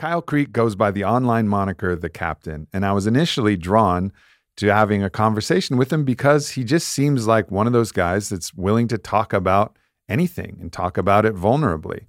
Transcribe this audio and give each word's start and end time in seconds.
Kyle 0.00 0.22
Creek 0.22 0.50
goes 0.50 0.76
by 0.76 0.90
the 0.90 1.04
online 1.04 1.46
moniker 1.46 1.94
The 1.94 2.08
Captain, 2.08 2.66
and 2.72 2.86
I 2.86 2.92
was 2.92 3.06
initially 3.06 3.54
drawn 3.54 4.12
to 4.56 4.68
having 4.68 5.02
a 5.02 5.10
conversation 5.10 5.76
with 5.76 5.92
him 5.92 6.06
because 6.06 6.52
he 6.52 6.64
just 6.64 6.88
seems 6.88 7.26
like 7.26 7.50
one 7.50 7.66
of 7.66 7.74
those 7.74 7.92
guys 7.92 8.30
that's 8.30 8.54
willing 8.54 8.88
to 8.88 8.96
talk 8.96 9.34
about 9.34 9.76
anything 10.08 10.56
and 10.58 10.72
talk 10.72 10.96
about 10.96 11.26
it 11.26 11.34
vulnerably. 11.34 12.06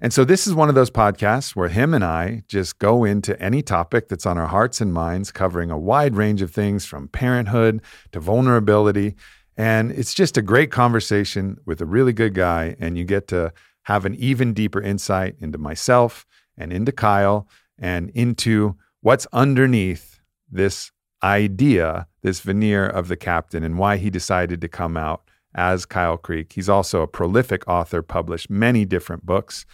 And 0.00 0.12
so, 0.12 0.24
this 0.24 0.48
is 0.48 0.54
one 0.54 0.68
of 0.68 0.74
those 0.74 0.90
podcasts 0.90 1.54
where 1.54 1.68
him 1.68 1.94
and 1.94 2.02
I 2.02 2.42
just 2.48 2.80
go 2.80 3.04
into 3.04 3.40
any 3.40 3.62
topic 3.62 4.08
that's 4.08 4.26
on 4.26 4.36
our 4.36 4.48
hearts 4.48 4.80
and 4.80 4.92
minds, 4.92 5.30
covering 5.30 5.70
a 5.70 5.78
wide 5.78 6.16
range 6.16 6.42
of 6.42 6.50
things 6.50 6.84
from 6.84 7.06
parenthood 7.06 7.80
to 8.10 8.18
vulnerability. 8.18 9.14
And 9.56 9.92
it's 9.92 10.14
just 10.14 10.36
a 10.36 10.42
great 10.42 10.72
conversation 10.72 11.58
with 11.64 11.80
a 11.80 11.86
really 11.86 12.12
good 12.12 12.34
guy. 12.34 12.74
And 12.80 12.98
you 12.98 13.04
get 13.04 13.28
to 13.28 13.52
have 13.84 14.04
an 14.04 14.16
even 14.16 14.52
deeper 14.52 14.82
insight 14.82 15.36
into 15.38 15.58
myself 15.58 16.26
and 16.60 16.72
into 16.72 16.92
Kyle 16.92 17.48
and 17.78 18.10
into 18.10 18.76
what's 19.00 19.26
underneath 19.32 20.20
this 20.50 20.92
idea, 21.22 22.06
this 22.22 22.40
veneer 22.40 22.86
of 22.86 23.08
the 23.08 23.16
captain, 23.16 23.64
and 23.64 23.78
why 23.78 23.96
he 23.96 24.10
decided 24.10 24.60
to 24.60 24.68
come 24.68 24.96
out 24.96 25.22
as 25.54 25.86
Kyle 25.86 26.16
Creek. 26.16 26.52
He's 26.52 26.68
also 26.68 27.02
a 27.02 27.08
prolific 27.08 27.66
author, 27.66 28.02
published 28.02 28.50
many 28.50 28.84
different 28.84 29.26
books, 29.26 29.64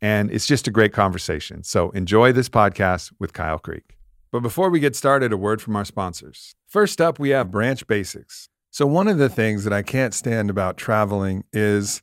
and 0.00 0.30
it's 0.30 0.46
just 0.46 0.68
a 0.68 0.70
great 0.70 0.92
conversation. 0.92 1.64
So 1.64 1.90
enjoy 1.90 2.32
this 2.32 2.48
podcast 2.48 3.12
with 3.18 3.32
Kyle 3.32 3.58
Creek. 3.58 3.96
But 4.30 4.40
before 4.40 4.68
we 4.70 4.80
get 4.80 4.94
started, 4.94 5.32
a 5.32 5.36
word 5.36 5.62
from 5.62 5.76
our 5.76 5.84
sponsors. 5.84 6.54
First 6.68 7.00
up, 7.00 7.18
we 7.18 7.30
have 7.30 7.50
Branch 7.50 7.84
Basics. 7.86 8.48
So, 8.70 8.86
one 8.86 9.08
of 9.08 9.16
the 9.16 9.30
things 9.30 9.64
that 9.64 9.72
I 9.72 9.82
can't 9.82 10.12
stand 10.12 10.50
about 10.50 10.76
traveling 10.76 11.44
is 11.52 12.02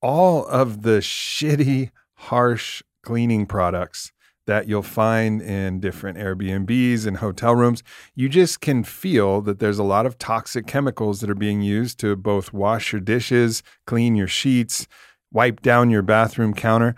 all 0.00 0.46
of 0.46 0.82
the 0.82 1.00
shitty, 1.00 1.90
harsh 2.14 2.82
cleaning 3.04 3.46
products 3.46 4.12
that 4.46 4.68
you'll 4.68 4.82
find 4.82 5.40
in 5.40 5.80
different 5.80 6.18
Airbnbs 6.18 7.06
and 7.06 7.18
hotel 7.18 7.54
rooms. 7.54 7.82
You 8.14 8.28
just 8.28 8.60
can 8.60 8.84
feel 8.84 9.40
that 9.42 9.58
there's 9.58 9.78
a 9.78 9.84
lot 9.84 10.06
of 10.06 10.18
toxic 10.18 10.66
chemicals 10.66 11.20
that 11.20 11.30
are 11.30 11.34
being 11.34 11.62
used 11.62 11.98
to 12.00 12.16
both 12.16 12.52
wash 12.52 12.92
your 12.92 13.00
dishes, 13.00 13.62
clean 13.86 14.14
your 14.14 14.28
sheets, 14.28 14.86
wipe 15.32 15.62
down 15.62 15.90
your 15.90 16.02
bathroom 16.02 16.52
counter. 16.52 16.94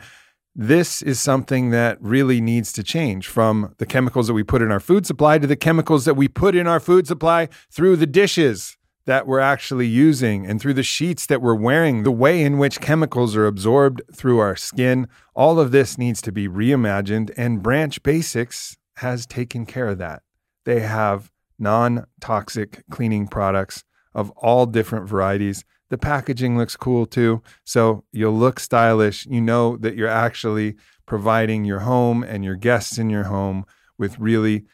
This 0.54 1.02
is 1.02 1.20
something 1.20 1.70
that 1.70 1.98
really 2.00 2.40
needs 2.40 2.72
to 2.72 2.82
change 2.82 3.28
from 3.28 3.74
the 3.78 3.86
chemicals 3.86 4.26
that 4.26 4.34
we 4.34 4.42
put 4.42 4.62
in 4.62 4.72
our 4.72 4.80
food 4.80 5.06
supply 5.06 5.38
to 5.38 5.46
the 5.46 5.56
chemicals 5.56 6.04
that 6.06 6.14
we 6.14 6.28
put 6.28 6.56
in 6.56 6.66
our 6.66 6.80
food 6.80 7.06
supply 7.06 7.48
through 7.70 7.96
the 7.96 8.06
dishes 8.06 8.76
that 9.06 9.26
we're 9.26 9.40
actually 9.40 9.86
using 9.86 10.46
and 10.46 10.60
through 10.60 10.74
the 10.74 10.82
sheets 10.82 11.26
that 11.26 11.40
we're 11.40 11.54
wearing, 11.54 12.02
the 12.02 12.10
way 12.10 12.42
in 12.42 12.58
which 12.58 12.80
chemicals 12.80 13.36
are 13.36 13.46
absorbed 13.46 14.02
through 14.12 14.38
our 14.40 14.56
skin, 14.56 15.08
all 15.34 15.58
of 15.58 15.70
this 15.70 15.96
needs 15.96 16.20
to 16.20 16.32
be 16.32 16.48
reimagined. 16.48 17.30
And 17.36 17.62
Branch 17.62 18.02
Basics 18.02 18.76
has 18.96 19.24
taken 19.24 19.64
care 19.64 19.88
of 19.88 19.98
that. 19.98 20.22
They 20.64 20.80
have 20.80 21.30
non 21.58 22.06
toxic 22.20 22.82
cleaning 22.90 23.28
products 23.28 23.84
of 24.12 24.30
all 24.32 24.66
different 24.66 25.08
varieties. 25.08 25.64
The 25.88 25.98
packaging 25.98 26.58
looks 26.58 26.76
cool 26.76 27.06
too. 27.06 27.42
So 27.64 28.04
you'll 28.12 28.36
look 28.36 28.58
stylish. 28.58 29.24
You 29.26 29.40
know 29.40 29.76
that 29.76 29.94
you're 29.94 30.08
actually 30.08 30.74
providing 31.06 31.64
your 31.64 31.80
home 31.80 32.24
and 32.24 32.44
your 32.44 32.56
guests 32.56 32.98
in 32.98 33.08
your 33.08 33.24
home 33.24 33.64
with 33.96 34.18
really, 34.18 34.64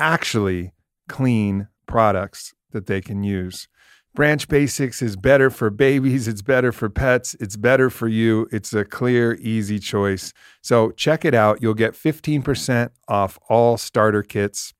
actually 0.00 0.72
clean 1.08 1.68
products 1.86 2.54
that 2.72 2.86
they 2.86 3.00
can 3.00 3.22
use. 3.22 3.68
Branch 4.14 4.48
Basics 4.48 5.02
is 5.02 5.16
better 5.16 5.50
for 5.50 5.70
babies, 5.70 6.26
it's 6.26 6.42
better 6.42 6.72
for 6.72 6.88
pets, 6.88 7.36
it's 7.38 7.54
better 7.56 7.88
for 7.90 8.08
you. 8.08 8.48
It's 8.50 8.72
a 8.72 8.84
clear, 8.84 9.34
easy 9.34 9.78
choice. 9.78 10.32
So 10.60 10.90
check 10.90 11.24
it 11.24 11.34
out. 11.34 11.62
You'll 11.62 11.74
get 11.74 11.94
15% 11.94 12.90
off 13.06 13.38
all 13.48 13.76
starter 13.76 14.24
kits 14.24 14.74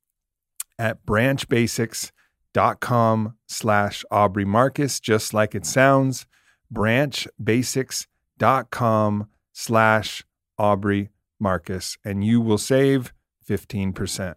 at 0.78 1.05
branchbasics.com 1.06 3.34
slash 3.47 4.05
Aubrey 4.11 4.45
Marcus, 4.45 4.98
just 4.98 5.33
like 5.34 5.55
it 5.55 5.67
sounds. 5.67 6.27
Branchbasics.com 6.73 9.29
slash 9.52 10.24
Aubrey 10.58 11.11
Marcus, 11.39 11.96
and 12.05 12.24
you 12.24 12.40
will 12.40 12.58
save 12.58 13.13
15%. 13.48 14.34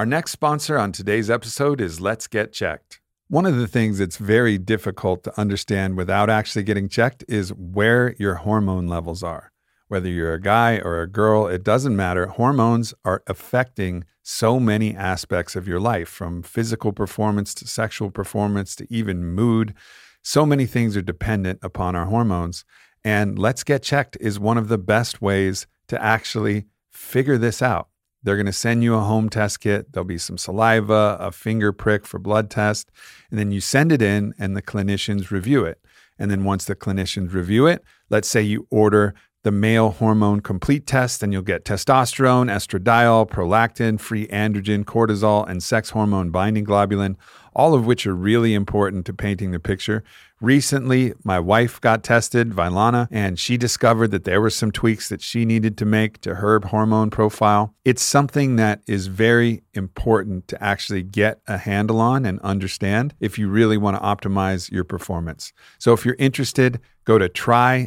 Our 0.00 0.06
next 0.06 0.30
sponsor 0.30 0.78
on 0.78 0.92
today's 0.92 1.28
episode 1.28 1.78
is 1.78 2.00
Let's 2.00 2.26
Get 2.26 2.54
Checked. 2.54 3.02
One 3.28 3.44
of 3.44 3.56
the 3.56 3.68
things 3.68 3.98
that's 3.98 4.16
very 4.16 4.56
difficult 4.56 5.24
to 5.24 5.38
understand 5.38 5.98
without 5.98 6.30
actually 6.30 6.62
getting 6.62 6.88
checked 6.88 7.22
is 7.28 7.52
where 7.52 8.14
your 8.18 8.36
hormone 8.36 8.88
levels 8.88 9.22
are. 9.22 9.52
Whether 9.88 10.08
you're 10.08 10.32
a 10.32 10.40
guy 10.40 10.78
or 10.78 11.02
a 11.02 11.06
girl, 11.06 11.48
it 11.48 11.62
doesn't 11.62 11.94
matter. 11.94 12.28
Hormones 12.28 12.94
are 13.04 13.22
affecting 13.26 14.04
so 14.22 14.58
many 14.58 14.96
aspects 14.96 15.54
of 15.54 15.68
your 15.68 15.80
life, 15.80 16.08
from 16.08 16.42
physical 16.44 16.94
performance 16.94 17.52
to 17.56 17.68
sexual 17.68 18.10
performance 18.10 18.74
to 18.76 18.86
even 18.88 19.26
mood. 19.26 19.74
So 20.22 20.46
many 20.46 20.64
things 20.64 20.96
are 20.96 21.02
dependent 21.02 21.58
upon 21.60 21.94
our 21.94 22.06
hormones. 22.06 22.64
And 23.04 23.38
Let's 23.38 23.64
Get 23.64 23.82
Checked 23.82 24.16
is 24.18 24.40
one 24.40 24.56
of 24.56 24.68
the 24.68 24.78
best 24.78 25.20
ways 25.20 25.66
to 25.88 26.02
actually 26.02 26.64
figure 26.88 27.36
this 27.36 27.60
out. 27.60 27.88
They're 28.22 28.36
going 28.36 28.46
to 28.46 28.52
send 28.52 28.84
you 28.84 28.94
a 28.94 29.00
home 29.00 29.28
test 29.28 29.60
kit. 29.60 29.92
There'll 29.92 30.04
be 30.04 30.18
some 30.18 30.38
saliva, 30.38 31.16
a 31.20 31.32
finger 31.32 31.72
prick 31.72 32.06
for 32.06 32.18
blood 32.18 32.50
test, 32.50 32.90
and 33.30 33.38
then 33.38 33.50
you 33.50 33.60
send 33.60 33.92
it 33.92 34.02
in 34.02 34.34
and 34.38 34.56
the 34.56 34.62
clinicians 34.62 35.30
review 35.30 35.64
it. 35.64 35.80
And 36.18 36.30
then 36.30 36.44
once 36.44 36.66
the 36.66 36.76
clinicians 36.76 37.32
review 37.32 37.66
it, 37.66 37.82
let's 38.10 38.28
say 38.28 38.42
you 38.42 38.66
order 38.70 39.14
the 39.42 39.50
male 39.50 39.90
hormone 39.90 40.40
complete 40.40 40.86
test, 40.86 41.22
and 41.22 41.32
you'll 41.32 41.40
get 41.40 41.64
testosterone, 41.64 42.50
estradiol, 42.50 43.26
prolactin, 43.28 43.98
free 43.98 44.26
androgen, 44.28 44.84
cortisol, 44.84 45.48
and 45.48 45.62
sex 45.62 45.90
hormone 45.90 46.30
binding 46.30 46.66
globulin, 46.66 47.16
all 47.54 47.72
of 47.72 47.86
which 47.86 48.06
are 48.06 48.14
really 48.14 48.52
important 48.52 49.06
to 49.06 49.14
painting 49.14 49.50
the 49.50 49.58
picture. 49.58 50.04
Recently, 50.40 51.12
my 51.22 51.38
wife 51.38 51.78
got 51.82 52.02
tested, 52.02 52.50
Vylana, 52.50 53.08
and 53.10 53.38
she 53.38 53.58
discovered 53.58 54.08
that 54.12 54.24
there 54.24 54.40
were 54.40 54.48
some 54.48 54.72
tweaks 54.72 55.10
that 55.10 55.20
she 55.20 55.44
needed 55.44 55.76
to 55.76 55.84
make 55.84 56.18
to 56.22 56.36
her 56.36 56.58
hormone 56.60 57.10
profile. 57.10 57.74
It's 57.84 58.02
something 58.02 58.56
that 58.56 58.80
is 58.86 59.08
very 59.08 59.62
important 59.74 60.48
to 60.48 60.62
actually 60.62 61.02
get 61.02 61.42
a 61.46 61.58
handle 61.58 62.00
on 62.00 62.24
and 62.24 62.40
understand 62.40 63.14
if 63.20 63.38
you 63.38 63.50
really 63.50 63.76
want 63.76 63.98
to 63.98 64.02
optimize 64.02 64.70
your 64.70 64.84
performance. 64.84 65.52
So 65.78 65.92
if 65.92 66.06
you're 66.06 66.16
interested, 66.18 66.80
go 67.04 67.18
to 67.18 67.28
trylgc.com 67.28 67.84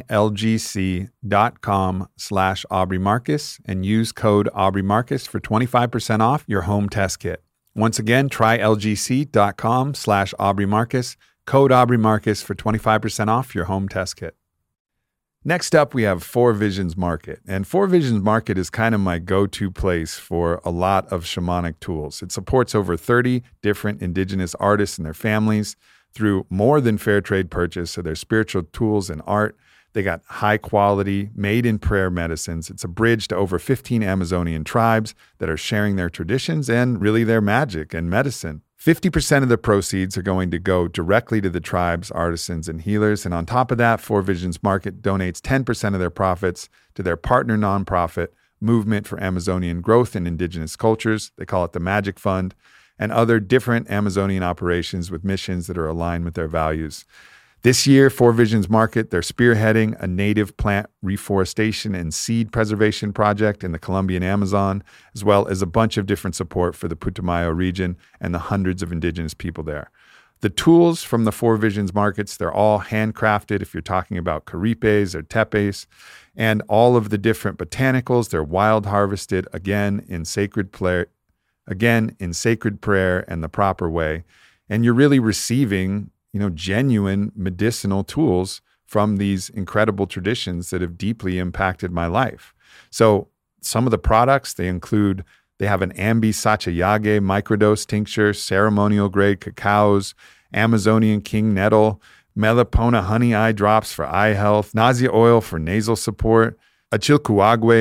slash 2.16 2.64
Aubrey 2.70 2.98
and 3.64 3.84
use 3.84 4.12
code 4.12 4.48
Aubrey 4.54 4.82
for 4.82 5.40
25% 5.40 6.20
off 6.20 6.44
your 6.46 6.62
home 6.62 6.88
test 6.88 7.18
kit. 7.18 7.42
Once 7.74 7.98
again, 7.98 8.28
trylgc.com 8.28 9.94
slash 9.94 10.32
Aubrey 10.38 10.66
Code 11.46 11.72
Aubrey 11.72 11.98
Marcus 11.98 12.42
for 12.42 12.54
25% 12.54 13.28
off 13.28 13.54
your 13.54 13.66
home 13.66 13.88
test 13.88 14.16
kit. 14.16 14.34
Next 15.46 15.74
up, 15.74 15.92
we 15.92 16.04
have 16.04 16.22
Four 16.22 16.54
Visions 16.54 16.96
Market. 16.96 17.40
And 17.46 17.66
Four 17.66 17.86
Visions 17.86 18.22
Market 18.22 18.56
is 18.56 18.70
kind 18.70 18.94
of 18.94 19.02
my 19.02 19.18
go 19.18 19.46
to 19.46 19.70
place 19.70 20.14
for 20.14 20.62
a 20.64 20.70
lot 20.70 21.06
of 21.12 21.24
shamanic 21.24 21.80
tools. 21.80 22.22
It 22.22 22.32
supports 22.32 22.74
over 22.74 22.96
30 22.96 23.42
different 23.60 24.00
indigenous 24.00 24.54
artists 24.54 24.96
and 24.96 25.04
their 25.04 25.12
families 25.12 25.76
through 26.14 26.46
more 26.48 26.80
than 26.80 26.96
fair 26.96 27.20
trade 27.20 27.50
purchase 27.50 27.98
of 27.98 28.04
their 28.04 28.14
spiritual 28.14 28.62
tools 28.62 29.10
and 29.10 29.20
art. 29.26 29.54
They 29.92 30.02
got 30.02 30.22
high 30.26 30.56
quality, 30.56 31.28
made 31.34 31.66
in 31.66 31.78
prayer 31.78 32.08
medicines. 32.08 32.70
It's 32.70 32.84
a 32.84 32.88
bridge 32.88 33.28
to 33.28 33.36
over 33.36 33.58
15 33.58 34.02
Amazonian 34.02 34.64
tribes 34.64 35.14
that 35.38 35.50
are 35.50 35.58
sharing 35.58 35.96
their 35.96 36.08
traditions 36.08 36.70
and 36.70 37.02
really 37.02 37.22
their 37.22 37.42
magic 37.42 37.92
and 37.92 38.08
medicine. 38.08 38.62
50% 38.84 39.42
of 39.42 39.48
the 39.48 39.56
proceeds 39.56 40.18
are 40.18 40.22
going 40.22 40.50
to 40.50 40.58
go 40.58 40.86
directly 40.88 41.40
to 41.40 41.48
the 41.48 41.58
tribes, 41.58 42.10
artisans, 42.10 42.68
and 42.68 42.82
healers. 42.82 43.24
And 43.24 43.32
on 43.32 43.46
top 43.46 43.70
of 43.70 43.78
that, 43.78 43.98
Four 43.98 44.20
Visions 44.20 44.62
Market 44.62 45.00
donates 45.00 45.40
10% 45.40 45.94
of 45.94 46.00
their 46.00 46.10
profits 46.10 46.68
to 46.94 47.02
their 47.02 47.16
partner 47.16 47.56
nonprofit, 47.56 48.28
Movement 48.60 49.06
for 49.06 49.18
Amazonian 49.22 49.80
Growth 49.80 50.14
in 50.14 50.26
Indigenous 50.26 50.76
Cultures. 50.76 51.32
They 51.38 51.46
call 51.46 51.64
it 51.64 51.72
the 51.72 51.80
Magic 51.80 52.18
Fund, 52.18 52.54
and 52.98 53.10
other 53.10 53.40
different 53.40 53.90
Amazonian 53.90 54.42
operations 54.42 55.10
with 55.10 55.24
missions 55.24 55.66
that 55.66 55.78
are 55.78 55.88
aligned 55.88 56.26
with 56.26 56.34
their 56.34 56.46
values. 56.46 57.06
This 57.64 57.86
year, 57.86 58.10
Four 58.10 58.32
Visions 58.32 58.68
Market, 58.68 59.10
they're 59.10 59.22
spearheading 59.22 59.98
a 59.98 60.06
native 60.06 60.54
plant 60.58 60.90
reforestation 61.00 61.94
and 61.94 62.12
seed 62.12 62.52
preservation 62.52 63.10
project 63.10 63.64
in 63.64 63.72
the 63.72 63.78
Colombian 63.78 64.22
Amazon, 64.22 64.84
as 65.14 65.24
well 65.24 65.48
as 65.48 65.62
a 65.62 65.66
bunch 65.66 65.96
of 65.96 66.04
different 66.04 66.36
support 66.36 66.76
for 66.76 66.88
the 66.88 66.94
Putumayo 66.94 67.56
region 67.56 67.96
and 68.20 68.34
the 68.34 68.38
hundreds 68.38 68.82
of 68.82 68.92
indigenous 68.92 69.32
people 69.32 69.64
there. 69.64 69.90
The 70.40 70.50
tools 70.50 71.02
from 71.02 71.24
the 71.24 71.32
Four 71.32 71.56
Visions 71.56 71.94
markets, 71.94 72.36
they're 72.36 72.52
all 72.52 72.80
handcrafted 72.80 73.62
if 73.62 73.72
you're 73.72 73.80
talking 73.80 74.18
about 74.18 74.44
kuripes 74.44 75.14
or 75.14 75.22
tepes, 75.22 75.86
and 76.36 76.60
all 76.68 76.96
of 76.96 77.08
the 77.08 77.16
different 77.16 77.56
botanicals, 77.56 78.28
they're 78.28 78.44
wild 78.44 78.84
harvested 78.84 79.48
again 79.54 80.04
in 80.06 80.26
sacred 80.26 80.70
prayer, 80.70 81.06
again 81.66 82.14
in 82.18 82.34
sacred 82.34 82.82
prayer 82.82 83.24
and 83.26 83.42
the 83.42 83.48
proper 83.48 83.88
way. 83.88 84.24
And 84.68 84.84
you're 84.84 84.92
really 84.92 85.18
receiving 85.18 86.10
you 86.34 86.40
know, 86.40 86.50
genuine 86.50 87.30
medicinal 87.36 88.02
tools 88.02 88.60
from 88.84 89.18
these 89.18 89.48
incredible 89.50 90.04
traditions 90.08 90.70
that 90.70 90.80
have 90.80 90.98
deeply 90.98 91.38
impacted 91.38 91.92
my 91.92 92.06
life. 92.06 92.52
So 92.90 93.28
some 93.62 93.86
of 93.86 93.92
the 93.92 93.98
products 93.98 94.52
they 94.52 94.66
include 94.66 95.24
they 95.58 95.66
have 95.66 95.80
an 95.80 95.92
Ambi 95.92 96.30
Sachayaga 96.30 97.20
microdose 97.20 97.86
tincture, 97.86 98.34
ceremonial 98.34 99.08
grade 99.08 99.40
cacaos, 99.40 100.14
Amazonian 100.52 101.20
king 101.20 101.54
nettle, 101.54 102.02
Melipona 102.36 103.04
honey 103.04 103.32
eye 103.32 103.52
drops 103.52 103.92
for 103.92 104.04
eye 104.04 104.34
health, 104.34 104.74
nausea 104.74 105.12
oil 105.12 105.40
for 105.40 105.60
nasal 105.60 105.94
support, 105.94 106.58
a 106.90 106.98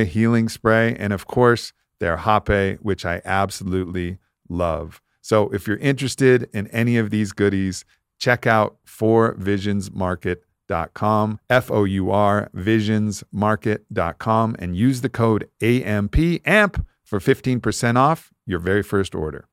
healing 0.06 0.48
spray, 0.48 0.96
and 1.00 1.12
of 1.12 1.26
course, 1.26 1.74
their 2.00 2.18
Hape, 2.18 2.80
which 2.82 3.04
I 3.04 3.20
absolutely 3.26 4.20
love. 4.48 5.02
So 5.22 5.50
if 5.50 5.66
you're 5.66 5.78
interested 5.78 6.48
in 6.54 6.68
any 6.68 6.98
of 6.98 7.10
these 7.10 7.32
goodies, 7.32 7.86
check 8.24 8.48
out 8.48 8.78
fourvisionsmarket.com, 8.88 11.40
F 11.50 11.70
O 11.70 11.84
U 11.84 12.10
R 12.10 12.50
visionsmarket.com, 12.56 14.56
and 14.60 14.78
use 14.78 15.02
the 15.02 15.10
code 15.10 15.50
AMP, 15.62 16.48
AMP 16.48 16.86
for 17.04 17.20
15% 17.20 17.98
off 17.98 18.32
your 18.46 18.60
very 18.60 18.82
first 18.82 19.14
order. 19.14 19.50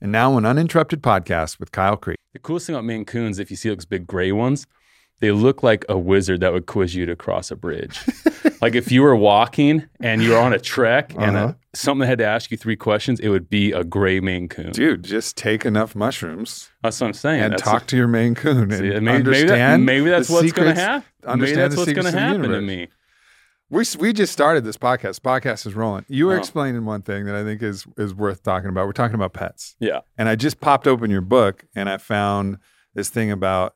And 0.02 0.12
now 0.12 0.36
an 0.36 0.44
uninterrupted 0.44 1.02
podcast 1.02 1.58
with 1.58 1.72
Kyle 1.72 1.96
Creek. 1.96 2.18
The 2.34 2.38
coolest 2.38 2.66
thing 2.66 2.76
about 2.76 2.84
Maine 2.84 3.06
Coons, 3.06 3.38
if 3.38 3.50
you 3.50 3.56
see 3.56 3.70
those 3.70 3.86
big 3.86 4.06
gray 4.06 4.30
ones, 4.30 4.66
they 5.24 5.32
look 5.32 5.62
like 5.62 5.84
a 5.88 5.96
wizard 5.96 6.40
that 6.40 6.52
would 6.52 6.66
quiz 6.66 6.94
you 6.94 7.06
to 7.06 7.16
cross 7.16 7.50
a 7.50 7.56
bridge. 7.56 7.98
like 8.60 8.74
if 8.74 8.92
you 8.92 9.00
were 9.02 9.16
walking 9.16 9.84
and 10.00 10.22
you 10.22 10.30
were 10.32 10.38
on 10.38 10.52
a 10.52 10.58
trek 10.58 11.12
and 11.16 11.36
Uh-huh. 11.36 11.54
a, 11.72 11.76
something 11.76 12.06
had 12.06 12.18
to 12.18 12.26
ask 12.26 12.50
you 12.50 12.56
three 12.58 12.76
questions, 12.76 13.20
it 13.20 13.28
would 13.30 13.48
be 13.48 13.72
a 13.72 13.84
gray 13.84 14.20
Maine 14.20 14.48
Coon. 14.48 14.72
Dude, 14.72 15.02
just 15.02 15.36
take 15.36 15.64
enough 15.64 15.94
mushrooms 15.96 16.70
That's 16.82 17.00
what 17.00 17.06
I'm 17.08 17.12
saying. 17.14 17.42
and 17.42 17.52
That's- 17.54 17.66
talk 17.68 17.86
to 17.88 17.96
your 17.96 18.06
Maine 18.08 18.34
Coon 18.34 18.70
and 18.70 18.72
See, 18.74 18.82
maybe, 18.82 19.00
maybe, 19.00 19.22
that- 19.22 19.26
understand 19.26 19.86
maybe 19.86 20.10
that's 20.10 20.28
what's 20.28 20.52
going 20.52 20.74
to 20.74 20.80
happen. 20.80 21.04
Maybe 21.22 21.32
understand 21.32 21.60
that's 21.72 21.76
what's 21.78 21.92
going 21.92 22.12
to 22.12 22.18
happen 22.20 22.50
to 22.50 22.60
me. 22.60 22.88
We 23.70 23.82
we 23.98 24.12
just 24.12 24.32
started 24.32 24.62
this 24.64 24.76
podcast. 24.76 25.20
Podcast 25.20 25.66
is 25.66 25.74
rolling. 25.74 26.04
You 26.08 26.26
were 26.26 26.34
Oh. 26.34 26.38
explaining 26.38 26.84
one 26.84 27.00
thing 27.02 27.24
that 27.24 27.34
I 27.34 27.42
think 27.44 27.62
is 27.62 27.86
is 27.96 28.14
worth 28.14 28.42
talking 28.42 28.68
about. 28.68 28.86
We're 28.86 28.92
talking 28.92 29.14
about 29.14 29.32
pets, 29.32 29.74
Yeah. 29.80 30.00
and 30.18 30.28
I 30.28 30.36
just 30.36 30.60
popped 30.60 30.86
open 30.86 31.10
your 31.10 31.22
book 31.22 31.64
and 31.74 31.88
I 31.88 31.96
found 31.96 32.58
this 32.94 33.08
thing 33.08 33.30
about 33.32 33.72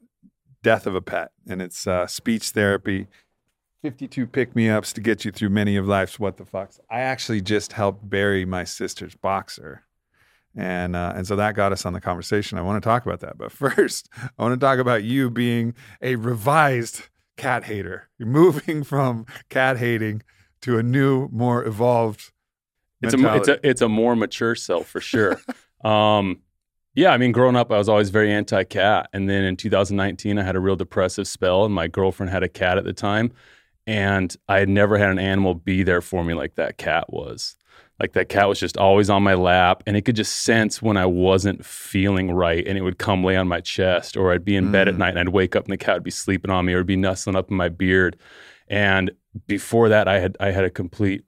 death 0.63 0.87
of 0.87 0.95
a 0.95 1.01
pet, 1.01 1.33
and 1.47 1.63
it's 1.63 1.87
uh, 1.87 2.07
speech 2.07 2.51
therapy. 2.51 3.07
52 3.83 4.27
pick 4.27 4.57
me 4.57 4.69
ups 4.69 4.93
to 4.93 5.01
get 5.01 5.25
you 5.25 5.31
through 5.31 5.51
many 5.51 5.77
of 5.77 5.87
life's 5.87 6.19
what 6.19 6.37
the 6.37 6.45
fucks. 6.45 6.81
I 6.91 7.01
actually 7.01 7.41
just 7.41 7.73
helped 7.73 8.09
bury 8.09 8.45
my 8.45 8.65
sister's 8.65 9.15
boxer. 9.15 9.85
And 10.57 10.97
uh, 10.97 11.13
and 11.15 11.27
so 11.27 11.37
that 11.37 11.55
got 11.55 11.73
us 11.73 11.87
on 11.87 11.93
the 11.93 12.01
conversation. 12.01 12.59
I 12.59 12.63
want 12.63 12.83
to 12.83 12.87
talk 12.87 13.07
about 13.07 13.21
that. 13.21 13.39
But 13.39 13.53
first, 13.53 14.09
I 14.17 14.43
want 14.43 14.59
to 14.59 14.65
talk 14.65 14.79
about 14.79 15.05
you 15.05 15.31
being 15.31 15.75
a 16.03 16.17
revised 16.17 17.03
cat 17.37 17.65
hater. 17.65 18.09
You're 18.19 18.29
moving 18.29 18.83
from 18.83 19.27
cat 19.49 19.79
hating 19.79 20.23
to 20.63 20.79
a 20.79 20.83
new, 20.83 21.29
more 21.31 21.65
evolved 21.65 22.33
It's 23.01 23.15
a, 23.15 23.37
it's 23.37 23.49
a 23.49 23.69
it's 23.69 23.81
a 23.81 23.89
more 23.89 24.17
mature 24.17 24.57
self 24.57 24.89
for 24.89 25.01
sure. 25.01 25.41
um, 25.85 26.41
yeah, 26.99 27.11
I 27.13 27.17
mean, 27.17 27.31
growing 27.31 27.55
up, 27.55 27.71
I 27.71 27.79
was 27.79 27.89
always 27.89 28.11
very 28.11 28.33
anti-cat, 28.33 29.09
and 29.13 29.31
then 29.31 29.45
in 29.45 29.57
2019, 29.57 30.37
I 30.37 30.43
had 30.43 30.57
a 30.57 30.61
real 30.61 30.75
depressive 30.75 31.29
spell, 31.29 31.65
and 31.65 31.73
my 31.73 31.87
girlfriend 31.87 32.31
had 32.31 32.43
a 32.43 32.49
cat 32.49 32.77
at 32.77 32.83
the 32.83 32.93
time, 32.93 33.31
and 33.87 34.37
I 34.49 34.59
had 34.59 34.69
never 34.69 34.99
had 34.99 35.11
an 35.11 35.19
animal 35.21 35.55
be 35.55 35.85
there 35.85 36.01
for 36.01 36.25
me 36.25 36.35
like 36.35 36.57
that 36.57 36.77
cat 36.77 37.13
was. 37.13 37.55
Like 38.01 38.15
that 38.15 38.29
cat 38.29 38.49
was 38.49 38.59
just 38.59 38.77
always 38.77 39.11
on 39.11 39.23
my 39.23 39.35
lap, 39.35 39.85
and 39.87 39.97
it 39.97 40.03
could 40.03 40.17
just 40.17 40.43
sense 40.43 40.83
when 40.83 40.97
I 40.97 41.07
wasn't 41.07 41.65
feeling 41.65 42.33
right, 42.33 42.67
and 42.67 42.77
it 42.77 42.83
would 42.83 42.99
come 42.99 43.23
lay 43.23 43.37
on 43.37 43.47
my 43.47 43.61
chest, 43.61 44.17
or 44.17 44.33
I'd 44.33 44.45
be 44.45 44.57
in 44.57 44.73
bed 44.73 44.89
at 44.89 44.95
Mm. 44.95 44.99
night 44.99 45.11
and 45.11 45.21
I'd 45.21 45.29
wake 45.29 45.55
up 45.55 45.65
and 45.67 45.73
the 45.73 45.77
cat 45.77 45.95
would 45.95 46.03
be 46.03 46.11
sleeping 46.11 46.51
on 46.51 46.65
me, 46.65 46.73
or 46.73 46.79
it'd 46.79 46.87
be 46.87 46.97
nestling 46.97 47.37
up 47.37 47.49
in 47.49 47.57
my 47.57 47.69
beard. 47.69 48.17
And 48.69 49.13
before 49.47 49.89
that, 49.89 50.09
I 50.09 50.19
had 50.19 50.37
I 50.41 50.51
had 50.51 50.65
a 50.65 50.71
complete, 50.71 51.25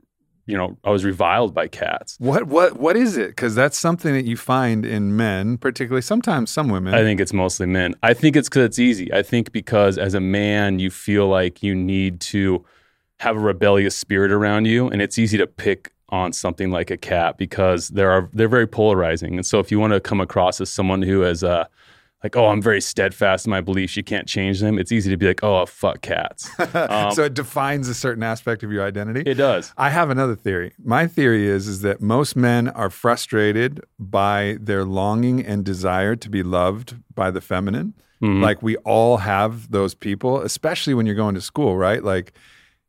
you 0.50 0.56
know, 0.56 0.76
I 0.84 0.90
was 0.90 1.04
reviled 1.04 1.54
by 1.54 1.68
cats. 1.68 2.16
what 2.18 2.44
what 2.44 2.78
what 2.78 2.96
is 2.96 3.16
it? 3.16 3.28
Because 3.28 3.54
that's 3.54 3.78
something 3.78 4.12
that 4.12 4.24
you 4.24 4.36
find 4.36 4.84
in 4.84 5.16
men, 5.16 5.58
particularly 5.58 6.02
sometimes 6.02 6.50
some 6.50 6.68
women. 6.68 6.94
I 6.94 7.02
think 7.02 7.20
it's 7.20 7.32
mostly 7.32 7.66
men. 7.66 7.94
I 8.02 8.14
think 8.14 8.36
it's 8.36 8.48
because 8.48 8.64
it's 8.64 8.78
easy. 8.78 9.12
I 9.12 9.22
think 9.22 9.52
because 9.52 9.96
as 9.98 10.14
a 10.14 10.20
man, 10.20 10.78
you 10.78 10.90
feel 10.90 11.28
like 11.28 11.62
you 11.62 11.74
need 11.74 12.20
to 12.20 12.64
have 13.20 13.36
a 13.36 13.40
rebellious 13.40 13.94
spirit 13.96 14.32
around 14.32 14.64
you, 14.66 14.88
and 14.88 15.00
it's 15.00 15.18
easy 15.18 15.38
to 15.38 15.46
pick 15.46 15.92
on 16.08 16.32
something 16.32 16.70
like 16.70 16.90
a 16.90 16.96
cat 16.96 17.38
because 17.38 17.88
there 17.88 18.10
are 18.10 18.28
they're 18.32 18.48
very 18.48 18.66
polarizing. 18.66 19.34
And 19.36 19.46
so 19.46 19.60
if 19.60 19.70
you 19.70 19.78
want 19.78 19.92
to 19.92 20.00
come 20.00 20.20
across 20.20 20.60
as 20.60 20.70
someone 20.70 21.02
who 21.02 21.22
is 21.22 21.44
uh 21.44 21.66
like, 22.22 22.36
oh, 22.36 22.48
I'm 22.48 22.60
very 22.60 22.80
steadfast 22.80 23.46
in 23.46 23.50
my 23.50 23.60
beliefs, 23.60 23.96
you 23.96 24.04
can't 24.04 24.26
change 24.28 24.60
them. 24.60 24.78
It's 24.78 24.92
easy 24.92 25.10
to 25.10 25.16
be 25.16 25.26
like, 25.26 25.42
oh, 25.42 25.64
fuck 25.66 26.00
cats. 26.02 26.50
Um, 26.74 27.12
so 27.12 27.24
it 27.24 27.34
defines 27.34 27.88
a 27.88 27.94
certain 27.94 28.22
aspect 28.22 28.62
of 28.62 28.70
your 28.70 28.84
identity. 28.84 29.28
it 29.28 29.34
does. 29.34 29.72
I 29.76 29.90
have 29.90 30.10
another 30.10 30.34
theory. 30.36 30.72
My 30.82 31.06
theory 31.06 31.46
is 31.48 31.66
is 31.66 31.80
that 31.82 32.00
most 32.00 32.36
men 32.36 32.68
are 32.68 32.90
frustrated 32.90 33.80
by 33.98 34.56
their 34.60 34.84
longing 34.84 35.44
and 35.44 35.64
desire 35.64 36.14
to 36.16 36.30
be 36.30 36.42
loved 36.42 36.96
by 37.14 37.30
the 37.30 37.40
feminine. 37.40 37.94
Mhm. 38.22 38.42
Like 38.42 38.62
we 38.62 38.76
all 38.78 39.16
have 39.18 39.70
those 39.70 39.94
people, 39.94 40.40
especially 40.42 40.94
when 40.94 41.06
you're 41.06 41.14
going 41.14 41.34
to 41.34 41.40
school, 41.40 41.76
right? 41.76 42.04
Like 42.04 42.32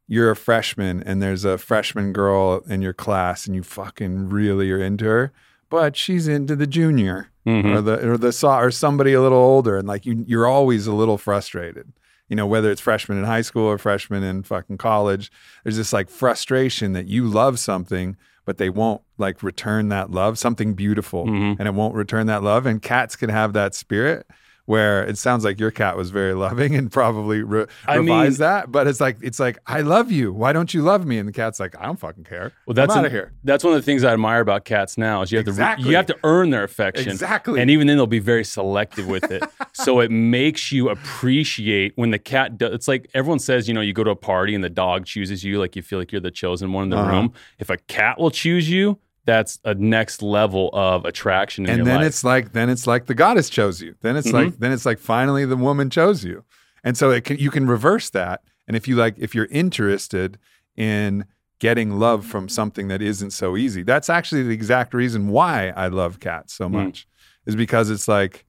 you're 0.08 0.30
a 0.32 0.36
freshman 0.36 1.02
and 1.04 1.22
there's 1.22 1.46
a 1.46 1.58
freshman 1.58 2.12
girl 2.12 2.62
in 2.68 2.82
your 2.82 2.94
class 2.94 3.48
and 3.48 3.56
you 3.56 3.64
fucking 3.64 4.30
really 4.30 4.70
are 4.72 4.80
into 4.84 5.06
her, 5.06 5.32
but 5.70 5.96
she's 5.96 6.28
into 6.28 6.56
the 6.56 6.68
junior 6.68 7.30
Mhm. 7.46 7.76
or 7.76 7.82
the 7.82 8.10
or 8.12 8.18
the 8.18 8.32
so- 8.32 8.50
or 8.52 8.72
somebody 8.72 9.14
a 9.14 9.22
little 9.22 9.38
older 9.38 9.78
and 9.78 9.88
like 9.88 10.06
you 10.06 10.24
you're 10.28 10.48
always 10.48 10.88
a 10.88 10.94
little 10.94 11.18
frustrated. 11.18 11.92
You 12.30 12.36
know, 12.38 12.48
whether 12.48 12.72
it's 12.72 12.80
freshman 12.80 13.18
in 13.18 13.26
high 13.26 13.42
school 13.42 13.64
or 13.66 13.78
freshman 13.78 14.24
in 14.24 14.44
fucking 14.44 14.78
college, 14.78 15.32
there's 15.64 15.76
this 15.78 15.92
like 15.92 16.10
frustration 16.10 16.94
that 16.94 17.08
you 17.08 17.26
love 17.28 17.60
something 17.60 18.16
but 18.46 18.58
they 18.58 18.70
won't 18.70 19.02
like 19.20 19.44
return 19.44 19.90
that 19.90 20.10
love, 20.10 20.38
something 20.40 20.74
beautiful, 20.74 21.26
Mhm. 21.28 21.58
and 21.60 21.68
it 21.68 21.74
won't 21.76 21.94
return 21.94 22.26
that 22.28 22.42
love 22.42 22.66
and 22.66 22.82
cats 22.82 23.16
can 23.16 23.30
have 23.30 23.54
that 23.54 23.76
spirit 23.76 24.26
where 24.66 25.04
it 25.04 25.18
sounds 25.18 25.44
like 25.44 25.60
your 25.60 25.72
cat 25.72 25.98
was 25.98 26.10
very 26.12 26.34
loving 26.34 26.76
and 26.76 26.92
probably 26.92 27.42
re- 27.44 27.66
I 27.88 27.96
revised 27.96 28.40
mean- 28.40 28.48
that, 28.48 28.72
but 28.72 28.88
it's 28.88 29.02
like 29.02 29.18
it's 29.22 29.40
like 29.40 29.58
I 29.68 29.82
love 29.82 30.12
you. 30.12 30.32
Why 30.34 30.54
don't 30.54 30.74
you 30.74 30.82
love 30.82 31.06
me? 31.06 31.18
And 31.18 31.28
the 31.28 31.34
cat's 31.34 31.60
like, 31.60 31.76
I 31.80 31.86
don't 31.86 32.00
fucking 32.00 32.24
care. 32.24 32.54
Well, 32.66 32.74
that's 32.74 32.96
out 32.96 33.06
of 33.06 33.12
here. 33.12 33.34
That's 33.44 33.64
one 33.64 33.74
of 33.74 33.80
the 33.80 33.86
things 33.86 34.04
I 34.04 34.14
admire 34.14 34.42
about 34.42 34.66
cats 34.66 34.98
now 34.98 35.22
is 35.22 35.32
you 35.32 35.38
have 35.40 35.46
to 35.48 35.76
you 35.82 35.96
have 35.96 36.06
to 36.08 36.18
earn 36.24 36.50
their 36.52 36.64
affection. 36.64 37.10
Exactly. 37.10 37.60
And 37.62 37.70
even 37.72 37.88
then 37.88 37.98
they'll 37.98 38.08
be 38.08 38.20
very 38.20 38.44
selective 38.46 39.08
with 39.08 39.32
it. 39.32 39.44
so 39.74 40.00
it 40.00 40.12
makes 40.12 40.72
you 40.72 40.90
appreciate 40.90 41.94
when 41.96 42.12
the 42.12 42.20
cat 42.20 42.58
does 42.58 42.74
it's 42.74 42.88
like 42.88 43.10
everyone 43.14 43.40
says, 43.40 43.68
you 43.68 43.74
know, 43.74 43.82
you 43.82 43.94
go 43.94 44.04
to 44.04 44.12
a 44.12 44.16
party 44.16 44.56
and 44.56 44.64
the 44.64 44.70
dog 44.70 45.06
chooses 45.06 45.44
you 45.44 45.60
like 45.60 45.76
you 45.76 45.82
feel 45.82 46.00
like 46.00 46.12
you're 46.12 46.22
the 46.22 46.32
chosen 46.32 46.72
one 46.74 46.84
in 46.86 46.90
the 46.90 46.98
Uh-huh. 46.98 47.12
room. 47.12 47.34
If 47.60 47.70
a 47.70 47.78
cat 47.78 48.20
will 48.20 48.32
choose 48.32 48.70
you, 48.70 48.98
that's 49.26 49.60
a 49.66 49.74
next 49.76 50.22
level 50.22 50.70
of 50.74 51.06
attraction 51.06 51.66
in 51.66 51.80
and 51.80 51.88
then 51.88 51.98
life. 51.98 52.06
it's 52.08 52.24
like 52.24 52.54
then 52.54 52.70
it's 52.70 52.88
like 52.88 53.06
the 53.06 53.14
goddess 53.14 53.50
chose 53.50 53.82
you 53.82 53.96
then 54.02 54.16
it's 54.16 54.28
Mm-hmm. 54.28 54.36
like 54.48 54.58
then 54.60 54.72
it's 54.72 54.86
like 54.86 54.98
finally 55.00 55.46
the 55.46 55.56
woman 55.58 55.90
chose 55.90 56.24
you 56.26 56.44
and 56.84 56.98
so 56.98 57.12
it 57.12 57.24
can 57.24 57.38
you 57.38 57.52
can 57.52 57.68
reverse 57.68 58.10
that 58.12 58.42
and 58.68 58.76
if 58.76 58.88
you 58.88 58.96
like 58.96 59.16
if 59.18 59.36
you're 59.36 59.46
interested 59.52 60.40
in 60.76 61.26
getting 61.60 62.00
love 62.00 62.26
from 62.26 62.50
something 62.50 62.88
that 62.88 63.02
isn't 63.02 63.32
so 63.32 63.56
easy 63.56 63.84
that's 63.84 64.10
actually 64.10 64.42
the 64.44 64.54
exact 64.54 64.94
reason 64.94 65.28
why 65.28 65.70
i 65.76 65.88
love 65.88 66.20
cats 66.20 66.54
so 66.54 66.68
Mm. 66.68 66.72
much 66.86 67.08
is 67.46 67.56
because 67.56 67.90
it's 67.92 68.08
like 68.08 68.46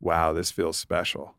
wow 0.00 0.32
this 0.32 0.50
feels 0.50 0.76
special 0.78 1.34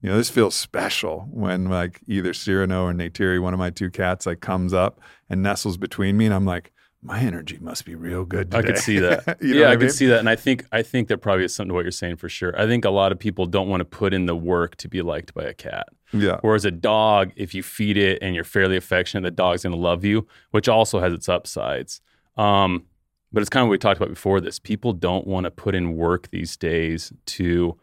you 0.00 0.08
know 0.10 0.16
this 0.16 0.30
feels 0.30 0.54
special 0.56 1.28
when 1.30 1.66
like 1.66 2.00
either 2.08 2.32
cyrano 2.34 2.86
or 2.86 2.92
neytiri 2.92 3.40
one 3.40 3.52
of 3.52 3.58
my 3.60 3.70
two 3.70 3.90
cats 3.90 4.26
like 4.26 4.40
comes 4.40 4.72
up 4.72 5.00
and 5.30 5.42
nestles 5.42 5.76
between 5.76 6.16
me 6.16 6.24
and 6.26 6.34
i'm 6.34 6.44
like 6.44 6.72
my 7.06 7.20
energy 7.20 7.58
must 7.60 7.84
be 7.84 7.94
real 7.94 8.24
good 8.24 8.50
today. 8.50 8.58
I 8.58 8.62
could 8.62 8.78
see 8.78 8.98
that. 8.98 9.38
You 9.42 9.54
know 9.54 9.60
yeah, 9.60 9.66
I, 9.66 9.68
I 9.68 9.70
mean? 9.72 9.80
could 9.80 9.92
see 9.92 10.06
that, 10.06 10.18
and 10.18 10.28
I 10.28 10.36
think 10.36 10.64
I 10.72 10.82
think 10.82 11.08
there 11.08 11.16
probably 11.16 11.44
is 11.44 11.54
something 11.54 11.68
to 11.68 11.74
what 11.74 11.84
you're 11.84 11.90
saying 11.92 12.16
for 12.16 12.28
sure. 12.28 12.58
I 12.60 12.66
think 12.66 12.84
a 12.84 12.90
lot 12.90 13.12
of 13.12 13.18
people 13.18 13.46
don't 13.46 13.68
want 13.68 13.80
to 13.80 13.84
put 13.84 14.12
in 14.12 14.26
the 14.26 14.36
work 14.36 14.76
to 14.76 14.88
be 14.88 15.02
liked 15.02 15.32
by 15.34 15.44
a 15.44 15.54
cat. 15.54 15.86
yeah 16.12 16.38
Whereas 16.42 16.64
a 16.64 16.70
dog, 16.70 17.32
if 17.36 17.54
you 17.54 17.62
feed 17.62 17.96
it 17.96 18.18
and 18.22 18.34
you're 18.34 18.44
fairly 18.44 18.76
affectionate, 18.76 19.22
the 19.22 19.30
dog's 19.30 19.62
going 19.62 19.72
to 19.74 19.78
love 19.80 20.04
you, 20.04 20.26
which 20.50 20.68
also 20.68 21.00
has 21.00 21.12
its 21.12 21.28
upsides. 21.28 22.00
Um, 22.36 22.84
but 23.32 23.40
it's 23.40 23.50
kind 23.50 23.62
of 23.62 23.68
what 23.68 23.72
we 23.72 23.78
talked 23.78 23.98
about 23.98 24.08
before 24.10 24.40
this. 24.40 24.58
People 24.58 24.92
don't 24.92 25.26
want 25.26 25.44
to 25.44 25.50
put 25.50 25.74
in 25.74 25.94
work 25.96 26.30
these 26.30 26.56
days 26.56 27.12
to 27.26 27.76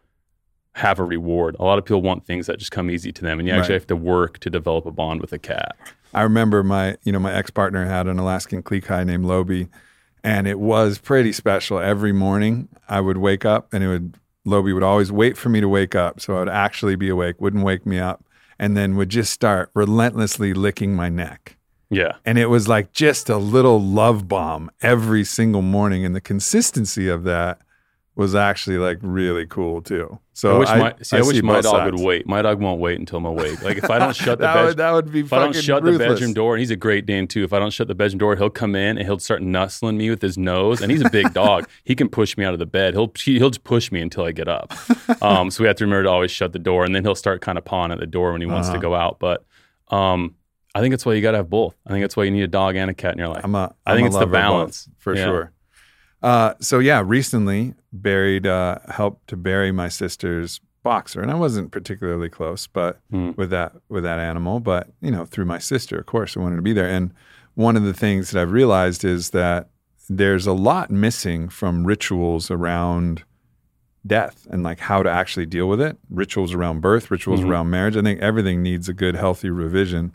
have 0.75 0.97
a 0.99 1.03
reward. 1.03 1.55
A 1.59 1.63
lot 1.63 1.77
of 1.77 1.85
people 1.85 2.01
want 2.01 2.25
things 2.25 2.47
that 2.47 2.57
just 2.57 2.71
come 2.71 2.89
easy 2.89 3.11
to 3.11 3.21
them, 3.21 3.37
and 3.39 3.47
you 3.47 3.53
actually 3.53 3.73
Right. 3.73 3.81
have 3.81 3.87
to 3.87 3.95
work 3.95 4.39
to 4.39 4.49
develop 4.49 4.85
a 4.87 4.91
bond 4.91 5.21
with 5.21 5.31
a 5.31 5.37
cat. 5.37 5.75
I 6.13 6.21
remember 6.21 6.63
my, 6.63 6.97
you 7.03 7.11
know, 7.11 7.19
my 7.19 7.33
ex 7.33 7.49
partner 7.49 7.85
had 7.85 8.07
an 8.07 8.19
Alaskan 8.19 8.63
Klee 8.63 8.83
Kai 8.83 9.03
named 9.03 9.25
Lobi, 9.25 9.67
and 10.23 10.47
it 10.47 10.59
was 10.59 10.97
pretty 10.97 11.33
special. 11.33 11.79
Every 11.79 12.11
morning, 12.11 12.69
I 12.87 13.01
would 13.01 13.17
wake 13.17 13.45
up, 13.45 13.73
and 13.73 13.83
it 13.83 13.87
would 13.87 14.17
Lobi 14.45 14.73
would 14.73 14.83
always 14.83 15.11
wait 15.11 15.37
for 15.37 15.49
me 15.49 15.61
to 15.61 15.69
wake 15.69 15.95
up, 15.95 16.19
so 16.19 16.35
I 16.35 16.39
would 16.39 16.49
actually 16.49 16.95
be 16.95 17.09
awake, 17.09 17.39
wouldn't 17.39 17.63
wake 17.63 17.85
me 17.85 17.99
up, 17.99 18.23
and 18.59 18.75
then 18.75 18.95
would 18.97 19.09
just 19.09 19.31
start 19.31 19.71
relentlessly 19.73 20.53
licking 20.53 20.95
my 20.95 21.09
neck. 21.09 21.57
Yeah, 21.89 22.13
And 22.25 22.39
it 22.39 22.47
was 22.47 22.67
like 22.67 22.91
just 22.91 23.29
a 23.29 23.37
little 23.37 23.79
love 23.79 24.27
bomb 24.27 24.71
every 24.81 25.23
single 25.23 25.61
morning, 25.61 26.03
and 26.03 26.15
the 26.15 26.21
consistency 26.21 27.07
of 27.07 27.23
that 27.23 27.59
was 28.15 28.35
actually 28.35 28.77
like 28.77 28.99
really 29.01 29.45
cool 29.47 29.81
too. 29.81 30.19
So 30.33 30.55
I 30.55 30.59
wish 30.59 30.69
my 30.69 30.93
see, 31.01 31.17
I, 31.17 31.21
wish 31.21 31.35
see 31.35 31.41
my 31.41 31.61
dog 31.61 31.63
sides. 31.77 31.91
would 31.93 32.01
wait. 32.05 32.27
My 32.27 32.41
dog 32.43 32.59
won't 32.61 32.79
wait 32.79 32.99
until 32.99 33.17
I'm 33.17 33.25
awake. 33.25 33.61
Like 33.63 33.77
if 33.77 33.89
I 33.89 33.97
don't 33.97 34.15
shut 34.25 34.37
the 34.39 34.45
that, 34.45 34.53
bed, 34.53 34.65
would, 34.65 34.77
that 34.77 34.91
would 34.91 35.11
be 35.11 35.19
if 35.21 35.33
I 35.33 35.39
don't 35.39 35.55
shut 35.55 35.83
the 35.83 35.97
bedroom 35.97 36.33
door, 36.33 36.53
and 36.53 36.59
he's 36.59 36.69
a 36.69 36.75
Great 36.75 37.05
Dane 37.07 37.27
too. 37.27 37.43
If 37.43 37.53
I 37.53 37.59
don't 37.59 37.71
shut 37.71 37.87
the 37.87 37.95
bedroom 37.95 38.19
door, 38.19 38.35
he'll 38.35 38.51
come 38.51 38.75
in 38.75 38.97
and 38.97 39.05
he'll 39.07 39.17
start 39.19 39.41
nuzzling 39.41 39.97
me 39.97 40.09
with 40.11 40.21
his 40.21 40.37
nose. 40.37 40.81
And 40.81 40.91
he's 40.91 41.01
a 41.01 41.09
big 41.09 41.33
dog. 41.33 41.67
He 41.85 41.95
can 41.95 42.07
push 42.07 42.37
me 42.37 42.45
out 42.45 42.53
of 42.53 42.59
the 42.59 42.65
bed. 42.67 42.93
He'll 42.93 43.11
he- 43.17 43.39
he'll 43.39 43.49
just 43.49 43.63
push 43.63 43.91
me 43.91 43.99
until 44.01 44.25
I 44.25 44.31
get 44.31 44.47
up. 44.47 44.73
Um, 45.21 45.51
so 45.51 45.63
we 45.63 45.67
have 45.67 45.75
to 45.77 45.85
remember 45.85 46.03
to 46.03 46.09
always 46.09 46.31
shut 46.31 46.51
the 46.53 46.59
door, 46.59 46.83
and 46.85 46.93
then 46.95 47.03
he'll 47.03 47.15
start 47.15 47.41
kind 47.41 47.57
of 47.57 47.63
pawing 47.65 47.91
at 47.91 47.99
the 47.99 48.05
door 48.07 48.31
when 48.31 48.41
he 48.41 48.47
wants 48.47 48.67
to 48.69 48.73
Uh-huh. 48.73 48.81
go 48.81 48.95
out. 48.95 49.19
But 49.19 49.45
um, 49.89 50.35
I 50.75 50.81
think 50.81 50.91
that's 50.91 51.05
why 51.05 51.13
you 51.13 51.21
got 51.21 51.31
to 51.31 51.37
have 51.37 51.49
both. 51.49 51.75
I 51.85 51.91
think 51.91 52.03
that's 52.03 52.17
why 52.17 52.23
you 52.23 52.31
need 52.31 52.41
a 52.43 52.47
dog 52.47 52.75
and 52.75 52.89
a 52.89 52.93
cat 52.93 53.13
in 53.13 53.19
your 53.19 53.27
life. 53.29 53.41
I'm 53.43 53.55
a, 53.55 53.73
I 53.85 53.91
I'm 53.91 53.97
think 53.97 54.05
a 54.05 54.07
it's 54.07 54.17
the 54.17 54.25
balance. 54.25 54.89
for 54.97 55.15
Yeah. 55.15 55.25
sure. 55.25 55.52
Uh, 56.23 56.53
so 56.59 56.79
yeah, 56.79 57.03
recently 57.05 57.73
buried, 57.91 58.47
uh, 58.47 58.79
helped 58.89 59.27
to 59.27 59.35
bury 59.37 59.71
my 59.71 59.89
sister's 59.89 60.61
boxer, 60.81 61.21
and 61.21 61.29
I 61.29 61.35
wasn't 61.35 61.71
particularly 61.71 62.29
close, 62.29 62.65
but 62.67 62.99
Hmm. 63.11 63.31
with 63.35 63.49
that 63.51 63.73
with 63.89 64.03
that 64.03 64.19
animal, 64.19 64.59
but 64.59 64.87
you 65.01 65.11
know, 65.11 65.25
through 65.25 65.45
my 65.45 65.59
sister, 65.59 65.97
of 65.97 66.05
course, 66.05 66.35
I 66.35 66.39
wanted 66.39 66.55
to 66.57 66.61
be 66.61 66.73
there. 66.73 66.87
And 66.89 67.11
one 67.55 67.75
of 67.77 67.83
the 67.83 67.93
things 67.93 68.31
that 68.31 68.41
I've 68.41 68.51
realized 68.51 69.03
is 69.05 69.29
that 69.31 69.69
there's 70.09 70.47
a 70.47 70.53
lot 70.53 70.89
missing 70.91 71.49
from 71.49 71.85
rituals 71.85 72.49
around 72.49 73.23
death 74.05 74.45
and 74.49 74.63
like 74.63 74.79
how 74.79 75.01
to 75.03 75.09
actually 75.09 75.45
deal 75.45 75.69
with 75.69 75.79
it. 75.79 75.97
Rituals 76.09 76.53
around 76.53 76.81
birth, 76.81 77.09
rituals 77.11 77.41
Mhm. 77.41 77.49
around 77.49 77.69
marriage. 77.69 77.95
I 77.95 78.01
think 78.01 78.19
everything 78.19 78.61
needs 78.61 78.89
a 78.89 78.93
good, 78.93 79.15
healthy 79.15 79.49
revision. 79.49 80.13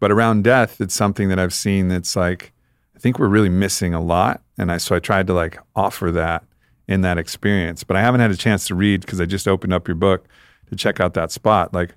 But 0.00 0.10
around 0.10 0.42
death, 0.42 0.80
it's 0.80 0.94
something 0.94 1.28
that 1.28 1.38
I've 1.38 1.54
seen 1.54 1.86
that's 1.88 2.16
like, 2.16 2.52
I 2.96 2.98
think 2.98 3.18
we're 3.20 3.28
really 3.28 3.48
missing 3.48 3.94
a 3.94 4.00
lot. 4.00 4.42
And 4.58 4.70
I 4.72 4.76
so 4.78 4.94
I 4.96 4.98
tried 5.00 5.26
to 5.28 5.34
like 5.34 5.58
offer 5.74 6.10
that 6.12 6.44
in 6.86 7.00
that 7.00 7.18
experience. 7.18 7.82
But 7.84 7.96
I 7.96 8.00
haven't 8.02 8.20
had 8.20 8.30
a 8.30 8.36
chance 8.36 8.66
to 8.68 8.74
read 8.74 9.00
because 9.00 9.20
I 9.20 9.26
just 9.26 9.48
opened 9.48 9.72
up 9.72 9.88
your 9.88 9.94
book 9.96 10.26
to 10.70 10.76
check 10.76 11.00
out 11.00 11.14
that 11.14 11.30
spot. 11.32 11.74
Like, 11.74 11.94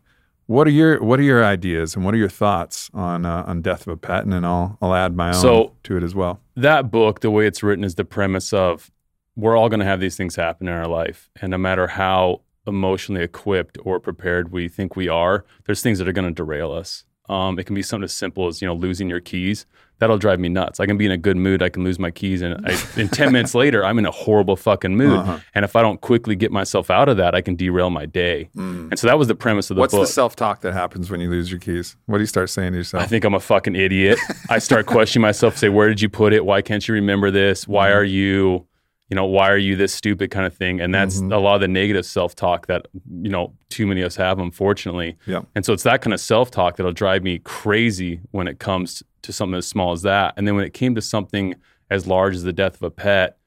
what 0.48 0.66
are 0.68 0.72
your 0.72 1.02
what 1.04 1.20
are 1.20 1.24
your 1.24 1.44
ideas 1.46 1.96
and 1.96 2.04
what 2.06 2.14
are 2.14 2.18
your 2.18 2.30
thoughts 2.30 2.90
on 2.94 3.26
uh, 3.26 3.44
on 3.48 3.62
death 3.62 3.82
of 3.86 3.94
a 3.94 3.98
pet? 3.98 4.24
And 4.24 4.34
then 4.34 4.44
I'll 4.46 4.78
I'll 4.82 4.94
add 4.96 5.16
my 5.16 5.28
own 5.30 5.34
So- 5.34 5.74
to 5.84 5.98
it 5.98 6.04
as 6.04 6.16
well. 6.16 6.42
that 6.56 6.90
book, 6.90 7.20
the 7.20 7.30
way 7.32 7.46
it's 7.48 7.62
written, 7.62 7.84
is 7.84 7.96
the 7.96 8.06
premise 8.06 8.54
of 8.54 8.90
we're 9.36 9.56
all 9.56 9.70
going 9.70 9.82
to 9.82 9.86
have 9.86 10.00
these 10.00 10.16
things 10.18 10.36
happen 10.36 10.68
in 10.68 10.74
our 10.74 10.88
life. 10.88 11.30
And 11.42 11.52
no 11.52 11.60
matter 11.60 11.86
how 11.88 12.42
emotionally 12.66 13.22
equipped 13.24 13.78
or 13.84 14.00
prepared 14.00 14.52
we 14.52 14.68
think 14.68 14.96
we 14.96 15.08
are, 15.08 15.46
there's 15.66 15.82
things 15.82 16.00
that 16.00 16.08
are 16.08 16.12
going 16.12 16.28
to 16.28 16.34
derail 16.34 16.72
us. 16.72 17.04
Um, 17.30 17.60
it 17.60 17.66
can 17.66 17.76
be 17.76 17.82
something 17.84 18.04
as 18.06 18.14
simple 18.14 18.48
as 18.48 18.62
you 18.62 18.68
know 18.68 18.74
losing 18.74 19.10
your 19.10 19.20
keys. 19.20 19.66
That'll 20.00 20.18
drive 20.20 20.40
me 20.40 20.48
nuts. 20.50 20.80
I 20.80 20.86
can 20.86 20.98
be 20.98 21.06
in 21.06 21.12
a 21.12 21.18
good 21.18 21.38
mood. 21.38 21.64
I 21.64 21.70
can 21.70 21.84
lose 21.84 21.98
my 21.98 22.12
keys, 22.12 22.42
and 22.44 22.66
I, 22.68 22.78
in 22.98 23.08
ten 23.10 23.32
minutes 23.32 23.56
later, 23.64 23.84
I'm 23.84 23.98
in 23.98 24.06
a 24.06 24.12
horrible 24.12 24.56
fucking 24.56 24.96
mood. 24.96 25.18
Uh-huh. 25.20 25.40
And 25.56 25.66
if 25.66 25.76
I 25.76 25.82
don't 25.82 26.00
quickly 26.02 26.36
get 26.36 26.52
myself 26.52 26.92
out 26.92 27.10
of 27.10 27.18
that, 27.18 27.34
I 27.34 27.42
can 27.42 27.56
derail 27.56 27.90
my 27.90 28.06
day. 28.06 28.50
And 28.56 28.98
so 29.00 29.08
that 29.08 29.18
was 29.18 29.28
the 29.28 29.36
premise 29.36 29.70
of 29.72 29.76
the 29.76 29.82
What's 29.82 29.94
book. 29.94 30.02
the 30.06 30.12
self 30.14 30.36
talk 30.36 30.62
that 30.62 30.74
happens 30.74 31.10
when 31.10 31.20
you 31.20 31.30
lose 31.30 31.50
your 31.50 31.60
keys? 31.60 31.96
What 32.06 32.18
do 32.18 32.22
you 32.22 32.28
start 32.28 32.50
saying 32.50 32.74
to 32.74 32.78
yourself? 32.78 33.04
I 33.04 33.08
think 33.08 33.24
I'm 33.26 33.34
a 33.34 33.40
fucking 33.40 33.76
idiot. 33.76 34.20
I 34.50 34.60
start 34.60 34.86
questioning 34.88 35.24
myself, 35.24 35.58
say, 35.58 35.70
where 35.70 35.88
did 35.90 36.02
you 36.02 36.10
put 36.10 36.32
it? 36.34 36.46
Why 36.46 36.62
can't 36.62 36.88
you 36.88 36.94
remember 36.94 37.32
this? 37.32 37.68
Why 37.68 37.88
Mm-hmm. 37.90 37.98
are 37.98 38.04
you, 38.04 38.68
you 39.10 39.16
know, 39.16 39.26
why 39.26 39.50
are 39.50 39.58
you 39.58 39.76
this 39.76 39.94
stupid 39.94 40.32
kind 40.32 40.46
of 40.46 40.54
thing? 40.54 40.82
And 40.82 40.94
that's 40.94 41.22
Mhm. 41.22 41.34
a 41.34 41.38
lot 41.38 41.56
of 41.56 41.62
the 41.62 41.68
negative 41.68 42.06
self 42.06 42.36
talk 42.36 42.68
that, 42.68 42.88
you 43.22 43.30
know, 43.30 43.54
too 43.70 43.88
many 43.88 44.02
of 44.02 44.08
us 44.08 44.16
have, 44.18 44.38
unfortunately. 44.40 45.16
Yeah. 45.26 45.44
And 45.56 45.66
so 45.66 45.72
it's 45.74 45.84
that 45.84 46.02
kind 46.02 46.14
of 46.14 46.20
self 46.20 46.52
talk 46.52 46.76
that'll 46.76 46.92
drive 46.92 47.24
me 47.24 47.40
crazy 47.40 48.20
when 48.32 48.48
it 48.48 48.60
comes 48.60 49.04
to 49.22 49.32
something 49.32 49.58
as 49.58 49.66
small 49.68 49.92
as 49.94 50.02
that. 50.02 50.34
And 50.36 50.46
then 50.48 50.56
when 50.56 50.66
it 50.66 50.74
came 50.74 50.94
to 50.96 51.02
something 51.02 51.56
as 51.90 52.06
large 52.06 52.36
as 52.36 52.44
the 52.44 52.52
death 52.54 52.76
of 52.76 52.84
a 52.84 52.92
pet, 52.92 53.38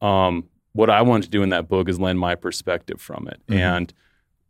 um, 0.00 0.44
what 0.72 0.90
I 0.90 1.02
wanted 1.02 1.24
to 1.24 1.30
do 1.30 1.42
in 1.44 1.50
that 1.50 1.68
book 1.68 1.88
is 1.88 2.00
lend 2.00 2.18
my 2.18 2.34
perspective 2.34 3.00
from 3.00 3.28
it. 3.28 3.40
Mhm. 3.48 3.56
And 3.56 3.94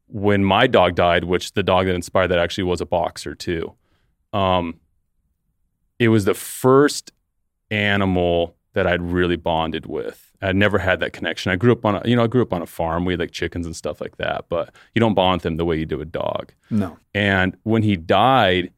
when 0.06 0.42
my 0.44 0.66
dog 0.66 0.94
died, 0.94 1.24
which 1.24 1.52
the 1.52 1.62
dog 1.62 1.84
that 1.86 1.94
inspired 1.94 2.28
that 2.28 2.38
actually 2.38 2.64
was 2.64 2.80
a 2.80 2.86
boxer 2.86 3.34
too, 3.34 3.74
um, 4.32 4.80
it 5.98 6.08
was 6.08 6.24
the 6.24 6.34
first 6.34 7.12
animal 7.70 8.56
that 8.72 8.86
I'd 8.86 9.02
really 9.02 9.36
bonded 9.36 9.86
with. 9.86 10.32
I'd 10.44 10.56
never 10.56 10.78
had 10.78 11.00
that 11.00 11.12
connection. 11.12 11.50
I 11.52 11.56
grew 11.56 11.72
up 11.72 11.84
on 11.84 11.96
a, 11.96 12.02
you 12.04 12.14
know, 12.16 12.24
I 12.24 12.26
grew 12.26 12.42
up 12.42 12.52
on 12.52 12.62
a 12.62 12.66
farm. 12.66 13.04
We 13.04 13.12
had 13.14 13.20
like 13.20 13.30
chickens 13.30 13.66
and 13.66 13.74
stuff 13.74 14.00
like 14.00 14.16
that, 14.18 14.46
but 14.48 14.74
you 14.94 15.00
don't 15.00 15.14
bond 15.14 15.36
with 15.38 15.42
them 15.44 15.56
the 15.56 15.64
way 15.64 15.76
you 15.78 15.86
do 15.86 16.00
a 16.00 16.04
dog. 16.04 16.52
no. 16.70 16.98
And 17.14 17.56
when 17.62 17.82
he 17.82 17.96
died, 17.96 18.72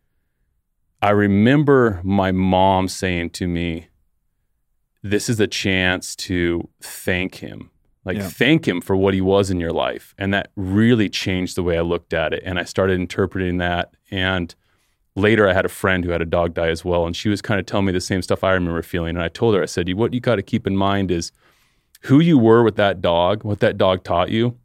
I 1.03 1.11
remember 1.11 2.01
my 2.05 2.33
mom 2.33 2.89
saying 2.89 3.31
to 3.31 3.49
me, 3.49 3.89
This 5.03 5.29
is 5.29 5.39
a 5.41 5.47
chance 5.47 6.17
to 6.17 6.69
thank 6.81 7.37
him. 7.37 7.71
Like, 8.05 8.17
Yeah. 8.17 8.29
thank 8.29 8.67
him 8.67 8.81
for 8.81 8.97
what 8.97 9.15
he 9.15 9.21
was 9.21 9.51
in 9.51 9.61
your 9.61 9.73
life. 9.73 10.15
And 10.19 10.33
that 10.35 10.51
really 10.57 11.09
changed 11.09 11.57
the 11.57 11.63
way 11.63 11.77
I 11.77 11.83
looked 11.83 12.13
at 12.13 12.33
it. 12.33 12.43
And 12.45 12.59
I 12.59 12.65
started 12.65 12.95
interpreting 13.01 13.59
that. 13.59 13.95
And 14.11 14.55
later, 15.17 15.49
I 15.49 15.53
had 15.53 15.65
a 15.65 15.69
friend 15.69 16.05
who 16.05 16.11
had 16.13 16.23
a 16.23 16.27
dog 16.27 16.55
die 16.55 16.69
as 16.69 16.85
well. 16.85 17.07
And 17.07 17.15
she 17.17 17.29
was 17.29 17.43
kind 17.43 17.59
of 17.61 17.67
telling 17.67 17.87
me 17.87 17.93
the 17.93 18.01
same 18.01 18.23
stuff 18.23 18.45
I 18.45 18.53
remember 18.53 18.83
feeling. 18.83 19.17
And 19.17 19.23
I 19.25 19.29
told 19.29 19.55
her, 19.55 19.63
I 19.63 19.67
said, 19.67 19.93
What 19.95 20.13
you 20.15 20.21
got 20.21 20.37
to 20.37 20.43
keep 20.43 20.67
in 20.67 20.77
mind 20.77 21.11
is 21.11 21.33
who 22.07 22.21
you 22.21 22.39
were 22.39 22.63
with 22.63 22.77
that 22.77 23.01
dog, 23.01 23.45
what 23.45 23.61
that 23.61 23.79
dog 23.79 24.05
taught 24.05 24.31
you. 24.31 24.57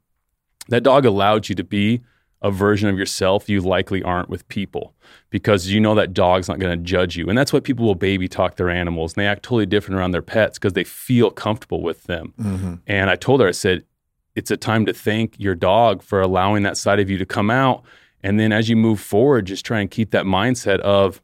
That 0.69 0.83
dog 0.83 1.05
allowed 1.05 1.50
you 1.50 1.55
to 1.55 1.63
be 1.63 2.01
a 2.41 2.50
version 2.50 2.89
of 2.89 2.98
yourself 2.98 3.50
you 3.50 3.62
likely 3.62 4.01
aren't 4.01 4.29
with 4.29 4.48
people 4.48 4.95
because 5.29 5.69
you 5.69 5.79
know 5.79 5.93
that 5.93 6.13
dog's 6.13 6.48
not 6.48 6.60
going 6.60 6.77
to 6.77 6.83
judge 6.83 7.15
you. 7.15 7.29
And 7.29 7.38
that's 7.38 7.53
why 7.53 7.60
people 7.60 7.86
will 7.86 7.95
baby 7.95 8.27
talk 8.27 8.55
their 8.55 8.69
animals 8.69 9.13
and 9.13 9.21
they 9.21 9.27
act 9.27 9.43
totally 9.43 9.67
different 9.67 10.00
around 10.00 10.12
their 10.12 10.24
pets 10.24 10.57
because 10.57 10.74
they 10.74 10.83
feel 10.83 11.29
comfortable 11.29 11.81
with 11.81 12.03
them. 12.03 12.33
hmm 12.38 12.75
And 12.88 13.10
I 13.10 13.15
told 13.15 13.41
her, 13.41 13.48
I 13.48 13.51
said, 13.51 13.83
it's 14.36 14.50
a 14.50 14.57
time 14.57 14.86
to 14.86 14.93
thank 14.93 15.36
your 15.38 15.55
dog 15.55 16.01
for 16.01 16.21
allowing 16.21 16.63
that 16.63 16.77
side 16.77 17.00
of 17.00 17.10
you 17.10 17.17
to 17.17 17.25
come 17.25 17.51
out. 17.51 17.83
And 18.24 18.39
then 18.39 18.51
as 18.51 18.69
you 18.69 18.75
move 18.75 19.00
forward, 19.00 19.45
just 19.45 19.65
try 19.65 19.79
and 19.79 19.91
keep 19.91 20.12
that 20.12 20.25
mindset 20.25 20.79
of 20.79 21.21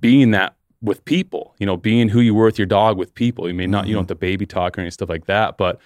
being 0.00 0.32
that 0.32 0.55
with 0.82 1.04
people, 1.04 1.54
you 1.58 1.66
know, 1.66 1.76
being 1.76 2.08
who 2.08 2.20
you 2.20 2.34
were 2.34 2.44
with 2.44 2.58
your 2.58 2.66
dog 2.66 2.98
with 2.98 3.14
people. 3.14 3.48
You 3.48 3.54
may 3.54 3.66
not, 3.66 3.86
you 3.86 3.94
don't 3.94 4.02
have 4.02 4.08
to 4.08 4.14
baby 4.14 4.46
talk 4.46 4.76
or 4.76 4.80
any 4.82 4.90
stuff 4.90 5.08
like 5.08 5.26
that, 5.26 5.56
but 5.56 5.80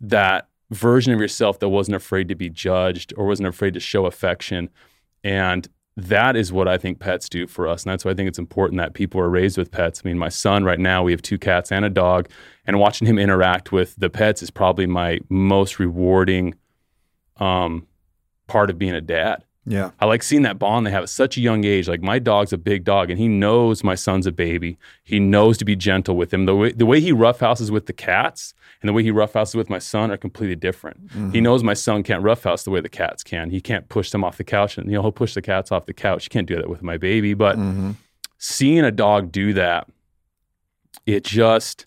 that 0.00 0.48
version 0.70 1.12
of 1.12 1.20
yourself 1.20 1.58
that 1.58 1.68
wasn't 1.68 1.96
afraid 1.96 2.28
to 2.28 2.34
be 2.34 2.48
judged 2.48 3.12
or 3.16 3.26
wasn't 3.26 3.48
afraid 3.48 3.74
to 3.74 3.80
show 3.80 4.06
affection. 4.06 4.70
And 5.24 5.68
that 5.96 6.36
is 6.36 6.52
what 6.52 6.68
I 6.68 6.78
think 6.78 7.00
pets 7.00 7.28
do 7.28 7.46
for 7.46 7.66
us. 7.66 7.82
And 7.82 7.90
that's 7.90 8.04
why 8.04 8.12
I 8.12 8.14
think 8.14 8.28
it's 8.28 8.38
important 8.38 8.78
that 8.78 8.94
people 8.94 9.20
are 9.20 9.28
raised 9.28 9.58
with 9.58 9.70
pets. 9.70 10.00
I 10.04 10.08
mean, 10.08 10.16
my 10.16 10.28
son 10.28 10.64
right 10.64 10.78
now, 10.78 11.02
we 11.02 11.12
have 11.12 11.22
two 11.22 11.38
cats 11.38 11.72
and 11.72 11.84
a 11.84 11.90
dog, 11.90 12.28
and 12.66 12.78
watching 12.78 13.06
him 13.06 13.18
interact 13.18 13.72
with 13.72 13.96
the 13.96 14.08
pets 14.08 14.42
is 14.42 14.50
probably 14.50 14.86
my 14.86 15.18
most 15.28 15.78
rewarding 15.78 16.54
um, 17.38 17.86
part 18.46 18.70
of 18.70 18.78
being 18.78 18.94
a 18.94 19.00
dad. 19.00 19.44
Yeah. 19.66 19.90
I 20.00 20.06
like 20.06 20.22
seeing 20.22 20.42
that 20.42 20.58
bond 20.58 20.86
they 20.86 20.90
have 20.90 21.02
at 21.02 21.10
such 21.10 21.36
a 21.36 21.40
young 21.40 21.64
age. 21.64 21.86
Like 21.86 22.02
my 22.02 22.18
dog's 22.18 22.52
a 22.52 22.58
big 22.58 22.82
dog, 22.84 23.10
and 23.10 23.18
he 23.20 23.28
knows 23.28 23.84
my 23.84 23.94
son's 23.94 24.26
a 24.26 24.32
baby. 24.32 24.78
He 25.04 25.20
knows 25.20 25.58
to 25.58 25.64
be 25.64 25.76
gentle 25.76 26.16
with 26.16 26.32
him. 26.32 26.46
The 26.46 26.56
way 26.56 26.72
the 26.72 26.86
way 26.86 27.00
he 27.00 27.12
roughhouses 27.12 27.70
with 27.70 27.86
the 27.86 27.92
cats 27.92 28.54
and 28.80 28.88
the 28.88 28.92
way 28.94 29.02
he 29.02 29.10
roughhouses 29.10 29.54
with 29.54 29.68
my 29.68 29.78
son 29.78 30.10
are 30.10 30.16
completely 30.16 30.56
different. 30.56 31.08
Mhm. 31.08 31.34
He 31.34 31.40
knows 31.42 31.62
my 31.62 31.74
son 31.74 32.02
can't 32.02 32.22
roughhouse 32.22 32.64
the 32.64 32.70
way 32.70 32.80
the 32.80 32.88
cats 32.88 33.22
can. 33.22 33.50
He 33.50 33.60
can't 33.60 33.88
push 33.90 34.10
them 34.10 34.24
off 34.24 34.38
the 34.38 34.44
couch, 34.44 34.78
and 34.78 34.86
you 34.90 34.94
know 34.96 35.02
he'll 35.02 35.12
push 35.12 35.34
the 35.34 35.42
cats 35.42 35.70
off 35.70 35.84
the 35.86 35.92
couch. 35.94 36.24
You 36.24 36.30
can't 36.30 36.48
do 36.48 36.56
that 36.56 36.70
with 36.70 36.82
my 36.82 36.96
baby, 36.96 37.34
but 37.34 37.58
Mhm. 37.58 37.96
seeing 38.38 38.82
a 38.84 38.90
dog 38.90 39.30
do 39.30 39.52
that, 39.52 39.86
it 41.06 41.22
just 41.24 41.86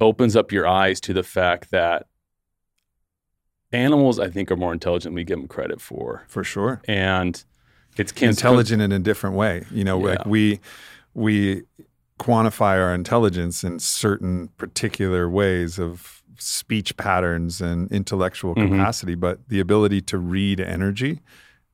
opens 0.00 0.34
up 0.34 0.50
your 0.50 0.66
eyes 0.66 1.00
to 1.00 1.12
the 1.12 1.22
fact 1.22 1.70
that 1.70 2.06
animals, 3.74 4.18
I 4.18 4.28
think, 4.30 4.50
are 4.50 4.56
more 4.56 4.72
intelligent 4.72 5.10
than 5.10 5.14
we 5.14 5.24
give 5.24 5.38
them 5.38 5.48
credit 5.48 5.80
for, 5.80 6.22
For 6.28 6.44
sure. 6.44 6.80
and 6.86 7.42
it's 7.96 8.12
intelligent 8.22 8.80
in 8.82 8.92
a 8.92 8.98
different 8.98 9.36
way. 9.36 9.64
You 9.70 9.84
know, 9.84 9.98
like 9.98 10.24
we 10.26 10.60
we 11.14 11.62
quantify 12.18 12.78
our 12.80 12.94
intelligence 12.94 13.64
in 13.64 13.78
certain 13.78 14.48
particular 14.56 15.28
ways 15.28 15.78
of 15.78 16.22
speech 16.38 16.96
patterns 16.96 17.60
and 17.60 17.90
intellectual 17.92 18.54
Mhm. 18.54 18.70
capacity, 18.70 19.14
but 19.14 19.48
the 19.48 19.60
ability 19.60 20.00
to 20.02 20.18
read 20.18 20.60
energy, 20.60 21.20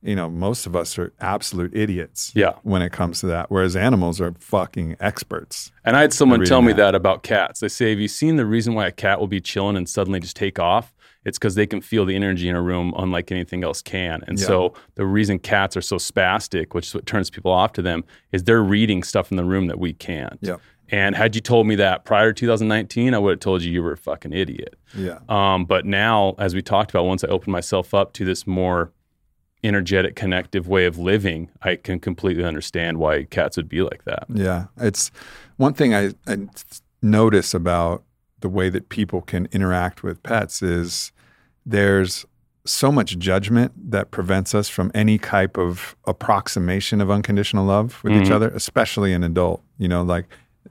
you 0.03 0.15
know, 0.15 0.29
most 0.29 0.65
of 0.67 0.75
us 0.75 0.97
are 0.99 1.11
absolute 1.19 1.71
idiots 1.75 2.31
Yeah, 2.35 2.53
when 2.63 2.81
it 2.83 2.91
comes 2.91 3.19
to 3.21 3.27
that, 3.27 3.49
whereas 3.51 3.75
animals 3.75 4.21
are 4.21 4.33
fucking 4.39 4.95
experts. 4.99 5.71
and 5.83 5.95
I 5.97 6.01
had 6.01 6.13
someone 6.13 6.43
tell 6.45 6.61
me 6.61 6.73
that. 6.73 6.77
that 6.91 6.95
about 6.95 7.23
cats. 7.23 7.59
They 7.59 7.67
say, 7.67 7.89
"Have 7.91 7.99
you 7.99 8.07
seen 8.07 8.35
the 8.35 8.45
reason 8.45 8.73
why 8.75 8.85
a 8.87 8.91
cat 8.91 9.19
will 9.19 9.27
be 9.27 9.41
chilling 9.41 9.75
and 9.75 9.87
suddenly 9.89 10.19
just 10.19 10.35
take 10.35 10.59
off?" 10.59 10.93
It's 11.25 11.37
because 11.37 11.55
they 11.55 11.67
can 11.67 11.81
feel 11.81 12.05
the 12.05 12.15
energy 12.15 12.49
in 12.49 12.55
a 12.55 12.61
room 12.61 12.93
unlike 12.97 13.31
anything 13.31 13.63
else 13.63 13.81
can. 13.81 14.23
And 14.27 14.39
Yeah. 14.39 14.45
so 14.47 14.73
the 14.95 15.05
reason 15.05 15.39
cats 15.39 15.77
are 15.77 15.81
so 15.81 15.97
spastic, 15.97 16.73
which 16.73 16.87
is 16.87 16.95
what 16.95 17.05
turns 17.05 17.29
people 17.29 17.51
off 17.51 17.73
to 17.73 17.81
them, 17.81 18.03
is 18.31 18.43
they're 18.43 18.63
reading 18.63 19.03
stuff 19.03 19.31
in 19.31 19.37
the 19.37 19.43
room 19.43 19.67
that 19.67 19.79
we 19.79 19.93
can't. 19.93 20.37
Yeah. 20.41 20.57
And 20.89 21.15
had 21.15 21.35
you 21.35 21.41
told 21.41 21.67
me 21.67 21.75
that 21.75 22.03
prior 22.03 22.33
to 22.33 22.39
2019, 22.39 23.13
I 23.13 23.17
would 23.17 23.31
have 23.31 23.39
told 23.39 23.61
you 23.61 23.71
you 23.71 23.81
were 23.81 23.93
a 23.93 23.97
fucking 23.97 24.33
idiot. 24.33 24.75
Yeah. 24.97 25.19
Um, 25.29 25.63
but 25.65 25.85
now, 25.85 26.35
as 26.37 26.53
we 26.53 26.61
talked 26.61 26.89
about, 26.91 27.05
once 27.05 27.23
I 27.23 27.27
opened 27.27 27.53
myself 27.53 27.93
up 27.93 28.11
to 28.13 28.25
this 28.25 28.45
more 28.45 28.91
energetic, 29.63 30.15
connective 30.15 30.67
way 30.67 30.85
of 30.85 30.97
living, 30.97 31.49
I 31.61 31.75
can 31.75 31.99
completely 31.99 32.43
understand 32.43 32.97
why 32.97 33.23
cats 33.25 33.55
would 33.57 33.69
be 33.69 33.83
like 33.83 34.03
that. 34.05 34.25
Yeah, 34.33 34.65
it's 34.77 35.11
one 35.57 35.73
thing 35.75 35.93
I, 35.93 36.13
I 36.27 36.37
notice 37.01 37.53
about 37.53 38.03
the 38.41 38.49
way 38.49 38.69
that 38.69 38.89
people 38.89 39.21
can 39.21 39.47
interact 39.51 40.03
with 40.03 40.21
pets 40.23 40.61
is 40.61 41.11
there's 41.65 42.25
so 42.65 42.91
much 42.91 43.17
judgment 43.17 43.71
that 43.91 44.11
prevents 44.11 44.53
us 44.53 44.69
from 44.69 44.91
any 44.93 45.17
type 45.17 45.57
of 45.57 45.95
approximation 46.05 47.01
of 47.01 47.09
unconditional 47.09 47.65
love 47.65 47.99
with 48.03 48.13
each 48.13 48.27
Mhm. 48.29 48.31
other, 48.35 48.49
especially 48.49 49.13
an 49.13 49.23
adult. 49.23 49.63
You 49.79 49.87
know, 49.87 50.03
like 50.03 50.25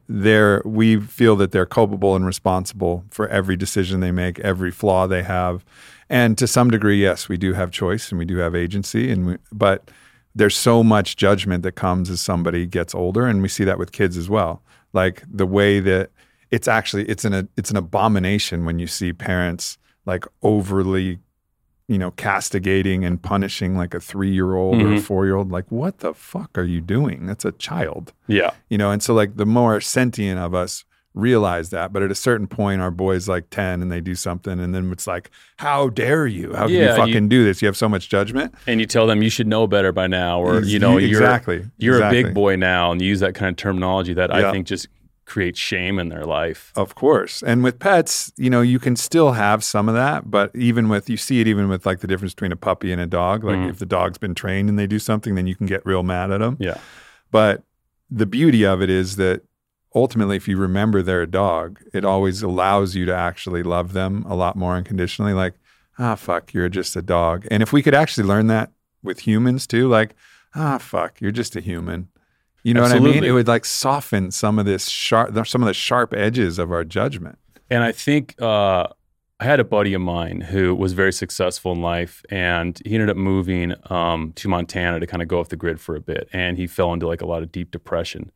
they're 0.08 0.62
we 0.64 1.00
feel 1.00 1.34
that 1.36 1.50
they're 1.52 1.66
culpable 1.66 2.14
and 2.14 2.24
responsible 2.26 3.04
for 3.10 3.26
every 3.28 3.56
decision 3.56 4.00
they 4.00 4.12
make, 4.12 4.38
every 4.40 4.70
flaw 4.70 5.06
they 5.06 5.22
have. 5.22 5.64
And 6.08 6.36
to 6.38 6.46
some 6.46 6.70
degree, 6.70 7.00
yes, 7.00 7.28
we 7.28 7.36
do 7.36 7.52
have 7.54 7.70
choice 7.70 8.10
and 8.10 8.18
we 8.18 8.24
do 8.24 8.36
have 8.38 8.54
agency 8.54 9.10
and 9.10 9.26
we, 9.26 9.36
but 9.52 9.90
there's 10.34 10.56
so 10.56 10.82
much 10.84 11.16
judgment 11.16 11.62
that 11.64 11.72
comes 11.72 12.08
as 12.10 12.20
somebody 12.20 12.66
gets 12.66 12.94
older 12.94 13.26
and 13.26 13.42
we 13.42 13.48
see 13.48 13.64
that 13.64 13.78
with 13.78 13.90
kids 13.92 14.16
as 14.16 14.28
well. 14.28 14.62
Like 14.92 15.22
the 15.28 15.46
way 15.46 15.80
that 15.80 16.10
it's 16.50 16.68
actually 16.68 17.04
it's 17.08 17.24
an 17.24 17.48
it's 17.56 17.70
an 17.70 17.76
abomination 17.76 18.64
when 18.64 18.78
you 18.78 18.86
see 18.86 19.12
parents 19.12 19.78
like 20.06 20.24
overly 20.42 21.18
you 21.88 21.98
know 21.98 22.10
castigating 22.12 23.04
and 23.04 23.20
punishing 23.22 23.76
like 23.76 23.94
a 23.94 23.98
3-year-old 23.98 24.80
or 24.80 24.92
a 24.92 24.96
Mhm. 24.96 25.00
4-year-old 25.06 25.50
like 25.50 25.66
what 25.70 25.98
the 25.98 26.14
fuck 26.14 26.56
are 26.56 26.64
you 26.64 26.80
doing? 26.80 27.26
That's 27.26 27.44
a 27.44 27.52
child 27.52 28.12
Yeah. 28.28 28.50
you 28.68 28.78
know 28.78 28.90
and 28.90 29.02
so 29.02 29.14
like 29.14 29.36
the 29.36 29.46
more 29.46 29.80
sentient 29.80 30.38
of 30.40 30.54
us 30.54 30.84
realize 31.12 31.70
that 31.70 31.92
but 31.92 32.04
at 32.04 32.10
a 32.12 32.14
certain 32.14 32.46
point 32.46 32.80
our 32.80 32.92
boy's 32.92 33.28
like 33.28 33.50
10 33.50 33.82
and 33.82 33.90
they 33.90 34.00
do 34.00 34.14
something 34.14 34.60
and 34.60 34.72
then 34.72 34.92
it's 34.92 35.08
like 35.08 35.28
how 35.56 35.88
dare 35.88 36.24
you 36.28 36.54
how 36.54 36.66
can 36.66 36.74
Yeah, 36.76 36.82
you 36.82 36.88
you- 36.90 36.96
fucking 36.96 37.28
do 37.28 37.44
this 37.44 37.60
you 37.60 37.66
have 37.66 37.76
so 37.76 37.88
much 37.88 38.08
judgment 38.08 38.54
And 38.68 38.78
you 38.80 38.86
tell 38.86 39.08
them 39.08 39.20
you 39.20 39.28
should 39.30 39.48
know 39.48 39.66
better 39.66 39.90
by 39.90 40.06
now, 40.06 40.40
or 40.40 40.62
you 40.62 40.78
know, 40.78 40.98
you're 40.98 41.08
exactly 41.10 41.66
you're 41.78 41.94
a 41.96 41.98
exactly. 41.98 42.22
big 42.22 42.34
boy 42.34 42.54
now, 42.54 42.92
and 42.92 43.02
you 43.02 43.08
use 43.08 43.18
that 43.20 43.34
kind 43.34 43.50
of 43.50 43.56
terminology 43.56 44.14
that 44.14 44.30
Yeah. 44.30 44.48
I 44.48 44.52
think 44.52 44.68
just 44.68 44.86
creates 45.30 45.58
shame 45.58 45.98
in 45.98 46.08
their 46.10 46.24
life. 46.24 46.72
Of 46.76 46.94
course. 46.94 47.42
And 47.42 47.62
with 47.64 47.78
pets, 47.78 48.32
you 48.36 48.50
know, 48.50 48.60
you 48.60 48.78
can 48.78 48.96
still 48.96 49.32
have 49.32 49.64
some 49.64 49.88
of 49.88 49.94
that, 49.94 50.30
but 50.30 50.50
even 50.54 50.88
with 50.88 51.08
you 51.08 51.16
see 51.16 51.40
it 51.40 51.46
even 51.46 51.68
with 51.68 51.86
like 51.86 52.00
the 52.00 52.06
difference 52.06 52.34
between 52.34 52.52
a 52.52 52.56
puppy 52.56 52.90
and 52.92 53.00
a 53.00 53.06
dog. 53.06 53.44
Like 53.44 53.56
Mhm. 53.56 53.70
if 53.70 53.78
the 53.78 53.86
dog's 53.86 54.18
been 54.18 54.34
trained 54.34 54.68
and 54.68 54.78
they 54.78 54.86
do 54.86 54.98
something, 54.98 55.36
then 55.36 55.46
you 55.46 55.54
can 55.54 55.66
get 55.66 55.86
real 55.86 56.02
mad 56.02 56.30
at 56.30 56.40
them. 56.40 56.56
Yeah. 56.60 56.78
But 57.30 57.62
the 58.10 58.26
beauty 58.26 58.64
of 58.66 58.82
it 58.82 58.90
is 58.90 59.16
that 59.16 59.42
ultimately 59.94 60.36
if 60.36 60.46
you 60.48 60.56
remember 60.56 61.00
they're 61.00 61.22
a 61.22 61.26
dog, 61.30 61.80
it 61.94 62.04
always 62.04 62.42
allows 62.42 62.94
you 62.96 63.04
to 63.06 63.14
actually 63.14 63.62
love 63.62 63.92
them 63.92 64.24
a 64.28 64.34
lot 64.34 64.56
more 64.56 64.74
unconditionally 64.74 65.32
like, 65.32 65.54
ah 65.98 66.16
fuck, 66.16 66.52
you're 66.52 66.68
just 66.68 66.96
a 66.96 67.02
dog. 67.02 67.46
And 67.50 67.62
if 67.62 67.72
we 67.72 67.82
could 67.82 67.94
actually 67.94 68.26
learn 68.26 68.48
that 68.48 68.70
with 69.02 69.20
humans 69.20 69.66
too, 69.66 69.88
like, 69.88 70.14
ah 70.54 70.78
fuck, 70.78 71.20
you're 71.20 71.30
just 71.42 71.54
a 71.56 71.60
human. 71.60 72.08
You 72.62 72.74
know 72.74 72.82
what 72.82 72.92
I 72.92 72.98
mean? 72.98 73.24
It 73.24 73.30
would 73.32 73.48
like 73.48 73.64
soften 73.64 74.30
some 74.30 74.58
of 74.58 74.66
this 74.66 74.88
sharp 74.88 75.34
some 75.46 75.62
of 75.62 75.66
the 75.66 75.74
sharp 75.74 76.12
edges 76.14 76.58
of 76.58 76.70
our 76.72 76.84
judgment. 76.84 77.38
And 77.70 77.82
I 77.82 77.92
think 77.92 78.40
uh, 78.40 78.88
I 79.38 79.44
had 79.44 79.60
a 79.60 79.64
buddy 79.64 79.94
of 79.94 80.02
mine 80.02 80.40
who 80.42 80.74
was 80.74 80.92
very 80.92 81.12
successful 81.12 81.72
in 81.72 81.80
life, 81.80 82.22
and 82.30 82.80
he 82.84 82.94
ended 82.94 83.08
up 83.10 83.16
moving 83.16 83.74
um, 83.88 84.32
to 84.36 84.48
Montana 84.48 85.00
to 85.00 85.06
kind 85.06 85.22
of 85.22 85.28
go 85.28 85.40
off 85.40 85.48
the 85.48 85.56
grid 85.56 85.80
for 85.80 85.96
a 85.96 86.00
bit. 86.00 86.28
And 86.32 86.58
he 86.58 86.66
fell 86.66 86.92
into 86.92 87.06
like 87.06 87.22
a 87.22 87.26
lot 87.26 87.42
of 87.42 87.50
deep 87.50 87.70
depression, 87.70 88.30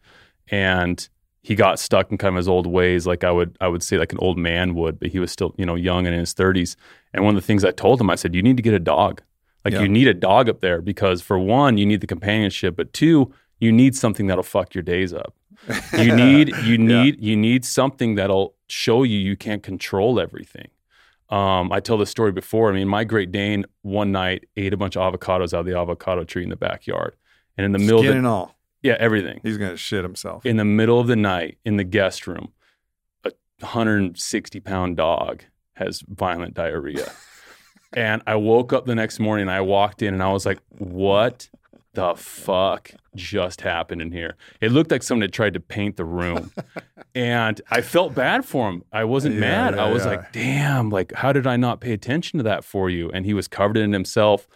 and 0.48 1.06
he 1.42 1.54
got 1.54 1.78
stuck 1.78 2.10
in 2.10 2.16
kind 2.16 2.34
of 2.34 2.36
his 2.38 2.48
old 2.48 2.66
ways, 2.66 3.06
like 3.06 3.22
I 3.22 3.30
would 3.30 3.56
I 3.60 3.68
would 3.68 3.82
say 3.82 3.98
like 3.98 4.12
an 4.12 4.18
old 4.20 4.38
man 4.38 4.74
would. 4.76 4.98
But 4.98 5.08
he 5.08 5.18
was 5.18 5.30
still 5.30 5.54
you 5.58 5.66
know 5.66 5.74
young 5.74 6.06
and 6.06 6.14
in 6.14 6.20
his 6.20 6.32
thirties. 6.32 6.76
And 7.12 7.24
one 7.24 7.36
of 7.36 7.42
the 7.42 7.46
things 7.46 7.64
I 7.64 7.70
told 7.70 8.00
him, 8.00 8.08
I 8.08 8.14
said, 8.14 8.34
you 8.34 8.42
need 8.42 8.56
to 8.56 8.62
get 8.62 8.74
a 8.74 8.80
dog. 8.80 9.22
Like 9.64 9.74
Yeah. 9.74 9.82
you 9.82 9.88
need 9.88 10.08
a 10.08 10.14
dog 10.14 10.48
up 10.48 10.60
there 10.62 10.80
because 10.80 11.22
for 11.22 11.38
one, 11.38 11.78
you 11.78 11.86
need 11.86 12.00
the 12.00 12.06
companionship, 12.06 12.76
but 12.76 12.92
two, 12.92 13.32
you 13.64 13.72
need 13.72 13.94
something 13.96 14.26
that'll 14.28 14.42
fuck 14.56 14.74
your 14.74 14.82
days 14.94 15.12
up. 15.12 15.34
You 16.04 16.14
need 16.14 16.48
you 16.68 16.76
Yeah. 16.76 17.02
need 17.02 17.14
you 17.28 17.36
need 17.36 17.64
something 17.64 18.16
that'll 18.16 18.54
show 18.68 19.02
you 19.02 19.18
you 19.18 19.36
can't 19.36 19.62
control 19.62 20.20
everything. 20.20 20.68
Um, 21.30 21.72
I 21.72 21.80
tell 21.80 21.96
this 21.96 22.10
story 22.10 22.32
before. 22.32 22.70
I 22.70 22.74
mean, 22.74 22.86
my 22.88 23.02
Great 23.04 23.32
Dane 23.32 23.64
one 23.82 24.12
night 24.12 24.40
ate 24.56 24.72
a 24.74 24.76
bunch 24.76 24.96
of 24.96 25.02
avocados 25.14 25.54
out 25.54 25.60
of 25.60 25.66
the 25.66 25.76
avocado 25.78 26.22
tree 26.24 26.42
in 26.42 26.50
the 26.50 26.56
backyard, 26.68 27.16
and 27.56 27.64
in 27.64 27.72
the 27.72 27.78
middle 27.78 28.00
Skin 28.00 28.10
of 28.10 28.16
and 28.16 28.26
the, 28.26 28.30
all. 28.30 28.56
yeah 28.82 28.96
everything 29.00 29.40
He's 29.42 29.56
gonna 29.58 29.76
shit 29.78 30.04
himself. 30.04 30.44
in 30.44 30.56
the 30.58 30.64
middle 30.80 31.00
of 31.00 31.06
the 31.06 31.16
night 31.16 31.58
in 31.64 31.76
the 31.78 31.84
guest 31.98 32.26
room, 32.26 32.52
a 33.24 33.32
160 33.60 34.60
pound 34.60 34.96
dog 34.98 35.44
has 35.74 36.02
violent 36.06 36.52
diarrhea. 36.54 37.10
and 37.94 38.22
I 38.26 38.36
woke 38.36 38.72
up 38.72 38.84
the 38.86 38.94
next 38.94 39.18
morning 39.18 39.42
and 39.48 39.50
I 39.50 39.60
walked 39.62 40.02
in 40.02 40.12
and 40.14 40.22
I 40.22 40.30
was 40.32 40.44
like, 40.44 40.58
what 40.78 41.48
the 41.94 42.14
fuck 42.16 42.90
just 43.14 43.60
happened 43.62 44.02
in 44.02 44.12
here? 44.12 44.36
It 44.60 44.72
looked 44.72 44.90
like 44.90 45.02
someone 45.02 45.22
had 45.22 45.32
tried 45.32 45.54
to 45.54 45.60
paint 45.60 45.96
the 45.96 46.04
room. 46.04 46.52
and 47.14 47.60
I 47.70 47.80
felt 47.80 48.14
bad 48.14 48.44
for 48.44 48.68
him. 48.68 48.84
I 48.92 49.04
wasn't 49.04 49.34
Yeah, 49.36 49.40
mad. 49.40 49.74
yeah, 49.76 49.84
I 49.84 49.90
was 49.90 50.04
yeah. 50.04 50.10
like, 50.12 50.32
damn, 50.32 50.90
like, 50.90 51.12
how 51.14 51.32
did 51.32 51.46
I 51.46 51.56
not 51.56 51.80
pay 51.80 51.92
attention 51.92 52.38
to 52.38 52.42
that 52.44 52.64
for 52.64 52.90
you? 52.90 53.10
And 53.12 53.24
he 53.24 53.34
was 53.34 53.48
covered 53.48 53.76
in 53.76 53.92
himself. 53.92 54.46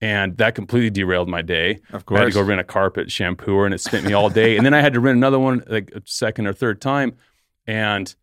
And 0.00 0.36
that 0.36 0.54
completely 0.54 0.90
derailed 0.90 1.28
my 1.28 1.42
day. 1.42 1.80
of 1.92 2.06
course. 2.06 2.20
I 2.20 2.22
had 2.24 2.32
to 2.32 2.34
go 2.38 2.42
rent 2.42 2.60
a 2.60 2.64
carpet 2.64 3.08
shampooer 3.08 3.64
and 3.64 3.74
it 3.74 3.80
spent 3.80 4.06
me 4.06 4.12
all 4.12 4.30
day. 4.30 4.56
and 4.56 4.64
then 4.64 4.72
I 4.74 4.80
had 4.80 4.92
to 4.92 5.00
rent 5.00 5.16
another 5.16 5.40
one 5.40 5.64
like 5.68 5.90
a 5.94 6.02
second 6.04 6.46
or 6.46 6.52
third 6.52 6.80
time. 6.80 7.14
And 7.66 8.14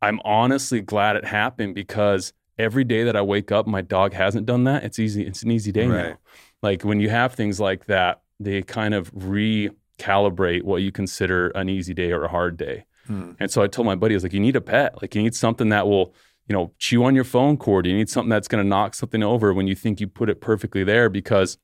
I'm 0.00 0.18
honestly 0.24 0.80
glad 0.80 1.16
it 1.16 1.24
happened 1.26 1.74
because 1.74 2.32
every 2.58 2.84
day 2.84 3.04
that 3.04 3.16
I 3.16 3.20
wake 3.22 3.52
up, 3.52 3.66
my 3.66 3.82
dog 3.82 4.14
hasn't 4.14 4.46
done 4.46 4.64
that. 4.64 4.82
It's 4.84 4.98
easy. 4.98 5.26
It's 5.26 5.42
an 5.42 5.50
easy 5.50 5.72
day 5.72 5.86
Right. 5.86 6.08
now. 6.10 6.16
Like 6.64 6.82
when 6.82 6.98
you 6.98 7.10
have 7.10 7.34
things 7.34 7.60
like 7.60 7.84
that, 7.88 8.22
they 8.40 8.62
kind 8.62 8.94
of 8.94 9.12
recalibrate 9.12 10.62
what 10.62 10.80
you 10.80 10.90
consider 10.90 11.48
an 11.48 11.68
easy 11.68 11.92
day 11.92 12.10
or 12.10 12.24
a 12.24 12.28
hard 12.28 12.56
day. 12.56 12.86
Hmm. 13.06 13.32
And 13.38 13.50
so 13.50 13.60
I 13.60 13.66
told 13.66 13.84
my 13.84 13.94
buddy, 13.94 14.14
I 14.14 14.16
was 14.16 14.22
like, 14.22 14.32
you 14.32 14.40
need 14.40 14.56
a 14.56 14.62
pet. 14.62 15.02
Like 15.02 15.14
you 15.14 15.22
need 15.22 15.34
something 15.34 15.68
that 15.68 15.86
will, 15.86 16.14
you 16.48 16.54
know, 16.54 16.72
chew 16.78 17.04
on 17.04 17.14
your 17.14 17.24
phone 17.24 17.58
cord. 17.58 17.86
You 17.86 17.94
need 17.94 18.08
something 18.08 18.30
that's 18.30 18.48
going 18.48 18.64
to 18.64 18.66
knock 18.66 18.94
something 18.94 19.22
over 19.22 19.52
when 19.52 19.66
you 19.66 19.74
think 19.74 20.00
you 20.00 20.06
put 20.06 20.30
it 20.30 20.40
perfectly 20.40 20.84
there 20.84 21.10
because, 21.10 21.58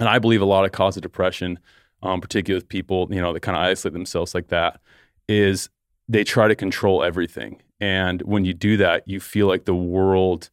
and 0.00 0.08
I 0.08 0.18
believe 0.18 0.40
a 0.40 0.46
lot 0.46 0.64
of 0.64 0.72
cause 0.72 0.96
of 0.96 1.02
depression, 1.02 1.58
um, 2.02 2.22
particularly 2.22 2.62
with 2.62 2.70
people, 2.70 3.08
you 3.10 3.20
know, 3.20 3.34
that 3.34 3.40
kind 3.40 3.54
of 3.54 3.62
isolate 3.62 3.92
themselves 3.92 4.34
like 4.34 4.48
that, 4.48 4.80
is 5.28 5.68
they 6.08 6.24
try 6.24 6.48
to 6.48 6.54
control 6.54 7.02
everything. 7.02 7.60
And 7.82 8.22
when 8.22 8.46
you 8.46 8.54
do 8.54 8.78
that, 8.78 9.06
you 9.06 9.20
feel 9.20 9.46
like 9.46 9.66
the 9.66 9.74
world 9.74 10.48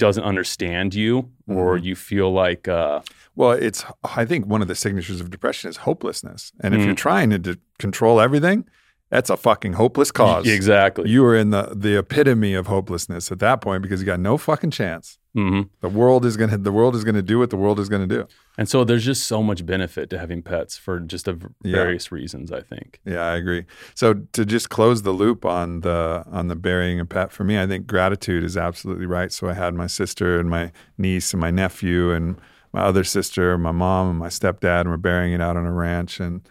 doesn't 0.00 0.24
understand 0.24 0.94
you 0.94 1.30
or 1.46 1.78
Mhm. 1.78 1.84
you 1.84 1.94
feel 1.94 2.32
like, 2.32 2.66
uh, 2.66 3.00
Well, 3.36 3.52
it's 3.52 3.84
I 4.02 4.24
think 4.24 4.46
one 4.46 4.60
of 4.62 4.68
the 4.68 4.74
signatures 4.74 5.20
of 5.20 5.30
depression 5.30 5.70
is 5.70 5.76
hopelessness. 5.88 6.52
And 6.60 6.74
if 6.74 6.80
Mm. 6.80 6.86
you're 6.86 6.94
trying 7.08 7.30
to 7.30 7.38
d- 7.38 7.56
control 7.78 8.20
everything, 8.20 8.64
that's 9.10 9.28
a 9.30 9.36
fucking 9.36 9.72
hopeless 9.74 10.10
cause. 10.12 10.46
exactly. 10.46 11.10
You 11.10 11.24
are 11.26 11.36
in 11.36 11.50
the 11.50 11.72
the 11.76 11.98
epitome 11.98 12.54
of 12.54 12.66
hopelessness 12.68 13.30
at 13.32 13.38
that 13.40 13.60
point 13.60 13.82
because 13.82 14.00
you 14.00 14.06
got 14.06 14.20
no 14.20 14.38
fucking 14.38 14.70
chance. 14.70 15.18
hmm 15.34 15.62
The 15.80 15.88
world 15.88 16.24
is 16.24 16.36
gonna 16.36 16.58
the 16.58 16.72
world 16.72 16.94
is 16.96 17.04
gonna 17.04 17.22
do 17.22 17.38
what 17.38 17.50
the 17.50 17.56
world 17.56 17.78
is 17.80 17.88
gonna 17.88 18.06
do. 18.06 18.26
And 18.58 18.68
so 18.68 18.84
there's 18.84 19.04
just 19.04 19.24
so 19.26 19.42
much 19.42 19.64
benefit 19.64 20.10
to 20.10 20.18
having 20.18 20.42
pets 20.42 20.76
for 20.76 21.00
just 21.00 21.26
a 21.28 21.32
v- 21.32 21.46
Yeah. 21.64 21.76
various 21.76 22.12
reasons, 22.12 22.52
I 22.52 22.60
think. 22.60 23.00
Yeah, 23.04 23.22
I 23.22 23.36
agree. 23.36 23.64
So 23.94 24.14
to 24.32 24.44
just 24.44 24.68
close 24.70 25.02
the 25.02 25.12
loop 25.12 25.44
on 25.44 25.80
the 25.80 26.24
on 26.30 26.48
the 26.48 26.56
burying 26.56 27.00
a 27.00 27.04
pet 27.06 27.32
for 27.32 27.42
me, 27.44 27.58
I 27.60 27.66
think 27.66 27.86
gratitude 27.86 28.44
is 28.44 28.56
absolutely 28.56 29.06
right. 29.06 29.32
So 29.32 29.48
I 29.48 29.54
had 29.54 29.74
my 29.74 29.86
sister 29.88 30.38
and 30.40 30.48
my 30.50 30.72
niece 30.98 31.32
and 31.32 31.40
my 31.40 31.50
nephew 31.50 32.12
and 32.12 32.36
my 32.72 32.82
other 32.82 33.02
sister, 33.02 33.58
my 33.58 33.72
mom 33.72 34.10
and 34.10 34.18
my 34.18 34.28
stepdad, 34.28 34.82
and 34.82 34.90
we're 34.90 34.96
burying 34.98 35.32
it 35.32 35.40
out 35.40 35.56
on 35.56 35.66
a 35.66 35.72
ranch. 35.72 36.20
And 36.20 36.42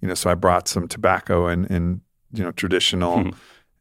you 0.00 0.08
know, 0.08 0.14
so 0.14 0.30
I 0.30 0.34
brought 0.34 0.68
some 0.68 0.88
tobacco 0.88 1.46
and 1.46 1.70
and 1.70 2.00
you 2.32 2.42
know 2.44 2.52
traditional 2.52 3.18
Mhm. 3.18 3.34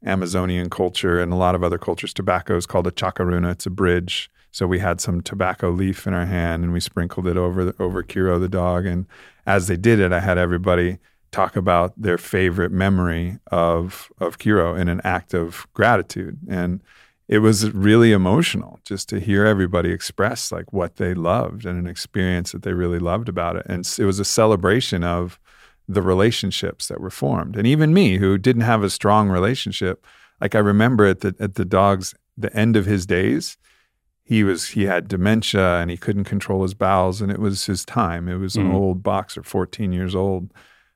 Amazonian 0.05 0.69
culture 0.69 1.19
and 1.19 1.34
a 1.34 1.36
lot 1.36 1.55
of 1.55 1.63
other 1.63 1.77
cultures. 1.79 2.13
Tobacco 2.13 2.55
is 2.55 2.65
called 2.65 2.86
a 2.86 2.91
chacaruna. 2.91 3.51
It's 3.51 3.65
a 3.65 3.71
bridge. 3.71 4.29
So 4.51 4.67
we 4.67 4.79
had 4.79 5.01
some 5.01 5.21
tobacco 5.21 5.69
leaf 5.71 6.05
in 6.05 6.13
our 6.13 6.25
hand 6.25 6.63
and 6.63 6.71
we 6.71 6.79
sprinkled 6.79 7.27
it 7.27 7.38
over 7.38 7.65
the, 7.65 7.75
over 7.79 8.03
Kiro 8.03 8.39
the 8.39 8.47
dog. 8.47 8.86
And 8.86 9.08
as 9.47 9.67
they 9.67 9.77
did 9.77 9.99
it, 9.99 10.13
I 10.13 10.19
had 10.19 10.38
everybody 10.38 10.99
talk 11.31 11.55
about 11.55 11.99
their 11.99 12.17
favorite 12.17 12.71
memory 12.71 13.39
of 13.51 14.10
of 14.19 14.38
Kiro 14.38 14.77
in 14.79 14.88
an 14.89 15.01
act 15.03 15.34
of 15.34 15.65
gratitude. 15.73 16.38
And 16.47 16.81
it 17.27 17.39
was 17.39 17.71
really 17.73 18.12
emotional 18.12 18.79
just 18.86 19.10
to 19.10 19.19
hear 19.19 19.45
everybody 19.45 19.89
express 19.89 20.51
like 20.51 20.71
what 20.71 20.97
they 20.97 21.15
loved 21.15 21.65
and 21.65 21.79
an 21.79 21.88
experience 21.88 22.51
that 22.51 22.62
they 22.62 22.73
really 22.73 22.99
loved 22.99 23.27
about 23.27 23.55
it. 23.55 23.65
And 23.67 23.91
it 23.97 24.05
was 24.05 24.19
a 24.19 24.25
celebration 24.25 25.03
of 25.03 25.39
the 25.88 26.02
relationships 26.02 26.88
that 26.88 27.00
were 27.00 27.10
formed. 27.12 27.56
And 27.56 27.67
even 27.67 27.93
me, 27.93 28.17
who 28.17 28.38
didn't 28.38 28.63
have 28.63 28.84
a 28.84 28.89
strong 28.89 29.30
relationship, 29.30 30.06
like 30.41 30.56
I 30.56 30.60
remember 30.60 31.06
at 31.06 31.21
the 31.21 31.36
at 31.39 31.56
the 31.56 31.65
dog's 31.65 32.13
the 32.38 32.54
end 32.56 32.76
of 32.76 32.86
his 32.86 33.06
days, 33.06 33.58
he 34.24 34.43
was 34.43 34.69
he 34.69 34.84
had 34.84 35.08
dementia 35.08 35.78
and 35.78 35.89
he 35.91 35.98
couldn't 35.98 36.24
control 36.26 36.63
his 36.63 36.74
bowels 36.74 37.21
and 37.21 37.32
it 37.32 37.39
was 37.39 37.65
his 37.65 37.86
time. 37.86 38.28
It 38.28 38.38
was 38.38 38.56
an 38.56 38.67
Mhm. 38.69 38.74
old 38.74 39.04
boxer, 39.04 39.43
14 39.43 39.93
years 39.93 40.15
old. 40.15 40.52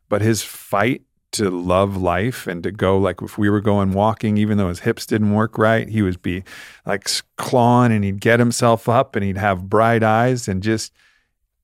But 0.09 0.21
his 0.21 0.41
fight 0.43 1.03
to 1.33 1.51
love 1.51 1.95
life 1.95 2.47
and 2.47 2.63
to 2.63 2.71
go 2.71 2.97
like 2.97 3.21
if 3.21 3.37
we 3.37 3.51
were 3.51 3.61
going 3.61 3.91
walking, 3.93 4.37
even 4.37 4.57
though 4.57 4.69
his 4.69 4.79
hips 4.79 5.05
didn't 5.05 5.31
work 5.35 5.59
right, 5.59 5.87
he 5.87 6.01
would 6.01 6.19
be 6.23 6.43
like 6.87 7.07
clawing 7.37 7.91
and 7.91 8.03
he'd 8.03 8.19
get 8.19 8.39
himself 8.39 8.89
up 8.89 9.15
and 9.15 9.23
he'd 9.23 9.37
have 9.37 9.69
bright 9.69 10.01
eyes 10.01 10.47
and 10.47 10.63
just 10.63 10.91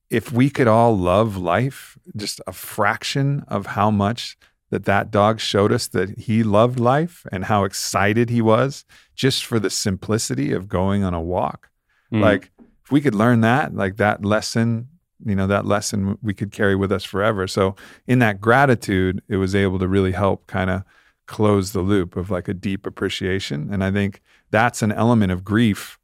if 0.10 0.32
we 0.32 0.50
could 0.50 0.68
all 0.68 0.98
love 0.98 1.38
life, 1.38 1.98
just 2.16 2.42
a 2.48 2.52
fraction 2.52 3.44
of 3.48 3.66
how 3.68 3.90
much 3.92 4.38
that 4.70 4.86
that 4.86 5.12
dog 5.12 5.40
showed 5.40 5.72
us 5.72 5.88
that 5.88 6.18
he 6.18 6.44
loved 6.44 6.80
life 6.80 7.26
and 7.32 7.46
how 7.46 7.64
excited 7.64 8.30
he 8.30 8.42
was 8.42 8.84
just 9.16 9.46
for 9.46 9.60
the 9.60 9.70
simplicity 9.70 10.52
of 10.52 10.68
going 10.68 11.04
on 11.04 11.14
a 11.14 11.22
walk. 11.22 11.70
Mm. 12.12 12.22
Like 12.22 12.52
if 12.84 12.92
we 12.92 13.02
could 13.02 13.16
learn 13.16 13.42
that, 13.42 13.76
like 13.76 13.98
that 13.98 14.26
lesson, 14.26 14.90
you 15.24 15.36
know, 15.36 15.48
that 15.48 15.66
lesson 15.66 16.18
we 16.22 16.34
could 16.34 16.52
carry 16.52 16.76
with 16.76 16.92
us 16.92 17.04
forever. 17.04 17.48
So 17.48 17.76
in 18.06 18.20
that 18.20 18.42
gratitude, 18.42 19.22
it 19.28 19.38
was 19.38 19.56
able 19.56 19.80
to 19.80 19.88
really 19.88 20.12
help 20.12 20.48
kind 20.48 20.70
of 20.70 20.84
close 21.26 21.72
the 21.72 21.82
loop 21.82 22.16
of 22.16 22.30
like 22.30 22.48
a 22.48 22.54
deep 22.54 22.86
appreciation. 22.86 23.70
And 23.72 23.84
I 23.84 23.92
think 23.92 24.22
that's 24.52 24.82
an 24.82 24.92
element 24.92 25.32
of 25.32 25.44
grief 25.44 25.98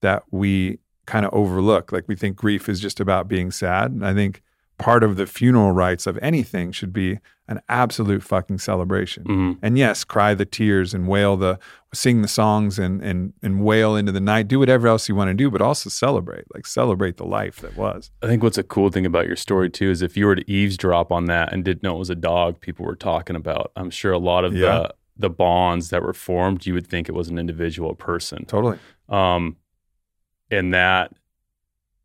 that 0.00 0.22
we 0.30 0.78
kind 1.08 1.24
of 1.26 1.32
overlook. 1.34 1.90
Like 1.92 2.04
we 2.06 2.14
think 2.16 2.36
grief 2.36 2.68
is 2.68 2.78
just 2.80 3.00
about 3.00 3.26
being 3.28 3.50
sad. 3.50 3.90
And 3.90 4.04
I 4.06 4.12
think 4.14 4.42
part 4.78 5.02
of 5.02 5.16
the 5.16 5.26
funeral 5.26 5.72
rites 5.72 6.06
of 6.06 6.16
anything 6.22 6.70
should 6.70 6.92
be 6.92 7.18
an 7.48 7.58
absolute 7.68 8.22
fucking 8.22 8.58
celebration. 8.58 9.24
Mhm. 9.24 9.58
And 9.62 9.78
yes, 9.78 10.04
cry 10.04 10.34
the 10.34 10.44
tears 10.44 10.92
and 10.94 11.08
wail 11.08 11.36
the 11.36 11.58
sing 11.94 12.20
the 12.22 12.28
songs 12.28 12.78
and 12.78 13.02
and 13.02 13.32
and 13.42 13.64
wail 13.64 13.96
into 13.96 14.12
the 14.12 14.20
night. 14.20 14.46
Do 14.48 14.58
whatever 14.58 14.86
else 14.86 15.08
you 15.08 15.14
want 15.16 15.28
to 15.30 15.34
do, 15.34 15.50
but 15.50 15.62
also 15.62 15.88
celebrate. 15.90 16.44
Like 16.54 16.66
celebrate 16.66 17.16
the 17.16 17.24
life 17.26 17.56
that 17.62 17.74
was. 17.76 18.10
I 18.22 18.26
think 18.26 18.42
what's 18.42 18.58
a 18.58 18.62
cool 18.62 18.90
thing 18.90 19.06
about 19.06 19.26
your 19.26 19.36
story 19.36 19.70
too 19.70 19.90
is 19.90 20.02
if 20.02 20.16
you 20.16 20.26
were 20.26 20.36
to 20.36 20.48
eavesdrop 20.50 21.10
on 21.10 21.24
that 21.24 21.52
and 21.52 21.64
didn't 21.64 21.82
know 21.82 21.96
it 21.96 21.98
was 21.98 22.10
a 22.10 22.14
dog 22.14 22.60
people 22.60 22.84
were 22.86 22.94
talking 23.10 23.34
about, 23.34 23.72
I'm 23.76 23.90
sure 23.90 24.12
a 24.12 24.18
lot 24.32 24.44
of 24.44 24.52
Yeah. 24.54 24.66
the 24.80 24.94
the 25.20 25.30
bonds 25.30 25.88
that 25.90 26.02
were 26.02 26.12
formed, 26.14 26.64
you 26.66 26.74
would 26.74 26.86
think 26.86 27.08
it 27.08 27.12
was 27.14 27.28
an 27.28 27.38
individual 27.38 27.94
person. 27.96 28.44
Totally. 28.44 28.78
Um, 29.08 29.56
and 30.50 30.72
that 30.74 31.12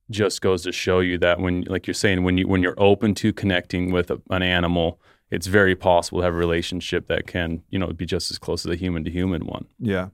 just 0.09 0.41
goes 0.41 0.63
to 0.63 0.71
show 0.71 0.99
you 0.99 1.17
that 1.19 1.39
when, 1.39 1.61
like 1.63 1.87
you're 1.87 1.93
saying, 1.93 2.23
when 2.23 2.37
you 2.37 2.47
when 2.47 2.61
you're 2.61 2.79
open 2.79 3.15
to 3.15 3.33
connecting 3.33 3.91
with 3.91 4.11
a, 4.11 4.21
an 4.29 4.43
animal, 4.43 4.99
it's 5.31 5.47
very 5.47 5.75
possible 5.75 6.19
to 6.19 6.25
have 6.25 6.33
a 6.33 6.37
relationship 6.37 7.07
that 7.07 7.25
can, 7.27 7.63
you 7.69 7.79
know, 7.79 7.87
be 7.87 8.05
just 8.05 8.29
as 8.29 8.37
close 8.37 8.65
as 8.65 8.71
a 8.71 8.75
human 8.75 9.03
to 9.03 9.11
human 9.11 9.45
one. 9.45 9.65
Yeah. 9.79 10.09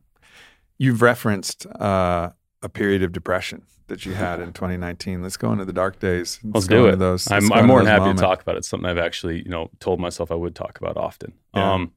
You've 0.78 1.02
referenced 1.02 1.66
uh, 1.66 2.30
a 2.62 2.70
period 2.70 3.04
of 3.04 3.12
depression 3.12 3.64
that 3.88 4.06
you 4.06 4.14
had 4.14 4.40
in 4.40 4.54
2019. 4.54 5.22
Let's 5.22 5.36
go 5.36 5.52
into 5.52 5.66
the 5.66 5.74
dark 5.74 6.00
days. 6.00 6.40
Let's 6.44 6.68
go 6.68 6.76
do 6.76 6.84
into 6.86 6.94
it. 6.94 7.00
Those. 7.00 7.30
Let's 7.30 7.46
I'm, 7.46 7.52
I'm 7.52 7.68
more 7.68 7.80
than 7.80 7.88
happy 7.88 8.02
moments. 8.02 8.22
to 8.22 8.28
talk 8.28 8.42
about 8.42 8.56
it. 8.56 8.60
It's 8.60 8.70
something 8.70 8.90
I've 8.90 8.98
actually, 8.98 9.40
you 9.40 9.50
know, 9.50 9.70
told 9.80 10.00
myself 10.00 10.32
I 10.32 10.36
would 10.36 10.56
talk 10.56 10.80
about 10.80 10.96
often. 10.96 11.34
Yeah. 11.54 11.74
Um, 11.74 11.92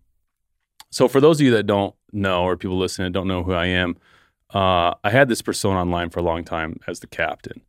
so 0.90 1.06
for 1.06 1.20
those 1.20 1.40
of 1.40 1.46
you 1.46 1.52
that 1.52 1.66
don't 1.66 1.94
know, 2.12 2.42
or 2.42 2.56
people 2.56 2.78
listening 2.78 3.06
that 3.06 3.12
don't 3.12 3.28
know 3.28 3.44
who 3.44 3.52
I 3.52 3.66
am, 3.66 3.96
uh, 4.52 4.94
I 5.02 5.10
had 5.10 5.28
this 5.28 5.42
persona 5.42 5.80
online 5.80 6.10
for 6.10 6.20
a 6.20 6.22
long 6.22 6.44
time 6.44 6.78
as 6.86 7.00
the 7.00 7.06
captain, 7.06 7.62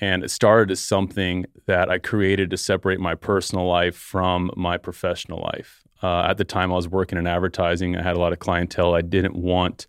and 0.00 0.22
it 0.22 0.30
started 0.30 0.70
as 0.70 0.80
something 0.80 1.46
that 1.66 1.90
I 1.90 1.98
created 1.98 2.50
to 2.50 2.56
separate 2.56 3.00
my 3.00 3.14
personal 3.14 3.66
life 3.66 3.96
from 3.96 4.50
my 4.56 4.76
professional 4.76 5.40
life. 5.40 5.82
Uh, 6.02 6.22
at 6.22 6.36
the 6.36 6.44
time, 6.44 6.72
I 6.72 6.76
was 6.76 6.88
working 6.88 7.18
in 7.18 7.26
advertising. 7.26 7.96
I 7.96 8.02
had 8.02 8.16
a 8.16 8.20
lot 8.20 8.32
of 8.32 8.38
clientele. 8.38 8.94
I 8.94 9.02
didn't 9.02 9.34
want 9.34 9.86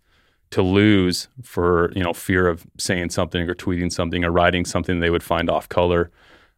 to 0.50 0.62
lose 0.62 1.28
for 1.42 1.92
you 1.94 2.02
know 2.02 2.12
fear 2.12 2.48
of 2.48 2.66
saying 2.76 3.10
something 3.10 3.48
or 3.48 3.54
tweeting 3.54 3.92
something 3.92 4.24
or 4.24 4.30
writing 4.30 4.64
something 4.64 4.98
they 4.98 5.10
would 5.10 5.22
find 5.22 5.48
off 5.48 5.68
color 5.68 6.10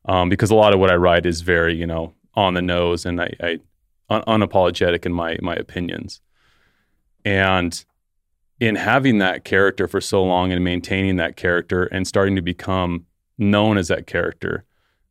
um, 0.07 0.29
because 0.29 0.51
a 0.51 0.55
lot 0.55 0.73
of 0.73 0.81
what 0.81 0.91
I 0.91 0.97
write 0.97 1.27
is 1.27 1.43
very, 1.43 1.75
you 1.75 1.87
know, 1.87 2.15
on 2.35 2.55
the 2.55 2.63
nose 2.63 3.05
and 3.05 3.21
I, 3.21 3.31
I 3.41 3.59
un- 4.09 4.23
unapologetic 4.23 5.07
in 5.07 5.13
my 5.13 5.37
my 5.41 5.55
opinions. 5.55 6.21
And 7.25 7.85
in 8.63 8.77
having 8.77 9.19
that 9.19 9.43
character 9.45 9.89
for 9.89 10.01
so 10.01 10.23
long 10.23 10.53
and 10.53 10.63
maintaining 10.63 11.17
that 11.17 11.35
character 11.37 11.85
and 11.87 12.07
starting 12.07 12.37
to 12.37 12.43
become 12.43 13.05
known 13.37 13.77
as 13.77 13.89
that 13.89 14.07
character, 14.07 14.65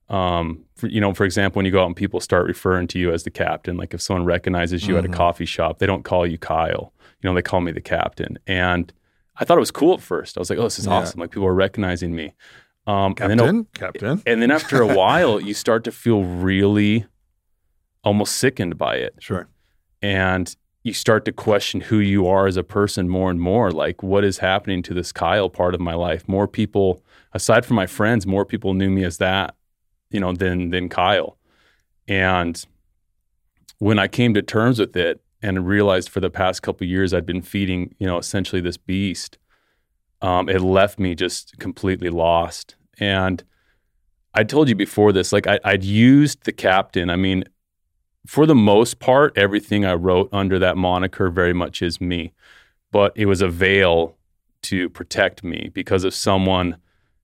um, 0.08 0.64
for, 0.78 0.88
you 0.88 1.02
know, 1.02 1.14
for 1.14 1.26
example, 1.26 1.60
when 1.60 1.66
you 1.66 1.72
go 1.72 1.82
out 1.84 1.88
and 1.88 1.96
people 1.98 2.22
start 2.22 2.48
referring 2.48 2.88
to 2.88 2.98
you 2.98 3.12
as 3.12 3.24
the 3.24 3.30
captain, 3.30 3.76
like 3.76 3.94
if 3.94 4.02
someone 4.02 4.24
recognizes 4.26 4.88
you 4.88 4.98
at 4.98 5.04
Mhm. 5.04 5.14
a 5.14 5.18
coffee 5.18 5.46
shop, 5.46 5.80
they 5.80 5.86
don't 5.86 6.04
call 6.04 6.26
you 6.26 6.38
Kyle. 6.38 6.94
You 7.22 7.30
know, 7.30 7.34
they 7.36 7.42
call 7.42 7.60
me 7.60 7.74
the 7.74 7.82
captain. 7.82 8.40
And 8.48 8.94
I 9.36 9.44
thought 9.44 9.58
it 9.58 9.60
was 9.68 9.72
cool 9.72 9.96
at 9.96 10.02
first. 10.02 10.38
I 10.38 10.40
was 10.40 10.50
like, 10.50 10.58
oh, 10.60 10.64
this 10.64 10.80
is 10.80 10.86
Yeah. 10.86 10.94
awesome. 10.94 11.20
Like 11.20 11.32
people 11.32 11.48
are 11.48 11.54
recognizing 11.54 12.16
me. 12.16 12.34
Um, 12.88 13.16
and 13.20 13.38
then 13.38 13.38
Captain. 13.38 13.66
Captain. 13.74 14.24
and 14.26 14.42
then 14.42 14.50
after 14.52 14.82
a 14.82 14.88
while, 14.96 15.42
you 15.42 15.54
start 15.54 15.84
to 15.84 15.92
feel 15.92 16.24
really 16.24 17.06
almost 18.04 18.38
sickened 18.38 18.78
by 18.78 18.96
it. 18.96 19.16
Sure. 19.20 19.50
And 20.02 20.56
you 20.84 20.94
start 20.94 21.26
to 21.26 21.32
question 21.32 21.82
who 21.82 22.00
you 22.00 22.28
are 22.28 22.48
as 22.48 22.58
a 22.58 22.64
person 22.64 23.08
more 23.08 23.30
and 23.30 23.40
more. 23.40 23.72
Like, 23.72 24.02
what 24.02 24.24
is 24.24 24.40
happening 24.40 24.82
to 24.84 24.94
this 24.94 25.12
Kyle 25.12 25.50
part 25.50 25.76
of 25.76 25.82
my 25.82 25.94
life? 25.94 26.28
More 26.28 26.48
people, 26.48 27.04
aside 27.34 27.66
from 27.66 27.76
my 27.76 27.86
friends, 27.86 28.26
more 28.26 28.46
people 28.46 28.74
knew 28.74 28.90
me 28.90 29.04
as 29.04 29.18
that, 29.18 29.56
you 30.10 30.20
know, 30.20 30.34
than 30.34 30.70
than 30.72 30.90
Kyle. 30.90 31.38
And 32.08 32.64
when 33.78 34.00
I 34.00 34.08
came 34.08 34.34
to 34.34 34.42
terms 34.42 34.80
with 34.80 34.96
it 34.96 35.22
and 35.42 35.68
realized 35.68 36.10
for 36.10 36.20
the 36.20 36.30
past 36.30 36.62
couple 36.62 36.86
years 36.86 37.14
I'd 37.14 37.26
been 37.26 37.42
feeding, 37.42 37.96
you 38.00 38.08
know, 38.08 38.18
essentially 38.18 38.62
this 38.62 38.78
beast, 38.78 39.38
um, 40.22 40.50
it 40.50 40.62
left 40.62 41.00
me 41.00 41.16
just 41.16 41.58
completely 41.60 42.10
lost. 42.10 42.76
And 43.00 43.44
I 44.34 44.44
told 44.44 44.70
you 44.70 44.76
before 44.76 45.12
this, 45.12 45.34
like 45.34 45.48
I, 45.48 45.60
I'd 45.64 45.84
used 45.84 46.44
the 46.44 46.52
captain. 46.52 47.10
I 47.10 47.16
mean, 47.16 47.44
for 48.28 48.46
the 48.46 48.56
most 48.56 49.00
part, 49.00 49.38
everything 49.38 49.86
I 49.86 49.94
wrote 49.94 50.30
under 50.32 50.60
that 50.60 50.78
moniker 50.78 51.30
very 51.30 51.54
much 51.54 51.82
is 51.82 52.00
me, 52.00 52.34
but 52.92 53.14
it 53.16 53.26
was 53.26 53.42
a 53.42 53.48
veil 53.48 54.18
to 54.64 54.90
protect 54.90 55.44
me 55.44 55.72
because 55.74 56.04
if 56.04 56.14
someone 56.14 56.78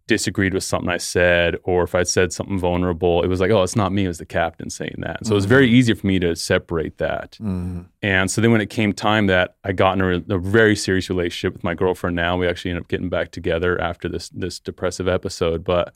disagreed 0.08 0.54
with 0.54 0.64
something 0.64 0.90
I 0.90 0.98
said, 0.98 1.58
or 1.64 1.84
if 1.84 1.94
I'd 1.94 2.08
said 2.08 2.32
something 2.32 2.58
vulnerable, 2.58 3.22
it 3.24 3.28
was 3.28 3.42
like, 3.42 3.52
oh, 3.52 3.62
it's 3.62 3.76
not 3.76 3.92
me, 3.92 4.06
it 4.06 4.08
was 4.08 4.20
the 4.20 4.26
captain 4.26 4.70
saying 4.70 4.96
that. 5.00 5.26
So 5.26 5.34
it 5.34 5.36
was 5.36 5.46
very 5.46 5.70
easy 5.70 5.94
for 5.94 6.08
me 6.08 6.18
to 6.20 6.34
separate 6.36 6.98
that. 6.98 7.38
Mhm. 7.42 7.88
And 8.02 8.32
so 8.32 8.40
then 8.40 8.52
when 8.54 8.62
it 8.62 8.70
came 8.70 8.94
time 8.94 9.28
that 9.28 9.58
I 9.66 9.74
got 9.74 10.00
in 10.00 10.26
a, 10.30 10.36
a 10.36 10.40
very 10.40 10.78
serious 10.78 11.10
relationship 11.10 11.54
with 11.54 11.64
my 11.66 11.74
girlfriend 11.74 12.16
now, 12.16 12.38
we 12.38 12.48
actually 12.48 12.72
ended 12.72 12.84
up 12.86 12.88
getting 12.88 13.10
back 13.10 13.32
together 13.32 13.80
after 13.82 14.08
this 14.08 14.30
this 14.30 14.60
depressive 14.60 15.10
episode. 15.10 15.66
But 15.66 15.94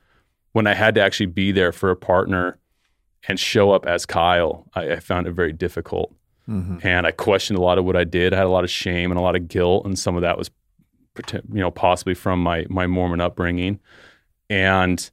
when 0.51 0.67
I 0.67 0.73
had 0.73 0.93
to 0.95 1.01
actually 1.01 1.27
be 1.27 1.53
there 1.53 1.71
for 1.71 1.89
a 1.89 1.95
partner 1.95 2.57
and 3.27 3.39
show 3.39 3.71
up 3.71 3.85
as 3.85 4.05
Kyle, 4.05 4.65
I, 4.73 4.93
I 4.93 4.99
found 4.99 5.27
it 5.27 5.31
very 5.33 5.53
difficult. 5.53 6.13
Mhm. 6.49 6.83
And 6.83 7.05
I 7.05 7.11
questioned 7.11 7.57
a 7.59 7.61
lot 7.61 7.77
of 7.77 7.85
what 7.85 7.95
I 7.95 8.03
did. 8.03 8.33
I 8.33 8.37
had 8.37 8.45
a 8.45 8.49
lot 8.49 8.63
of 8.63 8.69
shame 8.71 9.11
and 9.11 9.19
a 9.19 9.21
lot 9.23 9.35
of 9.35 9.47
guilt, 9.47 9.85
and 9.85 9.97
some 9.97 10.15
of 10.15 10.21
that 10.23 10.37
was, 10.37 10.49
you 11.31 11.41
know, 11.59 11.71
possibly 11.71 12.13
from 12.15 12.41
my 12.41 12.65
my 12.69 12.87
Mormon 12.87 13.21
upbringing. 13.21 13.79
And 14.49 15.09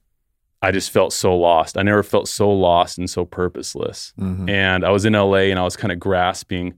I 0.61 0.71
just 0.71 0.91
felt 0.91 1.13
so 1.13 1.35
lost. 1.37 1.77
I 1.77 1.83
never 1.83 2.03
felt 2.03 2.27
so 2.27 2.51
lost 2.51 2.97
and 2.97 3.09
so 3.09 3.23
purposeless 3.25 4.13
Mhm. 4.19 4.49
and 4.49 4.83
I 4.83 4.89
was 4.89 5.05
in 5.05 5.13
LA 5.15 5.49
and 5.51 5.57
I 5.59 5.63
was 5.63 5.77
kind 5.77 5.91
of 5.91 5.99
grasping 5.99 6.73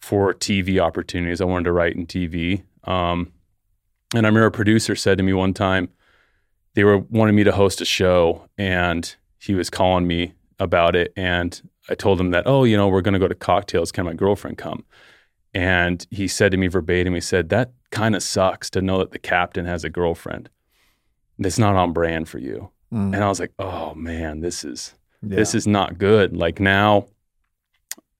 for 0.00 0.34
TV 0.34 0.78
opportunities. 0.78 1.40
I 1.40 1.44
wanted 1.44 1.64
to 1.64 1.72
write 1.72 1.96
in 1.96 2.06
TV. 2.06 2.62
Um, 2.84 3.32
and 4.14 4.26
I 4.26 4.28
remember 4.28 4.46
a 4.46 4.50
producer 4.50 4.94
said 4.94 5.16
to 5.18 5.24
me 5.24 5.32
one 5.32 5.54
time, 5.54 5.88
they 6.74 6.84
were 6.84 6.98
wanting 6.98 7.34
me 7.34 7.44
to 7.44 7.52
host 7.52 7.80
a 7.80 7.84
show 7.84 8.48
and 8.58 9.14
he 9.38 9.54
was 9.54 9.70
calling 9.70 10.06
me 10.06 10.34
about 10.58 10.96
it. 10.96 11.12
And 11.16 11.60
I 11.88 11.94
told 11.94 12.20
him 12.20 12.30
that, 12.30 12.44
oh, 12.46 12.64
you 12.64 12.76
know, 12.76 12.88
we're 12.88 13.00
going 13.02 13.14
to 13.14 13.18
go 13.20 13.28
to 13.28 13.34
cocktails. 13.34 13.92
Can 13.92 14.04
my 14.04 14.14
girlfriend 14.14 14.58
come? 14.58 14.84
And 15.54 16.06
he 16.10 16.28
said 16.28 16.52
to 16.52 16.58
me 16.58 16.66
verbatim, 16.68 17.14
he 17.14 17.20
said, 17.20 17.48
that 17.48 17.72
kind 17.90 18.14
of 18.14 18.22
sucks 18.22 18.68
to 18.70 18.82
know 18.82 18.98
that 18.98 19.12
the 19.12 19.18
captain 19.18 19.64
has 19.64 19.84
a 19.84 19.88
girlfriend. 19.90 20.50
That's 21.38 21.58
not 21.58 21.74
on 21.76 21.92
brand 21.92 22.28
for 22.28 22.38
you. 22.38 22.70
Mhm. 22.92 23.14
And 23.14 23.16
I 23.16 23.28
was 23.28 23.40
like, 23.40 23.52
oh 23.58 23.94
man, 23.94 24.40
this 24.40 24.64
is 24.64 24.94
Yeah. 25.22 25.36
this 25.36 25.54
is 25.54 25.66
not 25.66 25.98
good. 25.98 26.36
Like 26.36 26.60
now, 26.60 27.06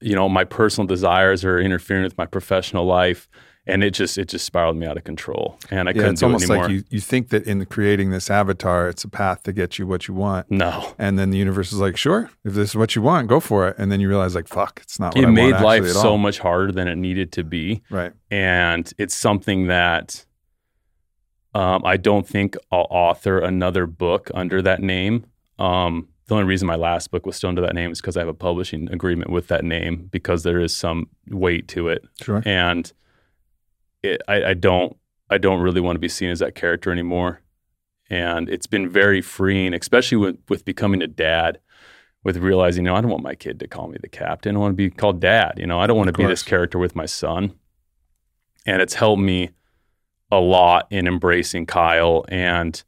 you 0.00 0.14
know, 0.14 0.28
my 0.28 0.44
personal 0.44 0.86
desires 0.86 1.44
are 1.44 1.58
interfering 1.58 2.02
with 2.04 2.16
my 2.16 2.26
professional 2.26 2.84
life, 2.86 3.28
and 3.68 3.84
it 3.84 3.92
just 3.92 4.18
it 4.18 4.28
just 4.28 4.44
spiraled 4.46 4.76
me 4.76 4.86
out 4.86 4.96
of 4.96 5.04
control, 5.04 5.58
and 5.70 5.88
I 5.88 5.92
yeah, 5.92 5.96
couldn't 5.96 6.12
it's 6.12 6.20
do 6.20 6.26
it 6.26 6.28
almost 6.28 6.44
anymore. 6.50 6.64
like 6.64 6.72
you, 6.72 6.84
you 6.90 7.00
think 7.00 7.28
that 7.28 7.46
in 7.46 7.64
creating 7.66 8.10
this 8.10 8.30
avatar, 8.30 8.88
it's 8.88 9.04
a 9.04 9.08
path 9.08 9.42
to 9.44 9.52
get 9.52 9.78
you 9.78 9.86
what 9.86 10.08
you 10.08 10.14
want. 10.14 10.50
no, 10.50 10.94
And 10.98 11.18
then 11.18 11.30
the 11.30 11.38
universe 11.38 11.72
is 11.72 11.78
like, 11.78 11.96
sure, 11.96 12.30
if 12.44 12.54
this 12.54 12.70
is 12.70 12.76
what 12.76 12.96
you 12.96 13.02
want, 13.02 13.28
go 13.28 13.38
for 13.40 13.68
it. 13.68 13.76
And 13.78 13.92
then 13.92 14.00
you 14.00 14.08
realize, 14.08 14.34
like, 14.34 14.48
fuck, 14.48 14.80
it's 14.82 14.98
not 14.98 15.14
what 15.14 15.22
it 15.22 15.28
I 15.28 15.30
made 15.30 15.52
want 15.52 15.64
life 15.64 15.88
so 15.88 16.16
much 16.18 16.38
harder 16.40 16.72
than 16.72 16.88
it 16.88 16.96
needed 16.96 17.30
to 17.32 17.44
be, 17.44 17.82
Right. 17.90 18.12
and 18.30 18.90
it's 18.98 19.16
something 19.16 19.66
that 19.68 20.24
um, 21.54 21.82
I 21.84 21.96
don't 21.96 22.26
think 22.26 22.56
I'll 22.70 22.86
author 22.90 23.38
another 23.38 23.86
book 23.86 24.30
under 24.34 24.62
that 24.62 24.80
name. 24.82 25.24
Um, 25.58 26.08
the 26.26 26.34
only 26.34 26.46
reason 26.46 26.66
my 26.68 26.76
last 26.76 27.10
book 27.10 27.24
was 27.24 27.36
still 27.36 27.48
under 27.48 27.62
that 27.62 27.74
name 27.74 27.90
is 27.90 28.00
because 28.00 28.16
I 28.16 28.20
have 28.20 28.28
a 28.28 28.34
publishing 28.34 28.90
agreement 28.92 29.30
with 29.30 29.48
that 29.48 29.64
name 29.64 30.08
because 30.12 30.42
there 30.42 30.60
is 30.60 30.76
some 30.76 31.08
weight 31.30 31.68
to 31.68 31.88
it. 31.88 32.04
Sure. 32.20 32.42
and 32.44 32.92
it, 34.02 34.22
I, 34.28 34.44
I 34.44 34.54
don't 34.54 34.96
I 35.30 35.38
don't 35.38 35.60
really 35.60 35.80
want 35.80 35.96
to 35.96 36.00
be 36.00 36.08
seen 36.08 36.30
as 36.30 36.38
that 36.38 36.54
character 36.54 36.90
anymore. 36.90 37.42
And 38.10 38.48
it's 38.48 38.66
been 38.66 38.88
very 38.88 39.20
freeing, 39.20 39.74
especially 39.74 40.16
with, 40.16 40.38
with 40.48 40.64
becoming 40.64 41.02
a 41.02 41.06
dad, 41.06 41.60
with 42.24 42.38
realizing, 42.38 42.84
you 42.84 42.90
know, 42.90 42.96
I 42.96 43.02
don't 43.02 43.10
want 43.10 43.22
my 43.22 43.34
kid 43.34 43.60
to 43.60 43.68
call 43.68 43.88
me 43.88 43.98
the 44.00 44.08
captain. 44.08 44.56
I 44.56 44.58
want 44.58 44.72
to 44.72 44.76
be 44.76 44.90
called 44.90 45.20
dad. 45.20 45.54
You 45.58 45.66
know, 45.66 45.78
I 45.78 45.86
don't 45.86 45.98
want 45.98 46.08
to 46.08 46.14
be 46.14 46.24
this 46.24 46.42
character 46.42 46.78
with 46.78 46.96
my 46.96 47.04
son. 47.04 47.52
And 48.66 48.80
it's 48.80 48.94
helped 48.94 49.20
me 49.20 49.50
a 50.30 50.40
lot 50.40 50.86
in 50.90 51.06
embracing 51.06 51.66
Kyle 51.66 52.24
and 52.28 52.82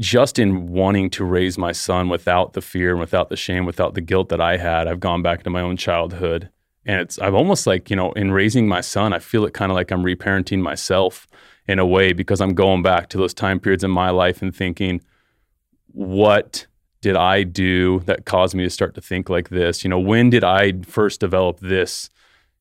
just 0.00 0.38
in 0.38 0.68
wanting 0.68 1.08
to 1.10 1.24
raise 1.24 1.56
my 1.56 1.72
son 1.72 2.08
without 2.08 2.52
the 2.52 2.60
fear 2.60 2.90
and 2.90 3.00
without 3.00 3.28
the 3.28 3.36
shame, 3.36 3.64
without 3.64 3.94
the 3.94 4.00
guilt 4.00 4.28
that 4.28 4.40
I 4.40 4.56
had. 4.56 4.86
I've 4.86 5.00
gone 5.00 5.22
back 5.22 5.42
to 5.44 5.50
my 5.50 5.60
own 5.60 5.76
childhood. 5.76 6.50
And 6.86 7.00
it's, 7.00 7.18
I've 7.18 7.34
almost 7.34 7.66
like, 7.66 7.90
you 7.90 7.96
know, 7.96 8.12
in 8.12 8.30
raising 8.30 8.68
my 8.68 8.80
son, 8.80 9.12
I 9.12 9.18
feel 9.18 9.44
it 9.44 9.54
kind 9.54 9.72
of 9.72 9.76
like 9.76 9.90
I'm 9.90 10.02
reparenting 10.02 10.60
myself 10.60 11.26
in 11.66 11.78
a 11.78 11.86
way 11.86 12.12
because 12.12 12.40
I'm 12.40 12.54
going 12.54 12.82
back 12.82 13.08
to 13.10 13.18
those 13.18 13.34
time 13.34 13.58
periods 13.58 13.84
in 13.84 13.90
my 13.90 14.10
life 14.10 14.42
and 14.42 14.54
thinking, 14.54 15.00
what 15.88 16.66
did 17.00 17.16
I 17.16 17.42
do 17.42 18.00
that 18.00 18.24
caused 18.24 18.54
me 18.54 18.64
to 18.64 18.70
start 18.70 18.94
to 18.94 19.00
think 19.00 19.28
like 19.28 19.48
this? 19.48 19.84
You 19.84 19.90
know, 19.90 19.98
when 19.98 20.30
did 20.30 20.44
I 20.44 20.72
first 20.82 21.20
develop 21.20 21.60
this, 21.60 22.10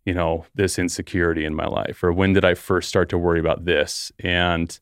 you 0.06 0.14
know, 0.14 0.46
this 0.56 0.78
insecurity 0.78 1.44
in 1.46 1.56
my 1.56 1.66
life? 1.66 2.04
Or 2.04 2.14
when 2.14 2.34
did 2.34 2.46
I 2.46 2.54
first 2.54 2.90
start 2.90 3.10
to 3.10 3.18
worry 3.18 3.40
about 3.40 3.66
this? 3.66 4.12
And 4.20 4.78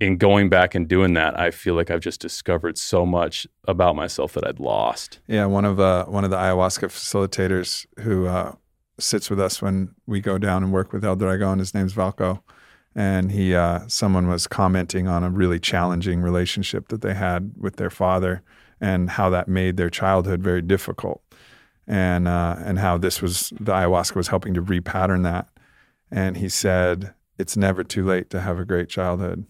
in 0.00 0.16
going 0.16 0.48
back 0.48 0.74
and 0.74 0.88
doing 0.88 1.14
that, 1.14 1.38
I 1.38 1.50
feel 1.50 1.74
like 1.74 1.90
I've 1.90 2.00
just 2.00 2.20
discovered 2.20 2.76
so 2.76 3.06
much 3.06 3.46
about 3.68 3.96
myself 3.96 4.32
that 4.32 4.46
I'd 4.46 4.58
lost. 4.58 5.20
Yeah, 5.26 5.46
one 5.46 5.64
of 5.64 5.78
uh, 5.78 6.06
one 6.06 6.24
of 6.24 6.30
the 6.30 6.36
ayahuasca 6.36 6.88
facilitators 6.88 7.86
who 8.00 8.26
uh, 8.26 8.54
sits 9.02 9.30
with 9.30 9.40
us 9.40 9.60
when 9.60 9.94
we 10.06 10.20
go 10.20 10.38
down 10.38 10.62
and 10.62 10.72
work 10.72 10.92
with 10.92 11.04
El 11.04 11.16
Dragon. 11.16 11.58
His 11.58 11.74
name's 11.74 11.94
Valco, 11.94 12.42
and 12.94 13.32
he 13.32 13.54
uh, 13.54 13.80
someone 13.88 14.28
was 14.28 14.46
commenting 14.46 15.08
on 15.08 15.24
a 15.24 15.30
really 15.30 15.58
challenging 15.58 16.20
relationship 16.20 16.88
that 16.88 17.02
they 17.02 17.14
had 17.14 17.52
with 17.56 17.76
their 17.76 17.90
father 17.90 18.42
and 18.80 19.10
how 19.10 19.30
that 19.30 19.48
made 19.48 19.76
their 19.76 19.88
childhood 19.88 20.42
very 20.42 20.60
difficult, 20.60 21.22
and 21.86 22.26
uh, 22.26 22.56
and 22.58 22.78
how 22.78 22.98
this 22.98 23.22
was 23.22 23.50
the 23.60 23.72
ayahuasca 23.72 24.16
was 24.16 24.28
helping 24.28 24.54
to 24.54 24.62
repattern 24.62 25.22
that. 25.22 25.48
And 26.10 26.36
he 26.36 26.48
said, 26.48 27.14
"It's 27.38 27.56
never 27.56 27.84
too 27.84 28.04
late 28.04 28.28
to 28.30 28.40
have 28.40 28.58
a 28.58 28.64
great 28.64 28.88
childhood." 28.88 29.46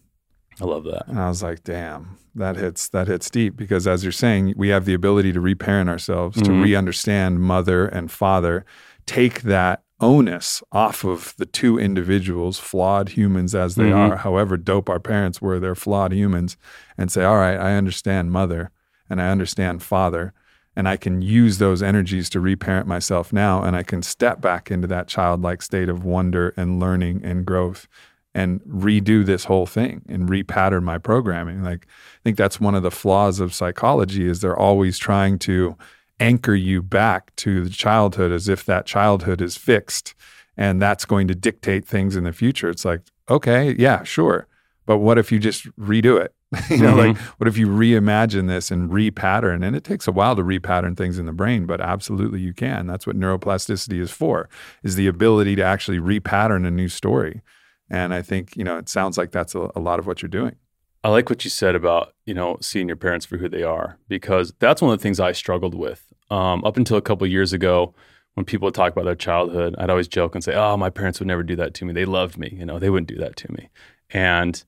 I 0.61 0.65
love 0.65 0.85
that. 0.85 1.09
And 1.09 1.19
I 1.19 1.29
was 1.29 1.43
like, 1.43 1.65
"Damn, 1.65 2.19
that 2.35 2.57
hits 2.57 2.89
that 2.91 3.09
hits 3.09 3.31
deep." 3.31 3.57
Because 3.57 3.87
as 3.87 4.05
you're 4.05 4.13
saying, 4.13 4.55
we 4.57 4.69
have 4.69 4.85
the 4.85 4.95
ability 4.95 5.33
to 5.33 5.41
reparent 5.41 5.89
ourselves, 5.89 6.37
mm-hmm. 6.37 6.53
to 6.53 6.63
re-understand 6.63 7.41
mother 7.41 7.87
and 7.87 8.11
father, 8.11 8.65
take 9.07 9.43
that 9.43 9.83
onus 10.01 10.63
off 10.73 11.05
of 11.05 11.35
the 11.39 11.47
two 11.47 11.79
individuals, 11.79 12.59
flawed 12.59 13.11
humans 13.11 13.55
as 13.55 13.77
they 13.77 13.85
mm-hmm. 13.85 14.13
are, 14.13 14.17
however 14.17 14.57
dope 14.57 14.91
our 14.91 14.99
parents 14.99 15.41
were, 15.41 15.61
they're 15.61 15.75
flawed 15.75 16.13
humans, 16.13 16.57
and 16.99 17.11
say, 17.11 17.25
all 17.25 17.37
right, 17.37 17.59
I 17.59 17.77
understand 17.77 18.33
mother 18.33 18.71
and 19.09 19.23
I 19.23 19.29
understand 19.29 19.83
father, 19.83 20.33
and 20.75 20.89
I 20.89 20.97
can 20.97 21.23
use 21.23 21.59
those 21.59 21.83
energies 21.83 22.29
to 22.31 22.41
reparent 22.41 22.87
myself 22.87 23.33
now, 23.33 23.63
and 23.63 23.77
I 23.77 23.83
can 23.83 24.03
step 24.03 24.41
back 24.41 24.71
into 24.71 24.89
that 24.89 25.07
childlike 25.07 25.63
state 25.63 25.89
of 25.89 26.05
wonder 26.05 26.53
and 26.57 26.81
learning 26.81 27.21
and 27.25 27.47
growth 27.47 27.87
and 28.35 28.61
redo 28.63 29.25
this 29.25 29.45
whole 29.45 29.67
thing 29.67 30.03
and 30.09 30.29
repattern 30.29 30.83
my 30.83 30.99
programming. 30.99 31.63
Like 31.63 31.87
I 31.87 32.21
think 32.25 32.37
that's 32.39 32.61
one 32.61 32.75
of 32.75 32.83
the 32.83 32.91
flaws 32.91 33.41
of 33.41 33.55
psychology 33.55 34.27
is 34.27 34.41
they're 34.41 34.59
always 34.59 34.99
trying 34.99 35.39
to 35.41 35.77
anchor 36.23 36.55
you 36.55 36.83
back 36.83 37.35
to 37.37 37.65
the 37.65 37.71
childhood 37.71 38.31
as 38.31 38.49
if 38.49 38.65
that 38.65 38.87
childhood 38.87 39.43
is 39.43 39.57
fixed 39.57 40.15
and 40.57 40.81
that's 40.81 41.05
going 41.05 41.27
to 41.29 41.35
dictate 41.35 41.85
things 41.85 42.15
in 42.15 42.25
the 42.25 42.33
future. 42.33 42.71
It's 42.71 42.85
like, 42.85 43.01
okay, 43.29 43.75
yeah, 43.79 44.05
sure. 44.05 44.47
But 44.87 44.99
what 44.99 45.19
if 45.19 45.33
you 45.33 45.39
just 45.39 45.65
redo 45.77 46.21
it? 46.21 46.35
you 46.71 46.77
know, 46.77 46.91
mm-hmm. 46.91 46.99
like 46.99 47.17
what 47.39 47.49
if 47.49 47.57
you 47.57 47.67
reimagine 47.67 48.47
this 48.47 48.71
and 48.71 48.91
repattern? 48.91 49.65
And 49.65 49.75
it 49.75 49.85
takes 49.85 50.07
a 50.07 50.13
while 50.13 50.37
to 50.37 50.43
repattern 50.43 50.97
things 50.97 51.19
in 51.19 51.27
the 51.27 51.33
brain, 51.33 51.67
but 51.67 51.81
absolutely 51.81 52.41
you 52.41 52.53
can. 52.53 52.87
That's 52.87 53.07
what 53.07 53.17
neuroplasticity 53.17 53.99
is 53.99 54.11
for, 54.11 54.49
is 54.83 54.95
the 54.97 55.07
ability 55.07 55.57
to 55.57 55.63
actually 55.63 55.99
repattern 55.99 56.67
a 56.67 56.71
new 56.71 56.89
story. 56.89 57.41
And 57.89 58.13
I 58.13 58.23
think, 58.23 58.57
you 58.57 58.65
know, 58.65 58.77
it 58.77 58.89
sounds 58.89 59.17
like 59.17 59.33
that's 59.33 59.55
a, 59.55 59.71
a 59.75 59.81
lot 59.81 59.99
of 59.99 60.07
what 60.07 60.23
you're 60.23 60.29
doing. 60.29 60.57
I 61.05 61.09
like 61.09 61.31
what 61.31 61.43
you 61.45 61.51
said 61.51 61.75
about, 61.75 62.15
you 62.27 62.35
know, 62.35 62.59
seeing 62.61 62.87
your 62.87 62.97
parents 62.97 63.27
for 63.27 63.39
who 63.39 63.49
they 63.49 63.65
are, 63.65 63.99
because 64.09 64.53
that's 64.61 64.81
one 64.81 64.93
of 64.93 64.99
the 64.99 65.03
things 65.03 65.19
I 65.19 65.33
struggled 65.33 65.75
with 65.75 66.12
um, 66.33 66.65
up 66.65 66.79
until 66.79 66.97
a 66.97 67.03
couple 67.03 67.27
years 67.27 67.53
ago, 67.53 67.95
when 68.35 68.47
people 68.47 68.67
would 68.67 68.75
talk 68.75 68.93
about 68.93 69.05
their 69.05 69.15
childhood, 69.15 69.75
I'd 69.77 69.91
always 69.91 70.09
joke 70.09 70.35
and 70.35 70.43
say, 70.43 70.55
"Oh, 70.55 70.77
my 70.79 70.89
parents 70.89 71.21
would 71.21 71.27
never 71.27 71.43
do 71.43 71.57
that 71.57 71.75
to 71.75 71.85
me. 71.85 71.93
They 71.93 72.07
loved 72.07 72.39
me. 72.39 72.57
You 72.59 72.65
know, 72.65 72.79
they 72.79 72.89
wouldn't 72.89 73.09
do 73.09 73.19
that 73.19 73.37
to 73.37 73.53
me." 73.53 73.69
And 74.11 74.65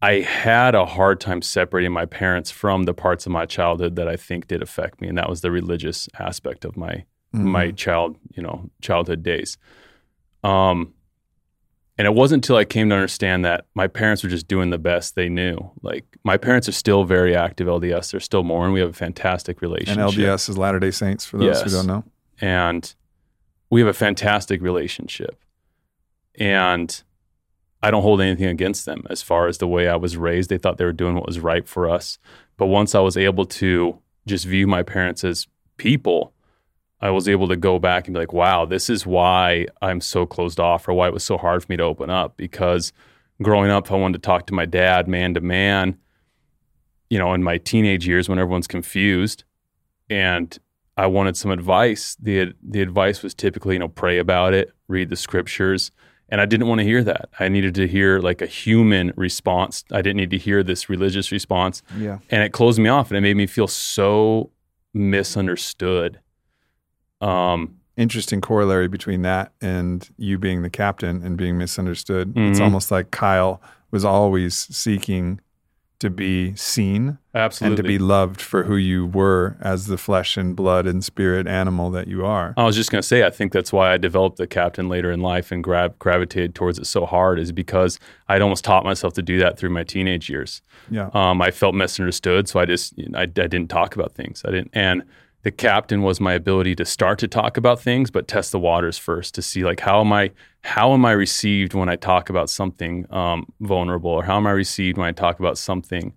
I 0.00 0.20
had 0.20 0.74
a 0.74 0.86
hard 0.86 1.20
time 1.20 1.42
separating 1.42 1.92
my 1.92 2.06
parents 2.06 2.50
from 2.50 2.84
the 2.84 2.94
parts 2.94 3.26
of 3.26 3.32
my 3.32 3.44
childhood 3.44 3.96
that 3.96 4.08
I 4.08 4.16
think 4.16 4.48
did 4.48 4.62
affect 4.62 5.02
me, 5.02 5.08
and 5.08 5.18
that 5.18 5.28
was 5.28 5.42
the 5.42 5.50
religious 5.50 6.08
aspect 6.18 6.64
of 6.64 6.74
my 6.74 7.04
mm-hmm. 7.34 7.46
my 7.46 7.70
child, 7.72 8.16
you 8.34 8.42
know, 8.42 8.70
childhood 8.80 9.22
days. 9.22 9.58
Um, 10.42 10.94
and 11.96 12.06
it 12.06 12.14
wasn't 12.14 12.44
until 12.44 12.56
I 12.56 12.64
came 12.64 12.88
to 12.90 12.94
understand 12.94 13.44
that 13.44 13.66
my 13.74 13.86
parents 13.86 14.22
were 14.22 14.28
just 14.28 14.48
doing 14.48 14.70
the 14.70 14.78
best 14.78 15.14
they 15.14 15.28
knew. 15.28 15.70
Like 15.82 16.04
my 16.24 16.36
parents 16.36 16.68
are 16.68 16.72
still 16.72 17.04
very 17.04 17.36
active 17.36 17.68
LDS. 17.68 18.10
They're 18.10 18.20
still 18.20 18.42
more, 18.42 18.64
and 18.64 18.74
we 18.74 18.80
have 18.80 18.90
a 18.90 18.94
fantastic 18.94 19.62
relationship. 19.62 19.98
And 19.98 20.12
LDS 20.12 20.48
is 20.48 20.58
Latter 20.58 20.80
Day 20.80 20.90
Saints 20.90 21.24
for 21.24 21.38
those 21.38 21.58
yes. 21.58 21.62
who 21.62 21.70
don't 21.70 21.86
know. 21.86 22.04
And 22.40 22.94
we 23.70 23.80
have 23.80 23.88
a 23.88 23.94
fantastic 23.94 24.60
relationship. 24.60 25.42
And 26.36 27.02
I 27.82 27.90
don't 27.90 28.02
hold 28.02 28.20
anything 28.20 28.46
against 28.46 28.86
them 28.86 29.04
as 29.08 29.22
far 29.22 29.46
as 29.46 29.58
the 29.58 29.68
way 29.68 29.88
I 29.88 29.96
was 29.96 30.16
raised. 30.16 30.50
They 30.50 30.58
thought 30.58 30.78
they 30.78 30.84
were 30.84 30.92
doing 30.92 31.14
what 31.14 31.26
was 31.26 31.38
right 31.38 31.66
for 31.66 31.88
us. 31.88 32.18
But 32.56 32.66
once 32.66 32.94
I 32.94 33.00
was 33.00 33.16
able 33.16 33.46
to 33.46 33.98
just 34.26 34.46
view 34.46 34.66
my 34.66 34.82
parents 34.82 35.22
as 35.22 35.46
people 35.76 36.33
I 37.00 37.10
was 37.10 37.28
able 37.28 37.48
to 37.48 37.56
go 37.56 37.78
back 37.78 38.06
and 38.06 38.14
be 38.14 38.20
like, 38.20 38.32
wow, 38.32 38.64
this 38.64 38.88
is 38.88 39.06
why 39.06 39.66
I'm 39.82 40.00
so 40.00 40.24
closed 40.26 40.58
off 40.58 40.88
or 40.88 40.94
why 40.94 41.08
it 41.08 41.12
was 41.12 41.24
so 41.24 41.36
hard 41.36 41.62
for 41.62 41.70
me 41.70 41.76
to 41.76 41.82
open 41.82 42.08
up. 42.08 42.36
Because 42.36 42.92
growing 43.42 43.70
up, 43.70 43.90
I 43.90 43.96
wanted 43.96 44.22
to 44.22 44.26
talk 44.26 44.46
to 44.46 44.54
my 44.54 44.64
dad 44.64 45.06
man 45.08 45.34
to 45.34 45.40
man, 45.40 45.98
you 47.10 47.18
know, 47.18 47.34
in 47.34 47.42
my 47.42 47.58
teenage 47.58 48.06
years 48.06 48.28
when 48.28 48.38
everyone's 48.38 48.66
confused 48.66 49.44
and 50.08 50.58
I 50.96 51.06
wanted 51.06 51.36
some 51.36 51.50
advice. 51.50 52.16
The, 52.20 52.54
the 52.62 52.80
advice 52.80 53.22
was 53.22 53.34
typically, 53.34 53.74
you 53.74 53.80
know, 53.80 53.88
pray 53.88 54.18
about 54.18 54.54
it, 54.54 54.72
read 54.88 55.10
the 55.10 55.16
scriptures. 55.16 55.90
And 56.28 56.40
I 56.40 56.46
didn't 56.46 56.68
want 56.68 56.78
to 56.78 56.84
hear 56.84 57.04
that. 57.04 57.28
I 57.38 57.48
needed 57.48 57.74
to 57.74 57.86
hear 57.86 58.18
like 58.20 58.40
a 58.40 58.46
human 58.46 59.12
response. 59.16 59.84
I 59.92 60.00
didn't 60.00 60.16
need 60.16 60.30
to 60.30 60.38
hear 60.38 60.62
this 60.62 60.88
religious 60.88 61.30
response. 61.30 61.82
Yeah. 61.98 62.18
And 62.30 62.42
it 62.42 62.50
closed 62.50 62.78
me 62.78 62.88
off 62.88 63.10
and 63.10 63.18
it 63.18 63.20
made 63.20 63.36
me 63.36 63.46
feel 63.46 63.68
so 63.68 64.50
misunderstood 64.94 66.20
um, 67.24 67.76
Interesting 67.96 68.40
corollary 68.40 68.88
between 68.88 69.22
that 69.22 69.52
and 69.60 70.10
you 70.16 70.36
being 70.36 70.62
the 70.62 70.70
captain 70.70 71.22
and 71.22 71.36
being 71.36 71.56
misunderstood. 71.56 72.30
Mm-hmm. 72.30 72.50
It's 72.50 72.58
almost 72.58 72.90
like 72.90 73.12
Kyle 73.12 73.62
was 73.92 74.04
always 74.04 74.56
seeking 74.56 75.40
to 76.00 76.10
be 76.10 76.56
seen 76.56 77.18
Absolutely. 77.36 77.70
and 77.70 77.76
to 77.76 77.82
be 77.84 77.98
loved 77.98 78.40
for 78.40 78.64
who 78.64 78.74
you 78.74 79.06
were 79.06 79.56
as 79.60 79.86
the 79.86 79.96
flesh 79.96 80.36
and 80.36 80.56
blood 80.56 80.88
and 80.88 81.04
spirit 81.04 81.46
animal 81.46 81.92
that 81.92 82.08
you 82.08 82.26
are. 82.26 82.52
I 82.56 82.64
was 82.64 82.74
just 82.74 82.90
going 82.90 83.00
to 83.00 83.06
say, 83.06 83.22
I 83.22 83.30
think 83.30 83.52
that's 83.52 83.72
why 83.72 83.92
I 83.92 83.96
developed 83.96 84.38
the 84.38 84.48
captain 84.48 84.88
later 84.88 85.12
in 85.12 85.20
life 85.20 85.52
and 85.52 85.62
gra- 85.62 85.94
gravitated 86.00 86.56
towards 86.56 86.80
it 86.80 86.86
so 86.86 87.06
hard 87.06 87.38
is 87.38 87.52
because 87.52 88.00
I'd 88.28 88.42
almost 88.42 88.64
taught 88.64 88.82
myself 88.82 89.14
to 89.14 89.22
do 89.22 89.38
that 89.38 89.56
through 89.56 89.70
my 89.70 89.84
teenage 89.84 90.28
years. 90.28 90.62
Yeah. 90.90 91.10
Um, 91.14 91.40
I 91.40 91.52
felt 91.52 91.76
misunderstood. 91.76 92.48
So 92.48 92.58
I 92.58 92.64
just, 92.64 92.94
I, 93.14 93.22
I 93.22 93.26
didn't 93.26 93.68
talk 93.68 93.94
about 93.94 94.14
things. 94.14 94.42
I 94.44 94.50
didn't, 94.50 94.72
and 94.74 95.04
the 95.44 95.52
captain 95.52 96.02
was 96.02 96.20
my 96.20 96.32
ability 96.32 96.74
to 96.74 96.84
start 96.84 97.18
to 97.20 97.28
talk 97.28 97.56
about 97.56 97.80
things 97.80 98.10
but 98.10 98.26
test 98.26 98.50
the 98.50 98.58
waters 98.58 98.98
first 98.98 99.34
to 99.34 99.42
see 99.42 99.62
like 99.62 99.80
how 99.80 100.00
am 100.00 100.12
i 100.12 100.30
how 100.62 100.92
am 100.92 101.04
i 101.04 101.12
received 101.12 101.74
when 101.74 101.88
i 101.88 101.94
talk 101.94 102.28
about 102.28 102.50
something 102.50 103.06
um, 103.10 103.46
vulnerable 103.60 104.10
or 104.10 104.24
how 104.24 104.36
am 104.36 104.46
i 104.46 104.50
received 104.50 104.98
when 104.98 105.06
i 105.06 105.12
talk 105.12 105.38
about 105.38 105.56
something 105.56 106.12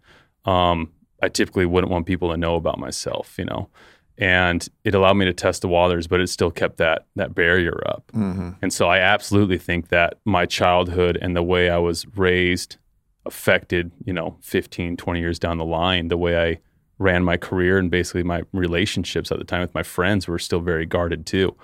um, 0.45 0.91
i 1.21 1.29
typically 1.29 1.65
wouldn't 1.65 1.91
want 1.91 2.05
people 2.05 2.31
to 2.31 2.37
know 2.37 2.55
about 2.55 2.79
myself 2.79 3.35
you 3.37 3.45
know 3.45 3.69
and 4.17 4.67
it 4.83 4.95
allowed 4.95 5.13
me 5.13 5.25
to 5.25 5.33
test 5.33 5.61
the 5.61 5.67
waters 5.67 6.07
but 6.07 6.19
it 6.19 6.27
still 6.27 6.49
kept 6.49 6.77
that 6.77 7.05
that 7.15 7.35
barrier 7.35 7.79
up 7.87 8.09
mm-hmm. 8.13 8.51
and 8.61 8.73
so 8.73 8.87
i 8.87 8.97
absolutely 8.97 9.57
think 9.57 9.89
that 9.89 10.15
my 10.25 10.45
childhood 10.45 11.17
and 11.21 11.35
the 11.35 11.43
way 11.43 11.69
i 11.69 11.77
was 11.77 12.07
raised 12.15 12.77
affected 13.25 13.91
you 14.05 14.13
know 14.13 14.37
15 14.41 14.95
20 14.95 15.19
years 15.19 15.37
down 15.37 15.57
the 15.57 15.65
line 15.65 16.07
the 16.07 16.17
way 16.17 16.51
i 16.51 16.57
ran 16.99 17.23
my 17.23 17.37
career 17.37 17.77
and 17.77 17.91
basically 17.91 18.23
my 18.23 18.43
relationships 18.53 19.31
at 19.31 19.37
the 19.37 19.43
time 19.43 19.61
with 19.61 19.73
my 19.73 19.83
friends 19.83 20.27
were 20.27 20.39
still 20.39 20.59
very 20.59 20.85
guarded 20.85 21.25
too. 21.25 21.55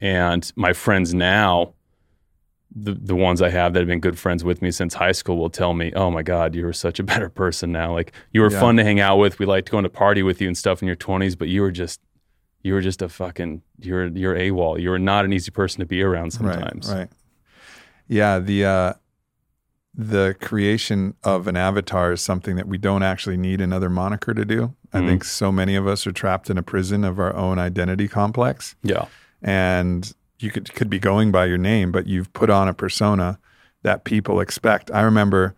And 0.00 0.50
my 0.56 0.72
friends 0.72 1.14
now, 1.14 1.74
the 2.76 2.92
the 2.92 3.14
ones 3.14 3.40
I 3.40 3.50
have 3.50 3.72
that 3.72 3.80
have 3.80 3.88
been 3.88 4.00
good 4.00 4.18
friends 4.18 4.42
with 4.42 4.60
me 4.60 4.70
since 4.70 4.94
high 4.94 5.12
school 5.12 5.36
will 5.36 5.50
tell 5.50 5.74
me, 5.74 5.92
"Oh 5.94 6.10
my 6.10 6.22
God, 6.22 6.54
you 6.54 6.64
were 6.64 6.72
such 6.72 6.98
a 6.98 7.02
better 7.12 7.28
person 7.28 7.72
now. 7.72 7.92
Like 7.92 8.12
you 8.32 8.40
were 8.40 8.50
yeah. 8.50 8.60
fun 8.60 8.76
to 8.76 8.84
hang 8.84 9.00
out 9.00 9.16
with. 9.16 9.38
We 9.38 9.46
liked 9.46 9.70
going 9.70 9.84
to 9.84 9.90
party 9.90 10.22
with 10.22 10.40
you 10.40 10.48
and 10.48 10.58
stuff 10.58 10.82
in 10.82 10.86
your 10.86 10.96
twenties, 10.96 11.36
but 11.36 11.48
you 11.48 11.62
were 11.62 11.72
just." 11.72 12.00
You 12.66 12.72
were 12.72 12.80
just 12.80 13.02
a 13.02 13.10
fucking 13.10 13.60
you're 13.80 14.06
you're 14.06 14.34
AWOL. 14.34 14.80
You 14.80 14.88
were 14.88 14.98
not 14.98 15.26
an 15.26 15.34
easy 15.34 15.50
person 15.50 15.80
to 15.80 15.86
be 15.86 16.02
around 16.02 16.30
sometimes. 16.30 16.88
Right. 16.88 17.00
right. 17.00 17.08
Yeah. 18.08 18.38
The 18.38 18.64
uh, 18.64 18.92
the 19.96 20.34
creation 20.40 21.14
of 21.22 21.46
an 21.46 21.56
avatar 21.56 22.12
is 22.12 22.20
something 22.20 22.56
that 22.56 22.66
we 22.66 22.78
don't 22.78 23.02
actually 23.02 23.36
need 23.36 23.60
another 23.60 23.88
moniker 23.88 24.34
to 24.34 24.44
do. 24.44 24.74
I 24.92 25.06
think 25.06 25.22
mm. 25.22 25.26
so 25.26 25.52
many 25.52 25.76
of 25.76 25.86
us 25.86 26.06
are 26.06 26.12
trapped 26.12 26.50
in 26.50 26.58
a 26.58 26.62
prison 26.62 27.04
of 27.04 27.18
our 27.18 27.34
own 27.34 27.58
identity 27.58 28.08
complex 28.08 28.74
Yeah. 28.82 29.06
and 29.42 30.12
you 30.38 30.50
could 30.50 30.72
could 30.74 30.90
be 30.90 30.98
going 30.98 31.30
by 31.32 31.46
your 31.46 31.58
name, 31.58 31.92
but 31.92 32.06
you've 32.06 32.32
put 32.32 32.50
on 32.50 32.68
a 32.68 32.74
persona 32.74 33.38
that 33.82 34.04
people 34.04 34.40
expect. 34.40 34.90
I 34.90 35.02
remember 35.02 35.54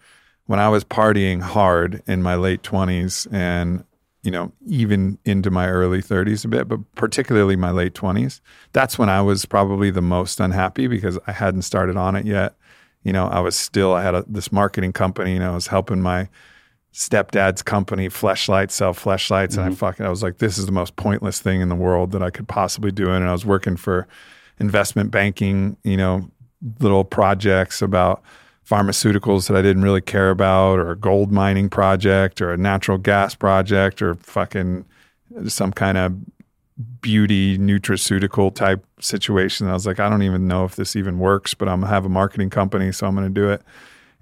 when 0.46 0.60
I 0.60 0.68
was 0.68 0.84
partying 0.84 1.42
hard 1.42 2.02
in 2.06 2.22
my 2.22 2.34
late 2.34 2.62
twenties 2.62 3.26
and 3.32 3.84
you 4.22 4.30
know 4.30 4.52
even 4.66 5.18
into 5.24 5.50
my 5.50 5.68
early 5.68 6.02
30s 6.02 6.44
a 6.44 6.48
bit, 6.48 6.68
but 6.68 6.80
particularly 6.94 7.56
my 7.56 7.70
late 7.70 7.94
20s. 7.94 8.40
That's 8.72 8.98
when 8.98 9.08
I 9.08 9.22
was 9.22 9.44
probably 9.46 9.90
the 9.90 10.02
most 10.02 10.40
unhappy 10.40 10.86
because 10.88 11.18
I 11.26 11.32
hadn't 11.32 11.62
started 11.62 11.96
on 11.96 12.16
it 12.16 12.26
yet. 12.26 12.54
You 13.06 13.12
know, 13.12 13.28
I 13.28 13.38
was 13.38 13.54
still 13.54 13.92
I 13.94 14.02
had 14.02 14.16
a, 14.16 14.24
this 14.26 14.50
marketing 14.50 14.92
company 14.92 15.36
and 15.36 15.44
I 15.44 15.54
was 15.54 15.68
helping 15.68 16.02
my 16.02 16.28
stepdad's 16.92 17.62
company, 17.62 18.08
Fleshlight, 18.08 18.72
sell 18.72 18.92
fleshlights. 18.92 19.52
And 19.52 19.60
I 19.60 19.66
mm-hmm. 19.66 19.74
fucking, 19.74 20.04
I 20.04 20.08
was 20.08 20.24
like, 20.24 20.38
this 20.38 20.58
is 20.58 20.66
the 20.66 20.72
most 20.72 20.96
pointless 20.96 21.38
thing 21.38 21.60
in 21.60 21.68
the 21.68 21.76
world 21.76 22.10
that 22.12 22.22
I 22.22 22.30
could 22.30 22.48
possibly 22.48 22.90
do. 22.90 23.10
And 23.10 23.22
I 23.24 23.30
was 23.30 23.46
working 23.46 23.76
for 23.76 24.08
investment 24.58 25.12
banking, 25.12 25.76
you 25.84 25.96
know, 25.96 26.28
little 26.80 27.04
projects 27.04 27.80
about 27.80 28.24
pharmaceuticals 28.68 29.46
that 29.46 29.56
I 29.56 29.62
didn't 29.62 29.84
really 29.84 30.00
care 30.00 30.30
about, 30.30 30.80
or 30.80 30.90
a 30.90 30.96
gold 30.96 31.30
mining 31.30 31.68
project, 31.68 32.40
or 32.40 32.52
a 32.52 32.56
natural 32.56 32.98
gas 32.98 33.36
project, 33.36 34.02
or 34.02 34.16
fucking 34.16 34.84
some 35.46 35.70
kind 35.70 35.96
of 35.96 36.12
beauty 37.00 37.58
nutraceutical 37.58 38.54
type 38.54 38.84
situation. 39.00 39.68
I 39.68 39.72
was 39.72 39.86
like, 39.86 39.98
I 39.98 40.08
don't 40.08 40.22
even 40.22 40.46
know 40.46 40.64
if 40.64 40.76
this 40.76 40.94
even 40.96 41.18
works, 41.18 41.54
but 41.54 41.68
I'm 41.68 41.82
have 41.82 42.04
a 42.04 42.10
marketing 42.10 42.50
company, 42.50 42.92
so 42.92 43.06
I'm 43.06 43.14
gonna 43.14 43.30
do 43.30 43.48
it. 43.50 43.62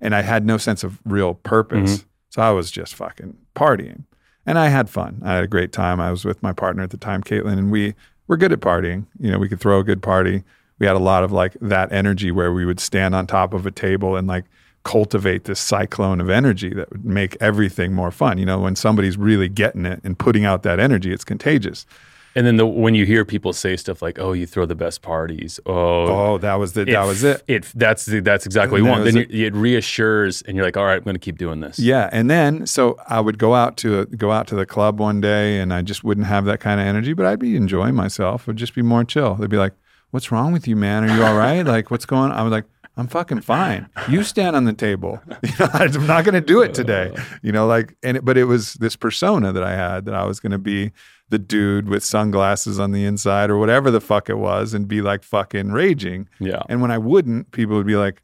And 0.01 0.15
I 0.15 0.23
had 0.23 0.45
no 0.45 0.57
sense 0.57 0.85
of 0.85 1.01
real 1.05 1.35
purpose. 1.35 1.99
Mm-hmm. 1.99 2.09
So 2.31 2.43
I 2.43 2.51
was 2.51 2.71
just 2.71 2.95
fucking 2.95 3.37
partying. 3.55 4.05
And 4.47 4.59
I 4.59 4.69
had 4.69 4.91
fun. 4.91 5.23
I 5.25 5.35
had 5.35 5.45
a 5.45 5.49
great 5.49 5.73
time. 5.73 6.01
I 6.01 6.11
was 6.11 6.25
with 6.25 6.43
my 6.43 6.53
partner 6.53 6.83
at 6.83 6.91
the 6.91 6.97
time, 6.97 7.23
Caitlin, 7.23 7.59
and 7.59 7.71
we 7.71 7.95
were 8.27 8.37
good 8.37 8.53
at 8.53 8.61
partying. 8.61 9.07
You 9.19 9.31
know, 9.31 9.39
we 9.39 9.49
could 9.49 9.61
throw 9.61 9.79
a 9.79 9.85
good 9.85 10.03
party. 10.03 10.43
We 10.79 10.87
had 10.87 10.97
a 10.97 11.01
lot 11.01 11.25
of 11.25 11.33
like 11.33 11.57
that 11.61 11.93
energy 11.93 12.31
where 12.31 12.53
we 12.53 12.65
would 12.65 12.81
stand 12.81 13.15
on 13.15 13.27
top 13.27 13.55
of 13.55 13.65
a 13.65 13.71
table 13.71 14.17
and 14.17 14.27
like 14.27 14.45
cultivate 14.83 15.45
this 15.45 15.61
cyclone 15.61 16.21
of 16.21 16.29
energy 16.29 16.75
that 16.75 16.91
would 16.91 17.05
make 17.05 17.37
everything 17.41 17.95
more 17.95 18.11
fun. 18.11 18.39
You 18.39 18.47
know, 18.47 18.59
when 18.61 18.77
somebody's 18.77 19.17
really 19.17 19.49
getting 19.49 19.87
it 19.87 20.01
and 20.05 20.19
putting 20.19 20.45
out 20.45 20.63
that 20.65 20.79
energy, 20.79 21.13
it's 21.13 21.25
contagious. 21.25 21.87
And 22.37 22.47
then 22.47 22.57
the, 22.57 22.67
when 22.67 22.95
you 22.95 23.07
hear 23.07 23.25
people 23.25 23.53
say 23.53 23.77
stuff 23.77 24.03
like, 24.03 24.19
"Oh, 24.19 24.33
you 24.33 24.47
throw 24.47 24.67
the 24.67 24.75
best 24.75 25.03
parties," 25.03 25.61
oh, 25.67 25.75
Oh, 26.35 26.39
that 26.39 26.55
was 26.55 26.73
the, 26.73 26.85
that 26.87 27.05
was 27.05 27.23
it. 27.23 27.45
It 27.47 27.71
that's 27.75 28.07
that's 28.07 28.45
exactly 28.47 28.81
what 28.83 28.87
you 28.87 28.91
want. 28.91 29.05
Then 29.05 29.17
you, 29.17 29.47
it 29.47 29.55
reassures, 29.55 30.43
and 30.43 30.57
you're 30.57 30.65
like, 30.65 30.77
"All 30.77 30.85
right, 30.85 30.97
I'm 30.97 31.05
going 31.05 31.15
to 31.15 31.21
keep 31.21 31.39
doing 31.39 31.61
this." 31.61 31.79
Yeah, 31.79 32.09
and 32.13 32.29
then 32.29 32.67
so 32.67 32.97
I 33.09 33.21
would 33.21 33.39
go 33.39 33.55
out 33.55 33.77
to 33.79 34.07
go 34.07 34.33
out 34.33 34.47
to 34.49 34.55
the 34.57 34.67
club 34.67 34.99
one 34.99 35.21
day, 35.21 35.61
and 35.61 35.73
I 35.73 35.83
just 35.83 36.03
wouldn't 36.03 36.27
have 36.27 36.45
that 36.47 36.61
kind 36.61 36.81
of 36.81 36.87
energy, 36.87 37.13
but 37.13 37.27
I'd 37.27 37.39
be 37.39 37.55
enjoying 37.57 37.95
myself. 37.95 38.49
I'd 38.49 38.57
just 38.57 38.75
be 38.75 38.83
more 38.83 39.05
chill. 39.05 39.37
They'd 39.37 39.51
be 39.51 39.57
like, 39.57 39.75
"What's 40.11 40.33
wrong 40.33 40.53
with 40.53 40.67
you, 40.67 40.75
man? 40.77 41.05
Are 41.05 41.17
you 41.17 41.23
all 41.25 41.37
right? 41.37 41.65
like, 41.65 41.91
what's 41.91 42.07
going?" 42.07 42.33
on? 42.33 42.33
I 42.33 42.43
was 42.43 42.51
like, 42.51 42.65
"I'm 42.97 43.07
fucking 43.07 43.43
fine. 43.43 43.89
You 44.09 44.25
stand 44.25 44.57
on 44.57 44.65
the 44.65 44.73
table. 44.73 45.21
You 45.45 45.53
know, 45.61 45.69
I'm 45.73 46.07
not 46.07 46.25
going 46.25 46.35
to 46.35 46.41
do 46.41 46.63
it 46.63 46.75
today. 46.75 47.15
You 47.43 47.53
know, 47.53 47.67
like, 47.67 47.95
and 48.03 48.17
it, 48.17 48.25
but 48.25 48.37
it 48.39 48.45
was 48.45 48.75
this 48.75 48.97
persona 48.97 49.53
that 49.53 49.63
I 49.63 49.77
had 49.77 50.07
that 50.07 50.15
I 50.15 50.25
was 50.25 50.41
going 50.41 50.53
to 50.53 50.59
be 50.59 50.93
the 51.35 51.39
dude 51.41 51.89
with 51.89 52.05
sunglasses 52.05 52.79
on 52.79 52.93
the 52.93 53.05
inside 53.05 53.51
or 53.51 53.59
whatever 53.59 53.91
the 53.91 54.01
fuck 54.01 54.31
it 54.31 54.39
was, 54.39 54.73
and 54.73 54.87
be 54.87 55.03
like 55.03 55.25
fucking 55.25 55.73
raging. 55.73 56.29
yeah, 56.39 56.63
And 56.69 56.81
when 56.81 56.93
I 56.93 56.99
wouldn't, 56.99 57.51
people 57.51 57.75
would 57.77 57.87
be 57.89 57.97
like, 57.97 58.23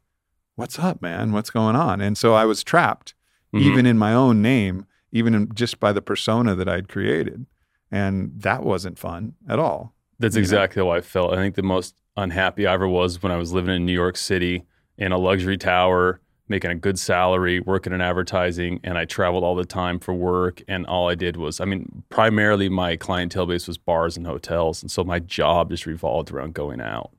"What's 0.55 0.79
up, 0.79 1.01
man? 1.01 1.33
What's 1.33 1.49
going 1.49 1.75
on?" 1.75 1.99
And 1.99 2.17
so 2.17 2.33
I 2.33 2.45
was 2.45 2.63
trapped, 2.63 3.13
Mhm. 3.53 3.61
even 3.61 3.85
in 3.85 3.97
my 3.97 4.13
own 4.13 4.41
name, 4.41 4.85
even 5.11 5.35
in, 5.35 5.49
just 5.53 5.77
by 5.81 5.91
the 5.91 6.01
persona 6.01 6.55
that 6.55 6.69
I'd 6.69 6.87
created, 6.87 7.45
and 7.91 8.31
that 8.37 8.63
wasn't 8.63 8.97
fun 8.97 9.33
at 9.49 9.59
all. 9.59 9.93
That's 10.19 10.35
you 10.35 10.41
know? 10.41 10.43
exactly 10.43 10.81
how 10.81 10.89
I 10.89 11.01
felt. 11.01 11.33
I 11.33 11.35
think 11.35 11.55
the 11.55 11.63
most 11.63 11.95
unhappy 12.15 12.65
I 12.65 12.73
ever 12.75 12.87
was 12.87 13.21
when 13.21 13.31
I 13.33 13.37
was 13.37 13.51
living 13.51 13.75
in 13.75 13.85
New 13.85 13.91
York 14.03 14.15
City 14.15 14.63
in 14.97 15.11
a 15.11 15.17
luxury 15.17 15.57
tower, 15.57 16.21
making 16.51 16.69
a 16.69 16.75
good 16.75 16.99
salary, 16.99 17.59
working 17.59 17.93
in 17.93 18.01
advertising, 18.01 18.79
and 18.83 18.97
I 18.97 19.05
traveled 19.05 19.43
all 19.43 19.55
the 19.55 19.65
time 19.65 19.99
for 19.99 20.13
work. 20.13 20.61
And 20.67 20.85
all 20.85 21.09
I 21.09 21.15
did 21.15 21.37
was, 21.37 21.59
I 21.59 21.65
mean, 21.65 22.03
primarily 22.09 22.69
my 22.69 22.95
clientele 22.95 23.47
base 23.47 23.67
was 23.67 23.79
bars 23.79 24.17
and 24.17 24.27
hotels, 24.27 24.83
and 24.83 24.91
so 24.91 25.03
my 25.03 25.17
job 25.17 25.71
just 25.71 25.87
revolved 25.87 26.31
around 26.31 26.53
going 26.53 26.79
out. 26.79 27.11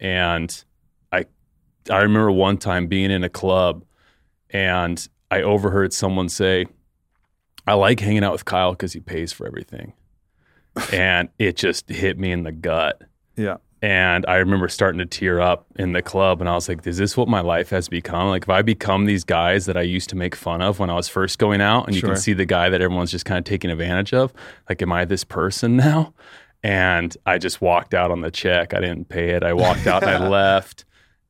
And 0.00 0.64
I, 1.12 1.26
I 1.88 1.98
remember 1.98 2.32
one 2.32 2.58
time 2.58 2.88
being 2.88 3.12
in 3.12 3.22
a 3.22 3.28
club, 3.28 3.84
and 4.50 5.06
I 5.30 5.42
overheard 5.42 5.92
someone 5.92 6.28
say, 6.28 6.66
"I 7.66 7.74
like 7.74 8.00
hanging 8.00 8.24
out 8.24 8.32
with 8.32 8.44
Kyle 8.44 8.72
because 8.72 8.92
he 8.92 9.00
pays 9.00 9.32
for 9.32 9.46
everything." 9.46 9.92
and 10.92 11.28
it 11.38 11.56
just 11.56 11.88
hit 11.88 12.18
me 12.18 12.32
in 12.32 12.42
the 12.42 12.52
gut. 12.52 13.02
Yeah, 13.36 13.58
And 13.82 14.24
I 14.28 14.36
remember 14.36 14.68
starting 14.68 15.00
to 15.00 15.06
tear 15.06 15.40
up 15.40 15.66
in 15.74 15.92
the 15.92 16.02
club, 16.02 16.40
and 16.40 16.48
I 16.48 16.54
was 16.54 16.68
like, 16.68 16.86
"Is 16.86 16.98
this 16.98 17.16
what 17.16 17.26
my 17.26 17.40
life 17.40 17.70
has 17.70 17.88
become? 17.88 18.28
Like, 18.28 18.44
if 18.44 18.48
I 18.48 18.62
become 18.62 19.06
these 19.06 19.24
guys 19.24 19.66
that 19.66 19.76
I 19.76 19.82
used 19.82 20.08
to 20.10 20.16
make 20.16 20.36
fun 20.36 20.62
of 20.62 20.78
when 20.78 20.88
I 20.88 20.94
was 20.94 21.08
first 21.08 21.40
going 21.40 21.60
out, 21.60 21.86
and 21.88 21.96
you 21.96 22.00
can 22.00 22.10
see 22.20 22.32
the 22.32 22.46
guy 22.46 22.68
that 22.68 22.80
everyone's 22.80 23.10
just 23.10 23.24
kind 23.24 23.38
of 23.38 23.44
taking 23.44 23.70
advantage 23.70 24.14
of, 24.14 24.32
like, 24.68 24.80
am 24.82 24.92
I 24.92 25.04
this 25.04 25.24
person 25.24 25.76
now?" 25.88 26.14
And 26.62 27.16
I 27.26 27.38
just 27.38 27.60
walked 27.60 27.92
out 27.92 28.12
on 28.12 28.20
the 28.20 28.30
check. 28.30 28.72
I 28.72 28.78
didn't 28.78 29.08
pay 29.08 29.30
it. 29.30 29.42
I 29.42 29.52
walked 29.52 29.84
out 29.88 30.04
and 30.04 30.12
I 30.12 30.28
left, 30.40 30.84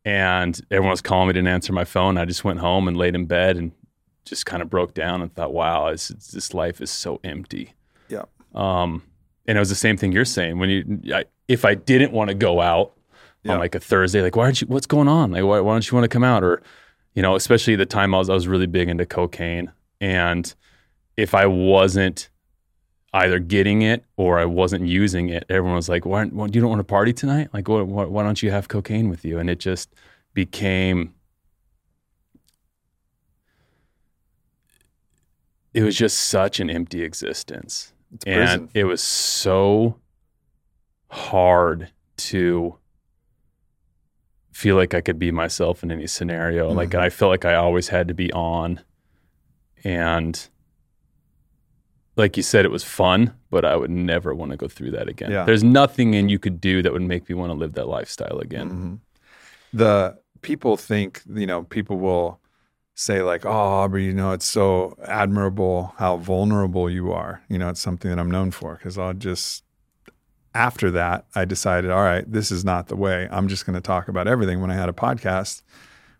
and 0.04 0.60
everyone 0.70 0.90
was 0.90 1.00
calling 1.00 1.28
me. 1.28 1.32
Didn't 1.32 1.48
answer 1.48 1.72
my 1.72 1.84
phone. 1.84 2.18
I 2.18 2.26
just 2.26 2.44
went 2.44 2.58
home 2.58 2.86
and 2.86 2.98
laid 2.98 3.14
in 3.14 3.24
bed 3.24 3.56
and 3.56 3.72
just 4.26 4.44
kind 4.44 4.60
of 4.60 4.68
broke 4.68 4.92
down 4.92 5.22
and 5.22 5.34
thought, 5.34 5.54
"Wow, 5.54 5.90
this, 5.90 6.08
this 6.08 6.52
life 6.52 6.82
is 6.82 6.90
so 6.90 7.18
empty." 7.24 7.72
yeah, 8.10 8.24
Um, 8.54 9.04
and 9.46 9.56
it 9.56 9.58
was 9.58 9.70
the 9.70 9.74
same 9.74 9.96
thing 9.96 10.12
you're 10.12 10.26
saying 10.26 10.58
when 10.58 10.68
you, 10.68 11.00
I, 11.14 11.24
if 11.52 11.64
I 11.64 11.74
didn't 11.74 12.12
want 12.12 12.28
to 12.28 12.34
go 12.34 12.60
out 12.60 12.92
Yeah. 13.42 13.52
on 13.54 13.58
like 13.58 13.74
a 13.74 13.80
Thursday, 13.80 14.22
like 14.22 14.36
why 14.36 14.44
aren't 14.44 14.60
you? 14.60 14.66
What's 14.68 14.86
going 14.86 15.08
on? 15.08 15.32
Like 15.32 15.44
why, 15.44 15.60
why 15.60 15.74
don't 15.74 15.88
you 15.90 15.94
want 15.96 16.04
to 16.04 16.08
come 16.08 16.24
out? 16.24 16.42
Or, 16.42 16.62
you 17.14 17.22
know, 17.22 17.34
especially 17.36 17.76
the 17.76 17.86
time 17.86 18.14
I 18.14 18.18
was 18.18 18.30
I 18.30 18.34
was 18.34 18.48
really 18.48 18.66
big 18.66 18.88
into 18.88 19.04
cocaine, 19.06 19.70
and 20.00 20.52
if 21.16 21.34
I 21.34 21.46
wasn't 21.46 22.30
either 23.12 23.38
getting 23.38 23.82
it 23.82 24.04
or 24.16 24.38
I 24.38 24.46
wasn't 24.46 24.86
using 24.86 25.28
it, 25.28 25.44
everyone 25.50 25.76
was 25.76 25.88
like, 25.88 26.06
"Why, 26.06 26.24
why 26.24 26.46
you 26.46 26.60
don't 26.60 26.70
want 26.70 26.80
to 26.80 26.84
party 26.84 27.12
tonight? 27.12 27.48
Like, 27.52 27.68
why, 27.68 27.82
why, 27.82 28.04
why 28.04 28.22
don't 28.22 28.42
you 28.42 28.50
have 28.50 28.68
cocaine 28.68 29.10
with 29.10 29.24
you?" 29.24 29.38
And 29.38 29.50
it 29.50 29.60
just 29.60 29.92
became. 30.32 31.12
It 35.74 35.82
was 35.82 35.96
just 35.96 36.18
such 36.18 36.60
an 36.60 36.68
empty 36.68 37.02
existence 37.02 37.92
and 38.26 38.68
it 38.74 38.84
was 38.84 39.02
so 39.02 39.96
hard 41.12 41.90
to 42.16 42.76
feel 44.50 44.76
like 44.76 44.94
I 44.94 45.00
could 45.02 45.18
be 45.18 45.30
myself 45.30 45.82
in 45.82 45.90
any 45.90 46.06
scenario. 46.06 46.70
Like 46.72 46.90
Mhm. 46.90 47.00
I 47.00 47.10
felt 47.10 47.30
like 47.30 47.44
I 47.44 47.54
always 47.54 47.88
had 47.88 48.08
to 48.08 48.14
be 48.14 48.32
on. 48.32 48.80
And 49.84 50.48
like 52.16 52.36
you 52.36 52.42
said, 52.42 52.64
it 52.64 52.70
was 52.70 52.84
fun, 52.84 53.34
but 53.50 53.64
I 53.64 53.76
would 53.76 53.90
never 53.90 54.34
want 54.34 54.52
to 54.52 54.56
go 54.56 54.68
through 54.68 54.92
that 54.92 55.08
again. 55.08 55.30
Yeah. 55.30 55.44
There's 55.44 55.64
nothing 55.64 56.14
in 56.14 56.28
you 56.28 56.38
could 56.38 56.60
do 56.60 56.82
that 56.82 56.92
would 56.92 57.02
make 57.02 57.28
me 57.28 57.34
want 57.34 57.50
to 57.50 57.54
live 57.58 57.72
that 57.74 57.88
lifestyle 57.88 58.38
again. 58.38 58.70
Mhm. 58.70 58.98
The 59.78 60.18
people 60.42 60.76
think, 60.76 61.22
you 61.32 61.46
know, 61.46 61.62
people 61.64 61.98
will 61.98 62.40
say 62.94 63.22
like, 63.22 63.44
"Oh, 63.46 63.50
Aubrey, 63.50 64.04
you 64.04 64.12
know, 64.14 64.32
it's 64.32 64.46
so 64.46 64.96
admirable 65.04 65.94
how 65.96 66.16
vulnerable 66.18 66.88
you 66.90 67.12
are." 67.12 67.42
You 67.48 67.58
know, 67.58 67.68
it's 67.70 67.80
something 67.80 68.10
that 68.10 68.18
I'm 68.18 68.30
known 68.30 68.50
for 68.50 68.74
because 68.76 68.96
I'll 68.98 69.14
just 69.14 69.64
after 70.54 70.90
that, 70.90 71.24
I 71.34 71.44
decided, 71.44 71.90
all 71.90 72.02
right, 72.02 72.30
this 72.30 72.50
is 72.50 72.64
not 72.64 72.88
the 72.88 72.96
way. 72.96 73.28
I'm 73.30 73.48
just 73.48 73.64
going 73.66 73.74
to 73.74 73.80
talk 73.80 74.08
about 74.08 74.28
everything. 74.28 74.60
When 74.60 74.70
I 74.70 74.74
had 74.74 74.88
a 74.88 74.92
podcast, 74.92 75.62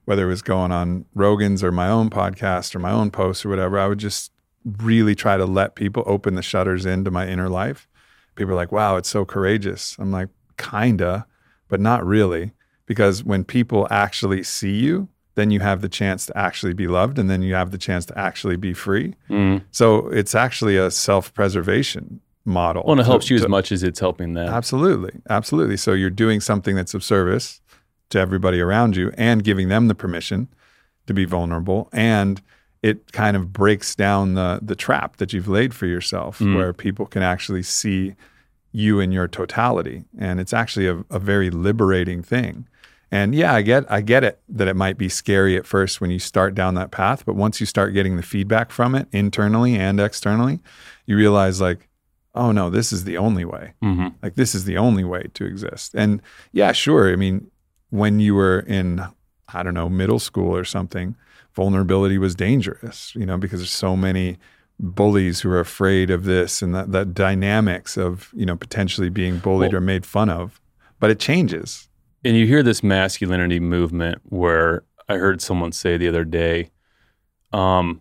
whether 0.04 0.24
it 0.24 0.28
was 0.28 0.42
going 0.42 0.72
on 0.72 1.04
Rogan's 1.14 1.62
or 1.62 1.70
my 1.72 1.88
own 1.88 2.10
podcast 2.10 2.74
or 2.74 2.78
my 2.78 2.90
own 2.90 3.10
posts 3.10 3.44
or 3.44 3.48
whatever, 3.50 3.78
I 3.78 3.86
would 3.86 3.98
just 3.98 4.32
really 4.78 5.14
try 5.14 5.36
to 5.36 5.44
let 5.44 5.74
people 5.74 6.02
open 6.06 6.34
the 6.34 6.42
shutters 6.42 6.86
into 6.86 7.10
my 7.10 7.26
inner 7.28 7.48
life. 7.48 7.88
People 8.34 8.52
are 8.52 8.56
like, 8.56 8.72
wow, 8.72 8.96
it's 8.96 9.08
so 9.08 9.24
courageous. 9.24 9.96
I'm 9.98 10.10
like, 10.10 10.28
kinda, 10.56 11.26
but 11.68 11.80
not 11.80 12.04
really. 12.06 12.52
Because 12.86 13.22
when 13.24 13.44
people 13.44 13.86
actually 13.90 14.42
see 14.42 14.74
you, 14.76 15.08
then 15.34 15.50
you 15.50 15.60
have 15.60 15.80
the 15.80 15.88
chance 15.88 16.26
to 16.26 16.36
actually 16.36 16.74
be 16.74 16.86
loved 16.86 17.18
and 17.18 17.28
then 17.30 17.42
you 17.42 17.54
have 17.54 17.70
the 17.70 17.78
chance 17.78 18.04
to 18.06 18.18
actually 18.18 18.56
be 18.56 18.74
free. 18.74 19.14
Mhm. 19.30 19.62
So 19.70 20.08
it's 20.08 20.34
actually 20.34 20.76
a 20.76 20.90
self 20.90 21.32
preservation 21.32 22.20
model. 22.44 22.82
Well, 22.84 22.92
and 22.92 23.00
it 23.00 23.04
to- 23.04 23.10
helps 23.10 23.30
you 23.30 23.38
to- 23.38 23.44
as 23.44 23.48
much 23.48 23.72
as 23.72 23.82
it's 23.82 24.00
helping 24.00 24.34
them. 24.34 24.48
Absolutely. 24.48 25.12
Absolutely. 25.30 25.76
So 25.76 25.92
you're 25.92 26.10
doing 26.10 26.40
something 26.40 26.74
that's 26.74 26.94
of 26.94 27.04
service 27.04 27.60
to 28.10 28.18
everybody 28.18 28.60
around 28.60 28.96
you 28.96 29.12
and 29.16 29.42
giving 29.44 29.68
them 29.68 29.88
the 29.88 29.94
permission 29.94 30.48
to 31.06 31.14
be 31.14 31.24
vulnerable. 31.24 31.88
And 31.92 32.42
it 32.82 33.12
kind 33.12 33.36
of 33.36 33.52
breaks 33.52 33.94
down 33.94 34.34
the 34.34 34.58
the 34.60 34.74
trap 34.74 35.16
that 35.18 35.32
you've 35.32 35.48
laid 35.48 35.72
for 35.72 35.86
yourself 35.86 36.40
Mm. 36.40 36.56
where 36.56 36.72
people 36.72 37.06
can 37.06 37.22
actually 37.22 37.62
see 37.62 38.14
you 38.72 38.98
in 39.00 39.12
your 39.12 39.28
totality. 39.28 40.04
And 40.18 40.40
it's 40.40 40.52
actually 40.52 40.86
a, 40.88 41.04
a 41.10 41.18
very 41.18 41.50
liberating 41.50 42.22
thing. 42.22 42.66
And 43.10 43.34
yeah, 43.34 43.52
I 43.54 43.62
get 43.62 43.84
I 43.90 44.00
get 44.00 44.24
it 44.24 44.40
that 44.48 44.66
it 44.68 44.74
might 44.74 44.96
be 44.98 45.08
scary 45.08 45.56
at 45.56 45.66
first 45.66 46.00
when 46.00 46.10
you 46.10 46.18
start 46.18 46.54
down 46.54 46.74
that 46.74 46.90
path, 46.90 47.24
but 47.26 47.36
once 47.36 47.60
you 47.60 47.66
start 47.66 47.92
getting 47.94 48.16
the 48.16 48.22
feedback 48.22 48.70
from 48.72 48.94
it 48.94 49.06
internally 49.12 49.76
and 49.76 50.00
externally, 50.00 50.60
you 51.06 51.16
realize 51.16 51.60
like, 51.60 51.88
oh 52.34 52.52
no, 52.52 52.70
this 52.70 52.92
is 52.92 53.04
the 53.04 53.18
only 53.18 53.44
way. 53.44 53.74
hmm 53.82 54.08
Like 54.22 54.34
this 54.36 54.54
is 54.54 54.64
the 54.64 54.78
only 54.78 55.04
way 55.04 55.24
to 55.34 55.44
exist. 55.44 55.94
And 55.94 56.22
yeah, 56.52 56.72
sure. 56.72 57.12
I 57.12 57.16
mean, 57.16 57.50
when 57.90 58.20
you 58.20 58.34
were 58.34 58.60
in, 58.60 59.02
I 59.52 59.62
don't 59.62 59.74
know, 59.74 59.88
middle 59.88 60.18
school 60.18 60.56
or 60.56 60.64
something, 60.64 61.14
vulnerability 61.54 62.16
was 62.18 62.34
dangerous, 62.34 63.14
you 63.14 63.26
know, 63.26 63.36
because 63.36 63.60
there's 63.60 63.70
so 63.70 63.96
many 63.96 64.38
bullies 64.80 65.40
who 65.40 65.50
are 65.50 65.60
afraid 65.60 66.10
of 66.10 66.24
this 66.24 66.62
and 66.62 66.74
that, 66.74 66.90
that 66.92 67.12
dynamics 67.14 67.96
of, 67.98 68.30
you 68.34 68.46
know, 68.46 68.56
potentially 68.56 69.10
being 69.10 69.38
bullied 69.38 69.72
Well- 69.72 69.78
or 69.78 69.84
made 69.84 70.06
fun 70.06 70.30
of. 70.30 70.58
But 71.00 71.10
it 71.10 71.18
changes. 71.20 71.88
And 72.24 72.36
you 72.36 72.46
hear 72.46 72.62
this 72.62 72.82
masculinity 72.82 73.58
movement 73.60 74.20
where 74.30 74.84
I 75.08 75.16
heard 75.16 75.42
someone 75.42 75.72
say 75.72 75.96
the 75.98 76.08
other 76.08 76.24
day, 76.24 76.70
um, 77.52 78.00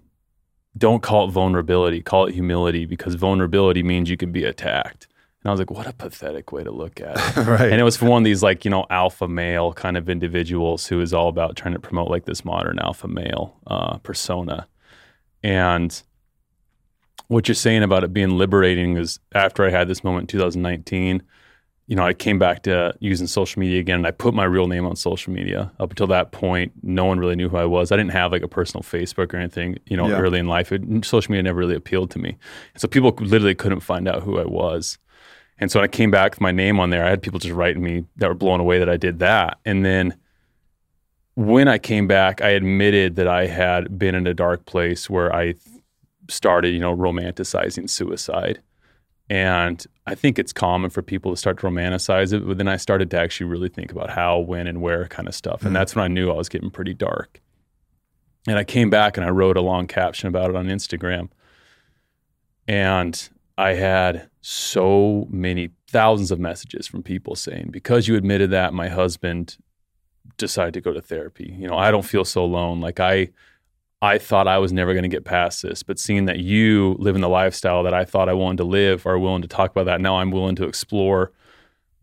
don't 0.78 1.02
call 1.02 1.28
it 1.28 1.32
vulnerability, 1.32 2.02
call 2.02 2.26
it 2.26 2.34
humility 2.34 2.86
because 2.86 3.16
vulnerability 3.16 3.84
means 3.84 4.10
you 4.10 4.18
can 4.18 4.32
be 4.32 4.44
attacked. 4.44 5.08
And 5.44 5.50
I 5.50 5.52
was 5.52 5.60
like, 5.60 5.72
what 5.72 5.88
a 5.88 5.94
pathetic 5.94 6.52
way 6.52 6.64
to 6.64 6.72
look 6.72 7.02
at 7.02 7.18
it. 7.18 7.38
right. 7.48 7.72
and 7.72 7.82
it 7.82 7.84
was 7.84 7.98
for 7.98 8.06
one 8.06 8.22
of 8.22 8.26
these 8.26 8.44
like 8.44 8.64
you 8.64 8.72
know 8.72 8.86
alpha 8.90 9.28
male 9.28 9.74
kind 9.74 9.98
of 9.98 10.10
individuals 10.10 10.88
who 10.88 11.02
is 11.02 11.14
all 11.14 11.30
about 11.30 11.56
trying 11.56 11.74
to 11.74 11.80
promote 11.80 12.10
like 12.10 12.26
this 12.26 12.46
modern 12.46 12.80
alpha 12.80 13.08
male 13.08 13.58
uh, 13.68 13.98
persona 14.00 14.68
and 15.44 16.04
what 17.28 17.48
you're 17.48 17.56
saying 17.56 17.82
about 17.82 18.04
it 18.04 18.14
being 18.14 18.38
liberating 18.38 18.98
is 18.98 19.20
after 19.34 19.66
i 19.66 19.70
had 19.70 19.88
this 19.88 20.04
moment 20.04 20.24
in 20.24 20.28
2019 20.28 21.24
you 21.92 21.98
know 21.98 22.06
i 22.06 22.14
came 22.14 22.40
back 22.40 22.64
to 22.64 22.96
using 23.02 23.28
social 23.28 23.60
media 23.60 23.80
again 23.82 23.98
and 23.98 24.08
i 24.08 24.12
put 24.12 24.34
my 24.34 24.46
real 24.46 24.68
name 24.68 24.86
on 24.86 24.96
social 24.96 25.34
media 25.34 25.70
up 25.82 25.90
until 25.90 26.08
that 26.08 26.32
point 26.32 26.72
no 26.82 27.04
one 27.04 27.20
really 27.20 27.36
knew 27.36 27.50
who 27.50 27.58
i 27.58 27.66
was 27.66 27.92
i 27.92 27.98
didn't 27.98 28.12
have 28.12 28.32
like 28.32 28.42
a 28.42 28.48
personal 28.48 28.82
facebook 28.82 29.34
or 29.34 29.38
anything 29.38 29.78
you 29.88 29.98
know 29.98 30.08
Yeah. 30.08 30.16
early 30.22 30.40
in 30.40 30.48
life 30.48 30.72
it, 30.72 30.82
social 31.04 31.32
media 31.34 31.44
never 31.44 31.60
really 31.60 31.76
appealed 31.76 32.10
to 32.12 32.20
me 32.20 32.38
so 32.78 32.88
people 32.88 33.14
literally 33.20 33.56
couldn't 33.56 33.82
find 33.82 34.08
out 34.08 34.24
who 34.24 34.40
i 34.40 34.46
was 34.46 34.98
and 35.60 35.70
so 35.70 35.80
when 35.80 35.84
I 35.84 35.92
came 35.92 36.10
back 36.10 36.32
with 36.32 36.42
my 36.42 36.52
name 36.52 36.80
on 36.80 36.90
there, 36.90 37.06
I 37.06 37.10
had 37.12 37.22
people 37.22 37.38
just 37.38 37.54
writing 37.54 37.84
me 37.84 38.04
that 38.16 38.28
were 38.28 38.34
blown 38.34 38.60
away 38.60 38.80
that 38.80 38.90
I 38.90 38.98
did 38.98 39.20
that. 39.20 39.60
And 39.64 39.86
then 39.86 40.16
when 41.36 41.68
I 41.68 41.78
came 41.78 42.08
back, 42.08 42.42
I 42.42 42.50
admitted 42.50 43.16
that 43.18 43.28
I 43.28 43.46
had 43.46 44.00
been 44.00 44.16
in 44.16 44.26
a 44.26 44.34
dark 44.34 44.66
place 44.66 45.08
where 45.08 45.32
I 45.36 45.54
started, 46.30 46.70
you 46.70 46.80
know, 46.80 46.96
romanticizing 46.96 47.88
suicide. 47.92 48.60
And 49.30 49.86
I 50.12 50.16
think 50.16 50.38
it's 50.38 50.52
common 50.52 50.90
for 50.90 51.02
people 51.02 51.32
to 51.32 51.38
start 51.38 51.58
to 51.60 51.68
romanticize 51.68 52.34
it, 52.34 52.46
but 52.46 52.58
then 52.58 52.68
I 52.68 52.76
started 52.76 53.10
to 53.12 53.18
actually 53.18 53.46
really 53.50 53.70
think 53.70 53.94
about 53.94 54.10
how, 54.10 54.40
when, 54.40 54.68
and 54.68 54.82
where 54.82 55.08
kind 55.08 55.26
of 55.30 55.34
stuff. 55.34 55.62
And 55.62 55.70
Mhm. 55.72 55.74
that's 55.76 55.96
when 55.96 56.04
I 56.04 56.10
knew 56.10 56.30
I 56.30 56.36
was 56.36 56.50
getting 56.50 56.70
pretty 56.70 56.94
dark. 56.94 57.40
And 58.46 58.58
I 58.58 58.66
came 58.66 58.90
back 58.90 59.16
and 59.16 59.26
I 59.26 59.30
wrote 59.30 59.56
a 59.56 59.62
long 59.62 59.88
caption 59.88 60.28
about 60.28 60.50
it 60.50 60.56
on 60.58 60.68
Instagram. 60.68 61.30
And 62.68 63.30
I 63.58 63.76
had 63.76 64.28
so 64.42 65.28
many 65.30 65.70
thousands 65.88 66.30
of 66.30 66.42
messages 66.42 66.88
from 66.88 67.04
people 67.04 67.36
saying, 67.38 67.70
because 67.72 68.10
you 68.10 68.16
admitted 68.18 68.52
that, 68.52 68.74
my 68.74 68.90
husband 68.90 69.56
decided 70.38 70.74
to 70.74 70.82
go 70.82 70.92
to 70.92 71.02
therapy. 71.02 71.56
You 71.58 71.70
know, 71.70 71.78
I 71.78 71.90
don't 71.90 72.04
feel 72.06 72.26
so 72.26 72.44
alone. 72.44 72.82
Like 72.82 73.00
I 73.00 73.30
I 74.02 74.18
thought 74.18 74.48
I 74.48 74.58
was 74.58 74.74
never 74.74 74.94
going 74.94 75.04
to 75.04 75.10
get 75.10 75.26
past 75.26 75.62
this, 75.62 75.84
but 75.84 76.00
seeing 76.00 76.26
that 76.26 76.40
you 76.40 76.96
live 76.98 77.16
in 77.16 77.22
the 77.22 77.30
lifestyle 77.30 77.84
that 77.84 77.94
I 77.94 78.04
thought 78.04 78.30
I 78.30 78.34
wanted 78.34 78.58
to 78.58 78.64
live, 78.64 79.06
are 79.06 79.20
willing 79.20 79.44
to 79.44 79.48
talk 79.48 79.70
about 79.72 79.86
that. 79.86 80.02
Now 80.02 80.18
I'm 80.18 80.32
willing 80.32 80.56
to 80.56 80.64
explore 80.66 81.32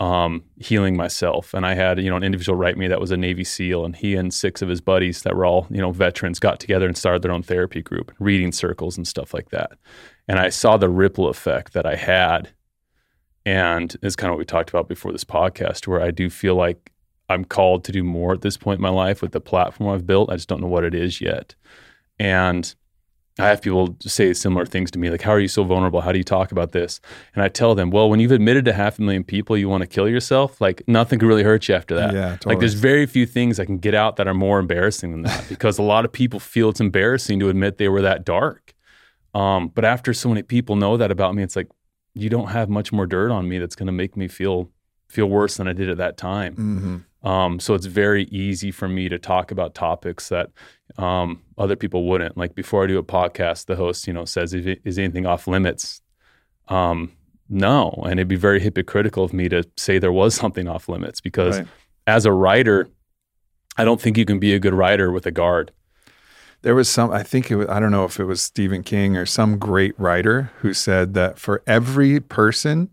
um, 0.01 0.44
healing 0.59 0.96
myself. 0.96 1.55
And 1.55 1.66
I 1.66 1.74
had, 1.74 2.01
you 2.01 2.09
know, 2.09 2.16
an 2.16 2.22
individual 2.22 2.57
write 2.57 2.78
me 2.78 2.86
that 2.86 3.01
was 3.01 3.11
a 3.11 3.16
Navy 3.16 3.42
SEAL, 3.42 3.84
and 3.84 3.96
he 3.96 4.14
and 4.14 4.32
six 4.32 4.62
of 4.62 4.68
his 4.68 4.80
buddies 4.80 5.22
that 5.22 5.34
were 5.34 5.44
all, 5.44 5.66
you 5.70 5.80
know, 5.80 5.90
veterans 5.90 6.38
got 6.38 6.61
together 6.61 6.86
and 6.86 6.96
started 6.96 7.22
their 7.22 7.32
own 7.32 7.42
therapy 7.42 7.82
group, 7.82 8.12
reading 8.20 8.53
circles 8.53 8.96
and 8.96 9.09
stuff 9.09 9.34
like 9.34 9.51
that. 9.51 9.72
And 10.28 10.38
I 10.38 10.51
saw 10.51 10.76
the 10.76 10.88
ripple 10.88 11.28
effect 11.28 11.72
that 11.72 11.84
I 11.86 11.96
had. 11.96 12.51
And 13.44 13.96
it's 14.03 14.14
kind 14.14 14.28
of 14.30 14.34
what 14.34 14.38
we 14.38 14.44
talked 14.44 14.70
about 14.70 14.88
before 14.88 15.11
this 15.11 15.24
podcast, 15.24 15.88
where 15.88 16.03
I 16.03 16.12
do 16.12 16.30
feel 16.30 16.55
like 16.55 16.92
I'm 17.28 17.44
called 17.44 17.82
to 17.84 17.92
do 17.92 18.05
more 18.05 18.34
at 18.34 18.42
this 18.42 18.57
point 18.57 18.78
in 18.78 18.82
my 18.82 18.88
life 18.90 19.20
with 19.20 19.32
the 19.32 19.40
platform 19.40 19.92
I've 19.92 20.07
built. 20.07 20.30
I 20.30 20.36
just 20.36 20.49
don't 20.49 20.61
know 20.61 20.68
what 20.68 20.84
it 20.84 20.94
is 20.94 21.20
yet. 21.20 21.55
And 22.19 22.75
I 23.41 23.47
have 23.49 23.62
people 23.62 23.97
say 24.01 24.33
similar 24.35 24.66
things 24.66 24.91
to 24.91 24.99
me, 24.99 25.11
like, 25.11 25.23
How 25.23 25.31
are 25.33 25.39
you 25.41 25.47
so 25.49 25.62
vulnerable? 25.62 26.01
How 26.01 26.11
do 26.11 26.19
you 26.19 26.25
talk 26.25 26.51
about 26.51 26.73
this? 26.73 27.01
And 27.35 27.43
I 27.45 27.49
tell 27.49 27.75
them, 27.77 27.91
Well, 27.91 28.11
when 28.11 28.19
you've 28.19 28.33
admitted 28.33 28.64
to 28.64 28.73
half 28.73 28.99
a 28.99 29.03
million 29.03 29.23
people 29.23 29.57
you 29.57 29.69
want 29.69 29.83
to 29.83 29.87
kill 29.87 30.09
yourself, 30.09 30.61
like 30.61 30.83
nothing 30.89 31.19
can 31.21 31.29
really 31.29 31.45
hurt 31.45 31.69
you 31.69 31.75
after 31.77 31.95
that. 31.95 32.12
Yeah, 32.14 32.31
totally. 32.33 32.55
Like, 32.55 32.61
there's 32.61 32.75
very 32.75 33.07
few 33.07 33.27
things 33.27 33.61
I 33.61 33.64
can 33.64 33.79
get 33.79 33.95
out 33.95 34.16
that 34.16 34.27
are 34.27 34.35
more 34.35 34.59
embarrassing 34.59 35.12
than 35.12 35.23
that 35.23 35.47
because 35.49 35.79
a 35.79 35.83
lot 35.83 36.05
of 36.05 36.11
people 36.12 36.41
feel 36.41 36.69
it's 36.71 36.81
embarrassing 36.81 37.39
to 37.41 37.49
admit 37.49 37.79
they 37.79 37.89
were 37.89 38.03
that 38.03 38.25
dark. 38.25 38.75
Um, 39.35 39.69
but 39.69 39.85
after 39.85 40.12
so 40.12 40.29
many 40.31 40.43
people 40.43 40.75
know 40.75 40.97
that 40.97 41.11
about 41.12 41.35
me, 41.37 41.43
it's 41.45 41.55
like, 41.55 41.69
you 42.14 42.29
don't 42.29 42.49
have 42.49 42.69
much 42.69 42.91
more 42.93 43.07
dirt 43.07 43.31
on 43.31 43.49
me 43.49 43.59
that's 43.61 43.77
going 43.77 43.87
to 43.87 43.93
make 43.93 44.16
me 44.16 44.27
feel 44.27 44.71
feel 45.09 45.27
worse 45.27 45.57
than 45.57 45.69
I 45.69 45.73
did 45.73 45.89
at 45.89 45.97
that 45.99 46.16
time. 46.19 46.55
Mhm. 46.57 47.05
Um, 47.29 47.61
so 47.61 47.74
it's 47.74 47.87
very 47.87 48.24
easy 48.24 48.70
for 48.70 48.89
me 48.89 49.09
to 49.11 49.18
talk 49.18 49.51
about 49.51 49.74
topics 49.74 50.31
that 50.31 50.51
um, 50.97 51.43
other 51.59 51.76
people 51.76 52.07
wouldn't. 52.09 52.39
Like 52.39 52.55
before 52.55 52.85
I 52.85 52.87
do 52.87 52.99
a 52.99 53.03
podcast, 53.03 53.66
the 53.66 53.76
host, 53.76 54.07
you 54.07 54.12
know, 54.14 54.24
says, 54.24 54.55
"Is 54.55 54.99
anything 54.99 55.26
off 55.26 55.47
limits?" 55.47 56.01
Um, 56.68 57.12
no, 57.49 57.91
and 58.05 58.14
it'd 58.14 58.29
be 58.29 58.37
very 58.37 58.61
hypocritical 58.61 59.24
of 59.24 59.33
me 59.33 59.49
to 59.51 59.64
say 59.76 59.99
there 59.99 60.12
was 60.12 60.35
something 60.35 60.68
off 60.68 60.89
limits 60.89 61.20
because 61.20 61.59
Right. 61.59 61.68
as 62.07 62.24
a 62.24 62.33
writer, 62.33 62.89
I 63.76 63.85
don't 63.85 64.01
think 64.01 64.16
you 64.16 64.24
can 64.24 64.39
be 64.39 64.55
a 64.55 64.59
good 64.59 64.74
writer 64.74 65.11
with 65.12 65.26
a 65.26 65.31
guard. 65.31 65.72
There 66.62 66.74
was 66.74 66.89
some, 66.89 67.11
I 67.11 67.22
think 67.22 67.51
it 67.51 67.57
was, 67.57 67.68
I 67.68 67.79
don't 67.79 67.93
know 67.93 68.05
if 68.05 68.18
it 68.18 68.24
was 68.24 68.41
Stephen 68.43 68.83
King 68.83 69.16
or 69.16 69.24
some 69.26 69.59
great 69.59 69.99
writer 69.99 70.51
who 70.61 70.74
said 70.74 71.14
that 71.14 71.39
for 71.39 71.62
every 71.66 72.20
person 72.20 72.93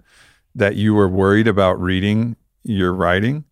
that 0.54 0.76
you 0.76 0.94
were 0.94 1.10
worried 1.10 1.48
about 1.48 1.82
reading 1.82 2.36
your 2.64 2.94
writing, 2.94 3.44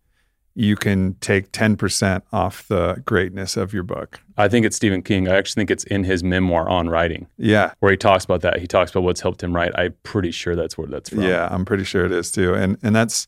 you 0.56 0.76
can 0.76 1.14
take 1.14 1.50
10% 1.52 2.22
off 2.32 2.66
the 2.68 3.02
greatness 3.04 3.56
of 3.56 3.72
your 3.72 3.82
book. 3.82 4.20
I 4.36 4.46
think 4.48 4.64
it's 4.64 4.76
Stephen 4.76 5.02
King. 5.02 5.28
I 5.28 5.36
actually 5.36 5.60
think 5.60 5.70
it's 5.72 5.84
in 5.84 6.04
his 6.04 6.22
memoir 6.22 6.68
on 6.68 6.88
writing 6.88 7.26
Yeah. 7.38 7.72
where 7.80 7.90
he 7.90 7.96
talks 7.96 8.24
about 8.24 8.40
that. 8.42 8.60
He 8.60 8.66
talks 8.66 8.90
about 8.92 9.02
what's 9.02 9.20
helped 9.20 9.42
him 9.42 9.54
write. 9.54 9.72
I'm 9.74 9.94
pretty 10.04 10.30
sure 10.30 10.54
that's 10.54 10.78
where 10.78 10.86
that's 10.86 11.10
from. 11.10 11.22
Yeah, 11.22 11.48
I'm 11.50 11.64
pretty 11.64 11.84
sure 11.84 12.04
it 12.04 12.12
is 12.12 12.30
too. 12.30 12.54
And 12.54 12.78
and 12.82 12.94
that's 12.94 13.26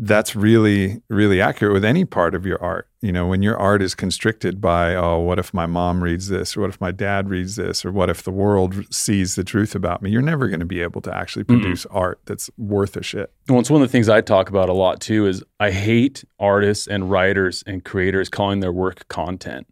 that's 0.00 0.36
really 0.36 1.02
really 1.08 1.40
accurate 1.40 1.72
with 1.74 1.84
any 1.84 2.04
part 2.04 2.34
of 2.34 2.46
your 2.46 2.62
art. 2.62 2.88
You 3.00 3.12
know, 3.12 3.26
when 3.26 3.42
your 3.42 3.56
art 3.56 3.82
is 3.82 3.94
constricted 3.94 4.60
by 4.60 4.94
oh, 4.94 5.18
what 5.18 5.38
if 5.38 5.52
my 5.52 5.66
mom 5.66 6.02
reads 6.02 6.28
this 6.28 6.56
or 6.56 6.60
what 6.62 6.70
if 6.70 6.80
my 6.80 6.92
dad 6.92 7.28
reads 7.28 7.56
this 7.56 7.84
or 7.84 7.90
what 7.90 8.08
if 8.08 8.22
the 8.22 8.30
world 8.30 8.92
sees 8.94 9.34
the 9.34 9.42
truth 9.42 9.74
about 9.74 10.00
me? 10.00 10.10
You're 10.10 10.22
never 10.22 10.48
going 10.48 10.60
to 10.60 10.66
be 10.66 10.80
able 10.80 11.00
to 11.02 11.14
actually 11.14 11.44
Mm-mm. 11.44 11.60
produce 11.60 11.84
art 11.86 12.20
that's 12.26 12.48
worth 12.56 12.96
a 12.96 13.02
shit. 13.02 13.32
Well, 13.48 13.58
it's 13.58 13.70
one 13.70 13.82
of 13.82 13.88
the 13.88 13.92
things 13.92 14.08
I 14.08 14.20
talk 14.20 14.48
about 14.48 14.68
a 14.68 14.72
lot 14.72 15.00
too. 15.00 15.26
Is 15.26 15.42
I 15.58 15.72
hate 15.72 16.24
artists 16.38 16.86
and 16.86 17.10
writers 17.10 17.64
and 17.66 17.84
creators 17.84 18.28
calling 18.28 18.60
their 18.60 18.72
work 18.72 19.08
content. 19.08 19.66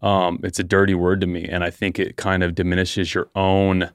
Um, 0.00 0.40
it's 0.42 0.58
a 0.58 0.64
dirty 0.64 0.94
word 0.94 1.20
to 1.20 1.26
me, 1.26 1.44
and 1.44 1.64
I 1.64 1.70
think 1.70 1.98
it 1.98 2.16
kind 2.16 2.42
of 2.42 2.54
diminishes 2.54 3.14
your 3.14 3.28
own 3.34 3.90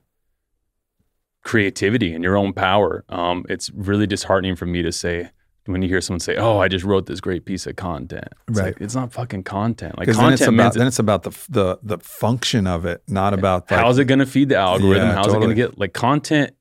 creativity 1.43 2.13
and 2.13 2.23
your 2.23 2.35
own 2.35 2.53
power. 2.53 3.03
Um, 3.09 3.45
it's 3.49 3.69
really 3.71 4.05
disheartening 4.05 4.55
for 4.55 4.65
me 4.65 4.81
to 4.81 4.91
say 4.91 5.29
when 5.71 5.81
you 5.81 5.87
hear 5.89 6.01
someone 6.01 6.19
say, 6.19 6.35
"Oh, 6.35 6.59
I 6.59 6.67
just 6.67 6.83
wrote 6.85 7.05
this 7.05 7.19
great 7.19 7.45
piece 7.45 7.65
of 7.67 7.75
content." 7.75 8.27
It's 8.47 8.59
Right. 8.59 8.65
like 8.67 8.81
it's 8.81 8.95
not 8.95 9.13
fucking 9.13 9.43
content. 9.43 9.97
Like 9.97 10.05
Because 10.07 10.17
then 10.17 10.33
it's 10.33 10.41
content 10.41 10.55
about 10.55 10.63
means 10.65 10.75
then 10.75 10.87
it's 10.87 10.99
about 10.99 11.23
the 11.23 11.31
the 11.49 11.79
the 11.83 11.97
function 11.99 12.67
of 12.67 12.85
it, 12.85 13.01
not 13.07 13.33
about 13.33 13.69
like, 13.69 13.79
how's 13.79 13.97
it 13.99 14.05
going 14.05 14.19
to 14.19 14.25
feed 14.25 14.49
the 14.49 14.57
algorithm? 14.57 15.07
Yeah, 15.09 15.13
how's 15.15 15.33
it 15.33 15.37
going 15.37 15.49
to 15.49 15.55
get 15.55 15.77
like 15.79 15.93
content? 15.93 16.53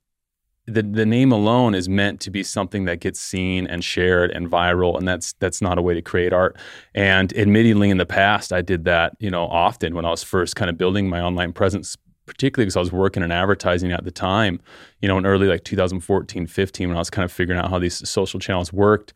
The 0.66 0.82
the 0.82 1.06
name 1.06 1.32
alone 1.32 1.74
is 1.74 1.88
meant 1.88 2.20
to 2.20 2.30
be 2.30 2.42
something 2.42 2.84
that 2.84 3.00
gets 3.00 3.18
seen 3.20 3.66
and 3.66 3.82
shared 3.82 4.30
and 4.30 4.50
viral, 4.50 4.98
and 4.98 5.09
that's 5.09 5.32
that's 5.34 5.62
not 5.62 5.78
a 5.78 5.82
way 5.82 5.94
to 5.94 6.02
create 6.02 6.34
art. 6.34 6.59
And 6.94 7.34
admittedly, 7.36 7.88
in 7.88 7.96
the 7.96 8.04
past, 8.04 8.52
I 8.52 8.61
did 8.61 8.84
that 8.84 9.16
you 9.18 9.30
know 9.30 9.44
often 9.46 9.94
when 9.94 10.04
I 10.04 10.11
was 10.11 10.22
first 10.22 10.56
kind 10.56 10.68
of 10.68 10.76
building 10.76 11.09
my 11.09 11.20
online 11.22 11.52
presence. 11.54 11.96
Particularly 12.28 12.66
because 12.66 12.76
I 12.76 12.80
was 12.80 12.92
working 12.92 13.22
in 13.22 13.32
advertising 13.32 13.92
at 13.92 14.04
the 14.04 14.10
time, 14.10 14.60
you 15.00 15.08
know, 15.08 15.18
in 15.18 15.26
early 15.26 15.48
like 15.48 15.64
2014, 15.64 16.46
15, 16.46 16.88
when 16.88 16.96
I 16.96 17.00
was 17.00 17.10
kind 17.10 17.24
of 17.24 17.32
figuring 17.32 17.58
out 17.58 17.70
how 17.70 17.78
these 17.78 18.08
social 18.08 18.38
channels 18.38 18.72
worked. 18.72 19.14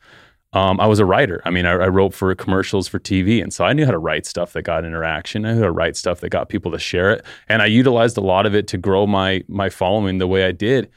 Um, 0.54 0.80
I 0.80 0.86
was 0.86 0.98
a 0.98 1.06
writer. 1.06 1.40
I 1.46 1.50
mean, 1.50 1.64
I, 1.64 1.72
I 1.72 1.88
wrote 1.88 2.12
for 2.12 2.34
commercials 2.34 2.86
for 2.86 2.98
TV, 2.98 3.42
and 3.42 3.52
so 3.52 3.64
I 3.64 3.72
knew 3.72 3.86
how 3.86 3.90
to 3.90 3.98
write 3.98 4.26
stuff 4.26 4.52
that 4.52 4.62
got 4.62 4.84
interaction. 4.84 5.46
I 5.46 5.52
knew 5.52 5.60
how 5.60 5.66
to 5.66 5.72
write 5.72 5.96
stuff 5.96 6.20
that 6.20 6.28
got 6.28 6.50
people 6.50 6.72
to 6.72 6.78
share 6.78 7.10
it, 7.10 7.24
and 7.48 7.62
I 7.62 7.66
utilized 7.66 8.18
a 8.18 8.20
lot 8.20 8.44
of 8.44 8.54
it 8.54 8.66
to 8.68 8.78
grow 8.78 9.06
my 9.06 9.42
my 9.48 9.70
following 9.70 10.18
the 10.18 10.26
way 10.26 10.44
I 10.44 10.52
did. 10.52 10.90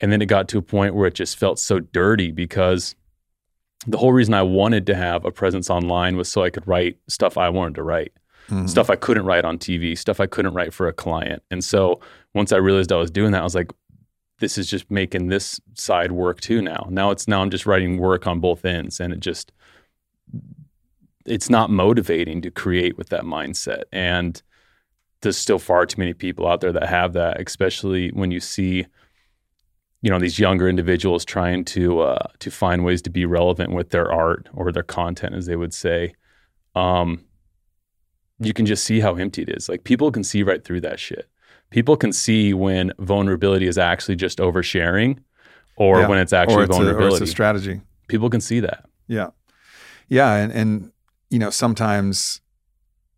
And 0.00 0.10
then 0.10 0.20
it 0.20 0.26
got 0.26 0.48
to 0.48 0.58
a 0.58 0.62
point 0.62 0.94
where 0.94 1.06
it 1.06 1.14
just 1.14 1.36
felt 1.36 1.60
so 1.60 1.78
dirty 1.78 2.32
because 2.32 2.96
the 3.86 3.98
whole 3.98 4.12
reason 4.12 4.34
I 4.34 4.42
wanted 4.42 4.86
to 4.86 4.94
have 4.94 5.24
a 5.24 5.30
presence 5.30 5.70
online 5.70 6.16
was 6.16 6.28
so 6.28 6.42
I 6.42 6.50
could 6.50 6.66
write 6.66 6.98
stuff 7.08 7.36
I 7.36 7.48
wanted 7.50 7.76
to 7.76 7.82
write 7.82 8.12
Mhm. 8.48 8.68
stuff 8.68 8.90
I 8.90 8.96
couldn't 8.96 9.24
write 9.24 9.44
on 9.44 9.58
TV, 9.58 9.96
stuff 9.96 10.20
I 10.20 10.26
couldn't 10.26 10.54
write 10.54 10.74
for 10.74 10.88
a 10.88 10.92
client. 10.92 11.42
And 11.50 11.62
so 11.62 12.00
once 12.34 12.52
I 12.52 12.56
realized 12.56 12.92
I 12.92 12.96
was 12.96 13.10
doing 13.10 13.32
that, 13.32 13.40
I 13.40 13.44
was 13.44 13.54
like, 13.54 13.70
this 14.40 14.58
is 14.58 14.68
just 14.68 14.90
making 14.90 15.28
this 15.28 15.60
side 15.74 16.12
work 16.12 16.40
too 16.40 16.60
now. 16.60 16.86
Now 16.90 17.10
it's 17.12 17.28
now 17.28 17.42
I'm 17.42 17.50
just 17.50 17.66
writing 17.66 17.98
work 17.98 18.26
on 18.26 18.40
both 18.40 18.64
ends 18.64 19.00
and 19.00 19.12
it 19.12 19.20
just 19.20 19.52
it's 21.24 21.48
not 21.48 21.70
motivating 21.70 22.42
to 22.42 22.50
create 22.50 22.98
with 22.98 23.08
that 23.10 23.22
mindset. 23.22 23.84
And 23.92 24.42
there's 25.20 25.36
still 25.38 25.60
far 25.60 25.86
too 25.86 26.00
many 26.00 26.12
people 26.12 26.48
out 26.48 26.60
there 26.60 26.72
that 26.72 26.88
have 26.88 27.12
that, 27.12 27.40
especially 27.40 28.08
when 28.10 28.32
you 28.32 28.40
see, 28.40 28.86
you 30.00 30.10
know, 30.10 30.18
these 30.18 30.40
younger 30.40 30.68
individuals 30.68 31.24
trying 31.24 31.64
to 31.66 32.00
uh, 32.00 32.26
to 32.40 32.50
find 32.50 32.84
ways 32.84 33.02
to 33.02 33.10
be 33.10 33.24
relevant 33.24 33.70
with 33.72 33.90
their 33.90 34.10
art 34.10 34.48
or 34.52 34.72
their 34.72 34.82
content, 34.82 35.36
as 35.36 35.46
they 35.46 35.54
would 35.54 35.72
say. 35.72 36.14
Um, 36.74 37.20
you 38.44 38.52
can 38.52 38.66
just 38.66 38.84
see 38.84 39.00
how 39.00 39.14
empty 39.16 39.42
it 39.42 39.48
is. 39.48 39.68
Like 39.68 39.84
people 39.84 40.10
can 40.12 40.24
see 40.24 40.42
right 40.42 40.62
through 40.64 40.80
that 40.82 40.98
shit. 41.00 41.28
People 41.70 41.96
can 41.96 42.12
see 42.12 42.52
when 42.54 42.92
vulnerability 42.98 43.66
is 43.66 43.78
actually 43.78 44.16
just 44.16 44.38
oversharing, 44.38 45.18
or 45.76 46.00
Yeah. 46.00 46.08
when 46.08 46.18
it's 46.18 46.32
actually 46.32 46.64
it's, 46.64 46.70
a, 46.70 46.78
vulnerability. 46.78 47.14
it's 47.16 47.22
a 47.22 47.26
strategy. 47.26 47.80
people 48.08 48.28
can 48.28 48.40
see 48.42 48.60
that. 48.60 48.84
Yeah. 49.08 49.28
Yeah. 50.08 50.34
And, 50.34 50.52
and, 50.52 50.92
you 51.30 51.38
know, 51.38 51.48
sometimes, 51.50 52.42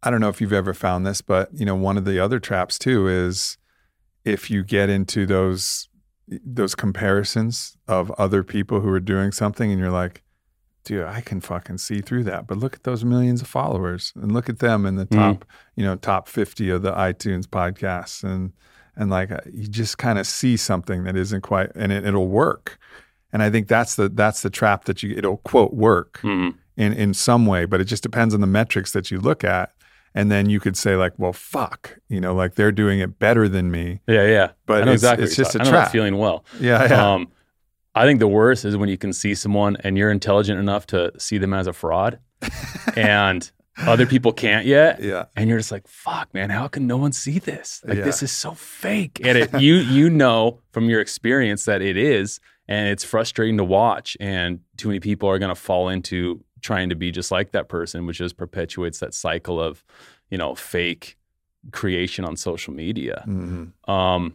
I 0.04 0.10
don't 0.10 0.20
know 0.20 0.28
if 0.28 0.40
you've 0.40 0.52
ever 0.52 0.72
found 0.72 1.04
this, 1.04 1.20
but, 1.20 1.48
you 1.52 1.66
know, 1.66 1.74
one 1.74 1.96
of 1.98 2.04
the 2.04 2.20
other 2.20 2.38
traps 2.38 2.78
too 2.78 3.08
is 3.08 3.58
if 4.24 4.50
you 4.50 4.62
get 4.62 4.88
into 4.88 5.26
those, 5.26 5.88
those 6.28 6.74
comparisons 6.74 7.76
of 7.88 8.10
other 8.12 8.42
people 8.44 8.80
who 8.80 8.88
are 8.90 9.00
doing 9.00 9.32
something 9.32 9.70
and 9.70 9.80
you're 9.80 9.90
like, 9.90 10.22
dude, 10.84 11.04
I 11.06 11.20
can 11.20 11.40
fucking 11.40 11.78
see 11.78 12.00
through 12.00 12.24
that. 12.24 12.46
But 12.46 12.58
look 12.58 12.74
at 12.74 12.82
those 12.84 13.04
millions 13.04 13.40
of 13.42 13.48
followers 13.48 14.12
and 14.16 14.32
look 14.32 14.48
at 14.48 14.58
them 14.58 14.84
in 14.86 14.96
the 14.96 15.06
Mm. 15.06 15.16
top, 15.16 15.44
you 15.76 15.84
know, 15.84 15.96
top 15.96 16.28
50 16.28 16.70
of 16.70 16.82
the 16.82 16.92
iTunes 16.92 17.46
podcasts. 17.46 18.22
And, 18.22 18.52
and 18.96 19.10
like 19.10 19.30
uh, 19.32 19.38
you 19.52 19.66
just 19.66 19.98
kind 19.98 20.18
of 20.18 20.26
see 20.26 20.56
something 20.56 21.04
that 21.04 21.16
isn't 21.16 21.40
quite, 21.40 21.70
and 21.74 21.90
it, 21.90 22.06
it'll 22.06 22.28
work. 22.28 22.78
And 23.32 23.42
I 23.42 23.50
think 23.50 23.66
that's 23.66 23.96
the 23.96 24.08
that's 24.08 24.42
the 24.42 24.50
trap 24.50 24.84
that 24.84 25.02
you 25.02 25.14
it'll 25.16 25.38
quote 25.38 25.74
work 25.74 26.20
Mhm. 26.22 26.54
in 26.76 26.92
in 26.92 27.14
some 27.14 27.46
way, 27.46 27.64
but 27.64 27.80
it 27.80 27.84
just 27.86 28.02
depends 28.04 28.32
on 28.34 28.40
the 28.40 28.46
metrics 28.46 28.92
that 28.92 29.10
you 29.10 29.18
look 29.18 29.42
at. 29.42 29.72
And 30.16 30.30
then 30.30 30.48
you 30.48 30.60
could 30.60 30.76
say 30.76 30.94
like, 30.94 31.12
well, 31.18 31.32
fuck, 31.32 31.98
you 32.08 32.20
know, 32.20 32.32
like 32.36 32.54
they're 32.54 32.70
doing 32.70 33.00
it 33.00 33.18
better 33.18 33.48
than 33.48 33.72
me. 33.72 34.00
Yeah, 34.06 34.26
yeah. 34.28 34.50
But 34.66 34.82
it's- 34.82 34.94
exactly. 34.94 35.24
it's 35.24 35.34
just 35.34 35.56
a 35.56 35.58
talking- 35.58 35.60
I 35.60 35.64
know 35.72 35.76
that 35.78 35.82
trap. 35.86 35.92
feeling 35.92 36.16
well. 36.18 36.44
Yeah, 36.60 36.86
yeah, 36.88 37.12
Um, 37.14 37.26
I 37.94 38.04
think 38.06 38.18
the 38.18 38.28
worst 38.28 38.64
is 38.64 38.76
when 38.76 38.88
you 38.88 38.98
can 38.98 39.12
see 39.12 39.34
someone 39.34 39.76
and 39.84 39.96
you're 39.96 40.10
intelligent 40.10 40.58
enough 40.58 40.86
to 40.88 41.12
see 41.18 41.38
them 41.38 41.54
as 41.54 41.66
a 41.66 41.72
fraud, 41.72 42.18
and 42.96 43.50
other 43.86 44.06
people 44.06 44.32
can't 44.32 44.66
yet. 44.66 45.00
yeah, 45.02 45.26
And 45.36 45.48
you're 45.48 45.58
just 45.58 45.72
like, 45.72 45.86
"Fuck, 45.88 46.32
man! 46.34 46.50
How 46.50 46.68
can 46.68 46.86
no 46.86 46.96
one 46.96 47.12
see 47.12 47.38
this? 47.38 47.82
Like, 47.86 47.98
Yeah. 47.98 48.04
this 48.04 48.22
is 48.22 48.30
so 48.32 48.52
fake." 48.52 49.20
And 49.24 49.38
it, 49.38 49.54
you 49.60 49.74
you 49.76 50.10
know 50.10 50.60
from 50.72 50.88
your 50.88 51.00
experience 51.00 51.64
that 51.64 51.82
it 51.82 51.96
is, 51.96 52.40
and 52.68 52.88
it's 52.88 53.04
frustrating 53.04 53.56
to 53.58 53.64
watch. 53.64 54.16
And 54.20 54.60
too 54.76 54.88
many 54.88 55.00
people 55.00 55.28
are 55.28 55.38
going 55.38 55.48
to 55.54 55.60
fall 55.60 55.88
into 55.88 56.44
trying 56.62 56.88
to 56.88 56.94
be 56.96 57.10
just 57.10 57.30
like 57.30 57.52
that 57.52 57.68
person, 57.68 58.06
which 58.06 58.18
just 58.18 58.36
perpetuates 58.36 58.98
that 59.00 59.12
cycle 59.12 59.60
of, 59.60 59.84
you 60.30 60.38
know, 60.38 60.54
fake 60.54 61.16
creation 61.72 62.24
on 62.24 62.36
social 62.36 62.72
media. 62.72 63.22
hmm 63.24 63.64
Um, 63.90 64.34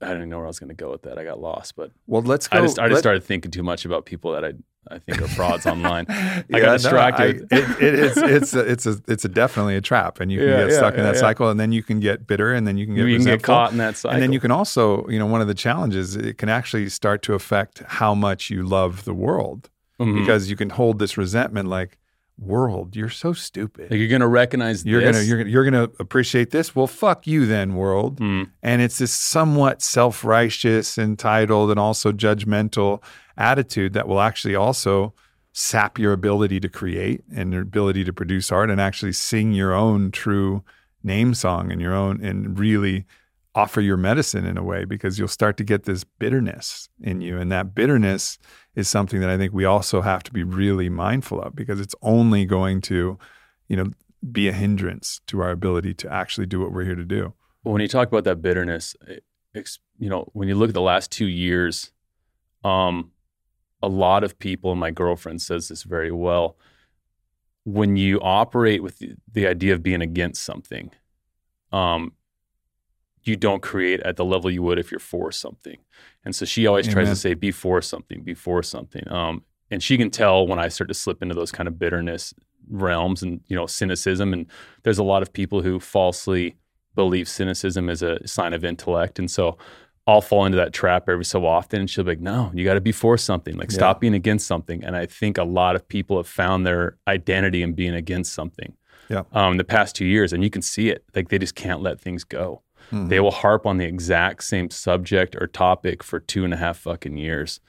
I 0.00 0.06
don't 0.08 0.16
even 0.18 0.28
know 0.30 0.36
where 0.38 0.46
I 0.46 0.48
was 0.48 0.58
going 0.58 0.68
to 0.68 0.74
go 0.74 0.90
with 0.90 1.02
that. 1.02 1.18
I 1.18 1.24
got 1.24 1.40
lost, 1.40 1.76
but 1.76 1.90
Well, 2.06 2.22
let's 2.22 2.48
go. 2.48 2.58
I 2.58 2.62
just 2.62 2.78
I 2.78 2.84
just 2.86 2.94
let- 2.94 3.00
started 3.00 3.24
thinking 3.24 3.50
too 3.50 3.62
much 3.62 3.84
about 3.84 4.06
people 4.06 4.32
that 4.32 4.44
I 4.44 4.52
I 4.90 4.98
think 4.98 5.20
are 5.20 5.28
frauds 5.28 5.66
online. 5.66 6.06
yeah, 6.08 6.42
got 6.48 6.62
no, 6.66 6.72
distracted. 6.78 7.46
I- 7.52 7.56
it, 7.56 7.82
it 7.82 7.94
is. 7.94 8.16
It's 8.16 8.54
a, 8.54 8.60
it's 8.60 8.86
a 8.86 8.98
it's 9.08 9.24
a 9.24 9.28
definitely 9.28 9.76
a 9.76 9.80
trap, 9.82 10.20
and 10.20 10.32
you 10.32 10.38
can 10.38 10.48
Yeah, 10.48 10.60
get 10.62 10.70
yeah, 10.70 10.76
stuck 10.78 10.94
in 10.94 11.02
that 11.02 11.16
cycle, 11.18 11.50
and 11.50 11.60
then 11.60 11.70
you 11.70 11.82
can 11.82 12.00
get 12.00 12.26
bitter, 12.26 12.54
and 12.54 12.66
then 12.66 12.78
you 12.78 12.86
can 12.86 12.94
get 12.94 13.06
You 13.06 13.16
can 13.18 13.26
get 13.26 13.42
caught 13.42 13.72
in 13.72 13.78
that 13.78 13.96
cycle. 13.98 14.14
And 14.14 14.22
then 14.22 14.32
you 14.32 14.40
can 14.40 14.50
also, 14.50 15.06
you 15.08 15.18
know, 15.18 15.26
one 15.26 15.42
of 15.42 15.48
the 15.48 15.54
challenges 15.54 16.16
it 16.16 16.38
can 16.38 16.48
actually 16.48 16.88
start 16.88 17.22
to 17.22 17.34
affect 17.34 17.82
how 17.86 18.14
much 18.14 18.48
you 18.50 18.62
love 18.64 19.04
the 19.04 19.14
world 19.14 19.68
Mhm. 20.00 20.18
because 20.18 20.48
you 20.48 20.56
can 20.56 20.70
hold 20.70 20.98
this 20.98 21.18
resentment 21.18 21.68
like, 21.68 21.98
world, 22.40 22.96
you're 22.96 23.08
so 23.10 23.32
stupid. 23.32 23.90
like 23.90 23.98
you're 23.98 24.08
gonna 24.08 24.26
recognize 24.28 24.84
You're 24.84 25.00
this. 25.00 25.16
gonna 25.16 25.24
you're 25.26 25.38
gonna 25.38 25.50
you're 25.50 25.64
gonna 25.64 25.88
appreciate 25.98 26.50
this. 26.50 26.74
Well, 26.74 26.86
fuck 26.86 27.26
you 27.26 27.46
then, 27.46 27.74
world. 27.74 28.18
Mm. 28.20 28.50
And 28.62 28.82
it's 28.82 28.98
this 28.98 29.12
somewhat 29.12 29.82
self-righteous, 29.82 30.98
entitled, 30.98 31.70
and 31.70 31.78
also 31.78 32.12
judgmental 32.12 33.02
attitude 33.36 33.92
that 33.92 34.08
will 34.08 34.20
actually 34.20 34.54
also 34.54 35.14
sap 35.52 35.98
your 35.98 36.12
ability 36.12 36.60
to 36.60 36.68
create 36.68 37.22
and 37.34 37.52
your 37.52 37.62
ability 37.62 38.04
to 38.04 38.12
produce 38.12 38.52
art 38.52 38.70
and 38.70 38.80
actually 38.80 39.12
sing 39.12 39.52
your 39.52 39.74
own 39.74 40.10
true 40.10 40.62
name 41.02 41.34
song 41.34 41.72
and 41.72 41.80
your 41.80 41.94
own 41.94 42.24
and 42.24 42.58
really 42.58 43.06
offer 43.54 43.80
your 43.80 43.96
medicine 43.96 44.46
in 44.46 44.56
a 44.56 44.62
way 44.62 44.84
because 44.84 45.18
you'll 45.18 45.28
start 45.28 45.56
to 45.56 45.64
get 45.64 45.82
this 45.82 46.04
bitterness 46.04 46.88
in 47.00 47.20
you 47.20 47.36
and 47.36 47.50
that 47.50 47.74
bitterness 47.74 48.38
is 48.76 48.88
something 48.88 49.20
that 49.20 49.28
I 49.28 49.36
think 49.36 49.52
we 49.52 49.64
also 49.64 50.02
have 50.02 50.22
to 50.24 50.32
be 50.32 50.44
really 50.44 50.88
mindful 50.88 51.42
of 51.42 51.56
because 51.56 51.80
it's 51.80 51.94
only 52.00 52.44
going 52.44 52.80
to 52.82 53.18
you 53.68 53.76
know 53.76 53.90
be 54.30 54.48
a 54.48 54.52
hindrance 54.52 55.20
to 55.26 55.40
our 55.40 55.50
ability 55.50 55.94
to 55.94 56.12
actually 56.12 56.46
do 56.46 56.60
what 56.60 56.72
we're 56.72 56.84
here 56.84 56.94
to 56.94 57.04
do. 57.04 57.34
Well, 57.64 57.72
when 57.72 57.82
you 57.82 57.88
talk 57.88 58.08
about 58.08 58.24
that 58.24 58.42
bitterness, 58.42 58.94
you 59.54 60.08
know, 60.08 60.28
when 60.32 60.48
you 60.48 60.54
look 60.54 60.70
at 60.70 60.74
the 60.74 60.80
last 60.80 61.10
two 61.10 61.26
years, 61.26 61.92
um, 62.64 63.12
a 63.82 63.88
lot 63.88 64.24
of 64.24 64.38
people, 64.38 64.72
and 64.72 64.80
my 64.80 64.90
girlfriend 64.90 65.42
says 65.42 65.68
this 65.68 65.82
very 65.82 66.12
well, 66.12 66.56
when 67.64 67.96
you 67.96 68.20
operate 68.20 68.82
with 68.82 68.98
the, 68.98 69.14
the 69.30 69.46
idea 69.46 69.74
of 69.74 69.82
being 69.82 70.02
against 70.02 70.44
something, 70.44 70.90
um, 71.72 72.12
you 73.24 73.36
don't 73.36 73.62
create 73.62 74.00
at 74.00 74.16
the 74.16 74.24
level 74.24 74.50
you 74.50 74.62
would 74.62 74.78
if 74.78 74.90
you're 74.90 74.98
for 74.98 75.30
something. 75.30 75.76
And 76.24 76.34
so 76.34 76.44
she 76.44 76.66
always 76.66 76.86
tries 76.88 77.08
to 77.08 77.16
say, 77.16 77.34
be 77.34 77.50
for 77.50 77.80
something, 77.82 78.22
be 78.22 78.34
for 78.34 78.62
something. 78.62 79.06
Um, 79.10 79.44
and 79.70 79.82
she 79.82 79.96
can 79.96 80.10
tell 80.10 80.46
when 80.46 80.58
I 80.58 80.68
start 80.68 80.88
to 80.88 80.94
slip 80.94 81.22
into 81.22 81.34
those 81.34 81.52
kind 81.52 81.66
of 81.68 81.78
bitterness 81.78 82.34
realms 82.68 83.22
and, 83.22 83.40
you 83.46 83.56
know, 83.56 83.66
cynicism. 83.66 84.32
And 84.32 84.46
there's 84.82 84.98
a 84.98 85.04
lot 85.04 85.22
of 85.22 85.32
people 85.32 85.62
who 85.62 85.80
falsely 85.80 86.56
believe 86.94 87.28
cynicism 87.28 87.88
is 87.88 88.02
a 88.02 88.26
sign 88.26 88.52
of 88.52 88.64
intellect. 88.64 89.18
And 89.18 89.30
so 89.30 89.56
I'll 90.06 90.20
fall 90.20 90.44
into 90.44 90.56
that 90.56 90.72
trap 90.72 91.08
every 91.08 91.24
so 91.24 91.46
often. 91.46 91.80
And 91.80 91.88
she'll 91.90 92.04
be 92.04 92.12
like, 92.12 92.20
no, 92.20 92.50
you 92.54 92.64
got 92.64 92.74
to 92.74 92.80
be 92.80 92.92
for 92.92 93.16
something. 93.16 93.56
Like, 93.56 93.70
Yeah. 93.70 93.76
stop 93.76 94.00
being 94.00 94.14
against 94.14 94.46
something. 94.46 94.82
And 94.82 94.96
I 94.96 95.06
think 95.06 95.38
a 95.38 95.44
lot 95.44 95.76
of 95.76 95.86
people 95.88 96.16
have 96.16 96.26
found 96.28 96.66
their 96.66 96.96
identity 97.06 97.62
in 97.62 97.74
being 97.74 97.94
against 97.94 98.32
something 98.32 98.74
Yeah. 99.08 99.22
um, 99.32 99.52
in 99.52 99.56
the 99.58 99.64
past 99.64 99.94
two 99.94 100.06
years. 100.06 100.32
And 100.32 100.42
you 100.42 100.50
can 100.50 100.62
see 100.62 100.88
it. 100.90 101.04
Like, 101.14 101.28
they 101.28 101.38
just 101.38 101.54
can't 101.54 101.80
let 101.80 102.00
things 102.00 102.24
go. 102.24 102.62
Mhm. 102.90 103.08
They 103.08 103.20
will 103.20 103.30
harp 103.30 103.66
on 103.66 103.78
the 103.78 103.84
exact 103.84 104.44
same 104.44 104.70
subject 104.70 105.36
or 105.40 105.46
topic 105.46 106.02
for 106.02 106.20
two 106.20 106.44
and 106.44 106.54
a 106.54 106.56
half 106.56 106.78
fucking 106.78 107.16
years. 107.16 107.60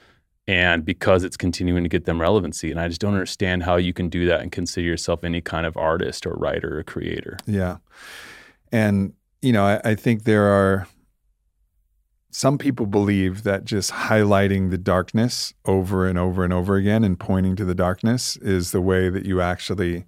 And 0.48 0.84
because 0.84 1.24
it's 1.24 1.38
continuing 1.38 1.84
to 1.84 1.90
get 1.90 2.06
them 2.06 2.20
relevancy. 2.20 2.72
And 2.72 2.80
I 2.80 2.88
just 2.88 3.00
don't 3.00 3.14
understand 3.14 3.64
how 3.64 3.76
you 3.78 3.94
can 3.94 4.10
do 4.10 4.26
that 4.26 4.42
and 4.42 4.52
consider 4.52 4.88
yourself 4.88 5.24
any 5.24 5.40
kind 5.40 5.66
of 5.66 5.78
artist 5.78 6.26
or 6.26 6.34
writer 6.34 6.80
or 6.80 6.84
creator. 6.84 7.38
Yeah. 7.46 7.78
And, 8.72 9.14
you 9.42 9.54
know, 9.54 9.64
I, 9.64 9.92
I 9.92 9.96
think 9.96 10.24
there 10.24 10.46
are 10.46 10.88
some 12.32 12.58
people 12.58 12.86
believe 12.86 13.44
that 13.44 13.66
just 13.66 13.92
highlighting 13.92 14.72
the 14.72 14.78
darkness 14.78 15.54
over 15.66 16.08
and 16.08 16.18
over 16.18 16.44
and 16.44 16.54
over 16.54 16.76
again 16.76 17.04
and 17.04 17.20
pointing 17.20 17.56
to 17.58 17.66
the 17.66 17.76
darkness 17.76 18.38
is 18.38 18.72
the 18.72 18.82
way 18.82 19.10
that 19.10 19.26
you 19.26 19.42
actually 19.42 20.06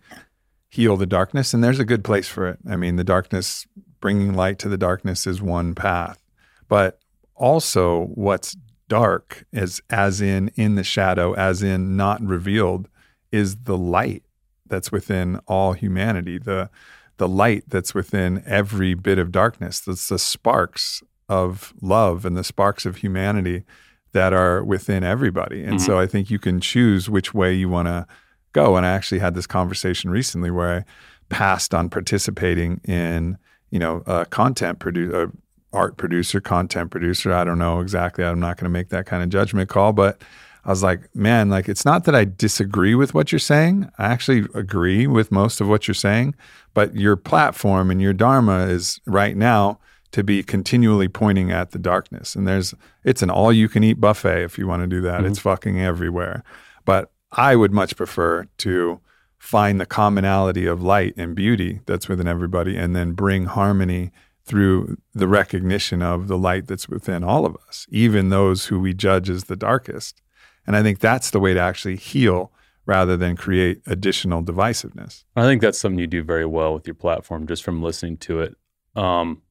heal 0.70 0.98
the 0.98 1.06
darkness. 1.06 1.54
And 1.54 1.64
there's 1.64 1.80
a 1.80 1.86
good 1.86 2.04
place 2.04 2.28
for 2.28 2.48
it. 2.48 2.60
I 2.68 2.78
mean, 2.78 2.96
the 2.96 3.04
darkness, 3.04 3.68
bringing 4.04 4.34
light 4.34 4.60
to 4.60 4.68
the 4.68 4.78
darkness 4.78 5.26
is 5.26 5.42
one 5.42 5.74
path. 5.74 6.22
But 6.68 7.00
also, 7.36 8.08
what's 8.08 8.58
dark 8.90 9.46
is 9.54 9.82
as 9.90 10.20
in 10.20 10.52
in 10.56 10.76
the 10.76 10.84
shadow, 10.84 11.32
as 11.36 11.64
in 11.64 11.96
not 11.96 12.22
revealed, 12.22 12.90
is 13.32 13.56
the 13.64 13.78
light 13.78 14.24
that's 14.68 14.92
within 14.92 15.40
all 15.48 15.72
humanity. 15.72 16.38
The 16.38 16.70
the 17.16 17.30
light 17.30 17.64
that's 17.70 17.96
within 17.96 18.44
every 18.46 18.94
bit 18.94 19.20
of 19.20 19.32
darkness. 19.32 19.80
That's 19.80 20.10
the 20.10 20.20
sparks 20.20 21.02
of 21.30 21.74
love 21.82 22.26
and 22.26 22.36
the 22.36 22.44
sparks 22.44 22.86
of 22.86 22.98
humanity 22.98 23.64
that 24.12 24.34
are 24.34 24.66
within 24.66 25.06
everybody. 25.06 25.64
And 25.64 25.78
mm-hmm. 25.78 25.86
so 25.86 25.98
I 25.98 26.08
think 26.08 26.30
you 26.30 26.40
can 26.40 26.60
choose 26.60 27.10
which 27.10 27.34
way 27.34 27.54
you 27.54 27.70
want 27.70 27.88
to 27.88 28.06
go. 28.52 28.76
And 28.76 28.86
I 28.86 28.92
actually 28.92 29.20
had 29.20 29.34
this 29.34 29.48
conversation 29.48 30.10
recently 30.10 30.52
where 30.52 30.80
I 30.80 30.86
passed 31.30 31.74
on 31.74 31.90
participating 31.90 32.82
in, 32.84 33.38
you 33.74 33.80
know, 33.80 34.04
a 34.06 34.24
content 34.28 34.78
producer, 34.78 35.32
art 35.74 35.98
producer, 35.98 36.40
content 36.40 36.92
producer. 36.92 37.34
I 37.34 37.44
don't 37.44 37.58
know 37.58 37.80
exactly. 37.80 38.24
I'm 38.24 38.40
not 38.40 38.56
going 38.58 38.66
to 38.66 38.70
make 38.70 38.90
that 38.90 39.08
kind 39.08 39.24
of 39.24 39.30
judgment 39.30 39.68
call, 39.68 39.94
but 39.94 40.22
I 40.64 40.70
was 40.70 40.84
like, 40.84 41.14
man, 41.16 41.50
like 41.50 41.68
it's 41.68 41.84
not 41.84 42.04
that 42.04 42.14
I 42.14 42.26
disagree 42.26 42.94
with 42.94 43.16
what 43.16 43.32
you're 43.32 43.40
saying. 43.40 43.90
I 43.98 44.06
actually 44.06 44.46
agree 44.54 45.08
with 45.08 45.32
most 45.32 45.60
of 45.60 45.68
what 45.68 45.88
you're 45.88 45.96
saying, 45.96 46.36
but 46.76 46.96
your 46.96 47.16
platform 47.16 47.90
and 47.90 48.00
your 48.00 48.14
dharma 48.14 48.68
is 48.68 49.02
right 49.08 49.36
now 49.36 49.80
to 50.12 50.24
be 50.24 50.44
continually 50.44 51.08
pointing 51.08 51.52
at 51.52 51.72
the 51.72 51.80
darkness. 51.80 52.36
And 52.36 52.48
there's 52.48 52.76
it's 53.04 53.24
an 53.24 53.32
all 53.32 53.52
you 53.52 53.68
can 53.68 53.84
eat 53.84 54.00
buffet 54.00 54.44
if 54.44 54.60
you 54.60 54.68
want 54.68 54.84
to 54.84 54.88
do 54.88 55.02
that. 55.02 55.22
Mm-hmm. 55.22 55.32
It's 55.32 55.40
fucking 55.40 55.82
everywhere. 55.82 56.44
But 56.86 57.12
I 57.32 57.56
would 57.56 57.72
much 57.72 57.98
prefer 57.98 58.46
to 58.60 59.00
find 59.44 59.78
the 59.80 59.86
commonality 59.86 60.66
of 60.66 60.82
light 60.82 61.14
and 61.18 61.36
beauty 61.36 61.82
that's 61.86 62.08
within 62.08 62.30
everybody 62.30 62.78
and 62.78 62.96
then 62.96 63.12
bring 63.12 63.44
harmony 63.44 64.10
through 64.46 64.98
the 65.14 65.28
recognition 65.28 66.02
of 66.02 66.30
the 66.30 66.38
light 66.38 66.66
that's 66.66 66.88
within 66.88 67.26
all 67.26 67.46
of 67.46 67.58
us, 67.68 67.86
even 67.90 68.30
those 68.30 68.68
who 68.68 68.80
we 68.80 68.94
judge 68.94 69.30
as 69.30 69.44
the 69.44 69.58
darkest. 69.58 70.22
And 70.66 70.78
I 70.78 70.82
think 70.82 71.00
that's 71.00 71.30
the 71.30 71.42
way 71.42 71.54
to 71.54 71.60
actually 71.60 71.98
heal 71.98 72.54
rather 72.86 73.18
than 73.18 73.36
create 73.36 73.82
additional 73.86 74.42
divisiveness. 74.42 75.26
I 75.36 75.44
think 75.44 75.62
that's 75.62 75.78
something 75.78 76.00
you 76.00 76.08
do 76.08 76.24
very 76.24 76.46
well 76.46 76.74
with 76.74 76.88
your 76.88 76.96
platform, 76.96 77.46
just 77.46 77.64
from 77.64 77.84
listening 77.84 78.16
to 78.20 78.40
it. 78.40 78.56
Um, 78.96 79.42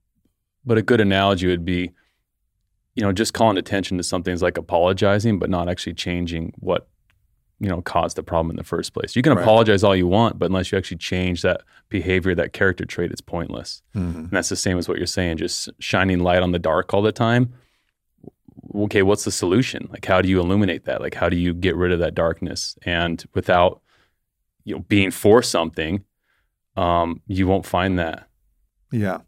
but 0.64 0.78
a 0.78 0.82
good 0.82 1.02
analogy 1.02 1.48
would 1.48 1.66
be, 1.66 1.92
you 2.94 3.02
know, 3.02 3.12
just 3.12 3.34
calling 3.34 3.58
attention 3.58 3.98
to 3.98 4.02
something 4.02 4.32
is 4.32 4.42
like 4.42 4.56
apologizing, 4.56 5.38
but 5.38 5.50
not 5.50 5.68
actually 5.68 5.94
changing 5.94 6.54
what 6.56 6.88
you 7.62 7.68
know 7.68 7.80
caused 7.80 8.16
the 8.16 8.22
problem 8.24 8.50
in 8.50 8.56
the 8.56 8.64
first 8.64 8.92
place. 8.92 9.14
You 9.14 9.22
can 9.22 9.34
Right. 9.34 9.42
apologize 9.42 9.84
all 9.84 9.94
you 9.94 10.08
want, 10.08 10.38
but 10.38 10.46
unless 10.46 10.72
you 10.72 10.78
actually 10.78 10.96
change 10.98 11.42
that 11.42 11.60
behavior, 11.88 12.34
that 12.34 12.52
character 12.52 12.84
trait, 12.84 13.12
it's 13.12 13.20
pointless. 13.20 13.82
Mhm. 13.94 14.14
And 14.16 14.30
that's 14.30 14.48
the 14.48 14.56
same 14.56 14.78
as 14.78 14.88
what 14.88 14.98
you're 14.98 15.06
saying, 15.06 15.36
just 15.36 15.70
shining 15.78 16.18
light 16.20 16.42
on 16.42 16.50
the 16.52 16.58
dark 16.58 16.92
all 16.92 17.02
the 17.02 17.12
time. 17.12 17.52
Okay, 18.74 19.02
what's 19.02 19.24
the 19.24 19.30
solution? 19.30 19.88
Like, 19.90 20.04
how 20.06 20.20
do 20.22 20.28
you 20.28 20.40
illuminate 20.40 20.84
that? 20.86 21.00
Like, 21.00 21.14
how 21.14 21.28
do 21.28 21.36
you 21.36 21.54
get 21.54 21.76
rid 21.76 21.92
of 21.92 21.98
that 22.00 22.14
darkness? 22.14 22.76
And 22.84 23.24
without, 23.34 23.80
you 24.64 24.74
know, 24.76 24.80
being 24.88 25.10
for 25.10 25.42
something, 25.42 26.04
um, 26.76 27.20
you 27.26 27.46
won't 27.46 27.66
find 27.66 27.98
that. 27.98 28.28
Yeah. 28.90 29.18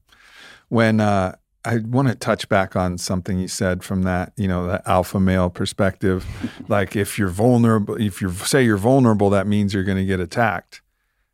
When 0.69 1.01
uh, 1.01 1.37
I 1.65 1.79
want 1.79 2.09
to 2.09 2.15
touch 2.15 2.49
back 2.49 2.77
on 2.77 2.99
something 2.99 3.39
you 3.39 3.49
said 3.49 3.83
from 3.83 4.03
that, 4.03 4.33
you 4.37 4.47
know, 4.47 4.67
that 4.67 4.83
alpha 4.87 5.19
male 5.19 5.51
perspective. 5.51 6.27
like 6.69 6.95
if 6.95 7.19
you're 7.19 7.29
vulnerable, 7.29 8.01
if 8.01 8.21
you 8.21 8.31
say 8.33 8.65
you're 8.65 8.77
vulnerable, 8.77 9.31
that 9.31 9.47
means 9.47 9.73
you're 9.73 9.85
going 9.85 9.99
to 9.99 10.05
get 10.05 10.21
attacked. 10.21 10.83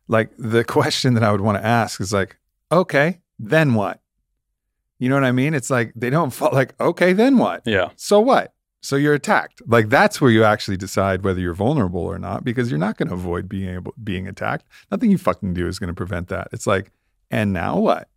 Like 0.07 0.31
the 0.37 0.63
question 0.77 1.13
that 1.15 1.23
I 1.23 1.31
would 1.31 1.41
want 1.41 1.57
to 1.57 1.65
ask 1.65 1.99
is 1.99 2.13
like, 2.13 2.37
okay, 2.71 3.19
then 3.37 3.73
what? 3.73 4.01
You 4.99 5.09
know 5.09 5.15
what 5.15 5.23
I 5.23 5.31
mean? 5.31 5.53
It's 5.53 5.69
like 5.69 5.91
they 5.95 6.09
don't 6.09 6.29
fall 6.29 6.51
like, 6.53 6.79
okay, 6.79 7.11
then 7.11 7.37
what? 7.37 7.63
Yeah. 7.65 7.89
So 7.95 8.19
what? 8.19 8.53
So 8.81 8.95
you're 8.95 9.13
attacked. 9.13 9.61
Like 9.67 9.89
that's 9.89 10.21
where 10.21 10.31
you 10.31 10.43
actually 10.43 10.77
decide 10.77 11.23
whether 11.23 11.39
you're 11.39 11.53
vulnerable 11.53 12.01
or 12.01 12.19
not, 12.19 12.43
because 12.43 12.69
you're 12.69 12.79
not 12.79 12.97
going 12.97 13.09
to 13.09 13.15
avoid 13.15 13.49
being 13.49 13.75
able 13.75 13.93
being 14.03 14.27
attacked. 14.27 14.65
Nothing 14.91 15.11
you 15.11 15.17
fucking 15.17 15.53
do 15.53 15.67
is 15.67 15.79
going 15.79 15.89
to 15.89 15.93
prevent 15.93 16.27
that. 16.29 16.49
It's 16.51 16.67
like, 16.67 16.91
and 17.29 17.51
now 17.51 17.79
what? 17.79 18.09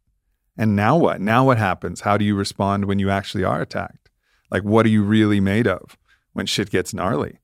And 0.57 0.77
now 0.77 0.97
what? 0.97 1.21
Now 1.21 1.45
what 1.45 1.59
happens? 1.59 2.03
How 2.03 2.17
do 2.17 2.25
you 2.25 2.35
respond 2.35 2.85
when 2.85 2.99
you 2.99 3.11
actually 3.11 3.45
are 3.45 3.61
attacked? 3.61 4.11
Like 4.51 4.63
what 4.63 4.87
are 4.87 4.91
you 4.91 5.03
really 5.03 5.41
made 5.41 5.67
of 5.67 5.97
when 6.33 6.47
shit 6.47 6.71
gets 6.71 6.95
gnarly? 6.95 7.41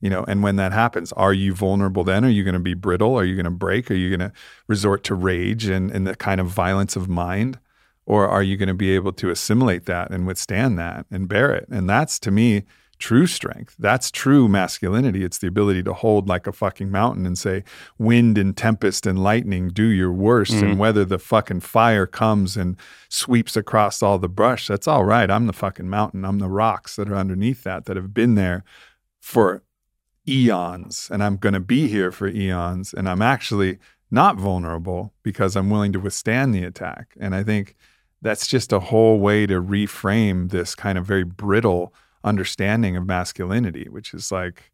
You 0.00 0.10
know, 0.10 0.24
and 0.26 0.42
when 0.42 0.56
that 0.56 0.72
happens, 0.72 1.12
are 1.12 1.32
you 1.32 1.54
vulnerable 1.54 2.02
then? 2.02 2.24
Are 2.24 2.28
you 2.28 2.42
going 2.42 2.54
to 2.54 2.60
be 2.60 2.74
brittle? 2.74 3.16
Are 3.16 3.24
you 3.24 3.36
going 3.36 3.44
to 3.44 3.50
break? 3.50 3.90
Are 3.90 3.94
you 3.94 4.08
going 4.08 4.30
to 4.30 4.32
resort 4.66 5.04
to 5.04 5.14
rage 5.14 5.66
and, 5.66 5.92
and 5.92 6.06
the 6.06 6.16
kind 6.16 6.40
of 6.40 6.48
violence 6.48 6.96
of 6.96 7.08
mind? 7.08 7.58
Or 8.04 8.28
are 8.28 8.42
you 8.42 8.56
going 8.56 8.68
to 8.68 8.74
be 8.74 8.94
able 8.96 9.12
to 9.12 9.30
assimilate 9.30 9.86
that 9.86 10.10
and 10.10 10.26
withstand 10.26 10.76
that 10.80 11.06
and 11.10 11.28
bear 11.28 11.54
it? 11.54 11.68
And 11.70 11.88
that's 11.88 12.18
to 12.20 12.32
me 12.32 12.64
true 13.02 13.26
strength. 13.26 13.74
That's 13.80 14.12
true 14.12 14.46
masculinity. 14.46 15.24
It's 15.24 15.38
the 15.38 15.48
ability 15.48 15.82
to 15.82 15.92
hold 15.92 16.28
like 16.28 16.46
a 16.46 16.52
fucking 16.52 16.88
mountain 16.88 17.26
and 17.26 17.36
say, 17.36 17.64
wind 17.98 18.38
and 18.38 18.56
tempest 18.56 19.06
and 19.06 19.20
lightning, 19.20 19.70
do 19.70 19.86
your 19.86 20.12
worst. 20.12 20.52
And 20.52 20.62
mm-hmm. 20.62 20.78
whether 20.78 21.04
the 21.04 21.18
fucking 21.18 21.60
fire 21.60 22.06
comes 22.06 22.56
and 22.56 22.76
sweeps 23.08 23.56
across 23.56 24.04
all 24.04 24.20
the 24.20 24.28
brush, 24.28 24.68
that's 24.68 24.86
all 24.86 25.04
right. 25.04 25.28
I'm 25.28 25.48
the 25.48 25.52
fucking 25.52 25.90
mountain. 25.90 26.24
I'm 26.24 26.38
the 26.38 26.48
rocks 26.48 26.94
that 26.94 27.08
are 27.08 27.16
underneath 27.16 27.64
that 27.64 27.86
that 27.86 27.96
have 27.96 28.14
been 28.14 28.36
there 28.36 28.62
for 29.20 29.64
eons. 30.28 31.08
And 31.10 31.24
I'm 31.24 31.38
going 31.38 31.54
to 31.54 31.60
be 31.60 31.88
here 31.88 32.12
for 32.12 32.28
eons. 32.28 32.94
And 32.94 33.08
I'm 33.08 33.20
actually 33.20 33.80
not 34.12 34.36
vulnerable 34.36 35.12
because 35.24 35.56
I'm 35.56 35.70
willing 35.70 35.92
to 35.92 35.98
withstand 35.98 36.54
the 36.54 36.62
attack. 36.62 37.16
And 37.18 37.34
I 37.34 37.42
think 37.42 37.74
that's 38.20 38.46
just 38.46 38.72
a 38.72 38.78
whole 38.78 39.18
way 39.18 39.44
to 39.46 39.60
reframe 39.60 40.52
this 40.52 40.76
kind 40.76 40.96
of 40.96 41.04
very 41.04 41.24
brittle 41.24 41.92
understanding 42.24 42.96
of 42.96 43.06
masculinity, 43.06 43.88
which 43.88 44.14
is 44.14 44.30
like 44.32 44.70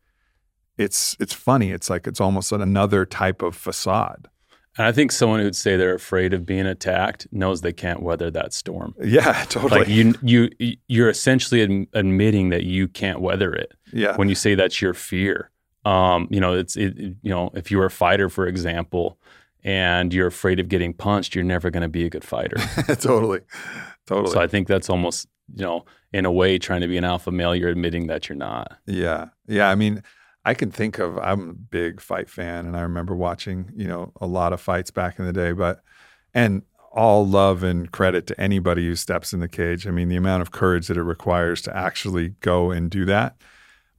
it's 0.77 1.17
it's 1.19 1.33
funny. 1.33 1.71
It's 1.71 1.91
like 1.91 2.07
it's 2.07 2.21
almost 2.21 2.53
another 2.53 3.05
type 3.05 3.43
of 3.43 3.57
facade. 3.57 4.29
And 4.77 4.87
I 4.87 4.93
think 4.93 5.11
someone 5.11 5.41
who'd 5.41 5.57
say 5.57 5.77
they're 5.77 5.95
afraid 5.95 6.33
of 6.33 6.47
being 6.47 6.65
attacked 6.67 7.27
knows 7.33 7.63
they 7.63 7.73
can't 7.73 8.01
weather 8.01 8.31
that 8.31 8.53
storm. 8.53 8.95
Yeah, 9.03 9.45
totally. 9.49 9.81
Like 9.81 9.89
you, 9.89 10.15
you, 10.23 10.77
you're 10.87 11.09
essentially 11.09 11.67
adm- 11.67 11.89
admitting 11.95 12.51
that 12.51 12.63
you 12.63 12.87
can't 12.87 13.21
weather 13.21 13.53
it 13.53 13.73
yeah, 13.93 14.15
when 14.17 14.29
you 14.29 14.37
say 14.37 14.55
that's 14.55 14.81
your 14.81 14.95
fear. 14.95 15.51
Um, 15.85 16.29
you 16.31 16.39
know, 16.39 16.53
it's 16.53 16.77
it, 16.77 16.97
it- 16.97 17.17
you 17.23 17.31
know, 17.31 17.51
if 17.55 17.73
you 17.73 17.79
were 17.79 17.87
a 17.87 17.91
fighter, 17.91 18.29
for 18.29 18.47
example, 18.47 19.19
and 19.65 20.15
you're 20.15 20.29
afraid 20.29 20.61
of 20.61 20.69
getting 20.69 20.95
punched, 20.95 21.35
you're 21.35 21.43
never 21.45 21.71
going 21.71 21.83
to 21.83 21.89
be 21.89 22.05
a 22.05 22.11
good 22.11 22.23
fighter. 22.25 22.57
totally, 23.01 23.41
totally. 24.09 24.33
so 24.33 24.41
I 24.41 24.47
think 24.47 24.67
that's 24.69 24.91
almost 24.91 25.29
you 25.55 25.65
know, 25.65 25.85
in 26.13 26.27
a 26.27 26.31
way, 26.33 26.59
trying 26.59 26.83
to 26.83 26.87
be 26.89 26.99
an 26.99 27.05
alpha 27.05 27.31
male, 27.31 27.55
you're 27.55 27.71
admitting 27.71 28.07
that 28.09 28.29
you're 28.29 28.37
not. 28.37 28.77
Yeah. 28.85 29.29
Yeah. 29.47 29.71
I 29.71 29.75
mean, 29.77 30.03
I 30.45 30.53
can 30.53 30.71
think 30.71 30.99
of, 30.99 31.17
I'm 31.19 31.49
a 31.49 31.55
big 31.55 32.03
fight 32.03 32.29
fan 32.29 32.67
and 32.67 32.77
I 32.77 32.83
remember 32.83 33.15
watching, 33.15 33.71
you 33.75 33.89
know, 33.89 34.13
a 34.21 34.27
lot 34.27 34.53
of 34.53 34.61
fights 34.61 34.91
back 34.91 35.19
in 35.19 35.25
the 35.25 35.33
day, 35.33 35.53
but, 35.53 35.81
and 36.35 36.63
all 36.93 37.27
love 37.27 37.63
and 37.63 37.91
credit 37.93 38.27
to 38.27 38.39
anybody 38.39 38.87
who 38.87 38.95
steps 38.95 39.33
in 39.33 39.41
the 39.41 39.49
cage. 39.49 39.87
I 39.87 39.91
mean, 39.91 40.09
the 40.11 40.17
amount 40.17 40.43
of 40.43 40.51
courage 40.51 40.87
that 40.89 40.99
it 40.99 41.03
requires 41.03 41.63
to 41.63 41.75
actually 41.75 42.31
go 42.41 42.71
and 42.71 42.91
do 42.91 43.07
that. 43.07 43.37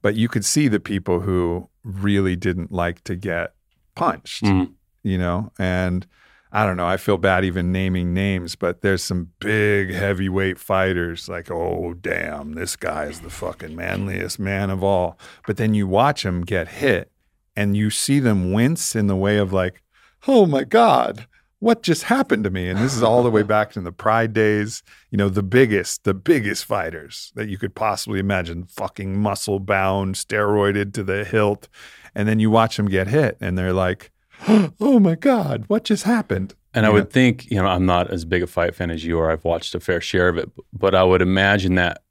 But 0.02 0.14
you 0.14 0.28
could 0.28 0.44
see 0.44 0.68
the 0.68 0.78
people 0.80 1.18
who 1.20 1.68
really 1.82 2.36
didn't 2.36 2.70
like 2.70 3.02
to 3.04 3.16
get 3.16 3.54
punched, 3.96 4.44
Mhm. 4.44 4.72
you 5.02 5.18
know, 5.18 5.50
and 5.58 6.06
I 6.52 6.66
don't 6.66 6.76
know. 6.76 6.86
I 6.86 6.96
feel 6.96 7.16
bad 7.16 7.44
even 7.44 7.70
naming 7.70 8.12
names, 8.12 8.56
but 8.56 8.80
there's 8.80 9.04
some 9.04 9.30
big 9.38 9.92
heavyweight 9.92 10.58
fighters 10.58 11.28
like, 11.28 11.50
oh, 11.50 11.94
damn, 11.94 12.54
this 12.54 12.74
guy 12.74 13.04
is 13.04 13.20
the 13.20 13.30
fucking 13.30 13.76
manliest 13.76 14.40
man 14.40 14.68
of 14.70 14.82
all. 14.82 15.16
But 15.46 15.58
then 15.58 15.74
you 15.74 15.86
watch 15.86 16.24
them 16.24 16.42
get 16.42 16.68
hit 16.68 17.12
and 17.54 17.76
you 17.76 17.90
see 17.90 18.18
them 18.18 18.52
wince 18.52 18.96
in 18.96 19.06
the 19.06 19.16
way 19.16 19.36
of 19.36 19.52
like, 19.52 19.82
oh 20.26 20.44
my 20.44 20.64
God, 20.64 21.26
what 21.60 21.82
just 21.82 22.04
happened 22.04 22.42
to 22.44 22.50
me? 22.50 22.68
And 22.68 22.80
this 22.80 22.96
is 22.96 23.02
all 23.02 23.22
the 23.22 23.30
way 23.30 23.42
back 23.44 23.76
in 23.76 23.84
the 23.84 23.92
pride 23.92 24.32
days. 24.32 24.82
You 25.10 25.18
know, 25.18 25.28
the 25.28 25.44
biggest, 25.44 26.02
the 26.02 26.14
biggest 26.14 26.64
fighters 26.64 27.32
that 27.36 27.48
you 27.48 27.58
could 27.58 27.76
possibly 27.76 28.18
imagine, 28.18 28.64
fucking 28.64 29.20
muscle 29.20 29.60
bound, 29.60 30.16
steroided 30.16 30.94
to 30.94 31.04
the 31.04 31.24
hilt. 31.24 31.68
And 32.12 32.26
then 32.26 32.40
you 32.40 32.50
watch 32.50 32.76
them 32.76 32.88
get 32.88 33.06
hit 33.06 33.36
and 33.40 33.56
they're 33.56 33.72
like, 33.72 34.10
oh 34.80 34.98
my 35.00 35.14
God, 35.14 35.64
what 35.68 35.84
just 35.84 36.04
happened? 36.04 36.54
And 36.72 36.86
I 36.86 36.90
would 36.90 37.10
think, 37.10 37.50
you 37.50 37.60
know, 37.60 37.66
I'm 37.66 37.84
not 37.84 38.10
as 38.12 38.24
big 38.24 38.42
a 38.44 38.46
fight 38.46 38.74
fan 38.76 38.90
as 38.92 39.04
you 39.04 39.18
are. 39.18 39.30
I've 39.30 39.44
watched 39.44 39.74
a 39.74 39.80
fair 39.80 40.00
share 40.00 40.28
of 40.28 40.38
it, 40.38 40.48
but 40.72 40.94
I 40.94 41.02
would 41.02 41.20
imagine 41.20 41.74
that 41.74 42.02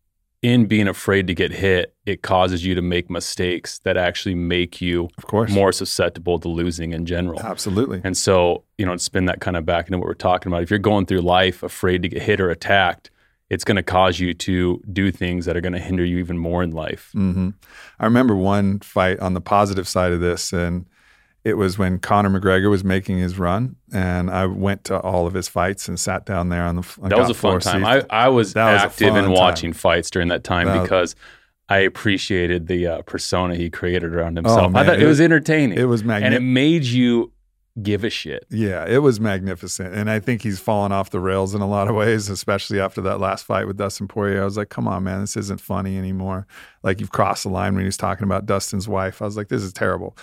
in 0.42 0.66
being 0.66 0.88
afraid 0.88 1.28
to 1.28 1.34
get 1.34 1.52
hit, 1.52 1.96
it 2.06 2.22
causes 2.24 2.66
you 2.66 2.76
to 2.76 2.82
make 2.82 3.10
mistakes 3.10 3.80
that 3.80 3.96
actually 3.98 4.36
make 4.36 4.82
you 4.82 5.10
Of 5.18 5.28
course. 5.28 5.52
more 5.52 5.72
susceptible 5.72 6.40
to 6.40 6.48
losing 6.50 6.92
in 6.92 7.06
general. 7.06 7.40
Absolutely. 7.42 8.02
And 8.04 8.16
so, 8.18 8.64
you 8.78 8.86
know, 8.86 8.96
spin 8.98 9.26
that 9.26 9.40
kind 9.42 9.56
of 9.58 9.66
back 9.66 9.88
into 9.88 9.98
what 9.98 10.08
we're 10.08 10.14
talking 10.14 10.50
about, 10.52 10.64
if 10.64 10.70
you're 10.70 10.80
going 10.80 11.06
through 11.06 11.22
life 11.22 11.64
afraid 11.64 12.02
to 12.04 12.10
get 12.10 12.22
hit 12.22 12.40
or 12.42 12.50
attacked, 12.50 13.12
it's 13.50 13.64
going 13.64 13.78
to 13.78 13.84
cause 13.84 14.20
you 14.20 14.34
to 14.34 14.82
do 14.92 15.12
things 15.12 15.46
that 15.46 15.58
are 15.58 15.62
going 15.62 15.74
to 15.74 15.80
hinder 15.80 16.06
you 16.06 16.18
even 16.20 16.38
more 16.38 16.64
in 16.64 16.72
life. 16.72 17.10
hmm 17.14 17.50
I 18.00 18.06
remember 18.06 18.36
one 18.36 18.80
fight 18.80 19.20
on 19.20 19.34
the 19.34 19.42
positive 19.42 19.88
side 19.88 20.12
of 20.12 20.20
this, 20.22 20.54
and 20.54 20.86
it 21.46 21.54
was 21.56 21.78
when 21.78 22.00
Conor 22.00 22.30
McGregor 22.30 22.70
was 22.70 22.84
making 22.84 23.18
his 23.18 23.40
run, 23.40 23.76
and 23.94 24.30
I 24.30 24.46
went 24.46 24.84
to 24.86 25.00
all 25.00 25.26
of 25.26 25.34
his 25.34 25.48
fights 25.48 25.88
and 25.88 26.00
sat 26.00 26.26
down 26.26 26.50
there 26.50 26.64
on 26.64 26.76
the. 26.78 26.98
I 27.02 27.08
That 27.10 27.18
was 27.18 27.30
a 27.30 27.34
fun 27.34 27.60
time. 27.62 27.86
I, 27.86 28.04
I 28.10 28.28
was 28.30 28.54
That 28.54 28.74
was 28.74 28.82
active 28.84 29.16
in 29.16 29.32
watching 29.32 29.72
time. 29.72 29.80
fights 29.80 30.10
during 30.10 30.28
that 30.30 30.44
time 30.44 30.68
That- 30.68 30.82
because 30.84 31.16
I 31.70 31.80
appreciated 31.80 32.68
the 32.68 32.88
uh, 32.88 33.02
persona 33.04 33.56
he 33.56 33.70
created 33.70 34.14
around 34.14 34.36
himself. 34.38 34.60
I 34.60 34.66
Oh, 34.66 34.70
man, 34.70 34.86
thought 34.86 34.96
it, 34.96 35.04
it 35.04 35.06
was 35.06 35.12
was- 35.20 35.22
entertaining. 35.22 35.78
it 35.78 35.84
was 35.86 36.04
magnificent, 36.04 36.36
and 36.36 36.44
it 36.44 36.46
made 36.48 36.84
you 36.84 37.32
give 37.84 38.04
a 38.04 38.10
shit. 38.10 38.46
Yeah, 38.50 38.86
it 38.86 38.98
was 38.98 39.22
magnificent. 39.22 39.94
And 39.94 40.10
I 40.10 40.20
think 40.20 40.42
he's 40.42 40.60
fallen 40.60 40.92
off 40.92 41.12
the 41.12 41.20
rails 41.22 41.56
in 41.56 41.62
a 41.62 41.68
lot 41.68 41.88
of 41.88 41.96
ways, 41.96 42.28
especially 42.28 42.78
after 42.80 43.00
that 43.02 43.22
last 43.22 43.46
fight 43.46 43.68
with 43.68 43.78
Dustin 43.78 44.08
Poirier. 44.08 44.42
I 44.42 44.46
was 44.46 44.58
like, 44.58 44.68
come 44.68 44.86
on, 44.86 45.04
man, 45.06 45.22
this 45.22 45.38
isn't 45.38 45.62
funny 45.62 45.98
anymore. 45.98 46.46
Like, 46.84 47.00
you've 47.00 47.12
crossed 47.12 47.44
the 47.44 47.50
line 47.50 47.76
when 47.76 47.82
he 47.84 47.86
was 47.86 47.96
talking 47.96 48.26
about 48.26 48.46
Dustin's 48.46 48.88
wife. 48.90 49.22
I 49.22 49.26
was 49.26 49.38
like, 49.38 49.48
this 49.48 49.62
is 49.64 49.72
terrible. 49.72 50.18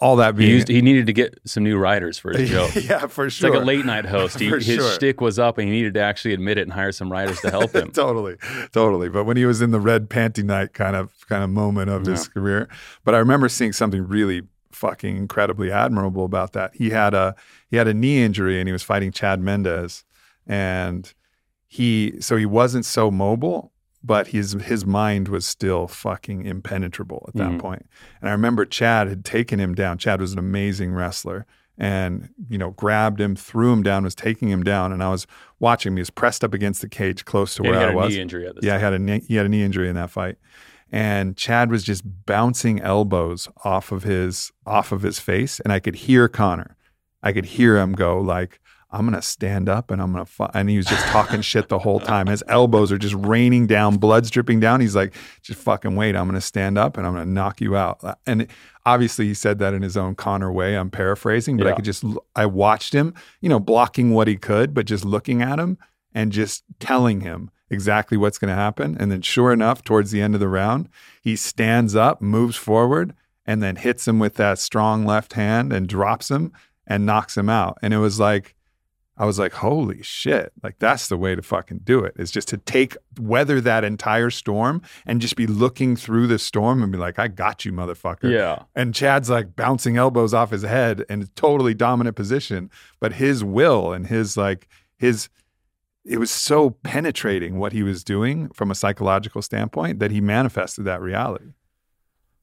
All 0.00 0.14
that 0.16 0.36
He, 0.38 0.48
used, 0.48 0.68
he 0.68 0.80
needed 0.80 1.06
to 1.06 1.12
get 1.12 1.38
some 1.44 1.64
new 1.64 1.76
writers 1.76 2.18
for 2.18 2.30
his 2.36 2.48
joke. 2.56 2.70
yeah, 2.76 3.08
for 3.08 3.26
It's 3.26 3.34
sure. 3.34 3.50
like 3.50 3.60
a 3.60 3.64
late 3.64 3.84
night 3.84 4.04
host. 4.06 4.38
He, 4.40 4.46
his 4.48 4.64
sure. 4.64 4.92
shtick 4.92 5.20
was 5.20 5.38
up, 5.40 5.58
and 5.58 5.66
he 5.66 5.72
needed 5.74 5.94
to 5.94 6.00
actually 6.00 6.34
admit 6.34 6.56
it 6.56 6.62
and 6.62 6.72
hire 6.72 6.92
some 6.92 7.10
writers 7.10 7.40
to 7.40 7.50
help 7.50 7.72
him. 7.74 7.90
totally, 7.90 8.36
totally. 8.72 9.08
But 9.08 9.24
when 9.24 9.36
he 9.36 9.44
was 9.44 9.60
in 9.60 9.72
the 9.72 9.80
red 9.80 10.08
panty 10.08 10.44
night 10.44 10.72
kind 10.72 10.94
of 10.94 11.12
kind 11.28 11.42
of 11.42 11.50
moment 11.50 11.90
of 11.90 12.06
his 12.06 12.28
career, 12.28 12.68
but 13.04 13.14
I 13.14 13.18
remember 13.18 13.48
seeing 13.48 13.72
something 13.72 14.06
really 14.06 14.42
fucking 14.70 15.16
incredibly 15.16 15.72
admirable 15.72 16.24
about 16.24 16.52
that. 16.52 16.70
He 16.76 16.90
had 16.90 17.12
a 17.14 17.34
he 17.68 17.76
had 17.76 17.88
a 17.88 17.94
knee 17.94 18.22
injury 18.22 18.60
and 18.60 18.68
he 18.68 18.72
was 18.72 18.84
fighting 18.84 19.10
Chad 19.10 19.40
Mendes, 19.40 20.04
and 20.46 21.12
he 21.66 22.14
so 22.20 22.36
he 22.36 22.46
wasn't 22.46 22.84
so 22.84 23.10
mobile, 23.10 23.72
but 24.02 24.28
his 24.28 24.52
his 24.52 24.86
mind 24.86 25.28
was 25.28 25.44
still 25.46 25.86
fucking 25.88 26.44
impenetrable 26.44 27.24
at 27.28 27.34
that 27.36 27.52
Mhm. 27.52 27.58
point. 27.58 27.86
And 28.20 28.28
I 28.28 28.32
remember 28.32 28.64
Chad 28.64 29.08
had 29.08 29.24
taken 29.24 29.58
him 29.58 29.74
down. 29.74 29.98
Chad 29.98 30.20
was 30.20 30.32
an 30.32 30.38
amazing 30.38 30.92
wrestler. 30.92 31.46
And 31.80 32.30
you 32.48 32.58
know, 32.58 32.72
grabbed 32.72 33.20
him, 33.20 33.36
threw 33.36 33.72
him 33.72 33.84
down, 33.84 34.02
was 34.02 34.16
taking 34.16 34.48
him 34.48 34.64
down, 34.64 34.92
and 34.92 35.00
I 35.00 35.10
was 35.10 35.28
watching 35.60 35.92
him. 35.92 35.96
He 35.96 36.00
was 36.00 36.10
pressed 36.10 36.42
up 36.42 36.52
against 36.52 36.80
the 36.80 36.88
cage, 36.88 37.24
close 37.24 37.54
to 37.54 37.62
Yeah, 37.62 37.70
where 37.70 37.78
he 37.78 37.84
I 37.84 37.86
had 37.86 37.94
a 37.94 37.96
was. 37.96 38.14
knee 38.14 38.20
injury 38.20 38.48
at 38.48 38.56
this 38.56 38.64
Yeah, 38.64 38.72
time. 38.72 38.80
he 38.80 38.84
had 38.84 38.92
a 38.94 38.98
knee, 38.98 39.22
he 39.28 39.34
had 39.36 39.46
a 39.46 39.48
knee 39.48 39.62
injury 39.62 39.88
in 39.88 39.94
that 39.94 40.10
fight, 40.10 40.38
and 40.90 41.36
Chad 41.36 41.70
was 41.70 41.84
just 41.84 42.02
bouncing 42.26 42.80
elbows 42.80 43.48
off 43.64 43.92
of 43.92 44.02
his 44.02 44.50
off 44.66 44.90
of 44.90 45.02
his 45.02 45.20
face, 45.20 45.60
and 45.60 45.72
I 45.72 45.78
could 45.78 45.94
hear 45.94 46.26
Conor. 46.26 46.74
I 47.22 47.32
could 47.32 47.44
hear 47.46 47.78
him 47.78 47.92
go 47.92 48.20
like, 48.20 48.58
"I'm 48.90 49.04
gonna 49.04 49.22
stand 49.22 49.68
up 49.68 49.90
and 49.90 50.00
I'm 50.00 50.12
gonna," 50.12 50.24
fu-. 50.24 50.46
and 50.54 50.68
he 50.68 50.76
was 50.76 50.86
just 50.86 51.06
talking 51.06 51.40
shit 51.42 51.68
the 51.68 51.78
whole 51.78 52.00
time. 52.00 52.26
His 52.26 52.42
elbows 52.48 52.90
are 52.92 52.98
just 52.98 53.14
raining 53.14 53.66
down, 53.66 53.96
blood's 53.96 54.30
dripping 54.30 54.60
down. 54.60 54.80
He's 54.80 54.96
like, 54.96 55.14
"Just 55.42 55.60
fucking 55.60 55.96
wait, 55.96 56.16
I'm 56.16 56.26
gonna 56.26 56.40
stand 56.40 56.78
up 56.78 56.96
and 56.96 57.06
I'm 57.06 57.12
gonna 57.12 57.26
knock 57.26 57.60
you 57.60 57.76
out." 57.76 58.02
Uh, 58.02 58.14
and 58.26 58.46
obviously, 58.86 59.26
he 59.26 59.34
said 59.34 59.58
that 59.58 59.74
in 59.74 59.82
his 59.82 59.96
own 59.96 60.14
Conor 60.14 60.52
way. 60.52 60.76
I'm 60.76 60.90
paraphrasing, 60.90 61.56
but 61.56 61.66
I 61.66 61.72
could 61.72 61.84
just 61.84 62.04
I 62.34 62.46
watched 62.46 62.94
him, 62.94 63.14
you 63.40 63.48
know, 63.48 63.60
blocking 63.60 64.12
what 64.12 64.28
he 64.28 64.36
could, 64.36 64.74
but 64.74 64.86
just 64.86 65.04
looking 65.04 65.42
at 65.42 65.58
him 65.58 65.78
and 66.14 66.32
just 66.32 66.64
telling 66.80 67.20
him 67.20 67.50
exactly 67.70 68.16
what's 68.16 68.38
going 68.38 68.48
to 68.48 68.54
happen. 68.54 68.96
And 68.98 69.10
then, 69.10 69.22
sure 69.22 69.52
enough, 69.52 69.84
towards 69.84 70.10
the 70.10 70.20
end 70.20 70.34
of 70.34 70.40
the 70.40 70.48
round, 70.48 70.88
he 71.22 71.36
stands 71.36 71.94
up, 71.94 72.20
moves 72.20 72.56
forward, 72.56 73.14
and 73.46 73.62
then 73.62 73.76
hits 73.76 74.08
him 74.08 74.18
with 74.18 74.34
that 74.34 74.58
strong 74.58 75.04
left 75.04 75.34
hand 75.34 75.72
and 75.72 75.88
drops 75.88 76.30
him 76.30 76.52
and 76.86 77.06
knocks 77.06 77.36
him 77.36 77.48
out. 77.48 77.78
And 77.82 77.92
it 77.92 77.98
was 77.98 78.18
like, 78.18 78.54
I 79.18 79.26
was 79.26 79.38
like, 79.38 79.52
holy 79.52 80.02
shit. 80.02 80.52
Like, 80.62 80.78
that's 80.78 81.08
the 81.08 81.16
way 81.16 81.34
to 81.34 81.42
fucking 81.42 81.80
do 81.84 82.04
it 82.04 82.14
is 82.16 82.30
just 82.30 82.48
to 82.48 82.56
take, 82.56 82.96
weather 83.18 83.60
that 83.60 83.82
entire 83.82 84.30
storm 84.30 84.80
and 85.04 85.20
just 85.20 85.34
be 85.34 85.46
looking 85.46 85.96
through 85.96 86.28
the 86.28 86.38
storm 86.38 86.82
and 86.82 86.92
be 86.92 86.98
like, 86.98 87.18
I 87.18 87.26
got 87.28 87.64
you, 87.64 87.72
motherfucker. 87.72 88.30
Yeah. 88.30 88.62
And 88.76 88.94
Chad's 88.94 89.28
like 89.28 89.56
bouncing 89.56 89.96
elbows 89.96 90.32
off 90.32 90.50
his 90.50 90.62
head 90.62 91.04
in 91.10 91.22
a 91.22 91.26
totally 91.26 91.74
dominant 91.74 92.16
position. 92.16 92.70
But 93.00 93.14
his 93.14 93.42
will 93.42 93.92
and 93.92 94.06
his 94.06 94.36
like 94.36 94.68
his 94.96 95.28
it 96.04 96.18
was 96.18 96.30
so 96.30 96.70
penetrating 96.70 97.58
what 97.58 97.72
he 97.72 97.82
was 97.82 98.02
doing 98.02 98.48
from 98.50 98.70
a 98.70 98.74
psychological 98.74 99.42
standpoint 99.42 99.98
that 99.98 100.10
he 100.10 100.20
manifested 100.20 100.84
that 100.86 101.02
reality. 101.02 101.52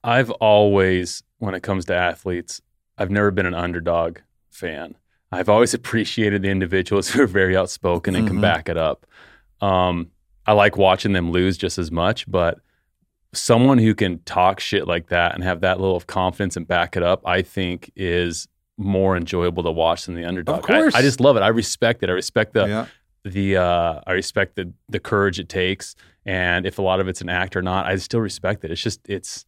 I've 0.03 0.29
always, 0.29 1.23
when 1.39 1.55
it 1.55 1.63
comes 1.63 1.85
to 1.85 1.95
athletes, 1.95 2.61
I've 2.95 3.09
never 3.09 3.31
been 3.31 3.47
an 3.47 3.55
underdog 3.55 4.19
fan. 4.51 4.95
I've 5.35 5.49
always 5.49 5.73
appreciated 5.79 6.41
the 6.41 6.49
individuals 6.49 7.09
who 7.09 7.21
are 7.23 7.27
very 7.27 7.55
outspoken 7.57 8.15
and 8.15 8.27
can 8.27 8.37
Mhm. 8.37 8.41
back 8.41 8.69
it 8.69 8.77
up. 8.77 9.05
Um, 9.61 10.11
I 10.45 10.53
like 10.53 10.77
watching 10.77 11.13
them 11.13 11.31
lose 11.31 11.57
just 11.57 11.77
as 11.77 11.91
much, 11.91 12.29
but 12.29 12.59
someone 13.33 13.77
who 13.77 13.93
can 13.93 14.19
talk 14.19 14.59
shit 14.59 14.87
like 14.87 15.07
that 15.07 15.35
and 15.35 15.43
have 15.43 15.61
that 15.61 15.79
little 15.79 15.95
of 15.95 16.07
confidence 16.07 16.55
and 16.55 16.67
back 16.67 16.95
it 16.95 17.03
up, 17.03 17.21
I 17.25 17.41
think 17.41 17.91
is 17.95 18.47
more 18.77 19.15
enjoyable 19.17 19.63
to 19.63 19.71
watch 19.71 20.05
than 20.05 20.15
the 20.15 20.25
underdog. 20.25 20.63
I- 20.69 20.79
course. 20.81 20.95
I, 20.95 21.01
just 21.01 21.19
love 21.19 21.35
it. 21.37 21.41
I 21.41 21.47
respect 21.47 22.03
it. 22.03 22.09
I 22.09 22.13
respect 22.13 22.53
the 22.53 22.65
yeah. 22.67 22.85
the 23.23 23.57
uh, 23.57 24.01
I 24.05 24.11
respect 24.13 24.55
the 24.55 24.71
the 24.89 24.99
courage 24.99 25.39
it 25.39 25.49
takes, 25.49 25.95
and 26.25 26.65
if 26.65 26.77
a 26.77 26.81
lot 26.81 26.99
of 26.99 27.07
it's 27.07 27.21
an 27.21 27.29
act 27.29 27.55
or 27.55 27.61
not, 27.61 27.85
I 27.87 27.95
still 27.97 28.19
respect 28.21 28.63
it. 28.63 28.71
It's 28.71 28.81
just 28.81 28.99
it's 29.09 29.45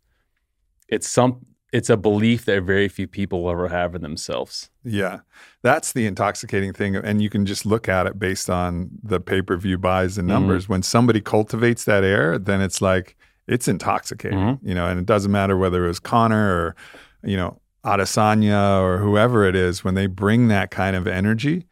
it's 0.89 1.07
some 1.07 1.45
it's 1.74 1.89
a 1.89 1.97
belief 1.97 2.45
that 2.45 2.63
very 2.63 2.88
few 2.88 3.07
people 3.07 3.43
will 3.43 3.51
ever 3.51 3.68
have 3.68 3.93
in 3.93 4.01
themselves. 4.01 4.70
Yeah. 4.84 5.20
That's 5.63 5.91
the 5.93 6.05
intoxicating 6.05 6.72
thing. 6.72 6.95
And 6.95 7.22
you 7.22 7.30
can 7.30 7.45
just 7.45 7.65
look 7.65 7.89
at 7.89 8.07
it 8.07 8.18
based 8.18 8.49
on 8.49 8.89
the 9.03 9.20
pay 9.20 9.41
per 9.41 9.57
view 9.57 9.78
buys 9.78 10.18
and 10.18 10.28
numbers. 10.28 10.70
When 10.70 10.82
somebody 10.82 11.20
cultivates 11.20 11.84
that 11.84 12.03
air, 12.05 12.39
then 12.39 12.61
it's 12.61 12.82
like, 12.82 13.18
it's 13.47 13.68
intoxicating, 13.68 14.39
Mhm. 14.39 14.59
you 14.61 14.76
know, 14.76 14.88
and 14.88 14.99
it 14.99 15.05
doesn't 15.05 15.32
matter 15.32 15.57
whether 15.57 15.84
it 15.86 15.88
was 15.89 15.99
Conor 15.99 16.53
or, 16.53 16.76
you 17.24 17.36
know, 17.38 17.59
Adesanya 17.86 18.82
or 18.82 18.97
whoever 18.97 19.45
it 19.45 19.55
is, 19.55 19.84
when 19.84 19.93
they 19.95 20.07
bring 20.07 20.47
that 20.49 20.72
kind 20.72 20.95
of 20.95 21.07
energy, 21.07 21.65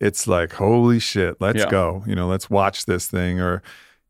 it's 0.00 0.26
like, 0.26 0.52
holy 0.54 0.98
shit, 0.98 1.36
let's 1.40 1.60
Yeah. 1.60 1.70
go. 1.70 2.02
You 2.06 2.14
know, 2.14 2.26
let's 2.26 2.50
watch 2.50 2.86
this 2.86 3.06
thing. 3.06 3.40
Or, 3.40 3.62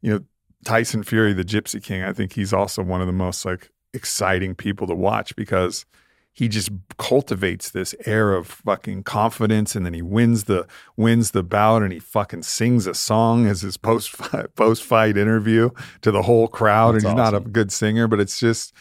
you 0.03 0.13
know, 0.13 0.21
Tyson 0.65 1.03
Fury, 1.03 1.33
the 1.33 1.45
Gypsy 1.45 1.83
King, 1.83 2.03
I 2.03 2.13
think 2.13 2.33
he's 2.35 2.53
also 2.53 2.83
one 2.83 3.01
of 3.01 3.07
the 3.07 3.13
most 3.13 3.45
like 3.45 3.71
exciting 3.95 4.55
people 4.55 4.87
to 4.87 4.95
watch 4.95 5.35
because 5.37 5.85
he 6.33 6.49
just 6.49 6.71
cultivates 6.97 7.71
this 7.71 7.95
air 8.07 8.33
of 8.35 8.47
fucking 8.47 9.03
confidence 9.03 9.75
and 9.75 9.85
then 9.85 9.93
he 9.95 10.03
wins 10.03 10.45
the 10.45 10.67
wins 10.97 11.33
the 11.33 11.43
bout 11.43 11.83
and 11.83 11.93
he 11.93 11.99
fucking 11.99 12.43
sings 12.43 12.87
a 12.87 12.95
song 12.95 13.47
as 13.47 13.63
his 13.63 13.77
post 13.89 14.17
post 14.55 14.83
fight 14.85 15.17
interview 15.17 15.71
to 16.03 16.11
the 16.11 16.23
whole 16.23 16.47
crowd 16.49 16.95
That's 16.95 17.05
and 17.05 17.13
he's 17.13 17.17
not 17.17 17.35
a 17.35 17.41
good 17.41 17.73
singer 17.73 18.07
but 18.07 18.21
it's 18.21 18.39
just 18.39 18.73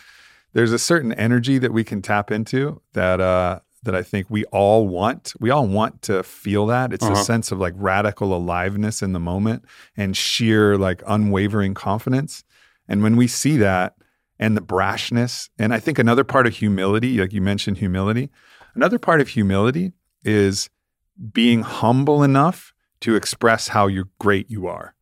there's 0.53 0.71
a 0.71 0.79
certain 0.79 1.11
energy 1.13 1.57
that 1.57 1.73
we 1.73 1.83
can 1.83 2.01
tap 2.01 2.31
into 2.31 2.81
that 2.93 3.19
uh 3.19 3.59
that 3.83 3.95
I 3.95 4.03
think 4.03 4.29
we 4.29 4.43
all 4.45 4.89
want. 4.89 5.33
We 5.39 5.51
all 5.51 5.65
want 5.65 6.01
to 6.01 6.21
feel 6.21 6.65
that. 6.65 6.91
It's 6.91 7.05
a 7.05 7.11
Uh-huh. 7.13 7.23
sense 7.23 7.49
of 7.53 7.59
like 7.59 7.73
radical 7.77 8.35
aliveness 8.35 9.01
in 9.01 9.13
the 9.13 9.21
moment 9.21 9.63
and 9.95 10.17
sheer 10.17 10.77
like 10.77 11.01
unwavering 11.07 11.75
confidence. 11.75 12.43
And 12.89 13.01
when 13.03 13.15
we 13.15 13.25
see 13.27 13.55
that 13.55 13.93
and 14.39 14.55
the 14.55 14.61
brashness, 14.61 15.49
and 15.57 15.73
I 15.73 15.79
think 15.79 15.99
another 15.99 16.23
part 16.23 16.47
of 16.47 16.55
humility, 16.55 17.19
like 17.19 17.33
you 17.33 17.41
mentioned 17.41 17.77
humility, 17.77 18.29
another 18.73 18.97
part 18.97 19.21
of 19.21 19.29
humility 19.29 19.91
is 20.23 20.69
being 21.33 21.61
humble 21.61 22.23
enough 22.23 22.73
to 23.01 23.15
express 23.15 23.69
how 23.69 23.87
you 23.87 24.09
great 24.19 24.49
you 24.49 24.67
are. 24.67 24.95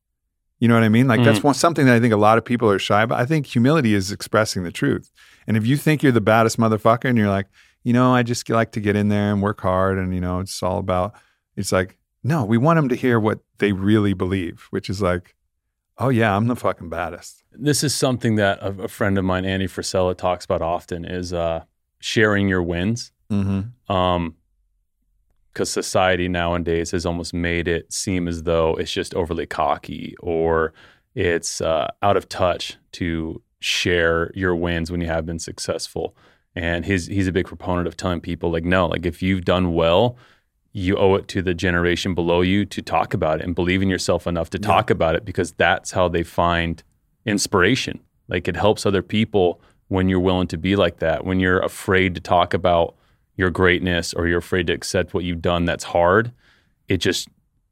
You 0.59 0.67
know 0.67 0.73
what 0.73 0.83
I 0.83 0.89
mean? 0.89 1.07
Like 1.07 1.23
that's 1.23 1.39
mm. 1.39 1.45
one 1.45 1.53
something 1.53 1.85
that 1.85 1.95
I 1.95 1.99
think 1.99 2.13
a 2.13 2.17
lot 2.17 2.39
of 2.39 2.45
people 2.45 2.69
are 2.71 2.79
shy 2.79 3.03
about. 3.03 3.19
I 3.19 3.25
think 3.25 3.45
humility 3.45 3.93
is 3.93 4.11
expressing 4.11 4.63
the 4.63 4.71
truth. 4.71 5.11
And 5.45 5.55
if 5.55 5.67
you 5.67 5.77
think 5.77 6.01
you're 6.01 6.11
the 6.11 6.21
baddest 6.21 6.57
motherfucker 6.57 7.05
and 7.05 7.17
you're 7.17 7.29
like, 7.29 7.47
you 7.83 7.93
know, 7.93 8.13
I 8.13 8.23
just 8.23 8.49
like 8.49 8.71
to 8.71 8.79
get 8.79 8.95
in 8.95 9.09
there 9.09 9.31
and 9.31 9.41
work 9.41 9.61
hard 9.61 9.99
and 9.99 10.13
you 10.13 10.19
know, 10.19 10.39
it's 10.39 10.61
all 10.63 10.79
about 10.79 11.13
it's 11.55 11.71
like, 11.71 11.97
no, 12.23 12.43
we 12.43 12.57
want 12.57 12.77
them 12.77 12.89
to 12.89 12.95
hear 12.95 13.19
what 13.19 13.39
they 13.59 13.71
really 13.71 14.13
believe, 14.13 14.67
which 14.71 14.89
is 14.89 15.01
like, 15.01 15.35
oh 15.99 16.09
yeah, 16.09 16.35
I'm 16.35 16.47
the 16.47 16.55
fucking 16.55 16.89
baddest. 16.89 17.43
This 17.51 17.83
is 17.83 17.95
something 17.95 18.35
that 18.35 18.59
a, 18.59 18.83
a 18.83 18.87
friend 18.87 19.17
of 19.17 19.25
mine, 19.25 19.45
Andy 19.45 19.67
Frisella, 19.67 20.15
talks 20.15 20.45
about 20.45 20.61
often 20.61 21.05
is 21.05 21.33
uh, 21.33 21.63
sharing 21.99 22.47
your 22.47 22.63
wins. 22.63 23.11
Mm-hmm. 23.31 23.93
Um, 23.93 24.35
because 25.53 25.71
society 25.71 26.27
nowadays 26.27 26.91
has 26.91 27.03
almost 27.03 27.33
made 27.33 27.67
it 27.67 27.91
seem 27.91 28.27
as 28.27 28.43
though 28.43 28.75
it's 28.75 28.91
just 28.91 29.15
overly 29.15 29.47
cocky 29.47 30.15
or 30.19 30.71
it's 31.15 31.61
uh, 31.61 31.87
out 32.03 32.15
of 32.15 32.29
touch 32.29 32.77
to 32.91 33.41
share 33.59 34.31
your 34.35 34.55
wins 34.55 34.91
when 34.91 35.01
you 35.01 35.07
have 35.07 35.25
been 35.25 35.39
successful. 35.39 36.15
And 36.55 36.85
his 36.85 37.07
he's 37.07 37.25
a 37.25 37.31
big 37.31 37.47
proponent 37.47 37.87
of 37.87 37.97
telling 37.97 38.21
people 38.21 38.51
like, 38.51 38.65
no, 38.65 38.85
like 38.85 39.03
if 39.07 39.23
you've 39.23 39.45
done 39.45 39.73
well, 39.73 40.15
you 40.77 40.95
owe 40.97 41.15
it 41.15 41.27
to 41.27 41.41
the 41.41 41.53
generation 41.55 42.13
below 42.13 42.41
you 42.41 42.63
to 42.65 42.81
talk 42.81 43.13
about 43.13 43.39
it 43.39 43.45
and 43.45 43.55
believe 43.55 43.81
in 43.81 43.89
yourself 43.89 44.27
enough 44.27 44.49
to 44.51 44.59
Yeah. 44.61 44.67
talk 44.67 44.89
about 44.91 45.15
it 45.15 45.25
because 45.25 45.51
that's 45.53 45.91
how 45.91 46.07
they 46.07 46.23
find 46.23 46.83
inspiration. 47.25 47.99
Like 48.27 48.47
it 48.47 48.55
helps 48.55 48.85
other 48.85 49.01
people 49.01 49.59
when 49.87 50.09
you're 50.09 50.19
willing 50.19 50.47
to 50.47 50.57
be 50.57 50.75
like 50.75 50.99
that. 50.99 51.25
When 51.25 51.39
you're 51.39 51.59
afraid 51.59 52.15
to 52.15 52.21
talk 52.21 52.53
about 52.53 52.95
your 53.35 53.49
greatness 53.49 54.13
or 54.13 54.27
you're 54.27 54.39
afraid 54.39 54.67
to 54.67 54.73
accept 54.73 55.13
what 55.13 55.23
you've 55.23 55.41
done 55.41 55.65
that's 55.65 55.83
hard, 55.85 56.31
it 56.87 56.97
just 56.97 57.29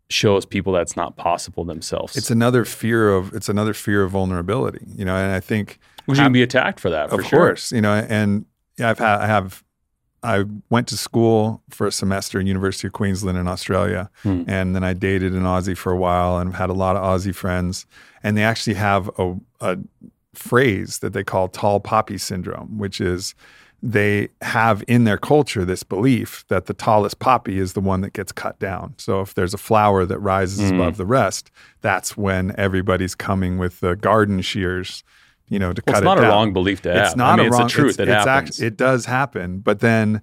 shows 0.09 0.45
people 0.45 0.71
that's 0.71 0.95
not 0.95 1.15
possible 1.17 1.65
themselves. 1.65 2.15
It's 2.15 2.29
another 2.31 2.63
fear 2.63 3.09
of 3.13 3.33
it's 3.33 3.49
another 3.49 3.73
fear 3.73 4.03
of 4.03 4.11
vulnerability, 4.11 4.85
you 4.95 5.03
know. 5.03 5.15
And 5.15 5.31
I 5.31 5.39
think 5.39 5.79
Because 6.05 6.19
you 6.19 6.23
can 6.25 6.31
be 6.33 6.43
attacked 6.43 6.79
for 6.79 6.89
that, 6.91 7.09
for 7.09 7.19
of 7.21 7.25
sure. 7.27 7.39
course, 7.39 7.71
you 7.71 7.81
know, 7.81 7.93
and 7.93 8.45
yeah, 8.77 8.91
I've 8.91 8.99
had 8.99 9.19
I 9.21 9.27
have 9.27 9.63
I 10.25 10.43
went 10.69 10.87
to 10.89 10.97
school 10.97 11.61
for 11.69 11.85
a 11.87 11.91
semester 11.91 12.39
in 12.39 12.47
University 12.47 12.87
of 12.87 12.93
Queensland 12.93 13.37
in 13.37 13.47
Australia, 13.47 14.09
Hmm. 14.23 14.43
and 14.47 14.75
then 14.75 14.83
I 14.83 14.93
dated 14.93 15.33
an 15.33 15.43
Aussie 15.43 15.77
for 15.77 15.91
a 15.91 15.97
while 15.97 16.37
and 16.39 16.55
had 16.55 16.69
a 16.69 16.73
lot 16.73 16.95
of 16.95 17.03
Aussie 17.03 17.33
friends, 17.35 17.85
and 18.23 18.35
they 18.35 18.43
actually 18.43 18.73
have 18.75 19.09
a, 19.17 19.35
a 19.61 19.77
phrase 20.33 20.99
that 20.99 21.13
they 21.13 21.23
call 21.23 21.47
tall 21.47 21.79
poppy 21.79 22.17
syndrome, 22.17 22.77
which 22.77 22.99
is 22.99 23.35
they 23.83 24.27
have 24.41 24.83
in 24.87 25.03
their 25.03 25.17
culture 25.17 25.63
this 25.63 25.83
belief 25.83 26.43
that 26.47 26.65
the 26.65 26.73
tallest 26.73 27.19
poppy 27.19 27.59
is 27.59 27.73
the 27.73 27.81
one 27.81 28.01
that 28.01 28.13
gets 28.13 28.31
cut 28.31 28.57
down. 28.59 28.95
So 28.97 29.21
if 29.21 29.33
there's 29.35 29.53
a 29.53 29.57
flower 29.59 30.05
that 30.05 30.17
rises 30.19 30.71
Mm. 30.71 30.75
above 30.75 30.97
the 30.97 31.05
rest, 31.05 31.51
that's 31.81 32.17
when 32.17 32.53
everybody's 32.57 33.13
coming 33.15 33.57
with 33.59 33.81
the 33.81 33.95
garden 33.95 34.41
shears, 34.41 35.03
you 35.47 35.59
know, 35.59 35.73
to 35.73 35.81
Well, 35.85 35.93
cut 35.93 36.03
it 36.03 36.05
down. 36.05 36.17
it's 36.17 36.21
not 36.21 36.27
a 36.27 36.29
wrong 36.29 36.53
belief 36.53 36.81
to 36.83 36.93
have. 36.93 37.05
It's 37.07 37.15
not 37.15 37.33
I 37.33 37.43
mean, 37.43 37.45
a 37.45 37.49
it's 37.49 37.59
wrong. 37.59 37.67
truth. 37.69 37.89
it's, 37.91 37.99
it 37.99 38.07
it's 38.09 38.25
happens. 38.25 38.59
act- 38.59 38.65
it 38.65 38.77
does 38.77 39.05
happen, 39.05 39.59
but 39.59 39.79
then 39.79 40.21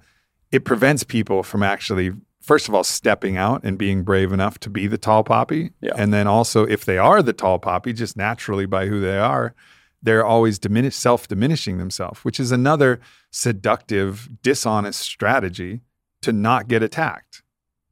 it 0.51 0.65
prevents 0.65 1.05
people 1.05 1.43
from 1.43 1.63
actually, 1.63 2.11
first 2.41 2.69
of 2.69 2.75
all, 2.75 2.85
stepping 2.85 3.37
out 3.37 3.63
and 3.65 3.79
being 3.79 4.03
brave 4.03 4.33
enough 4.33 4.59
to 4.61 4.71
be 4.71 4.87
the 4.87 4.99
tall 4.99 5.23
poppy, 5.25 5.71
Yeah. 5.81 5.93
and 5.97 6.13
then 6.13 6.27
also, 6.27 6.65
if 6.67 6.85
they 6.85 6.99
are 6.99 7.23
the 7.23 7.33
tall 7.33 7.59
poppy, 7.59 7.93
just 7.93 8.17
naturally 8.17 8.67
by 8.67 8.87
who 8.87 9.01
they 9.01 9.19
are, 9.19 9.55
they're 10.03 10.27
always 10.27 10.59
diminish, 10.59 10.97
self-diminishing 10.97 11.79
themselves, 11.79 12.25
which 12.25 12.41
is 12.41 12.51
another 12.51 12.99
seductive, 13.31 14.29
dishonest 14.43 15.01
strategy 15.01 15.81
to 16.23 16.33
not 16.33 16.69
get 16.69 16.83
attacked. 16.83 17.43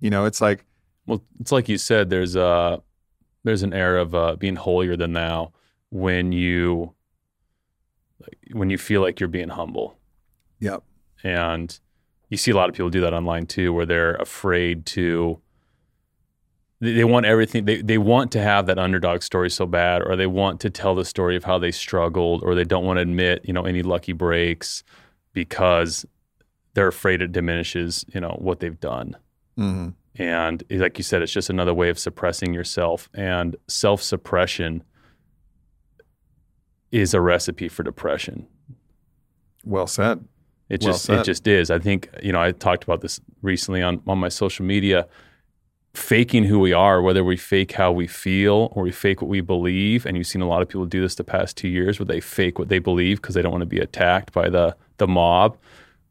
You 0.01 0.11
know, 0.11 0.25
it's 0.25 0.41
like 0.41 0.65
Well, 1.07 1.23
it's 1.41 1.51
like 1.53 1.69
you 1.69 1.79
said. 1.79 2.09
There's 2.11 2.37
a 2.37 2.83
there's 3.45 3.63
an 3.63 3.73
air 3.73 3.97
of 3.97 4.15
uh, 4.15 4.37
being 4.37 4.57
holier 4.57 4.97
than 4.97 5.13
thou 5.13 5.53
when 5.91 6.31
you 6.33 6.95
when 8.53 8.71
you 8.71 8.79
feel 8.79 9.01
like 9.03 9.21
you're 9.21 9.29
being 9.29 9.49
humble, 9.51 9.99
Yep. 10.61 10.83
and 11.23 11.79
you 12.29 12.37
see 12.37 12.51
a 12.51 12.55
lot 12.57 12.69
of 12.69 12.75
people 12.75 12.91
do 12.91 13.01
that 13.01 13.13
online 13.15 13.47
too, 13.47 13.73
where 13.73 13.87
they're 13.87 14.15
afraid 14.17 14.87
to 14.87 15.41
they, 16.81 16.93
they 16.95 17.05
want 17.05 17.27
everything. 17.27 17.65
They 17.67 17.83
they 17.83 17.99
want 17.99 18.33
to 18.33 18.41
have 18.41 18.67
that 18.67 18.79
underdog 18.79 19.23
story 19.23 19.51
so 19.51 19.67
bad, 19.67 20.03
or 20.03 20.17
they 20.17 20.27
want 20.27 20.61
to 20.61 20.71
tell 20.71 20.95
the 20.95 21.05
story 21.05 21.37
of 21.37 21.45
how 21.45 21.59
they 21.59 21.71
struggled, 21.73 22.43
or 22.43 22.55
they 22.55 22.65
don't 22.65 22.85
want 22.85 22.97
to 22.97 23.03
admit 23.03 23.43
you 23.45 23.53
know 23.53 23.65
any 23.65 23.83
lucky 23.83 24.13
breaks 24.13 24.83
because 25.33 26.07
they're 26.75 26.89
afraid 26.89 27.21
it 27.21 27.33
diminishes 27.33 28.05
you 28.15 28.21
know 28.21 28.37
what 28.41 28.61
they've 28.61 28.81
done. 28.81 29.17
hmm 29.57 29.89
And 30.17 30.63
like 30.71 30.97
you 30.99 31.05
said, 31.05 31.21
it's 31.23 31.33
just 31.33 31.51
another 31.51 31.75
way 31.75 31.89
of 31.91 31.99
suppressing 31.99 32.55
yourself. 32.55 33.09
And 33.15 33.57
self 33.69 34.03
suppression 34.03 34.83
is 36.93 37.15
a 37.15 37.21
recipe 37.21 37.69
for 37.69 37.83
depression. 37.83 38.47
Well 39.65 39.87
said. 39.87 40.25
It 40.69 40.83
Well 40.83 40.93
just 40.93 41.05
said. 41.05 41.21
it 41.21 41.25
just 41.25 41.47
is. 41.47 41.71
I 41.71 41.79
think 41.79 42.09
you 42.23 42.33
know 42.33 42.41
I 42.41 42.53
talked 42.53 42.85
about 42.85 43.01
this 43.01 43.21
recently 43.43 43.83
on 43.83 44.01
on 44.07 44.19
my 44.19 44.29
social 44.29 44.65
media. 44.65 45.07
Faking 45.93 46.45
who 46.45 46.61
we 46.61 46.73
are, 46.73 47.03
whether 47.03 47.25
we 47.25 47.37
fake 47.37 47.73
how 47.73 47.91
we 47.91 48.07
feel 48.07 48.69
or 48.77 48.85
we 48.85 48.93
fake 48.93 49.21
what 49.21 49.29
we 49.29 49.41
believe, 49.41 50.07
and 50.07 50.17
you've 50.17 50.29
seen 50.29 50.41
a 50.41 50.47
lot 50.47 50.63
of 50.63 50.69
people 50.69 50.87
do 50.87 51.01
this 51.01 51.17
the 51.17 51.25
past 51.25 51.57
two 51.57 51.67
years, 51.67 51.99
where 51.99 52.07
they 52.07 52.21
fake 52.21 52.61
what 52.61 52.69
they 52.69 52.79
believe 52.79 53.21
because 53.21 53.35
they 53.35 53.43
don't 53.43 53.51
want 53.51 53.63
to 53.63 53.67
be 53.67 53.81
attacked 53.81 54.33
by 54.33 54.49
the 54.49 54.77
the 54.99 55.09
mob, 55.09 55.57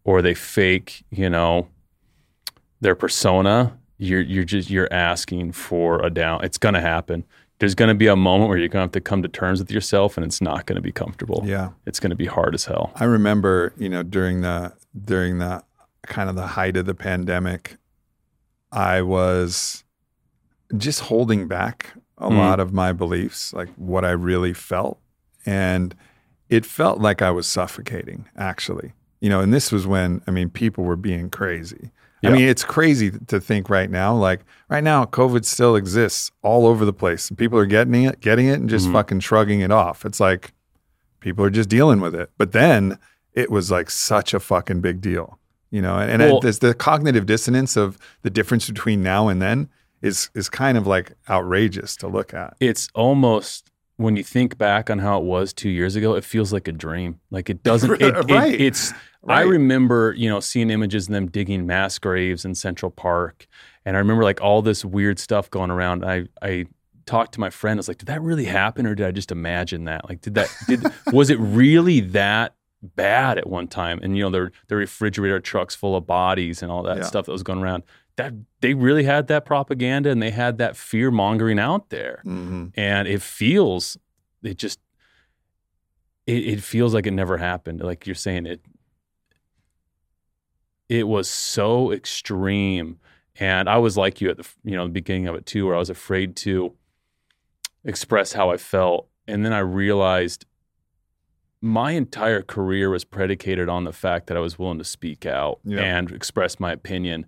or 0.04 0.22
they 0.22 0.34
fake 0.34 1.06
you 1.12 1.30
know 1.30 1.70
their 2.82 2.96
persona. 2.96 3.78
You're 3.98 4.22
you're 4.22 4.44
just 4.44 4.70
you're 4.70 4.92
asking 4.92 5.54
for 5.54 6.04
a 6.06 6.10
down. 6.10 6.44
It's 6.44 6.58
gonna 6.58 6.82
happen. 6.82 7.24
There's 7.60 7.76
gonna 7.76 7.96
be 7.96 8.08
a 8.08 8.16
moment 8.16 8.50
where 8.50 8.58
you're 8.58 8.70
gonna 8.70 8.84
have 8.86 8.92
to 8.94 9.02
come 9.02 9.22
to 9.22 9.28
terms 9.28 9.60
with 9.60 9.72
yourself, 9.72 10.18
and 10.18 10.26
it's 10.26 10.42
not 10.42 10.66
gonna 10.66 10.82
be 10.82 10.92
comfortable. 10.92 11.44
Yeah. 11.46 11.70
It's 11.86 12.00
gonna 12.00 12.16
be 12.16 12.26
hard 12.26 12.54
as 12.56 12.66
hell. 12.66 12.92
I 12.96 13.04
remember, 13.04 13.74
you 13.78 13.90
know, 13.90 14.02
during 14.04 14.42
the 14.42 14.74
during 15.06 15.40
the 15.40 15.64
kind 16.04 16.30
of 16.30 16.36
the 16.36 16.48
height 16.48 16.78
of 16.78 16.86
the 16.86 16.96
pandemic, 16.96 17.78
I 18.72 19.02
was 19.02 19.84
just 20.78 21.02
holding 21.02 21.48
back 21.48 21.92
a 22.18 22.30
Mm. 22.30 22.38
lot 22.38 22.60
of 22.60 22.74
my 22.74 22.92
beliefs, 22.94 23.54
like 23.54 23.70
what 23.76 24.04
I 24.06 24.12
really 24.12 24.54
felt. 24.54 25.00
And 25.46 25.96
it 26.50 26.66
felt 26.66 27.00
like 27.00 27.22
I 27.22 27.32
was 27.32 27.48
suffocating, 27.48 28.26
actually. 28.38 28.94
You 29.22 29.30
know, 29.30 29.42
and 29.42 29.54
this 29.54 29.72
was 29.72 29.86
when, 29.88 30.22
I 30.28 30.32
mean, 30.32 30.50
people 30.50 30.84
were 30.84 30.96
being 30.96 31.30
crazy. 31.30 31.92
Yeah. 32.22 32.30
I 32.32 32.34
mean, 32.34 32.48
it's 32.48 32.64
crazy 32.66 33.12
to 33.28 33.40
think 33.40 33.70
right 33.70 33.90
now, 33.90 34.14
like 34.16 34.42
right 34.70 34.84
now, 34.84 35.06
COVID 35.06 35.46
still 35.46 35.76
exists 35.76 36.32
all 36.42 36.66
over 36.68 36.84
the 36.86 36.94
place. 36.94 37.30
People 37.38 37.58
are 37.60 37.66
getting 37.66 38.04
it, 38.04 38.20
getting 38.20 38.48
it 38.48 38.60
and 38.60 38.70
just 38.70 38.88
Mhm. 38.88 38.94
fucking 38.94 39.20
shrugging 39.22 39.62
it 39.62 39.72
off. 39.72 40.06
It's 40.06 40.20
like 40.20 40.54
people 41.22 41.44
are 41.46 41.50
just 41.50 41.70
dealing 41.70 42.02
with 42.02 42.14
it. 42.16 42.30
But 42.38 42.52
then 42.52 42.98
it 43.34 43.50
was 43.50 43.72
like 43.72 43.90
such 43.90 44.34
a 44.34 44.40
fucking 44.40 44.82
big 44.82 45.00
deal, 45.02 45.40
you 45.72 45.82
know. 45.82 45.98
And, 45.98 46.12
and 46.12 46.22
Well- 46.22 46.40
there's 46.42 46.60
the 46.60 46.74
cognitive 46.74 47.26
dissonance 47.26 47.78
of 47.78 47.98
the 48.22 48.30
difference 48.30 48.68
between 48.68 49.02
now 49.02 49.28
and 49.30 49.42
then 49.42 49.70
is 50.02 50.30
is 50.34 50.50
kind 50.50 50.78
of 50.78 50.88
like 50.88 51.14
outrageous 51.30 51.96
to 51.98 52.08
look 52.08 52.34
at. 52.34 52.56
it's 52.60 52.88
almost 52.96 53.70
when 54.00 54.16
you 54.16 54.24
think 54.24 54.58
back 54.58 54.90
on 54.90 55.00
how 55.00 55.20
it 55.20 55.26
was 55.26 55.52
two 55.54 55.70
years 55.70 55.96
ago, 55.96 56.16
it 56.16 56.24
feels 56.24 56.54
like 56.54 56.68
a 56.68 56.72
dream. 56.72 57.20
Like 57.32 57.50
it 57.50 57.64
doesn't. 57.64 57.92
It, 58.02 58.16
it- 58.16 58.32
Right. 58.32 58.60
it's. 58.60 58.94
I 59.28 59.42
remember, 59.42 60.14
you 60.18 60.30
know, 60.30 60.40
seeing 60.40 60.70
images 60.70 61.08
of 61.10 61.14
them 61.14 61.28
digging 61.28 61.68
mass 61.68 62.00
graves 62.00 62.46
in 62.46 62.56
Central 62.56 62.90
Park, 62.90 63.46
and 63.86 63.98
I 63.98 64.00
remember 64.00 64.24
like 64.24 64.40
all 64.42 64.62
this 64.62 64.86
weird 64.86 65.20
stuff 65.20 65.50
going 65.50 65.70
around. 65.70 66.06
I 66.06 66.28
I 66.42 66.66
talked 67.06 67.34
to 67.34 67.42
my 67.42 67.50
friend. 67.50 67.78
I 67.78 67.80
was 67.80 67.90
like, 67.90 67.98
"Did 67.98 68.08
that 68.08 68.22
really 68.22 68.46
happen, 68.46 68.88
or 68.88 68.96
did 68.96 69.06
I 69.06 69.12
just 69.12 69.32
imagine 69.32 69.84
that? 69.86 70.08
Like, 70.08 70.22
did 70.22 70.36
that? 70.36 70.50
Did 70.68 70.84
was 71.14 71.30
it 71.30 71.38
really 71.40 72.00
that?" 72.00 72.56
bad 72.96 73.38
at 73.38 73.46
one 73.46 73.68
time 73.68 74.00
and 74.02 74.16
you 74.16 74.24
know 74.24 74.30
their 74.30 74.54
their 74.70 74.78
refrigerator 74.78 75.42
trucks 75.42 75.76
full 75.76 75.98
of 75.98 76.08
bodies 76.08 76.64
and 76.64 76.72
all 76.72 76.82
that 76.82 76.96
Yeah. 76.96 77.04
stuff 77.04 77.26
that 77.26 77.32
was 77.34 77.44
going 77.44 77.60
around 77.60 77.84
that 78.20 78.34
they 78.62 78.74
really 78.74 79.04
had 79.04 79.28
that 79.28 79.46
propaganda 79.46 80.10
and 80.12 80.22
they 80.22 80.32
had 80.32 80.58
that 80.60 80.76
fear 80.78 81.10
mongering 81.12 81.58
out 81.60 81.90
there. 81.90 82.20
Hmm 82.24 82.68
and 82.76 83.08
it 83.08 83.22
feels 83.22 83.98
it 84.44 84.58
just 84.58 84.80
it, 86.28 86.42
it 86.54 86.62
feels 86.64 86.94
like 86.94 87.08
it 87.08 87.12
never 87.24 87.38
happened. 87.38 87.82
Like 87.82 88.06
you're 88.06 88.16
saying 88.16 88.46
it 88.46 88.62
it 90.88 91.08
was 91.08 91.30
so 91.30 91.92
extreme. 91.92 93.00
And 93.40 93.70
i 93.70 93.78
was 93.78 93.96
like 93.96 94.20
you 94.22 94.30
at 94.30 94.38
the 94.38 94.48
you 94.64 94.76
know 94.76 94.84
the 94.86 94.92
beginning 95.02 95.28
of 95.28 95.36
it 95.36 95.46
too 95.46 95.66
where 95.66 95.76
i 95.76 95.80
was 95.80 95.90
afraid 95.90 96.36
to 96.38 96.74
express 97.86 98.34
how 98.34 98.50
i 98.52 98.58
felt. 98.58 99.08
And 99.28 99.46
then 99.46 99.54
i 99.54 99.60
realized 99.60 100.46
my 101.62 101.92
entire 101.92 102.42
career 102.42 102.90
was 102.90 103.04
predicated 103.06 103.70
on 103.70 103.84
the 103.86 103.94
fact 103.94 104.28
that 104.28 104.36
i 104.38 104.40
was 104.42 104.58
willing 104.60 104.78
to 104.80 104.84
speak 104.84 105.26
out 105.26 105.60
Yeah. 105.64 105.82
and 105.82 106.12
express 106.12 106.60
my 106.60 106.72
opinion 106.74 107.26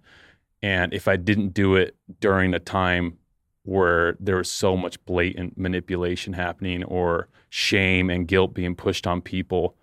and 0.61 0.93
if 0.93 1.07
i 1.07 1.15
didn't 1.15 1.53
do 1.53 1.75
it 1.75 1.95
during 2.19 2.53
a 2.53 2.59
time 2.59 3.17
where 3.63 4.17
there 4.19 4.37
was 4.37 4.51
so 4.51 4.75
much 4.75 5.03
blatant 5.05 5.57
manipulation 5.57 6.33
happening 6.33 6.83
or 6.83 7.27
shame 7.49 8.09
and 8.09 8.27
guilt 8.27 8.53
being 8.53 8.75
pushed 8.75 9.05
on 9.05 9.21
people, 9.21 9.75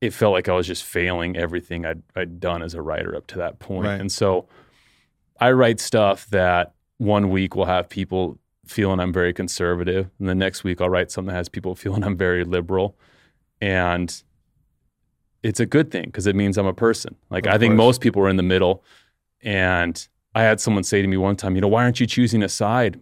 it 0.00 0.12
felt 0.12 0.32
like 0.32 0.48
I 0.48 0.54
was 0.54 0.66
just 0.66 0.82
failing 0.82 1.36
everything 1.36 1.86
I'd, 1.86 2.02
I'd 2.16 2.40
done 2.40 2.62
as 2.62 2.74
a 2.74 2.82
writer 2.82 3.14
up 3.14 3.26
to 3.28 3.38
that 3.38 3.58
point. 3.60 3.86
Right. 3.86 4.00
And 4.00 4.10
so 4.10 4.48
I 5.40 5.52
write 5.52 5.78
stuff 5.78 6.26
that 6.30 6.74
one 6.98 7.30
week 7.30 7.54
will 7.54 7.66
have 7.66 7.88
people 7.88 8.38
feeling 8.66 9.00
I'm 9.00 9.12
very 9.12 9.32
conservative, 9.32 10.10
and 10.18 10.28
the 10.28 10.34
next 10.34 10.64
week 10.64 10.80
I'll 10.80 10.90
write 10.90 11.10
something 11.10 11.32
that 11.32 11.36
has 11.38 11.48
people 11.48 11.74
feeling 11.74 12.02
I'm 12.02 12.16
very 12.16 12.44
liberal. 12.44 12.96
And 13.60 14.22
it's 15.42 15.60
a 15.60 15.66
good 15.66 15.90
thing 15.90 16.06
because 16.06 16.26
it 16.26 16.34
means 16.36 16.58
I'm 16.58 16.66
a 16.66 16.74
person. 16.74 17.14
Like 17.30 17.46
Of 17.46 17.54
I 17.54 17.58
think 17.58 17.72
course. 17.72 17.78
most 17.78 18.00
people 18.00 18.22
are 18.22 18.28
in 18.28 18.36
the 18.36 18.42
middle. 18.42 18.82
And 19.42 20.06
I 20.34 20.42
had 20.42 20.60
someone 20.60 20.84
say 20.84 21.02
to 21.02 21.08
me 21.08 21.16
one 21.16 21.36
time, 21.36 21.54
you 21.54 21.60
know, 21.60 21.68
why 21.68 21.82
aren't 21.84 22.00
you 22.00 22.06
choosing 22.06 22.42
a 22.42 22.48
side? 22.48 23.00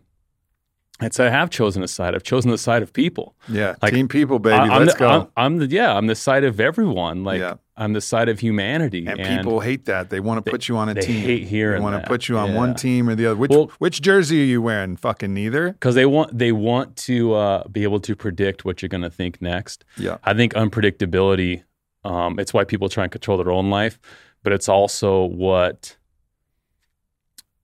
I'd 1.01 1.15
say 1.15 1.29
I 1.29 1.31
have 1.31 1.49
chosen 1.51 1.83
a 1.85 1.89
side. 1.89 2.17
I've 2.17 2.25
chosen 2.25 2.51
the 2.51 2.59
side 2.59 2.83
of 2.83 2.93
people. 2.93 3.37
Yeah, 3.49 3.77
Like, 3.81 3.93
team 3.93 4.09
people, 4.09 4.41
baby. 4.41 4.55
I, 4.57 4.65
am 4.77 4.81
Let's 4.81 4.95
the, 4.95 4.99
go. 4.99 5.09
I'm, 5.09 5.27
I'm 5.37 5.59
the 5.59 5.67
yeah. 5.67 5.95
I'm 5.95 6.09
the 6.09 6.17
side 6.17 6.43
of 6.43 6.59
everyone. 6.59 7.23
Like 7.23 7.39
Yeah. 7.39 7.55
I'm 7.77 7.93
the 7.93 8.01
side 8.01 8.29
of 8.29 8.41
humanity. 8.41 9.07
and, 9.07 9.17
people 9.21 9.61
hate 9.61 9.85
that. 9.85 10.11
They 10.11 10.19
want 10.19 10.39
to 10.39 10.43
they- 10.45 10.51
put 10.51 10.67
you 10.67 10.77
on 10.77 10.89
a 10.89 10.95
they 10.95 11.03
team. 11.03 11.23
hate 11.23 11.45
hearing 11.47 11.79
They 11.79 11.85
want 11.85 11.95
that. 11.95 12.03
to 12.03 12.09
put 12.09 12.29
you 12.29 12.37
on 12.37 12.51
Yeah. 12.51 12.57
one 12.57 12.75
team 12.75 13.09
or 13.09 13.15
the 13.15 13.27
other. 13.27 13.37
Which 13.37 13.51
Well- 13.53 13.71
which 13.79 14.03
jersey 14.03 14.43
are 14.43 14.47
you 14.47 14.61
wearing? 14.61 14.97
Fucking 14.97 15.33
neither. 15.33 15.71
because 15.71 15.95
they 15.95 16.07
want 16.07 16.37
they 16.37 16.51
want 16.51 16.97
to 16.97 17.35
uh, 17.35 17.69
be 17.69 17.85
able 17.85 18.01
to 18.01 18.17
predict 18.17 18.65
what 18.65 18.83
you're 18.83 18.89
going 18.89 19.03
to 19.03 19.11
think 19.11 19.41
next. 19.41 19.85
Yeah. 19.97 20.17
I 20.25 20.35
think 20.35 20.55
unpredictability. 20.55 21.63
Um, 22.05 22.41
it's 22.41 22.53
why 22.53 22.65
people 22.65 22.89
try 22.89 23.05
and 23.05 23.13
control 23.13 23.39
their 23.39 23.53
own 23.53 23.71
life, 23.71 24.01
but 24.43 24.53
it's 24.53 24.69
also 24.69 25.25
what 25.27 25.97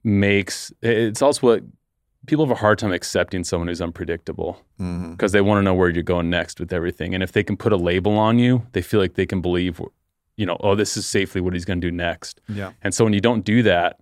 makes 0.05 0.73
it's 0.83 1.23
also 1.23 1.47
what 1.47 1.63
people 2.27 2.45
have 2.47 2.53
a 2.57 2.61
hard 2.61 2.79
time 2.79 2.93
accepting 2.93 3.45
someone 3.45 3.69
who's 3.69 3.81
unpredictable 3.81 4.61
because 5.13 5.33
they 5.33 5.41
want 5.41 5.59
to 5.59 5.63
know 5.63 5.75
where 5.75 5.89
you're 5.89 6.03
going 6.03 6.31
next 6.31 6.61
with 6.61 6.73
everything. 6.73 7.15
And 7.15 7.23
if 7.23 7.33
they 7.33 7.43
can 7.43 7.57
put 7.57 7.73
a 7.73 7.77
label 7.77 8.17
on 8.19 8.39
you, 8.39 8.67
they 8.73 8.83
feel 8.83 9.01
like 9.01 9.15
they 9.15 9.27
can 9.27 9.41
believe, 9.41 9.81
you 10.37 10.47
know, 10.47 10.57
oh, 10.61 10.75
this 10.75 10.97
is 10.97 11.07
safely 11.07 11.41
what 11.41 11.53
he's 11.55 11.65
going 11.65 11.81
to 11.81 11.87
do 11.87 11.95
next. 11.95 12.41
Yeah. 12.49 12.73
And 12.83 12.95
so 12.95 13.05
when 13.05 13.13
you 13.13 13.21
don't 13.21 13.45
do 13.45 13.63
that, 13.63 14.01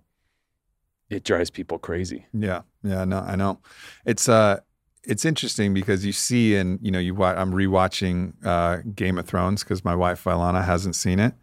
it 1.09 1.23
drives 1.23 1.49
people 1.49 1.77
crazy. 1.77 2.25
Yeah, 2.33 2.61
yeah, 2.83 3.05
no, 3.05 3.19
I 3.19 3.35
know. 3.35 3.59
It's 4.05 4.27
uh, 4.27 4.59
it's 5.03 5.25
interesting 5.25 5.73
because 5.73 6.05
you 6.05 6.11
see, 6.11 6.55
and 6.55 6.79
you 6.81 6.91
know, 6.91 6.99
you 6.99 7.13
wa- 7.13 7.35
I'm 7.35 7.51
rewatching 7.51 8.33
uh, 8.43 8.77
Game 8.95 9.17
of 9.17 9.25
Thrones 9.25 9.63
because 9.63 9.83
my 9.83 9.95
wife 9.95 10.23
Vylana 10.23 10.63
hasn't 10.65 10.95
seen 10.95 11.19
it. 11.19 11.33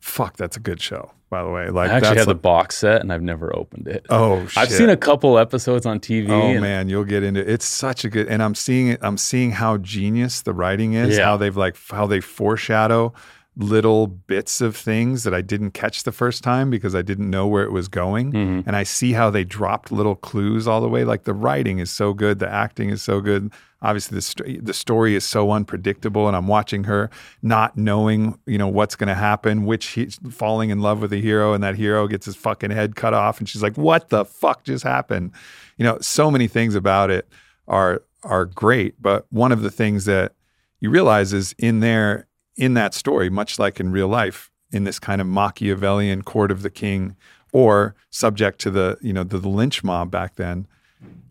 Fuck, 0.00 0.36
that's 0.36 0.56
a 0.56 0.60
good 0.60 0.80
show, 0.80 1.10
by 1.30 1.42
the 1.42 1.50
way. 1.50 1.68
Like 1.70 1.90
I 1.90 1.96
actually 1.96 2.18
have 2.18 2.26
the 2.26 2.34
box 2.34 2.76
set 2.76 3.00
and 3.00 3.12
I've 3.12 3.22
never 3.22 3.54
opened 3.54 3.88
it. 3.88 4.06
oh, 4.10 4.46
shit. 4.46 4.58
I've 4.58 4.70
seen 4.70 4.88
a 4.88 4.96
couple 4.96 5.38
episodes 5.38 5.86
on 5.86 6.00
TV. 6.00 6.28
Oh 6.30 6.60
man, 6.60 6.88
you'll 6.88 7.04
get 7.04 7.22
into 7.22 7.40
it. 7.40 7.48
It's 7.48 7.66
such 7.66 8.04
a 8.04 8.08
good, 8.08 8.28
and 8.28 8.42
I'm 8.42 8.54
seeing 8.54 8.88
it. 8.88 9.00
I'm 9.02 9.18
seeing 9.18 9.52
how 9.52 9.76
genius 9.78 10.42
the 10.42 10.52
writing 10.52 10.94
is. 10.94 11.16
Yeah. 11.16 11.24
How 11.24 11.36
they've 11.36 11.56
like 11.56 11.76
how 11.90 12.06
they 12.06 12.20
foreshadow 12.20 13.12
little 13.60 14.06
bits 14.06 14.60
of 14.60 14.76
things 14.76 15.24
that 15.24 15.34
I 15.34 15.40
didn't 15.42 15.72
catch 15.72 16.04
the 16.04 16.12
first 16.12 16.44
time 16.44 16.70
because 16.70 16.94
I 16.94 17.02
didn't 17.02 17.28
know 17.28 17.46
where 17.48 17.64
it 17.64 17.72
was 17.72 17.88
going. 17.88 18.32
Mhm. 18.32 18.62
And 18.64 18.76
I 18.76 18.84
see 18.84 19.14
how 19.14 19.30
they 19.30 19.42
dropped 19.42 19.90
little 19.90 20.14
clues 20.14 20.68
all 20.68 20.80
the 20.80 20.88
way. 20.88 21.02
Like 21.04 21.24
the 21.24 21.34
writing 21.34 21.80
is 21.80 21.90
so 21.90 22.14
good, 22.14 22.38
the 22.38 22.48
acting 22.48 22.88
is 22.88 23.02
so 23.02 23.20
good. 23.20 23.50
Obviously, 23.82 24.14
the 24.16 24.22
st- 24.22 24.64
the 24.64 24.72
story 24.72 25.16
is 25.16 25.24
so 25.24 25.50
unpredictable, 25.50 26.28
and 26.28 26.36
I'm 26.36 26.46
watching 26.46 26.84
her 26.84 27.10
not 27.42 27.76
knowing, 27.76 28.38
you 28.46 28.58
know, 28.58 28.68
what's 28.68 28.94
going 28.96 29.08
to 29.08 29.14
happen. 29.14 29.66
Which 29.66 29.86
he's 29.88 30.18
falling 30.30 30.70
in 30.70 30.80
love 30.80 31.00
with 31.02 31.12
a 31.12 31.18
hero, 31.20 31.52
and 31.52 31.62
that 31.64 31.74
hero 31.76 32.06
gets 32.06 32.26
his 32.26 32.36
fucking 32.36 32.70
head 32.70 32.94
cut 32.96 33.12
off, 33.14 33.38
and 33.40 33.48
she's 33.48 33.62
like, 33.62 33.76
"What 33.76 34.08
the 34.08 34.24
fuck 34.24 34.62
just 34.64 34.82
happened?" 34.84 35.32
You 35.76 35.84
know, 35.84 35.98
so 36.00 36.30
many 36.30 36.46
things 36.48 36.74
about 36.76 37.10
it 37.10 37.28
are 37.66 38.02
are 38.22 38.44
great, 38.44 39.00
but 39.02 39.26
one 39.30 39.50
of 39.52 39.62
the 39.62 39.70
things 39.70 40.04
that 40.04 40.32
you 40.80 40.90
realize 40.90 41.32
is 41.32 41.54
in 41.58 41.80
there 41.80 42.26
in 42.58 42.74
that 42.74 42.92
story, 42.92 43.30
much 43.30 43.58
like 43.58 43.80
in 43.80 43.90
real 43.90 44.08
life, 44.08 44.50
in 44.70 44.84
this 44.84 44.98
kind 44.98 45.20
of 45.22 45.26
Machiavellian 45.26 46.22
court 46.22 46.50
of 46.50 46.60
the 46.62 46.68
king, 46.70 47.16
or 47.52 47.94
subject 48.10 48.58
to 48.60 48.70
the 48.70 48.98
you 49.00 49.14
know 49.14 49.24
the, 49.24 49.38
the 49.38 49.48
lynch 49.48 49.82
mob 49.82 50.10
back 50.10 50.34
then, 50.34 50.66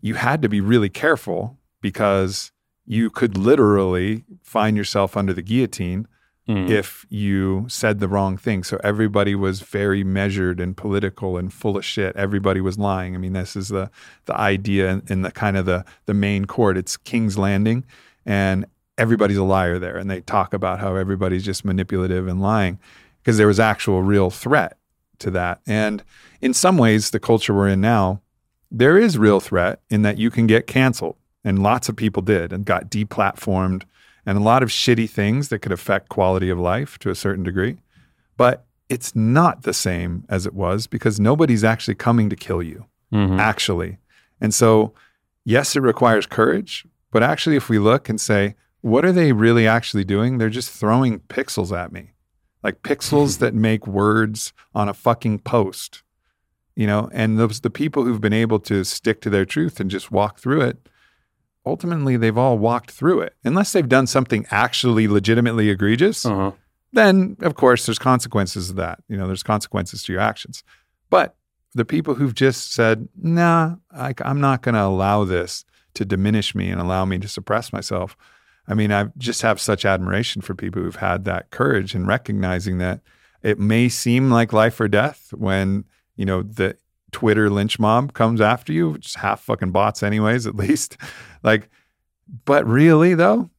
you 0.00 0.14
had 0.14 0.42
to 0.42 0.48
be 0.48 0.60
really 0.60 0.88
careful 0.88 1.56
because 1.80 2.50
you 2.84 3.10
could 3.10 3.36
literally 3.36 4.24
find 4.42 4.76
yourself 4.76 5.16
under 5.16 5.32
the 5.32 5.42
guillotine 5.42 6.08
Mm. 6.48 6.70
if 6.70 7.04
you 7.10 7.66
said 7.68 8.00
the 8.00 8.08
wrong 8.08 8.38
thing. 8.38 8.64
So 8.64 8.80
everybody 8.82 9.34
was 9.34 9.60
very 9.60 10.02
measured 10.02 10.60
and 10.60 10.74
political 10.74 11.36
and 11.36 11.52
full 11.52 11.76
of 11.76 11.84
shit. 11.84 12.16
Everybody 12.16 12.62
was 12.62 12.78
lying. 12.78 13.14
I 13.14 13.18
mean, 13.18 13.34
this 13.34 13.54
is 13.54 13.68
the 13.68 13.90
the 14.24 14.34
idea 14.34 14.88
in, 14.88 15.02
in 15.10 15.20
the 15.20 15.30
kind 15.30 15.58
of 15.58 15.66
the 15.66 15.84
the 16.06 16.14
main 16.14 16.46
court. 16.46 16.78
It's 16.78 16.96
King's 16.96 17.36
Landing, 17.36 17.84
and 18.24 18.64
everybody's 18.98 19.36
a 19.38 19.44
liar 19.44 19.78
there. 19.78 19.96
And 19.96 20.10
they 20.10 20.20
talk 20.20 20.52
about 20.52 20.80
how 20.80 20.96
everybody's 20.96 21.44
just 21.44 21.64
manipulative 21.64 22.28
and 22.28 22.40
lying 22.42 22.78
because 23.22 23.38
there 23.38 23.46
was 23.46 23.60
actual 23.60 24.02
real 24.02 24.28
threat 24.30 24.76
to 25.20 25.30
that. 25.30 25.60
And 25.66 26.02
in 26.40 26.52
some 26.52 26.76
ways, 26.76 27.10
the 27.10 27.20
culture 27.20 27.54
we're 27.54 27.68
in 27.68 27.80
now, 27.80 28.20
there 28.70 28.98
is 28.98 29.16
real 29.16 29.40
threat 29.40 29.80
in 29.88 30.02
that 30.02 30.18
you 30.18 30.30
can 30.30 30.46
get 30.46 30.66
canceled, 30.66 31.16
and 31.42 31.62
lots 31.62 31.88
of 31.88 31.96
people 31.96 32.22
did 32.22 32.52
and 32.52 32.64
got 32.64 32.90
deplatformed 32.90 33.84
and 34.26 34.36
a 34.36 34.42
lot 34.42 34.62
of 34.62 34.68
shitty 34.68 35.08
things 35.08 35.48
that 35.48 35.60
could 35.60 35.72
affect 35.72 36.10
quality 36.10 36.50
of 36.50 36.58
life 36.58 36.98
to 36.98 37.08
a 37.08 37.14
certain 37.14 37.42
degree. 37.42 37.78
But 38.36 38.66
it's 38.90 39.16
not 39.16 39.62
the 39.62 39.72
same 39.72 40.24
as 40.28 40.44
it 40.44 40.52
was 40.54 40.86
because 40.86 41.18
nobody's 41.18 41.64
actually 41.64 41.94
coming 41.94 42.28
to 42.28 42.36
kill 42.36 42.62
you, 42.62 42.84
Mhm. 43.12 43.38
actually. 43.38 43.98
And 44.40 44.52
so, 44.52 44.92
yes, 45.44 45.74
it 45.76 45.80
requires 45.80 46.26
courage, 46.26 46.86
but 47.10 47.22
actually, 47.22 47.56
if 47.56 47.68
we 47.70 47.78
look 47.78 48.08
and 48.08 48.20
say, 48.20 48.54
what 48.80 49.04
are 49.04 49.12
they 49.12 49.32
really 49.32 49.66
actually 49.66 50.04
doing? 50.04 50.38
They're 50.38 50.50
just 50.50 50.70
throwing 50.70 51.20
pixels 51.20 51.76
at 51.76 51.92
me, 51.92 52.12
like 52.62 52.82
pixels 52.82 53.38
that 53.40 53.54
make 53.54 53.86
words 53.86 54.52
on 54.74 54.88
a 54.88 54.94
fucking 54.94 55.40
post, 55.40 56.02
you 56.76 56.86
know? 56.86 57.08
And 57.12 57.38
those, 57.38 57.60
the 57.60 57.70
people 57.70 58.04
who've 58.04 58.20
been 58.20 58.32
able 58.32 58.60
to 58.60 58.84
stick 58.84 59.20
to 59.22 59.30
their 59.30 59.44
truth 59.44 59.80
and 59.80 59.90
just 59.90 60.10
walk 60.12 60.38
through 60.38 60.60
it, 60.62 60.88
ultimately, 61.66 62.16
they've 62.16 62.38
all 62.38 62.58
walked 62.58 62.90
through 62.90 63.20
it. 63.20 63.34
Unless 63.44 63.72
they've 63.72 63.88
done 63.88 64.06
something 64.06 64.46
actually 64.50 65.06
legitimately 65.08 65.68
egregious, 65.70 66.24
Uh-huh. 66.24 66.52
then 66.92 67.36
of 67.42 67.54
course 67.54 67.84
there's 67.86 67.98
consequences 67.98 68.70
of 68.70 68.76
that. 68.76 69.02
You 69.08 69.16
know, 69.16 69.26
there's 69.26 69.42
consequences 69.42 70.02
to 70.04 70.12
your 70.12 70.20
actions. 70.22 70.62
But 71.10 71.36
the 71.74 71.84
people 71.84 72.14
who've 72.14 72.34
just 72.34 72.72
said, 72.72 73.08
nah, 73.20 73.76
I, 73.90 74.14
I'm 74.24 74.40
not 74.40 74.62
going 74.62 74.74
to 74.74 74.82
allow 74.82 75.24
this 75.24 75.64
to 75.94 76.04
diminish 76.04 76.54
me 76.54 76.70
and 76.70 76.80
allow 76.80 77.04
me 77.04 77.18
to 77.18 77.28
suppress 77.28 77.72
myself. 77.72 78.16
I 78.68 78.74
mean, 78.74 78.92
I 78.92 79.06
just 79.16 79.42
have 79.42 79.60
such 79.60 79.84
admiration 79.84 80.42
for 80.42 80.54
people 80.54 80.82
who've 80.82 80.96
had 80.96 81.24
that 81.24 81.50
courage 81.50 81.94
and 81.94 82.06
recognizing 82.06 82.78
that 82.78 83.00
it 83.42 83.58
may 83.58 83.88
seem 83.88 84.30
like 84.30 84.52
life 84.52 84.78
or 84.80 84.88
death 84.88 85.32
when, 85.32 85.84
you 86.16 86.26
know, 86.26 86.42
the 86.42 86.76
Twitter 87.10 87.48
lynch 87.48 87.78
mob 87.78 88.12
comes 88.12 88.40
after 88.40 88.72
you, 88.72 88.90
which 88.90 89.06
is 89.06 89.14
half 89.16 89.40
fucking 89.40 89.70
bots, 89.72 90.02
anyways, 90.02 90.46
at 90.46 90.54
least. 90.56 90.98
like, 91.42 91.70
but 92.44 92.66
really, 92.66 93.14
though, 93.14 93.50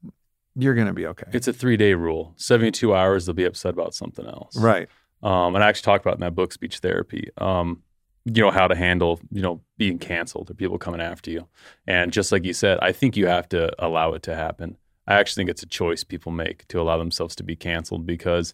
you're 0.55 0.75
going 0.75 0.87
to 0.87 0.93
be 0.93 1.07
okay. 1.07 1.27
It's 1.33 1.47
a 1.47 1.53
three 1.53 1.77
day 1.77 1.93
rule. 1.93 2.33
72 2.37 2.93
hours, 2.93 3.25
they'll 3.25 3.33
be 3.33 3.45
upset 3.45 3.73
about 3.73 3.93
something 3.93 4.25
else. 4.25 4.55
right. 4.57 4.87
Um, 5.21 5.53
and 5.53 5.63
I 5.63 5.67
actually 5.67 5.83
talked 5.83 6.05
about 6.05 6.13
in 6.13 6.21
that 6.21 6.33
book, 6.33 6.53
Speech 6.53 6.77
Therapy, 6.77 7.29
um, 7.37 7.83
you 8.23 8.41
know, 8.41 8.51
how 8.51 8.69
to 8.69 8.75
handle, 8.75 9.19
you 9.31 9.41
know, 9.41 9.59
being 9.77 9.97
canceled 9.99 10.49
or 10.49 10.53
people 10.53 10.77
coming 10.77 11.01
after 11.01 11.29
you. 11.29 11.45
And 11.87 12.13
just 12.13 12.31
like 12.31 12.45
you 12.45 12.53
said, 12.53 12.79
I 12.81 12.93
think 12.93 13.17
you 13.17 13.27
have 13.27 13.49
to 13.49 13.73
allow 13.83 14.13
it 14.13 14.23
to 14.23 14.35
happen. 14.35 14.77
I 15.09 15.15
actually 15.15 15.41
think 15.41 15.49
it's 15.49 15.63
a 15.63 15.67
choice 15.67 16.03
people 16.03 16.31
make 16.31 16.67
to 16.67 16.79
allow 16.79 16.99
themselves 16.99 17.35
to 17.37 17.43
be 17.43 17.55
canceled 17.55 18.05
because 18.05 18.53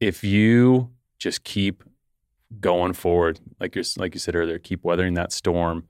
if 0.00 0.24
you 0.24 0.90
just 1.18 1.44
keep 1.44 1.84
going 2.58 2.94
forward, 2.94 3.38
like 3.60 3.74
you're, 3.74 3.84
like 3.98 4.14
you 4.14 4.18
said 4.20 4.34
earlier, 4.34 4.58
keep 4.58 4.82
weathering 4.82 5.14
that 5.14 5.30
storm 5.30 5.88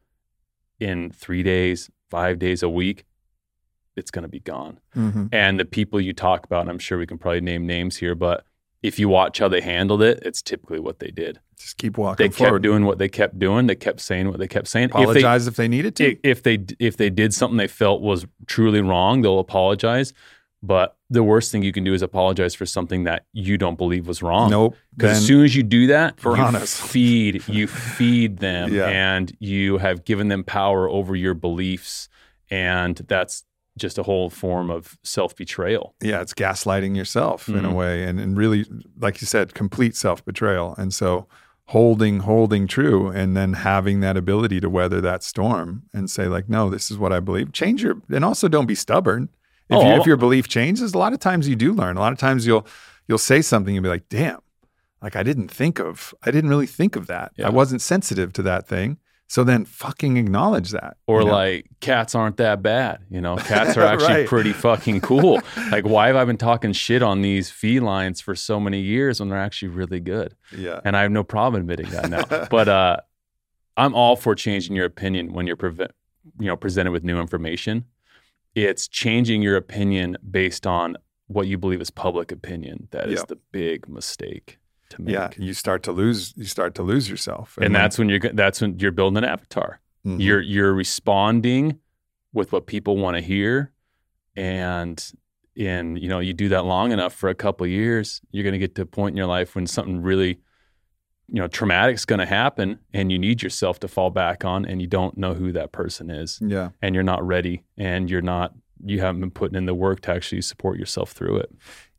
in 0.81 1.11
three 1.11 1.45
days, 1.45 1.91
five 2.11 2.41
days 2.41 2.63
a 2.63 2.69
week, 2.69 3.05
it's 3.97 4.11
going 4.11 4.25
to 4.25 4.29
be 4.29 4.41
gone. 4.41 4.81
Hmm 4.93 5.27
and 5.33 5.61
the 5.61 5.65
people 5.65 6.01
you 6.01 6.13
talk 6.13 6.45
about, 6.45 6.63
and 6.63 6.71
I'm 6.71 6.81
sure 6.81 6.99
we 6.99 7.07
can 7.07 7.17
probably 7.17 7.41
name 7.41 7.65
names 7.65 7.97
here, 7.99 8.17
but 8.17 8.45
if 8.85 8.99
you 8.99 9.09
watch 9.09 9.39
how 9.39 9.49
they 9.49 9.63
handled 9.63 10.03
it, 10.03 10.19
it's 10.27 10.43
typically 10.43 10.79
what 10.79 10.99
they 10.99 11.11
did. 11.11 11.41
Just 11.59 11.79
keep 11.79 11.97
walking 11.97 12.27
They 12.27 12.31
forward. 12.31 12.59
kept 12.59 12.63
doing 12.65 12.85
what 12.85 12.99
they 12.99 13.09
kept 13.09 13.39
doing. 13.39 13.67
They 13.67 13.75
kept 13.75 14.01
saying 14.01 14.29
what 14.29 14.39
they 14.39 14.47
kept 14.47 14.69
saying. 14.69 14.91
apologize 14.91 15.47
if 15.47 15.57
they, 15.57 15.69
needed 15.69 15.97
to. 15.97 16.19
If 16.23 16.43
they, 16.43 16.65
if 16.79 16.99
they 16.99 17.09
did 17.09 17.33
something 17.33 17.57
they 17.57 17.67
felt 17.67 18.03
was 18.03 18.27
truly 18.47 18.83
wrong, 18.83 19.23
they'll 19.23 19.39
apologize. 19.39 20.13
But 20.63 20.97
the 21.09 21.23
worst 21.23 21.51
thing 21.51 21.63
you 21.63 21.73
can 21.73 21.83
do 21.85 21.95
is 21.95 22.03
apologize 22.03 22.55
for 22.55 22.67
something 22.67 23.05
that 23.05 23.25
you 23.33 23.57
don't 23.57 23.79
believe 23.79 24.07
was 24.07 24.23
wrong. 24.23 24.51
nope. 24.51 24.77
Because 24.97 25.17
as 25.19 25.27
soon 25.27 25.45
as 25.45 25.57
you 25.57 25.63
do 25.63 25.87
that, 25.87 26.15
you 26.19 26.23
Piranhas. 26.23 26.79
feed 26.93 27.43
you 27.49 27.67
feed 27.67 28.39
them, 28.39 28.73
Yeah. 28.73 28.89
and 28.89 29.35
you 29.41 29.79
have 29.79 30.05
given 30.05 30.29
them 30.29 30.45
power 30.45 30.89
over 30.91 31.17
your 31.17 31.35
beliefs, 31.35 32.09
and 32.51 32.97
that's 33.09 33.45
just 33.79 33.99
a 33.99 34.03
whole 34.05 34.31
form 34.31 34.71
of 34.71 34.97
self 35.03 35.35
betrayal. 35.37 35.95
yeah, 36.03 36.21
it's 36.21 36.35
gaslighting 36.35 36.97
yourself 36.97 37.49
in 37.49 37.65
a 37.65 37.69
Mhm. 37.71 37.75
way, 37.75 38.05
and 38.05 38.21
and 38.21 38.37
really, 38.37 38.65
like 39.01 39.21
you 39.21 39.27
said, 39.27 39.55
complete 39.55 39.97
self 39.97 40.25
betrayal. 40.25 40.75
And 40.79 40.93
so, 40.95 41.27
holding 41.69 42.21
holding 42.21 42.67
true, 42.67 43.09
and 43.09 43.37
then 43.37 43.55
having 43.55 44.01
that 44.01 44.17
ability 44.17 44.61
to 44.61 44.69
weather 44.71 45.01
that 45.01 45.23
storm 45.23 45.83
and 45.93 46.11
say 46.11 46.29
like, 46.29 46.49
no, 46.49 46.69
this 46.71 46.91
is 46.91 46.99
what 46.99 47.13
I 47.13 47.21
believe. 47.21 47.53
Change 47.53 47.83
your, 47.83 47.97
and 48.11 48.25
also 48.25 48.49
don't 48.49 48.67
be 48.67 48.75
stubborn. 48.75 49.29
If, 49.71 49.83
you, 49.83 49.89
Oh. 49.93 50.01
if 50.01 50.07
your 50.07 50.19
belief 50.19 50.47
changes, 50.47 50.93
a 50.93 50.99
lot 50.99 51.15
of 51.15 51.21
times 51.21 51.49
you 51.49 51.57
do 51.57 51.73
learn. 51.73 51.97
A 51.97 52.01
lot 52.01 52.13
of 52.13 52.19
times 52.19 52.47
you'll 52.47 52.67
you'll 53.09 53.19
say 53.19 53.41
something 53.43 53.77
and 53.77 53.83
be 53.83 53.89
like, 53.89 54.09
damn, 54.09 54.39
like 55.03 55.17
I 55.17 55.23
didn't 55.23 55.49
think 55.51 55.79
of, 55.79 56.15
I 56.23 56.31
didn't 56.31 56.51
really 56.51 56.67
think 56.67 56.97
of 56.97 57.07
that. 57.09 57.33
Yeah. 57.37 57.47
I 57.47 57.51
wasn't 57.51 57.81
sensitive 57.83 58.33
to 58.35 58.43
that 58.43 58.67
thing. 58.69 58.99
So 59.35 59.43
then, 59.43 59.65
fucking 59.65 60.17
acknowledge 60.17 60.71
that. 60.71 60.97
Or 61.09 61.23
you 61.23 61.27
know? 61.27 61.33
like 61.33 61.67
cats 61.81 62.15
aren't 62.15 62.37
that 62.37 62.63
bad, 62.63 63.01
you 63.11 63.21
know. 63.21 63.35
Cats 63.35 63.77
are 63.77 63.83
actually 63.93 64.15
Right. 64.15 64.29
pretty 64.29 64.53
fucking 64.53 65.01
cool. 65.01 65.41
like 65.73 65.85
why 65.85 66.07
have 66.07 66.15
I 66.15 66.25
been 66.25 66.37
talking 66.37 66.73
shit 66.73 67.03
on 67.03 67.21
these 67.21 67.51
felines 67.51 68.21
for 68.21 68.37
so 68.37 68.61
many 68.61 68.79
years 68.79 69.19
when 69.19 69.31
they're 69.31 69.39
actually 69.41 69.71
really 69.71 69.99
good? 69.99 70.37
yeah, 70.57 70.79
And 70.85 70.97
I 70.97 71.03
have 71.03 71.11
no 71.11 71.25
problem 71.25 71.63
admitting 71.63 71.91
that 71.91 72.09
now. 72.11 72.47
but 72.49 72.69
uh, 72.69 72.99
I'm 73.77 73.93
all 73.93 74.15
for 74.15 74.37
changing 74.37 74.77
your 74.77 74.87
opinion 74.87 75.33
when 75.33 75.49
you're 75.49 75.59
you 75.61 76.47
know 76.47 76.57
presented 76.57 76.93
with 76.93 77.03
new 77.03 77.19
information. 77.19 77.87
It's 78.55 78.87
changing 78.87 79.43
your 79.43 79.57
opinion 79.57 80.17
based 80.31 80.65
on 80.65 80.97
what 81.27 81.49
you 81.49 81.59
believe 81.59 81.81
is 81.81 81.91
public 81.91 82.31
opinion. 82.31 82.87
That 82.93 83.11
is 83.11 83.25
the 83.25 83.39
big 83.51 83.89
mistake 83.89 84.59
to 84.97 85.03
make. 85.03 85.13
yeah. 85.15 85.31
You 85.37 85.53
start 85.55 85.83
to 85.85 85.93
lose, 85.93 86.33
you 86.37 86.45
start 86.45 86.75
to 86.77 86.83
lose 86.83 87.09
yourself, 87.09 87.57
And 87.57 87.65
when- 87.67 87.73
that's 87.73 87.99
when 87.99 88.09
you're 88.09 88.21
that's 88.21 88.61
when 88.61 88.79
you're 88.79 88.93
building 88.93 89.19
an 89.19 89.25
avatar. 89.25 89.81
Mhm. 90.07 90.21
you're 90.21 90.41
you're 90.43 90.75
responding 90.75 91.79
with 92.35 92.53
what 92.53 92.67
people 92.67 92.97
want 92.99 93.17
to 93.17 93.23
hear 93.23 93.73
and 94.37 95.13
in 95.57 95.97
you 95.97 96.09
know 96.09 96.19
you 96.19 96.33
do 96.33 96.49
that 96.49 96.65
long 96.65 96.93
enough 96.93 97.15
for 97.15 97.29
a 97.31 97.35
couple 97.35 97.65
of 97.65 97.71
years 97.71 98.21
you're 98.33 98.43
going 98.43 98.53
to 98.53 98.59
get 98.59 98.75
to 98.75 98.83
a 98.83 98.87
point 98.87 99.13
in 99.13 99.17
your 99.17 99.27
life 99.27 99.55
when 99.55 99.67
something 99.67 100.03
really 100.03 100.41
you 101.29 101.41
know 101.41 101.47
traumatic 101.47 101.95
is 101.95 102.05
going 102.05 102.19
to 102.19 102.27
happen 102.27 102.79
and 102.93 103.11
you 103.13 103.19
need 103.19 103.41
yourself 103.43 103.79
to 103.81 103.89
fall 103.89 104.11
back 104.11 104.45
on 104.45 104.65
and 104.67 104.81
you 104.83 104.87
don't 104.89 105.17
know 105.17 105.33
who 105.33 105.53
that 105.53 105.71
person 105.73 106.11
is 106.11 106.39
yeah. 106.43 106.71
and 106.83 106.95
you're 106.95 107.05
not 107.05 107.25
ready 107.27 107.63
and 107.79 108.11
you're 108.11 108.21
not 108.21 108.53
you 108.85 109.01
haven't 109.01 109.21
been 109.21 109.31
putting 109.31 109.57
in 109.57 109.65
the 109.67 109.75
work 109.75 110.01
to 110.01 110.11
actually 110.11 110.43
support 110.43 110.77
yourself 110.79 111.13
through 111.13 111.37
it 111.37 111.51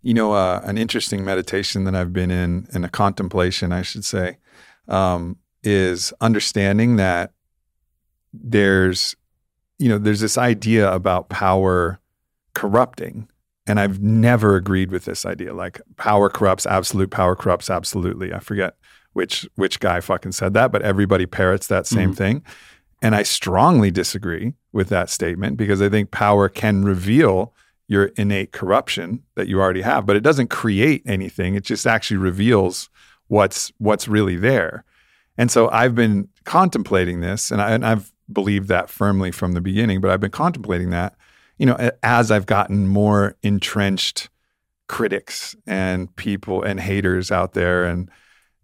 You 0.06 0.14
know, 0.14 0.34
uh, 0.34 0.62
an 0.64 0.78
interesting 0.78 1.26
meditation 1.26 1.84
that 1.86 1.96
I've 1.96 2.14
been 2.14 2.30
in, 2.30 2.68
and 2.76 2.86
a 2.86 2.90
contemplation, 2.90 3.72
I 3.72 3.82
should 3.82 4.06
say, 4.06 4.38
um, 4.88 5.38
is 5.64 6.14
understanding 6.22 6.98
that 6.98 7.32
there's, 8.32 9.16
you 9.80 9.90
know, 9.90 9.98
there's 9.98 10.20
this 10.20 10.38
idea 10.38 10.94
about 10.94 11.30
power 11.30 12.00
corrupting. 12.54 13.28
And 13.66 13.80
I've 13.80 14.00
never 14.00 14.56
agreed 14.56 14.92
with 14.92 15.06
this 15.06 15.26
idea. 15.26 15.56
Like 15.56 15.82
power 15.98 16.30
corrupts, 16.30 16.68
absolute 16.68 17.10
power 17.10 17.36
corrupts 17.36 17.72
absolutely. 17.72 18.32
I 18.32 18.38
forget 18.42 18.76
which 19.14 19.50
which 19.56 19.80
guy 19.80 20.02
fucking 20.02 20.34
said 20.34 20.54
that, 20.54 20.72
but 20.72 20.84
everybody 20.84 21.26
parrots 21.26 21.66
that 21.66 21.88
same 21.88 22.14
Mhm. 22.14 22.18
thing. 22.18 22.44
And 23.02 23.16
I 23.16 23.24
strongly 23.24 23.90
disagree 23.90 24.54
with 24.72 24.90
that 24.90 25.10
statement 25.10 25.58
because 25.58 25.82
I 25.82 25.90
think 25.90 26.12
power 26.12 26.48
can 26.48 26.84
reveal 26.86 27.56
your 27.88 28.06
innate 28.16 28.52
corruption 28.52 29.24
that 29.36 29.48
you 29.48 29.60
already 29.60 29.82
have, 29.82 30.06
but 30.06 30.16
it 30.16 30.24
doesn't 30.24 30.50
create 30.50 31.04
anything. 31.06 31.56
It 31.56 31.64
just 31.64 31.86
actually 31.86 32.18
reveals 32.18 32.90
what's 33.28 33.72
what's 33.78 34.08
really 34.08 34.36
there. 34.36 34.84
And 35.38 35.52
so 35.52 35.70
I've 35.70 35.96
been 35.96 36.30
contemplating 36.46 37.20
this, 37.20 37.52
and, 37.52 37.62
I, 37.62 37.72
and 37.72 37.86
I've 37.86 38.12
believed 38.32 38.70
that 38.70 38.90
firmly 38.90 39.32
from 39.32 39.52
the 39.52 39.62
beginning. 39.62 40.02
But 40.02 40.12
I've 40.12 40.22
been 40.22 40.32
contemplating 40.32 40.92
that, 40.92 41.16
you 41.58 41.66
know, 41.66 41.92
as 42.02 42.32
I've 42.32 42.46
gotten 42.46 42.88
more 42.88 43.36
entrenched 43.44 44.30
critics 44.88 45.56
and 45.68 46.16
people 46.16 46.64
and 46.64 46.80
haters 46.80 47.32
out 47.32 47.54
there, 47.54 47.84
and 47.84 48.10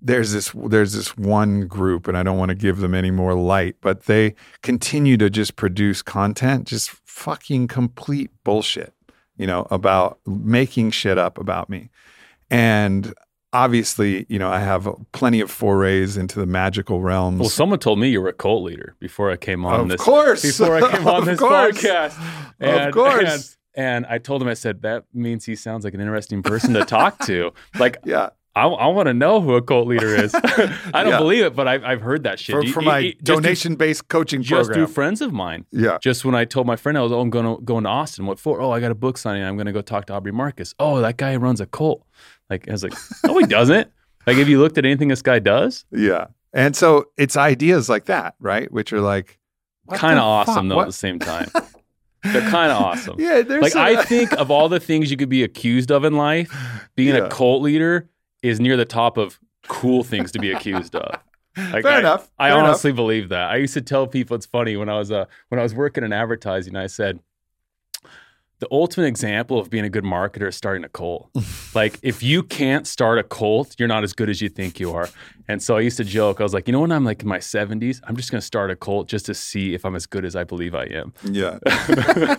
there's 0.01 0.31
this 0.31 0.51
there's 0.55 0.93
this 0.93 1.15
one 1.17 1.67
group, 1.67 2.07
and 2.07 2.17
I 2.17 2.23
don't 2.23 2.37
want 2.37 2.49
to 2.49 2.55
give 2.55 2.77
them 2.77 2.95
any 2.95 3.11
more 3.11 3.35
light, 3.35 3.75
but 3.81 4.05
they 4.05 4.35
continue 4.63 5.17
to 5.17 5.29
just 5.29 5.55
produce 5.55 6.01
content, 6.01 6.67
just 6.67 6.89
fucking 6.89 7.67
complete 7.67 8.31
bullshit, 8.43 8.93
you 9.41 9.47
know, 9.47 9.67
about 9.71 10.19
making 10.25 10.91
shit 10.91 11.17
up 11.17 11.37
about 11.37 11.69
me, 11.69 11.89
and 12.49 13.13
obviously, 13.53 14.25
you 14.29 14.39
know, 14.39 14.49
I 14.49 14.59
have 14.59 14.87
plenty 15.11 15.41
of 15.41 15.51
forays 15.51 16.15
into 16.15 16.39
the 16.39 16.45
magical 16.45 17.01
realms. 17.01 17.39
well 17.39 17.49
someone 17.49 17.79
told 17.79 17.99
me 17.99 18.07
you 18.09 18.21
were 18.21 18.29
a 18.29 18.33
cult 18.33 18.63
leader 18.63 18.95
before 18.99 19.29
i 19.29 19.35
came 19.35 19.65
on 19.65 19.81
of 19.81 19.87
this 19.89 19.99
course, 20.01 20.41
before 20.41 20.75
i 20.77 20.91
came 20.91 21.05
on 21.07 21.25
this 21.29 21.39
course. 21.39 21.77
podcast 21.77 22.15
of 22.61 22.93
course. 22.93 23.57
And 23.73 24.05
I 24.05 24.17
told 24.17 24.41
him, 24.41 24.49
I 24.49 24.53
said, 24.53 24.81
that 24.81 25.05
means 25.13 25.45
he 25.45 25.55
sounds 25.55 25.85
like 25.85 25.93
an 25.93 26.01
interesting 26.01 26.43
person 26.43 26.73
to 26.73 26.83
talk 26.83 27.19
to. 27.25 27.53
Like, 27.79 27.99
Yeah. 28.05 28.31
I, 28.55 28.65
I 28.67 28.87
want 28.87 29.07
to 29.07 29.13
know 29.13 29.39
who 29.39 29.53
a 29.55 29.61
cult 29.61 29.87
leader 29.87 30.13
is. 30.13 30.33
I 30.43 30.43
don't 31.03 31.07
Yeah. 31.09 31.17
believe 31.19 31.43
it, 31.45 31.55
but 31.55 31.67
I've, 31.69 31.83
I've 31.85 32.01
heard 32.01 32.23
that 32.23 32.37
shit. 32.39 32.53
For, 32.55 32.63
You- 32.63 32.73
for 32.73 32.81
my 32.81 32.99
you- 32.99 33.13
donation 33.23 33.75
based 33.75 34.07
coaching 34.09 34.41
Just 34.41 34.67
program. 34.67 34.85
through 34.87 34.93
friends 34.93 35.21
of 35.21 35.31
mine. 35.31 35.65
yeah. 35.71 35.97
Just 36.01 36.25
when 36.25 36.35
I 36.35 36.43
told 36.45 36.67
my 36.67 36.75
friend 36.75 36.97
I 36.97 37.01
was, 37.01 37.11
oh, 37.13 37.21
I'm 37.21 37.29
going 37.29 37.45
to 37.57 37.61
going 37.63 37.85
to 37.85 37.89
Austin. 37.89 38.25
What 38.25 38.39
for? 38.39 38.59
Oh, 38.59 38.71
I 38.71 38.79
got 38.81 38.91
a 38.91 38.95
book 38.95 39.17
signing. 39.17 39.43
I'm 39.43 39.55
going 39.55 39.67
to 39.67 39.71
go 39.71 39.81
talk 39.81 40.05
to 40.07 40.13
Aubrey 40.13 40.33
Marcus. 40.33 40.75
Oh, 40.79 40.99
that 41.01 41.15
guy 41.17 41.35
runs 41.37 41.61
a 41.61 41.65
cult. 41.65 42.05
Like 42.49 42.67
I 42.67 42.73
was 42.73 42.83
like, 42.83 42.93
no, 43.25 43.37
he 43.37 43.45
doesn't. 43.45 43.89
Like, 44.27 44.35
have 44.37 44.49
you 44.49 44.59
looked 44.59 44.77
at 44.77 44.85
anything 44.85 45.07
this 45.07 45.21
guy 45.21 45.39
does? 45.39 45.85
Yeah. 45.91 46.27
And 46.53 46.75
so 46.75 47.05
it's 47.17 47.37
ideas 47.37 47.87
like 47.87 48.05
that, 48.05 48.35
right? 48.39 48.69
Which 48.71 48.91
are 48.91 48.99
like 49.01 49.39
Kind 49.93 50.19
of 50.19 50.23
awesome 50.25 50.53
fuck? 50.55 50.69
though. 50.69 50.75
What- 50.75 50.81
At 50.83 50.87
the 50.87 50.93
same 50.93 51.19
time, 51.19 51.49
they're 52.23 52.49
kind 52.49 52.71
of 52.71 52.81
awesome. 52.81 53.15
Yeah, 53.19 53.41
there's 53.41 53.61
Like 53.63 53.75
I 53.75 54.03
think 54.03 54.31
of 54.33 54.51
all 54.51 54.69
the 54.69 54.79
things 54.79 55.09
you 55.09 55.17
could 55.17 55.29
be 55.29 55.43
accused 55.43 55.91
of 55.91 56.03
in 56.05 56.13
life, 56.17 56.51
being 56.95 57.15
Yeah. 57.15 57.25
a 57.25 57.29
cult 57.29 57.61
leader 57.63 58.09
is 58.41 58.59
near 58.59 58.77
the 58.77 58.85
top 58.85 59.17
of 59.17 59.39
cool 59.67 60.03
things 60.03 60.31
to 60.31 60.39
be 60.39 60.51
accused 60.51 60.95
of. 60.95 61.19
Like, 61.57 61.83
fair 61.83 61.91
I, 61.91 61.99
enough. 61.99 62.31
I 62.39 62.47
fair 62.47 62.55
enough. 62.59 62.69
honestly 62.69 62.91
believe 62.93 63.27
that. 63.27 63.51
I 63.51 63.57
used 63.57 63.73
to 63.73 63.81
tell 63.81 64.07
people 64.07 64.35
it's 64.37 64.45
funny 64.45 64.77
when 64.77 64.87
I 64.87 64.97
was 64.97 65.11
uh, 65.11 65.25
when 65.49 65.59
I 65.59 65.63
was 65.63 65.75
working 65.75 66.05
in 66.05 66.13
advertising. 66.13 66.77
I 66.77 66.87
said 66.87 67.19
the 68.61 68.67
ultimate 68.71 69.07
example 69.07 69.59
of 69.59 69.71
being 69.71 69.83
a 69.83 69.89
good 69.89 70.03
marketer 70.03 70.47
is 70.47 70.55
starting 70.55 70.83
a 70.83 70.89
cult. 70.89 71.29
like 71.75 71.99
if 72.03 72.21
you 72.23 72.43
can't 72.43 72.87
start 72.87 73.17
a 73.17 73.23
cult, 73.23 73.75
you're 73.79 73.87
not 73.87 74.03
as 74.03 74.13
good 74.13 74.29
as 74.29 74.39
you 74.39 74.49
think 74.49 74.79
you 74.79 74.93
are. 74.93 75.09
And 75.47 75.61
so 75.61 75.75
I 75.75 75.81
used 75.81 75.97
to 75.97 76.03
joke. 76.03 76.39
I 76.39 76.43
was 76.43 76.53
like, 76.53 76.67
you 76.67 76.71
know, 76.71 76.79
when 76.79 76.91
I'm 76.91 77.03
like 77.03 77.23
in 77.23 77.27
my 77.27 77.39
70s, 77.39 77.99
I'm 78.03 78.15
just 78.15 78.31
going 78.31 78.39
to 78.39 78.45
start 78.45 78.69
a 78.69 78.75
cult 78.75 79.09
just 79.09 79.25
to 79.25 79.33
see 79.33 79.73
if 79.73 79.83
I'm 79.83 79.95
as 79.95 80.05
good 80.05 80.23
as 80.23 80.35
I 80.35 80.43
believe 80.43 80.75
I 80.75 80.85
am. 80.85 81.11
Yeah. 81.23 81.57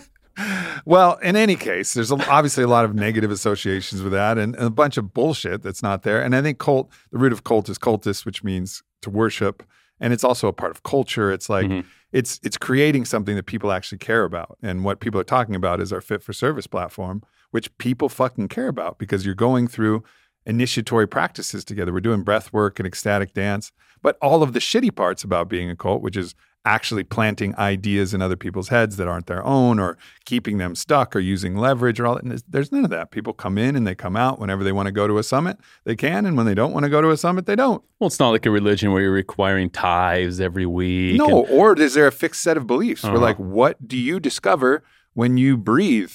well, 0.84 1.16
in 1.22 1.36
any 1.36 1.56
case, 1.56 1.94
there's 1.94 2.10
a- 2.10 2.30
obviously 2.30 2.64
a 2.64 2.68
lot 2.68 2.84
of 2.84 2.94
negative 2.94 3.30
associations 3.30 4.02
with 4.02 4.12
that 4.12 4.38
and, 4.38 4.54
and 4.56 4.64
a 4.66 4.70
bunch 4.70 4.96
of 4.96 5.12
bullshit 5.14 5.62
that's 5.62 5.82
not 5.82 6.02
there. 6.02 6.22
And 6.22 6.34
I 6.34 6.42
think 6.42 6.58
cult, 6.58 6.90
the 7.10 7.18
root 7.18 7.32
of 7.32 7.44
cult 7.44 7.68
is 7.68 7.78
cultus, 7.78 8.24
which 8.24 8.42
means 8.44 8.82
to 9.02 9.10
worship. 9.10 9.62
And 10.00 10.12
it's 10.12 10.24
also 10.24 10.48
a 10.48 10.52
part 10.52 10.70
of 10.72 10.82
culture. 10.82 11.30
It's 11.30 11.48
like 11.48 11.66
Mhm. 11.66 11.84
it's 12.12 12.40
it's 12.42 12.56
creating 12.58 13.04
something 13.04 13.36
that 13.36 13.46
people 13.46 13.70
actually 13.72 13.98
care 13.98 14.24
about. 14.24 14.58
And 14.62 14.84
what 14.84 15.00
people 15.00 15.20
are 15.20 15.24
talking 15.24 15.54
about 15.54 15.80
is 15.80 15.92
our 15.92 16.00
fit 16.00 16.22
for 16.22 16.32
service 16.32 16.66
platform, 16.66 17.22
which 17.52 17.76
people 17.78 18.08
fucking 18.08 18.48
care 18.48 18.68
about 18.68 18.98
because 18.98 19.24
you're 19.24 19.34
going 19.36 19.68
through 19.68 20.02
initiatory 20.44 21.06
practices 21.06 21.64
together. 21.64 21.92
We're 21.92 22.00
doing 22.00 22.22
breath 22.24 22.52
work 22.52 22.80
and 22.80 22.86
ecstatic 22.86 23.32
dance, 23.32 23.70
but 24.02 24.16
all 24.20 24.42
of 24.42 24.52
the 24.54 24.58
shitty 24.58 24.94
parts 24.94 25.22
about 25.22 25.48
being 25.48 25.70
a 25.70 25.76
cult, 25.76 26.02
which 26.02 26.16
is 26.16 26.34
actually 26.64 27.02
planting 27.02 27.56
ideas 27.58 28.14
in 28.14 28.22
other 28.22 28.36
people's 28.36 28.68
heads 28.68 28.96
that 28.96 29.08
aren't 29.08 29.26
their 29.26 29.44
own 29.44 29.80
or 29.80 29.98
keeping 30.24 30.58
them 30.58 30.74
stuck 30.76 31.16
or 31.16 31.18
using 31.18 31.56
leverage 31.56 31.98
or 31.98 32.06
all 32.06 32.14
that. 32.14 32.22
And 32.22 32.30
there's- 32.30 32.44
there's 32.48 32.70
none 32.70 32.84
of 32.84 32.90
that. 32.90 33.10
People 33.10 33.32
come 33.32 33.58
in 33.58 33.74
and 33.74 33.84
they 33.84 33.96
come 33.96 34.16
out 34.16 34.38
whenever 34.38 34.62
they 34.62 34.70
want 34.70 34.86
to 34.86 34.92
go 34.92 35.08
to 35.08 35.18
a 35.18 35.24
summit, 35.24 35.58
they 35.84 35.96
can. 35.96 36.24
And 36.24 36.36
when 36.36 36.46
they 36.46 36.54
don't 36.54 36.72
want 36.72 36.84
to 36.84 36.88
go 36.90 37.00
to 37.00 37.10
a 37.10 37.16
summit, 37.16 37.46
they 37.46 37.56
don't. 37.56 37.82
Well, 37.98 38.06
it's 38.06 38.20
not 38.20 38.30
like 38.30 38.46
a 38.46 38.50
religion 38.50 38.92
where 38.92 39.02
you're 39.02 39.10
requiring 39.10 39.70
tithes 39.70 40.40
every 40.40 40.66
week. 40.66 41.16
No, 41.18 41.44
and- 41.44 41.50
or 41.52 41.74
is 41.78 41.94
there 41.94 42.06
a 42.06 42.12
fixed 42.12 42.42
set 42.42 42.56
of 42.56 42.66
beliefs? 42.68 43.02
Where 43.02 43.12
Uh-huh. 43.14 43.20
like, 43.22 43.38
what 43.38 43.88
do 43.88 43.96
you 43.96 44.20
discover 44.20 44.84
when 45.14 45.36
you 45.36 45.56
breathe? 45.56 46.12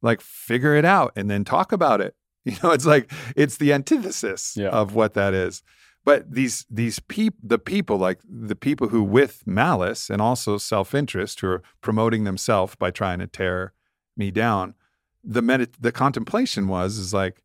Like, 0.00 0.22
figure 0.22 0.74
it 0.74 0.86
out 0.86 1.12
and 1.14 1.30
then 1.30 1.44
talk 1.44 1.72
about 1.72 2.00
it. 2.00 2.14
You 2.46 2.56
know, 2.62 2.70
it's 2.70 2.86
like 2.86 3.12
it's 3.36 3.58
the 3.58 3.74
antithesis 3.74 4.54
Yeah. 4.56 4.70
of 4.70 4.94
what 4.94 5.12
that 5.12 5.34
is. 5.34 5.62
But 6.04 6.32
these 6.32 6.64
these 6.70 6.98
peop 6.98 7.34
the 7.42 7.58
people 7.58 7.98
like 7.98 8.20
the 8.28 8.56
people 8.56 8.88
who 8.88 9.02
with 9.02 9.46
malice 9.46 10.08
and 10.08 10.22
also 10.22 10.56
self 10.58 10.94
interest 10.94 11.40
who 11.40 11.48
are 11.48 11.62
promoting 11.82 12.24
themselves 12.24 12.74
by 12.74 12.90
trying 12.90 13.18
to 13.18 13.26
tear 13.26 13.72
me 14.16 14.30
down. 14.30 14.74
The 15.22 15.42
medit 15.42 15.74
the 15.78 15.92
contemplation 15.92 16.68
was 16.68 16.96
is 16.96 17.12
like, 17.12 17.42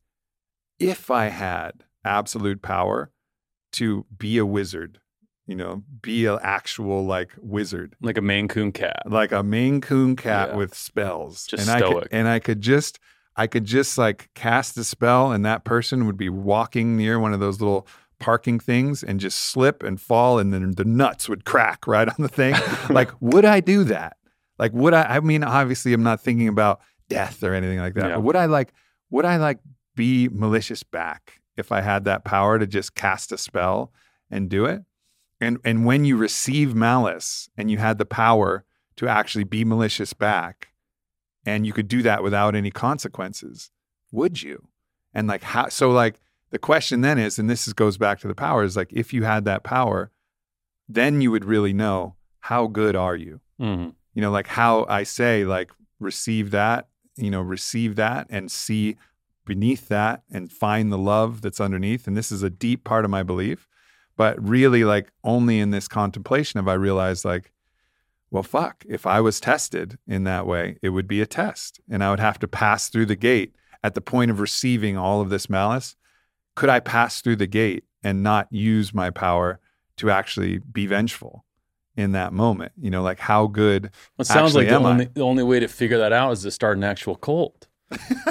if 0.79 1.11
I 1.11 1.25
had 1.25 1.83
absolute 2.05 2.61
power 2.61 3.11
to 3.73 4.05
be 4.17 4.37
a 4.37 4.45
wizard, 4.45 4.99
you 5.47 5.55
know, 5.55 5.83
be 6.01 6.25
an 6.25 6.39
actual 6.41 7.05
like 7.05 7.31
wizard, 7.41 7.95
like 8.01 8.17
a 8.17 8.21
Maine 8.21 8.47
Coon 8.47 8.71
cat. 8.71 9.01
like 9.05 9.33
a 9.33 9.43
Maine 9.43 9.81
Coon 9.81 10.15
cat 10.15 10.49
Yeah. 10.51 10.55
with 10.55 10.73
spells, 10.73 11.45
Just 11.45 11.67
and 11.67 11.83
I 11.83 11.85
could, 11.87 12.07
and 12.11 12.27
I 12.29 12.39
could 12.39 12.61
just, 12.61 12.99
I 13.35 13.47
could 13.47 13.65
just 13.65 13.97
like 13.97 14.29
cast 14.33 14.77
a 14.77 14.85
spell, 14.85 15.33
and 15.33 15.45
that 15.45 15.65
person 15.65 16.05
would 16.05 16.15
be 16.17 16.29
walking 16.29 16.95
near 16.95 17.19
one 17.19 17.33
of 17.33 17.41
those 17.41 17.59
little 17.59 17.85
parking 18.19 18.59
things 18.59 19.03
and 19.03 19.19
just 19.19 19.39
slip 19.39 19.83
and 19.83 19.99
fall, 19.99 20.39
and 20.39 20.53
then 20.53 20.71
the 20.71 20.85
nuts 20.85 21.29
would 21.29 21.45
crack 21.45 21.87
right 21.87 22.07
on 22.07 22.15
the 22.19 22.29
thing. 22.29 22.55
like, 22.89 23.11
would 23.19 23.45
I 23.45 23.59
do 23.59 23.83
that? 23.85 24.17
Like, 24.57 24.73
would 24.73 24.93
I? 24.93 25.03
I 25.03 25.19
mean, 25.19 25.43
obviously, 25.43 25.93
I'm 25.93 26.03
not 26.03 26.21
thinking 26.21 26.47
about 26.47 26.81
death 27.09 27.43
or 27.43 27.53
anything 27.53 27.79
like 27.79 27.93
that. 27.95 28.09
Yeah. 28.09 28.15
But 28.15 28.21
would 28.21 28.35
I 28.35 28.45
like? 28.45 28.73
Would 29.09 29.25
I 29.25 29.37
like 29.37 29.59
be 29.95 30.27
malicious 30.29 30.83
back 30.83 31.41
if 31.57 31.71
I 31.71 31.81
had 31.81 32.05
that 32.05 32.25
power 32.25 32.59
to 32.59 32.67
just 32.67 32.95
cast 32.95 33.31
a 33.31 33.37
spell 33.37 33.91
and 34.29 34.49
do 34.49 34.65
it? 34.65 34.81
And 35.41 35.59
and 35.65 35.85
when 35.85 36.05
you 36.05 36.17
receive 36.17 36.73
malice 36.73 37.49
and 37.57 37.69
you 37.69 37.77
had 37.77 37.97
the 37.97 38.05
power 38.05 38.65
to 38.95 39.07
actually 39.07 39.43
be 39.43 39.65
malicious 39.65 40.13
back, 40.13 40.69
and 41.45 41.65
you 41.65 41.73
could 41.73 41.87
do 41.87 42.01
that 42.01 42.23
without 42.23 42.55
any 42.55 42.71
consequences, 42.71 43.71
would 44.11 44.41
you? 44.41 44.67
And 45.13 45.27
like 45.27 45.43
how? 45.43 45.69
So 45.69 45.91
like 45.91 46.19
the 46.55 46.59
question 46.59 47.01
then 47.01 47.17
is, 47.17 47.37
and 47.37 47.49
this 47.49 47.67
is, 47.67 47.73
goes 47.73 47.97
back 47.97 48.17
to 48.21 48.29
the 48.29 48.33
power 48.33 48.63
is 48.63 48.77
like 48.77 48.93
if 48.93 49.11
you 49.13 49.23
had 49.23 49.43
that 49.43 49.61
power, 49.63 50.09
then 50.87 51.19
you 51.19 51.29
would 51.29 51.43
really 51.43 51.73
know 51.73 52.15
how 52.39 52.67
good 52.67 52.95
are 52.95 53.15
you? 53.17 53.41
Mhm. 53.59 53.93
you 54.13 54.21
know 54.21 54.31
like 54.31 54.47
how 54.47 54.85
i 54.89 55.03
say 55.03 55.43
like 55.45 55.71
receive 55.99 56.51
that 56.51 56.87
you 57.17 57.29
know 57.31 57.41
receive 57.41 57.95
that 57.97 58.27
and 58.29 58.49
see 58.51 58.95
beneath 59.45 59.87
that 59.89 60.23
and 60.31 60.51
find 60.51 60.91
the 60.91 60.97
love 60.97 61.41
that's 61.41 61.59
underneath. 61.61 62.07
And 62.07 62.15
this 62.17 62.31
is 62.31 62.41
a 62.43 62.49
deep 62.49 62.83
part 62.83 63.05
of 63.05 63.11
my 63.11 63.23
belief. 63.23 63.67
But 64.17 64.33
really 64.55 64.83
like 64.85 65.11
only 65.23 65.59
in 65.59 65.71
this 65.71 65.87
contemplation 65.89 66.57
have 66.57 66.67
i 66.69 66.73
realized 66.73 67.25
like 67.25 67.51
well 68.31 68.43
fuck 68.43 68.83
if 68.87 69.05
i 69.05 69.19
was 69.21 69.39
tested 69.41 69.97
in 70.07 70.23
that 70.23 70.47
way 70.47 70.77
it 70.81 70.89
would 70.89 71.07
be 71.07 71.21
a 71.21 71.25
test. 71.41 71.81
And 71.89 72.01
i 72.03 72.09
would 72.11 72.19
have 72.29 72.39
to 72.39 72.47
pass 72.47 72.87
through 72.89 73.07
the 73.07 73.15
gate 73.29 73.55
at 73.83 73.93
the 73.93 74.01
point 74.01 74.31
of 74.31 74.39
receiving 74.39 74.97
all 74.97 75.19
of 75.21 75.29
this 75.29 75.49
malice 75.49 75.95
could 76.55 76.69
i 76.69 76.79
pass 76.79 77.21
through 77.21 77.35
the 77.35 77.47
gate 77.47 77.83
and 78.03 78.23
not 78.23 78.47
use 78.51 78.93
my 78.93 79.09
power 79.09 79.59
to 79.97 80.09
actually 80.11 80.59
be 80.59 80.85
vengeful 80.87 81.43
in 81.97 82.11
that 82.11 82.33
moment 82.33 82.71
you 82.79 82.89
know 82.89 83.01
like 83.01 83.19
how 83.19 83.47
good 83.47 83.89
It 84.19 84.25
sounds 84.25 84.55
like 84.55 84.67
the 84.67 84.75
only, 84.75 85.05
the 85.05 85.21
only 85.21 85.43
way 85.43 85.59
to 85.59 85.67
figure 85.67 85.97
that 85.99 86.11
out 86.13 86.31
is 86.33 86.41
to 86.43 86.51
start 86.51 86.77
an 86.77 86.83
actual 86.83 87.15
cult. 87.15 87.67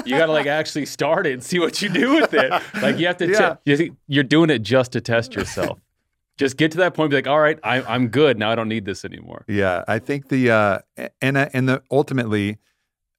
you 0.05 0.17
got 0.17 0.27
to 0.27 0.31
like 0.31 0.45
actually 0.61 0.85
start 0.85 1.25
it 1.25 1.33
and 1.33 1.43
see 1.43 1.57
what 1.59 1.81
you 1.81 1.89
do 1.89 2.13
with 2.13 2.33
it. 2.33 2.51
Like 2.81 2.99
you 2.99 3.07
have 3.07 3.17
to, 3.17 3.27
Yeah. 3.27 3.55
you- 3.65 3.95
you're 4.07 4.23
doing 4.23 4.49
it 4.51 4.59
just 4.59 4.91
to 4.91 5.01
test 5.01 5.33
yourself. 5.33 5.79
just 6.37 6.57
get 6.57 6.71
to 6.73 6.77
that 6.79 6.93
point, 6.93 7.09
be 7.09 7.15
like, 7.15 7.25
all 7.27 7.39
right, 7.39 7.57
I, 7.63 7.81
I'm 7.81 8.09
good 8.09 8.37
now. 8.37 8.51
I 8.51 8.55
don't 8.55 8.67
need 8.69 8.85
this 8.85 9.03
anymore. 9.05 9.45
Yeah, 9.47 9.83
I 9.87 9.97
think 9.99 10.27
the 10.27 10.51
uh, 10.51 10.79
and 11.21 11.37
uh, 11.37 11.49
and 11.53 11.67
the 11.69 11.81
ultimately, 11.89 12.57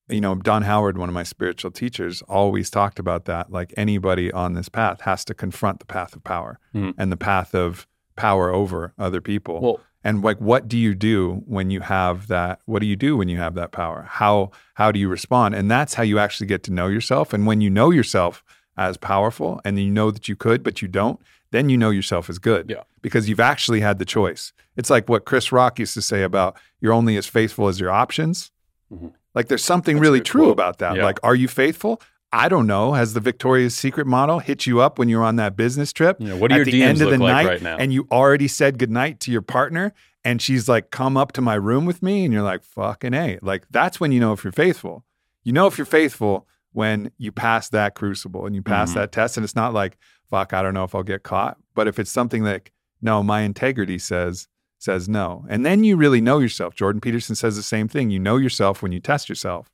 you 0.09 0.21
know, 0.21 0.35
Don 0.37 0.63
Howard, 0.63 0.97
one 0.99 1.09
of 1.09 1.15
my 1.15 1.23
spiritual 1.25 1.71
teachers, 1.71 2.23
always 2.23 2.71
talked 2.71 2.99
about 2.99 3.25
that. 3.25 3.51
Like 3.51 3.75
anybody 3.77 4.31
on 4.33 4.55
this 4.55 4.69
path 4.69 5.01
has 5.03 5.25
to 5.27 5.35
confront 5.35 5.81
the 5.81 5.87
path 5.87 6.15
of 6.15 6.23
power 6.25 6.59
Mhm. 6.75 6.95
and 6.99 7.11
the 7.11 7.17
path 7.17 7.55
of 7.55 7.87
power 8.17 8.51
over 8.53 8.93
other 8.99 9.21
people. 9.21 9.61
Well, 9.61 9.81
and 10.05 10.23
like, 10.23 10.39
what 10.41 10.69
do 10.69 10.79
you 10.79 10.95
do 10.95 11.43
when 11.47 11.71
you 11.71 11.81
have 11.81 12.29
that? 12.29 12.61
What 12.67 12.79
do 12.81 12.87
you 12.87 12.95
do 12.97 13.17
when 13.17 13.29
you 13.29 13.39
have 13.39 13.55
that 13.57 13.73
power? 13.73 14.07
How 14.09 14.53
how 14.75 14.93
do 14.93 14.99
you 15.01 15.09
respond? 15.09 15.55
And 15.57 15.69
that's 15.71 15.95
how 15.95 16.03
you 16.05 16.19
actually 16.19 16.47
get 16.47 16.63
to 16.65 16.73
know 16.73 16.87
yourself. 16.87 17.33
And 17.33 17.45
when 17.47 17.61
you 17.61 17.71
know 17.71 17.91
yourself 17.91 18.45
as 18.79 18.97
powerful, 18.99 19.61
and 19.65 19.79
you 19.81 19.91
know 19.91 20.11
that 20.11 20.29
you 20.29 20.37
could, 20.37 20.63
but 20.63 20.83
you 20.83 20.87
don't, 20.89 21.19
then 21.51 21.69
you 21.71 21.79
know 21.79 21.89
yourself 21.91 22.29
as 22.29 22.39
good. 22.39 22.69
Yeah. 22.69 22.83
Because 23.01 23.27
you've 23.29 23.41
actually 23.41 23.81
had 23.81 23.99
the 23.99 24.05
choice. 24.05 24.53
It's 24.77 24.91
like 24.91 25.09
what 25.09 25.25
Chris 25.25 25.51
Rock 25.51 25.79
used 25.79 25.95
to 25.95 26.03
say 26.03 26.23
about 26.23 26.57
you're 26.81 26.93
only 26.93 27.17
as 27.17 27.27
faithful 27.27 27.69
as 27.69 27.81
your 27.81 27.91
options. 27.91 28.51
Mhm. 28.93 29.13
Like 29.37 29.47
there's 29.49 29.63
something 29.65 29.97
That's 29.97 30.03
really 30.03 30.21
true 30.21 30.43
quote. 30.47 30.53
about 30.55 30.79
that. 30.79 30.97
Yeah. 30.97 31.05
Like, 31.05 31.21
are 31.23 31.35
you 31.37 31.47
faithful? 31.47 32.01
I 32.33 32.49
don't 32.49 32.67
know. 32.67 32.95
Has 32.95 33.15
the 33.15 33.21
Victoria's 33.21 33.75
Secret 33.77 34.07
model 34.07 34.41
hit 34.41 34.67
you 34.67 34.81
up 34.81 34.99
when 34.99 35.09
you're 35.09 35.23
on 35.23 35.37
that 35.37 35.57
business 35.57 35.93
trip? 35.93 36.19
know, 36.21 36.37
what 36.37 36.49
do 36.49 36.55
at 36.55 36.57
your 36.59 36.65
the 36.65 36.73
DMs 36.81 36.85
end 36.89 37.03
of 37.03 37.11
the 37.11 37.19
like 37.19 37.33
night 37.33 37.47
right 37.47 37.63
now? 37.63 37.77
and 37.77 37.93
you 37.93 38.09
already 38.11 38.49
said 38.49 38.79
goodnight 38.79 39.21
to 39.21 39.31
your 39.31 39.43
partner 39.43 39.93
and 40.25 40.43
she's 40.43 40.69
like 40.69 40.91
come 40.91 41.17
up 41.17 41.31
to 41.33 41.41
my 41.41 41.55
room 41.55 41.87
with 41.87 42.03
me 42.03 42.25
and 42.25 42.35
you're 42.35 42.43
like 42.43 42.65
fucking 42.65 43.15
a 43.15 43.39
like 43.43 43.65
that's 43.71 44.01
when 44.01 44.11
you 44.11 44.19
know 44.19 44.33
if 44.33 44.43
you're 44.43 44.53
faithful 44.53 45.05
you 45.45 45.53
know 45.53 45.69
if 45.69 45.79
you're 45.79 45.85
faithful 45.85 46.49
when 46.73 47.11
you 47.17 47.31
pass 47.31 47.69
that 47.69 47.95
crucible 47.95 48.45
and 48.45 48.55
you 48.57 48.61
pass 48.63 48.91
Mhm. 48.91 48.95
that 48.95 49.13
test 49.13 49.37
and 49.37 49.45
it's 49.45 49.55
not 49.55 49.73
like 49.73 49.97
fuck 50.29 50.53
i 50.53 50.63
don't 50.63 50.75
know 50.75 50.83
if 50.83 50.95
i'll 50.97 51.05
get 51.05 51.23
caught 51.23 51.57
but 51.77 51.87
if 51.87 51.99
it's 52.01 52.11
something 52.11 52.43
like 52.43 52.73
no 53.01 53.23
my 53.23 53.43
integrity 53.43 53.99
says 54.01 54.49
says 54.79 55.09
no 55.09 55.45
and 55.49 55.65
then 55.65 55.85
you 55.85 55.97
really 55.97 56.21
know 56.21 56.39
yourself 56.39 56.75
jordan 56.75 57.01
peterson 57.01 57.35
says 57.35 57.57
the 57.57 57.63
same 57.63 57.89
thing 57.89 58.11
you 58.11 58.19
know 58.19 58.37
yourself 58.37 58.83
when 58.83 58.93
you 58.93 59.01
test 59.01 59.29
yourself 59.29 59.71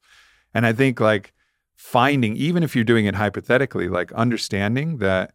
and 0.54 0.66
i 0.66 0.72
think 0.72 1.00
like 1.00 1.32
finding 1.74 2.36
even 2.36 2.62
if 2.62 2.74
you're 2.74 2.84
doing 2.84 3.06
it 3.06 3.16
hypothetically 3.16 3.88
like 3.88 4.12
understanding 4.12 4.98
that 4.98 5.32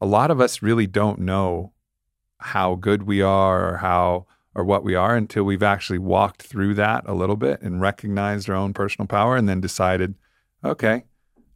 a 0.00 0.06
lot 0.06 0.30
of 0.30 0.40
us 0.40 0.62
really 0.62 0.86
don't 0.86 1.18
know 1.18 1.72
how 2.38 2.74
good 2.74 3.04
we 3.04 3.22
are 3.22 3.72
or 3.72 3.76
how 3.78 4.26
or 4.54 4.64
what 4.64 4.84
we 4.84 4.94
are 4.94 5.16
until 5.16 5.44
we've 5.44 5.62
actually 5.62 5.98
walked 5.98 6.42
through 6.42 6.74
that 6.74 7.04
a 7.06 7.14
little 7.14 7.36
bit 7.36 7.60
and 7.62 7.80
recognized 7.80 8.48
our 8.50 8.56
own 8.56 8.72
personal 8.72 9.06
power 9.06 9.36
and 9.36 9.48
then 9.48 9.60
decided, 9.60 10.14
okay, 10.64 11.04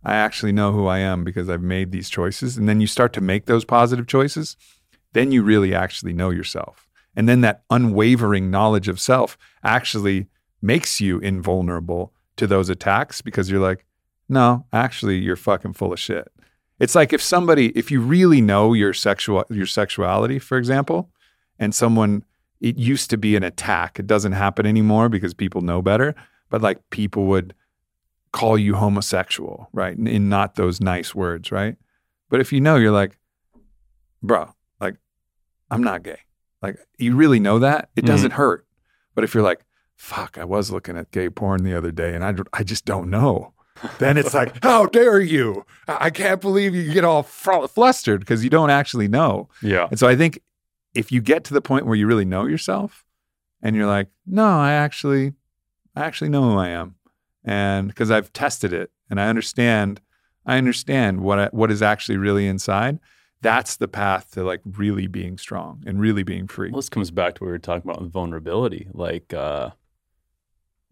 I 0.02 0.14
actually 0.14 0.52
know 0.52 0.72
who 0.72 0.86
I 0.86 0.98
am 0.98 1.24
because 1.24 1.50
I've 1.50 1.62
made 1.62 1.92
these 1.92 2.08
choices. 2.08 2.56
And 2.56 2.68
then 2.68 2.80
you 2.80 2.86
start 2.86 3.12
to 3.14 3.20
make 3.20 3.46
those 3.46 3.64
positive 3.64 4.06
choices, 4.06 4.56
then 5.12 5.32
you 5.32 5.42
really 5.42 5.74
actually 5.74 6.12
know 6.12 6.30
yourself. 6.30 6.85
And 7.16 7.28
then 7.28 7.40
that 7.40 7.62
unwavering 7.70 8.50
knowledge 8.50 8.88
of 8.88 9.00
self 9.00 9.38
actually 9.64 10.28
makes 10.60 11.00
you 11.00 11.18
invulnerable 11.18 12.12
to 12.36 12.46
those 12.46 12.68
attacks 12.68 13.22
because 13.22 13.50
you're 13.50 13.60
like, 13.60 13.86
no, 14.28 14.66
actually, 14.72 15.18
you're 15.18 15.36
fucking 15.36 15.72
full 15.72 15.92
of 15.92 15.98
shit. 15.98 16.30
It's 16.78 16.94
like 16.94 17.12
if 17.12 17.22
somebody, 17.22 17.68
if 17.70 17.90
you 17.90 18.00
really 18.00 18.42
know 18.42 18.74
your 18.74 18.92
sexual 18.92 19.44
your 19.48 19.66
sexuality, 19.66 20.38
for 20.38 20.58
example, 20.58 21.10
and 21.58 21.74
someone 21.74 22.22
it 22.60 22.78
used 22.78 23.10
to 23.10 23.16
be 23.16 23.36
an 23.36 23.42
attack. 23.42 23.98
It 23.98 24.06
doesn't 24.06 24.32
happen 24.32 24.66
anymore 24.66 25.08
because 25.08 25.34
people 25.34 25.60
know 25.60 25.82
better. 25.82 26.14
But 26.48 26.62
like 26.62 26.78
people 26.90 27.26
would 27.26 27.54
call 28.32 28.56
you 28.58 28.74
homosexual, 28.74 29.68
right? 29.72 29.96
In 29.96 30.28
not 30.28 30.54
those 30.54 30.80
nice 30.80 31.14
words, 31.14 31.50
right? 31.50 31.76
But 32.28 32.40
if 32.40 32.52
you 32.52 32.60
know, 32.60 32.76
you're 32.76 32.92
like, 32.92 33.18
bro, 34.22 34.52
like, 34.80 34.96
I'm 35.70 35.82
not 35.82 36.02
gay. 36.02 36.18
Like, 36.62 36.78
you 36.98 37.14
really 37.16 37.40
know 37.40 37.58
that? 37.60 37.90
It 37.96 38.04
doesn't 38.06 38.30
Mm-hmm. 38.30 38.36
hurt. 38.36 38.66
But 39.14 39.24
if 39.24 39.34
you're 39.34 39.42
like, 39.42 39.64
fuck, 39.94 40.36
I 40.38 40.44
was 40.44 40.70
looking 40.70 40.96
at 40.96 41.10
gay 41.10 41.30
porn 41.30 41.62
the 41.64 41.74
other 41.74 41.90
day 41.90 42.14
and 42.14 42.24
I, 42.24 42.34
I 42.52 42.62
just 42.62 42.84
don't 42.84 43.08
know. 43.10 43.52
Then 43.98 44.16
it's 44.16 44.34
like, 44.34 44.54
how 44.62 44.86
dare 44.86 45.20
you? 45.20 45.64
I 45.88 46.10
can't 46.10 46.40
believe 46.40 46.74
you 46.74 46.92
get 46.92 47.04
all 47.04 47.22
flustered 47.22 48.20
because 48.20 48.42
you 48.44 48.50
don't 48.50 48.70
actually 48.70 49.08
know. 49.08 49.48
Yeah. 49.62 49.88
And 49.90 49.98
so 49.98 50.06
I 50.08 50.16
think 50.16 50.40
if 50.94 51.12
you 51.12 51.20
get 51.20 51.44
to 51.44 51.54
the 51.54 51.60
point 51.60 51.86
where 51.86 51.94
you 51.96 52.06
really 52.06 52.24
know 52.24 52.46
yourself 52.46 53.04
and 53.62 53.76
you're 53.76 53.86
like, 53.86 54.08
no, 54.26 54.46
I 54.46 54.72
actually, 54.72 55.34
I 55.94 56.04
actually 56.04 56.30
know 56.30 56.42
who 56.52 56.58
I 56.58 56.68
am. 56.68 56.94
And 57.44 57.88
because 57.88 58.10
I've 58.10 58.32
tested 58.32 58.72
it 58.72 58.90
and 59.10 59.20
I 59.20 59.28
understand, 59.28 60.00
I 60.46 60.58
understand 60.58 61.20
what, 61.20 61.38
I, 61.38 61.46
what 61.52 61.70
is 61.70 61.80
actually 61.82 62.16
really 62.18 62.46
inside. 62.46 62.98
That's 63.42 63.76
the 63.76 63.88
path 63.88 64.30
to 64.32 64.42
like 64.42 64.60
really 64.64 65.06
being 65.06 65.38
strong 65.38 65.82
and 65.86 66.00
really 66.00 66.22
being 66.22 66.46
free. 66.48 66.70
Well, 66.70 66.78
this 66.80 66.88
comes 66.88 67.10
back 67.10 67.34
to 67.36 67.44
what 67.44 67.46
we 67.46 67.52
were 67.52 67.58
talking 67.58 67.88
about 67.88 68.00
with 68.02 68.12
vulnerability. 68.12 68.88
Like, 68.92 69.32
uh, 69.34 69.70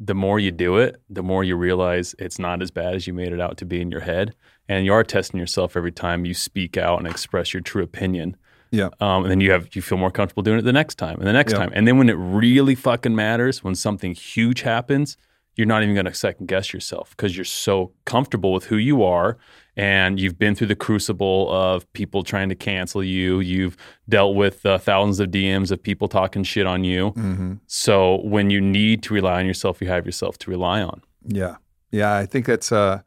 the 0.00 0.14
more 0.14 0.38
you 0.38 0.50
do 0.50 0.76
it, 0.76 1.00
the 1.08 1.22
more 1.22 1.44
you 1.44 1.56
realize 1.56 2.14
it's 2.18 2.38
not 2.38 2.60
as 2.62 2.70
bad 2.70 2.94
as 2.94 3.06
you 3.06 3.14
made 3.14 3.32
it 3.32 3.40
out 3.40 3.56
to 3.58 3.64
be 3.64 3.80
in 3.80 3.90
your 3.90 4.00
head. 4.00 4.34
And 4.68 4.84
you 4.84 4.92
are 4.92 5.04
testing 5.04 5.38
yourself 5.38 5.76
every 5.76 5.92
time 5.92 6.24
you 6.24 6.34
speak 6.34 6.76
out 6.76 6.98
and 6.98 7.06
express 7.08 7.54
your 7.54 7.60
true 7.60 7.82
opinion. 7.82 8.36
Yeah. 8.70 8.88
Um, 9.00 9.22
and 9.22 9.30
then 9.30 9.40
you 9.40 9.52
have 9.52 9.74
you 9.76 9.82
feel 9.82 9.98
more 9.98 10.10
comfortable 10.10 10.42
doing 10.42 10.58
it 10.58 10.62
the 10.62 10.72
next 10.72 10.96
time 10.96 11.18
and 11.18 11.26
the 11.26 11.32
next 11.32 11.52
Yeah. 11.52 11.58
time. 11.58 11.70
And 11.74 11.86
then 11.86 11.96
when 11.96 12.08
it 12.10 12.14
really 12.14 12.74
fucking 12.74 13.14
matters, 13.14 13.62
when 13.62 13.74
something 13.76 14.14
huge 14.14 14.62
happens, 14.62 15.16
you're 15.56 15.66
not 15.66 15.82
even 15.82 15.94
going 15.94 16.06
to 16.06 16.14
second 16.14 16.46
guess 16.46 16.72
yourself 16.72 17.10
because 17.10 17.36
you're 17.36 17.44
so 17.44 17.92
comfortable 18.04 18.52
with 18.52 18.64
who 18.64 18.76
you 18.76 19.02
are 19.02 19.38
and 19.76 20.20
you've 20.20 20.38
been 20.38 20.54
through 20.54 20.68
the 20.68 20.76
crucible 20.76 21.50
of 21.52 21.90
people 21.92 22.22
trying 22.22 22.48
to 22.48 22.54
cancel 22.54 23.02
you. 23.02 23.40
You've 23.40 23.76
dealt 24.08 24.36
with 24.36 24.64
uh, 24.66 24.78
thousands 24.78 25.20
of 25.20 25.30
DMs 25.30 25.70
of 25.70 25.82
people 25.82 26.08
talking 26.08 26.44
shit 26.44 26.66
on 26.66 26.84
you. 26.84 27.10
hmm 27.10 27.54
So 27.66 28.20
when 28.22 28.50
you 28.50 28.60
need 28.60 29.02
to 29.04 29.14
rely 29.14 29.40
on 29.40 29.46
yourself, 29.46 29.80
you 29.80 29.88
have 29.88 30.06
yourself 30.06 30.38
to 30.38 30.50
rely 30.50 30.80
on. 30.82 31.02
Yeah. 31.26 31.56
Yeah. 31.90 32.16
I 32.16 32.26
think 32.26 32.46
that's 32.46 32.72
uh 32.72 33.02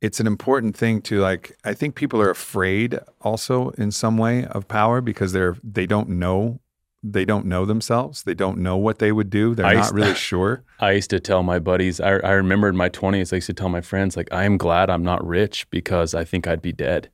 it's 0.00 0.20
an 0.20 0.26
important 0.26 0.76
thing 0.76 1.00
to 1.02 1.20
like 1.20 1.56
I 1.64 1.72
think 1.74 1.94
people 1.94 2.20
are 2.20 2.30
afraid 2.30 2.98
also 3.22 3.70
in 3.70 3.90
some 3.90 4.18
way 4.18 4.44
of 4.46 4.68
power 4.68 5.00
because 5.00 5.32
they're 5.32 5.56
they 5.62 5.86
don't 5.86 6.08
know 6.10 6.60
they 7.06 7.26
don't 7.26 7.44
know 7.44 7.66
themselves. 7.66 8.22
They 8.22 8.32
don't 8.34 8.58
know 8.58 8.76
what 8.78 8.98
they 8.98 9.12
would 9.12 9.28
do. 9.28 9.54
They're 9.54 9.66
I 9.66 9.74
not 9.74 9.92
really 9.92 10.14
sure. 10.30 10.64
I 10.80 10.92
used 10.92 11.10
to 11.10 11.20
tell 11.20 11.42
my 11.42 11.58
buddies, 11.58 12.00
I, 12.00 12.14
I 12.16 12.32
remember 12.32 12.68
in 12.68 12.76
my 12.76 12.88
20s, 12.88 13.32
I 13.32 13.36
used 13.36 13.46
to 13.48 13.52
tell 13.52 13.68
my 13.68 13.82
friends, 13.82 14.16
like, 14.16 14.28
I 14.32 14.44
am 14.44 14.56
glad 14.56 14.88
I'm 14.88 15.02
not 15.04 15.24
rich 15.24 15.68
because 15.70 16.14
I 16.14 16.24
think 16.24 16.46
I'd 16.46 16.62
be 16.62 16.72
dead. 16.72 17.10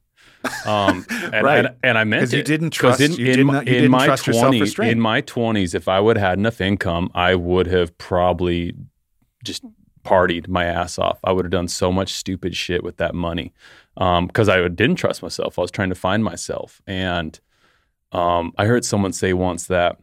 Um, 0.65 1.05
and, 1.11 1.45
Right. 1.45 1.67
and, 1.67 1.77
and 1.83 1.99
I 1.99 2.05
meant 2.05 2.21
Because 2.21 2.35
you 2.35 2.43
didn't 2.45 2.71
trust 2.71 3.01
in, 3.01 3.13
you 3.13 3.27
in 3.27 3.33
didn't, 3.33 3.47
my, 3.47 3.55
you 3.55 3.59
in 3.61 3.65
didn't 3.67 3.91
my 3.91 4.07
trust 4.07 4.27
your 4.27 4.37
20s, 4.37 4.89
in 4.91 5.01
my 5.01 5.23
20s, 5.23 5.75
if 5.75 5.89
I 5.89 5.99
would 5.99 6.17
have 6.17 6.29
had 6.31 6.39
enough 6.39 6.61
income, 6.61 7.11
I 7.15 7.35
would 7.35 7.67
have 7.67 7.97
probably 7.99 8.75
just 9.43 9.65
partied 10.05 10.49
my 10.49 10.65
ass 10.65 10.99
off. 10.99 11.19
I 11.25 11.33
would 11.33 11.45
have 11.45 11.53
done 11.53 11.69
so 11.69 11.91
much 11.93 12.15
stupid 12.15 12.55
shit 12.57 12.85
with 12.85 12.97
that 12.99 13.15
money 13.15 13.53
because 13.95 14.49
I 14.49 14.67
didn't 14.69 14.97
trust 14.97 15.23
myself. 15.23 15.59
I 15.59 15.63
was 15.63 15.71
trying 15.71 15.91
to 15.91 15.95
find 15.95 16.25
myself. 16.25 16.81
And 16.87 17.39
um, 18.13 18.53
I 18.59 18.67
heard 18.67 18.85
someone 18.85 19.13
say 19.13 19.33
once 19.33 19.67
that 19.69 19.97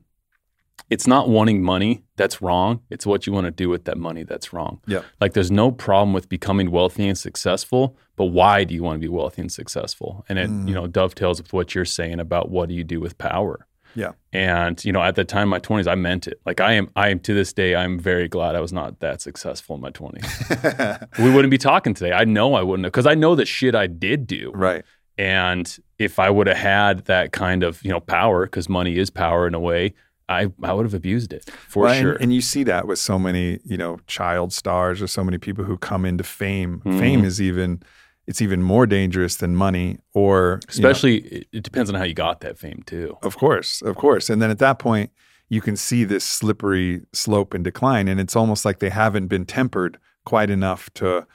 it's 0.90 1.06
not 1.08 1.28
wanting 1.28 1.62
money 1.62 2.04
that's 2.16 2.42
wrong. 2.42 2.80
It's 2.90 3.06
what 3.06 3.28
you 3.28 3.34
want 3.34 3.46
to 3.46 3.52
do 3.52 3.68
with 3.68 3.84
that 3.86 3.98
money 3.98 4.24
that's 4.24 4.54
wrong. 4.54 4.80
Yep. 4.88 5.04
Like 5.20 5.34
there's 5.34 5.52
no 5.52 5.72
problem 5.72 6.14
with 6.14 6.30
becoming 6.30 6.72
wealthy 6.72 7.08
and 7.08 7.18
successful, 7.18 7.98
but 8.16 8.26
why 8.28 8.64
do 8.64 8.74
you 8.74 8.84
want 8.84 8.96
to 8.96 9.00
be 9.00 9.10
wealthy 9.10 9.42
and 9.42 9.52
successful? 9.52 10.24
And 10.30 10.40
it, 10.40 10.50
Mm. 10.50 10.68
you 10.70 10.74
know, 10.74 10.88
dovetails 10.88 11.42
with 11.42 11.52
what 11.52 11.76
you're 11.76 11.84
saying 11.84 12.20
about 12.22 12.50
what 12.50 12.70
do 12.70 12.76
you 12.76 12.86
do 12.86 13.02
with 13.02 13.18
power. 13.18 13.68
Yeah. 13.96 14.12
And, 14.32 14.84
you 14.86 14.92
know, 14.94 15.02
at 15.02 15.16
the 15.16 15.26
time 15.26 15.44
in 15.44 15.50
my 15.50 15.60
20s, 15.60 15.88
I 15.88 15.96
meant 15.96 16.28
it. 16.28 16.40
Like 16.46 16.62
I 16.62 16.74
am 16.74 16.90
I 16.96 17.10
am 17.10 17.20
to 17.22 17.34
this 17.34 17.52
day 17.52 17.76
I'm 17.76 18.00
very 18.00 18.28
glad 18.30 18.56
I 18.56 18.62
was 18.62 18.72
not 18.72 19.00
that 19.00 19.22
successful 19.22 19.76
in 19.76 19.82
my 19.82 19.90
20s. 19.92 21.18
we 21.20 21.32
wouldn't 21.34 21.52
be 21.52 21.58
talking 21.58 21.94
today. 21.96 22.14
I 22.14 22.24
know 22.24 22.54
I 22.54 22.62
wouldn't 22.62 22.86
have 22.86 22.94
cuz 22.94 23.06
I 23.08 23.16
know 23.16 23.36
the 23.36 23.46
shit 23.46 23.76
I 23.76 23.88
did 23.88 24.26
do. 24.28 24.52
right. 24.56 24.86
And 25.18 25.78
if 25.98 26.20
I 26.20 26.30
would 26.30 26.48
have 26.48 26.58
had 26.58 27.06
that 27.06 27.32
kind 27.32 27.64
of, 27.64 27.84
you 27.84 27.90
know, 27.92 28.00
power 28.00 28.46
cuz 28.48 28.70
money 28.70 28.98
is 28.98 29.10
power 29.10 29.48
in 29.48 29.54
a 29.54 29.60
way, 29.60 29.94
I 30.30 30.52
I 30.64 30.74
would 30.74 30.86
have 30.86 30.94
abused 30.94 31.34
it 31.34 31.50
for 31.68 31.84
Well, 31.84 32.00
sure. 32.02 32.14
And, 32.22 32.34
you 32.34 32.42
see 32.42 32.64
that 32.64 32.86
with 32.88 33.00
so 33.00 33.18
many, 33.18 33.60
you 33.66 33.78
know, 33.78 33.98
child 34.08 34.54
stars 34.54 35.02
or 35.02 35.08
so 35.08 35.24
many 35.24 35.38
people 35.38 35.64
who 35.66 35.78
come 35.78 36.06
into 36.06 36.24
fame. 36.24 36.82
Mhm. 36.86 37.00
Fame 37.00 37.24
is 37.26 37.42
even 37.42 37.82
it's 38.28 38.42
even 38.42 38.62
more 38.62 38.86
dangerous 38.86 39.38
than 39.38 39.56
money 39.56 40.00
or 40.14 40.60
you 40.76 40.82
know, 40.82 40.90
Especially 40.90 41.46
it 41.54 41.64
depends 41.64 41.90
on 41.90 41.96
how 41.96 42.04
you 42.04 42.14
got 42.14 42.42
that 42.42 42.60
fame 42.60 42.84
too. 42.86 43.18
Of 43.24 43.38
course, 43.38 43.82
of 43.82 43.96
course. 43.96 44.30
And 44.30 44.42
then 44.42 44.50
at 44.52 44.60
that 44.60 44.80
point, 44.80 45.12
you 45.50 45.62
can 45.62 45.78
see 45.78 46.04
this 46.04 46.26
slippery 46.26 47.02
slope 47.14 47.54
and 47.54 47.64
decline. 47.64 48.10
And 48.10 48.20
it's 48.20 48.36
almost 48.36 48.66
like 48.66 48.80
they 48.80 48.90
haven't 48.90 49.28
been 49.28 49.46
tempered 49.46 49.98
quite 50.26 50.50
enough 50.50 50.90
to 50.96 51.26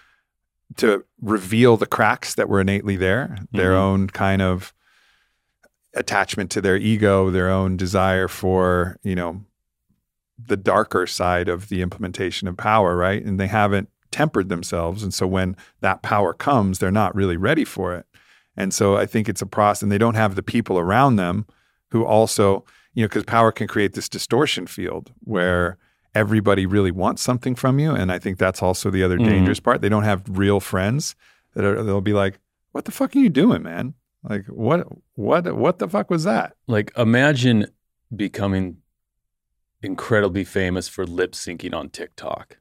to 0.76 1.04
reveal 1.20 1.76
the 1.76 1.86
cracks 1.86 2.34
that 2.34 2.48
were 2.48 2.60
innately 2.60 2.96
there, 2.96 3.38
their 3.52 3.72
Mhm. 3.72 3.78
own 3.78 4.06
kind 4.08 4.42
of 4.42 4.72
attachment 5.94 6.50
to 6.50 6.60
their 6.60 6.76
ego, 6.76 7.30
their 7.30 7.50
own 7.50 7.76
desire 7.76 8.28
for, 8.28 8.98
you 9.02 9.14
know, 9.14 9.44
the 10.38 10.56
darker 10.56 11.06
side 11.06 11.48
of 11.48 11.68
the 11.68 11.82
implementation 11.82 12.48
of 12.48 12.56
power, 12.56 12.96
right? 12.96 13.24
And 13.24 13.38
they 13.38 13.46
haven't 13.46 13.88
tempered 14.10 14.48
themselves. 14.48 15.02
And 15.02 15.12
so 15.12 15.26
when 15.26 15.56
that 15.80 16.02
power 16.02 16.32
comes, 16.32 16.78
they're 16.78 16.90
not 16.90 17.14
really 17.14 17.36
ready 17.36 17.64
for 17.64 17.94
it. 17.94 18.06
And 18.56 18.74
so 18.74 18.96
I 18.96 19.06
think 19.06 19.28
it's 19.28 19.42
a 19.42 19.46
process, 19.46 19.82
and 19.82 19.92
they 19.92 19.98
don't 19.98 20.14
have 20.14 20.34
the 20.34 20.42
people 20.42 20.78
around 20.78 21.16
them 21.16 21.46
who 21.90 22.04
also, 22.04 22.64
you 22.94 23.02
know, 23.02 23.08
because 23.08 23.24
power 23.24 23.52
can 23.52 23.66
create 23.66 23.94
this 23.94 24.08
distortion 24.08 24.66
field 24.66 25.12
where 25.20 25.78
everybody 26.14 26.66
really 26.66 26.90
wants 26.90 27.22
something 27.22 27.54
from 27.54 27.78
you. 27.78 27.92
And 27.92 28.12
I 28.12 28.18
think 28.18 28.38
that's 28.38 28.62
also 28.62 28.90
the 28.90 29.02
other 29.02 29.18
Mhm. 29.18 29.24
dangerous 29.24 29.60
part. 29.60 29.80
They 29.80 29.88
don't 29.88 30.04
have 30.04 30.22
real 30.28 30.60
friends 30.60 31.14
that 31.54 31.64
are, 31.64 31.82
they'll 31.82 32.00
be 32.00 32.12
like, 32.12 32.38
what 32.72 32.84
the 32.84 32.90
fuck 32.90 33.14
are 33.16 33.18
you 33.18 33.30
doing, 33.30 33.62
man? 33.62 33.94
Like, 34.22 34.46
what, 34.46 34.86
what, 35.14 35.56
what 35.56 35.78
the 35.78 35.88
fuck 35.88 36.10
was 36.10 36.24
that? 36.24 36.54
Like 36.66 36.92
imagine 36.96 37.66
becoming 38.14 38.78
incredibly 39.82 40.44
famous 40.44 40.88
for 40.88 41.06
lip 41.06 41.32
syncing 41.32 41.74
on 41.74 41.88
TikTok. 41.90 42.58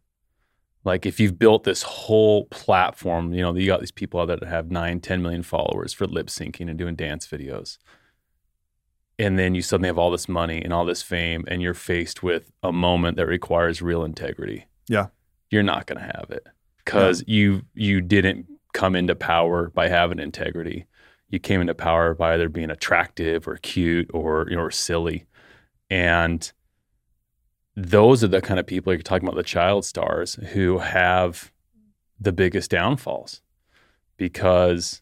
Like 0.84 1.06
if 1.06 1.20
you've 1.20 1.38
built 1.38 1.64
this 1.64 1.84
whole 1.84 2.46
platform, 2.46 3.34
you 3.34 3.42
know, 3.42 3.54
you 3.54 3.68
got 3.68 3.80
these 3.82 3.92
people 3.92 4.20
out 4.20 4.26
there 4.26 4.38
that 4.38 4.50
have 4.50 4.72
nine, 4.72 5.00
10 5.00 5.22
million 5.22 5.44
followers 5.44 5.94
for 5.94 6.08
lip 6.08 6.28
syncing 6.28 6.68
and 6.70 6.78
doing 6.80 6.96
dance 6.96 7.28
videos. 7.28 7.78
And 9.22 9.38
then 9.38 9.54
you 9.54 9.62
suddenly 9.62 9.88
have 9.88 10.00
all 10.00 10.10
this 10.10 10.28
money 10.28 10.62
and 10.64 10.74
all 10.74 10.84
this 10.84 11.04
fame, 11.04 11.46
and 11.48 11.62
you're 11.62 11.76
faced 11.76 12.24
with 12.24 12.52
a 12.64 12.72
moment 12.72 13.18
that 13.18 13.28
requires 13.28 13.82
real 13.82 14.04
integrity. 14.04 14.66
Yeah. 14.88 15.08
You're 15.52 15.64
not 15.64 15.86
gonna 15.86 16.02
have 16.02 16.28
it. 16.30 16.48
Because 16.84 17.24
you 17.28 17.62
you 17.76 18.02
didn't 18.02 18.48
come 18.74 18.96
into 18.96 19.14
power 19.14 19.70
by 19.70 19.90
having 19.90 20.18
integrity. 20.18 20.88
You 21.30 21.40
came 21.40 21.62
into 21.62 21.76
power 21.76 22.16
by 22.16 22.34
either 22.34 22.50
being 22.50 22.72
attractive 22.72 23.48
or 23.48 23.58
cute 23.58 24.10
or 24.12 24.48
you 24.50 24.56
know, 24.56 24.64
or 24.64 24.72
silly. 24.72 25.26
And 25.90 26.52
those 27.76 28.24
are 28.24 28.28
the 28.28 28.42
kind 28.42 28.60
of 28.60 28.66
people 28.66 28.92
you're 28.92 29.02
talking 29.04 29.28
about 29.28 29.38
the 29.38 29.44
child 29.44 29.86
stars 29.86 30.36
who 30.54 30.80
have 30.80 31.52
the 32.20 32.32
biggest 32.32 32.72
downfalls 32.72 33.42
because 34.18 35.02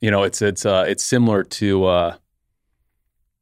you 0.00 0.10
know 0.10 0.22
it's 0.22 0.42
it's 0.42 0.64
uh 0.64 0.84
it's 0.86 1.04
similar 1.04 1.42
to 1.44 1.84
uh 1.84 2.16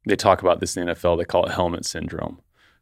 they 0.05 0.15
talk 0.15 0.41
about 0.41 0.59
this 0.59 0.75
in 0.77 0.85
the 0.87 0.93
NFL 0.93 1.17
they 1.17 1.25
call 1.25 1.45
it 1.45 1.51
helmet 1.53 1.85
syndrome 1.85 2.39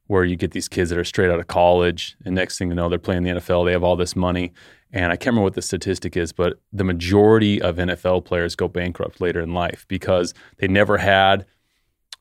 where 0.08 0.24
you 0.24 0.36
get 0.36 0.52
these 0.52 0.68
kids 0.68 0.90
that 0.90 0.98
are 1.00 1.04
straight 1.04 1.30
out 1.30 1.40
of 1.40 1.48
college 1.48 2.16
and 2.26 2.36
next 2.36 2.58
thing 2.58 2.70
you 2.70 2.76
know 2.76 2.90
they're 2.90 3.00
playing 3.00 3.24
the 3.24 3.32
NFL 3.32 3.66
they 3.66 3.72
have 3.72 3.84
all 3.84 3.96
this 3.96 4.16
money 4.16 4.52
and 4.92 5.12
I 5.12 5.16
can't 5.18 5.28
remember 5.34 5.44
what 5.44 5.54
the 5.54 5.62
statistic 5.62 6.16
is 6.18 6.32
but 6.32 6.60
the 6.74 6.84
majority 6.84 7.62
of 7.62 7.76
NFL 7.78 8.26
players 8.26 8.56
go 8.56 8.68
bankrupt 8.68 9.22
later 9.22 9.40
in 9.42 9.54
life 9.54 9.86
because 9.88 10.34
they 10.58 10.68
never 10.68 10.98
had 10.98 11.46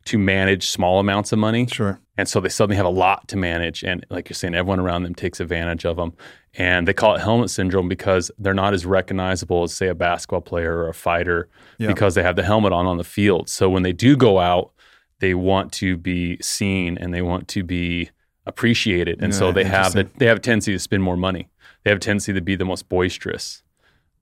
to 0.06 0.18
manage 0.18 0.68
small 0.68 1.00
amounts 1.00 1.32
of 1.32 1.38
money 1.38 1.66
Sure. 1.66 2.00
And 2.16 2.28
so 2.28 2.40
they 2.40 2.48
suddenly 2.48 2.76
have 2.76 2.86
a 2.86 2.88
lot 2.90 3.28
to 3.28 3.36
manage. 3.36 3.84
And 3.84 4.04
like 4.10 4.28
you're 4.28 4.34
saying, 4.34 4.56
everyone 4.56 4.80
around 4.80 5.04
them 5.04 5.14
takes 5.14 5.38
advantage 5.38 5.84
of 5.86 5.96
them. 5.96 6.12
And 6.54 6.88
they 6.88 6.92
call 6.92 7.14
it 7.14 7.20
helmet 7.20 7.48
syndrome 7.48 7.88
because 7.88 8.28
they're 8.40 8.54
not 8.54 8.74
as 8.74 8.84
recognizable 8.84 9.62
as, 9.62 9.72
say, 9.72 9.86
a 9.86 9.94
basketball 9.94 10.40
player 10.40 10.78
or 10.78 10.88
a 10.88 10.94
fighter 10.94 11.48
Yeah. 11.78 11.86
because 11.86 12.16
they 12.16 12.24
have 12.24 12.34
the 12.34 12.42
helmet 12.42 12.72
on 12.72 12.86
on 12.86 12.96
the 12.96 13.04
field. 13.04 13.48
So 13.48 13.70
when 13.70 13.84
they 13.84 13.92
do 13.92 14.16
go 14.16 14.40
out, 14.40 14.72
they 15.20 15.34
want 15.34 15.72
to 15.74 15.96
be 15.96 16.38
seen 16.40 16.96
and 16.98 17.12
they 17.12 17.22
want 17.22 17.48
to 17.48 17.62
be 17.62 18.10
appreciated. 18.46 19.22
And 19.22 19.34
so 19.34 19.52
they 19.52 19.64
have 19.64 19.92
the, 19.92 20.08
they 20.18 20.26
have 20.26 20.38
a 20.38 20.40
tendency 20.40 20.72
to 20.72 20.78
spend 20.78 21.02
more 21.02 21.16
money. 21.16 21.48
They 21.84 21.90
have 21.90 21.98
a 21.98 22.00
tendency 22.00 22.32
to 22.32 22.40
be 22.40 22.56
the 22.56 22.64
most 22.64 22.88
boisterous. 22.88 23.62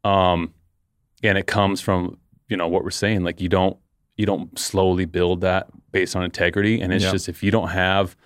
Um, 0.04 0.52
and 1.22 1.38
it 1.38 1.46
comes 1.46 1.80
from, 1.80 2.18
you 2.48 2.56
know, 2.56 2.68
what 2.68 2.84
we're 2.84 2.90
saying. 2.90 3.22
Like 3.24 3.40
you 3.40 3.48
don't 3.48 3.76
you 4.16 4.24
don't 4.26 4.58
slowly 4.58 5.04
build 5.04 5.42
that 5.42 5.68
based 5.92 6.16
on 6.16 6.24
integrity. 6.24 6.80
And 6.80 6.92
it's 6.92 7.04
Yeah. 7.04 7.12
just 7.12 7.28
if 7.28 7.42
you 7.42 7.50
don't 7.50 7.68
have 7.68 8.16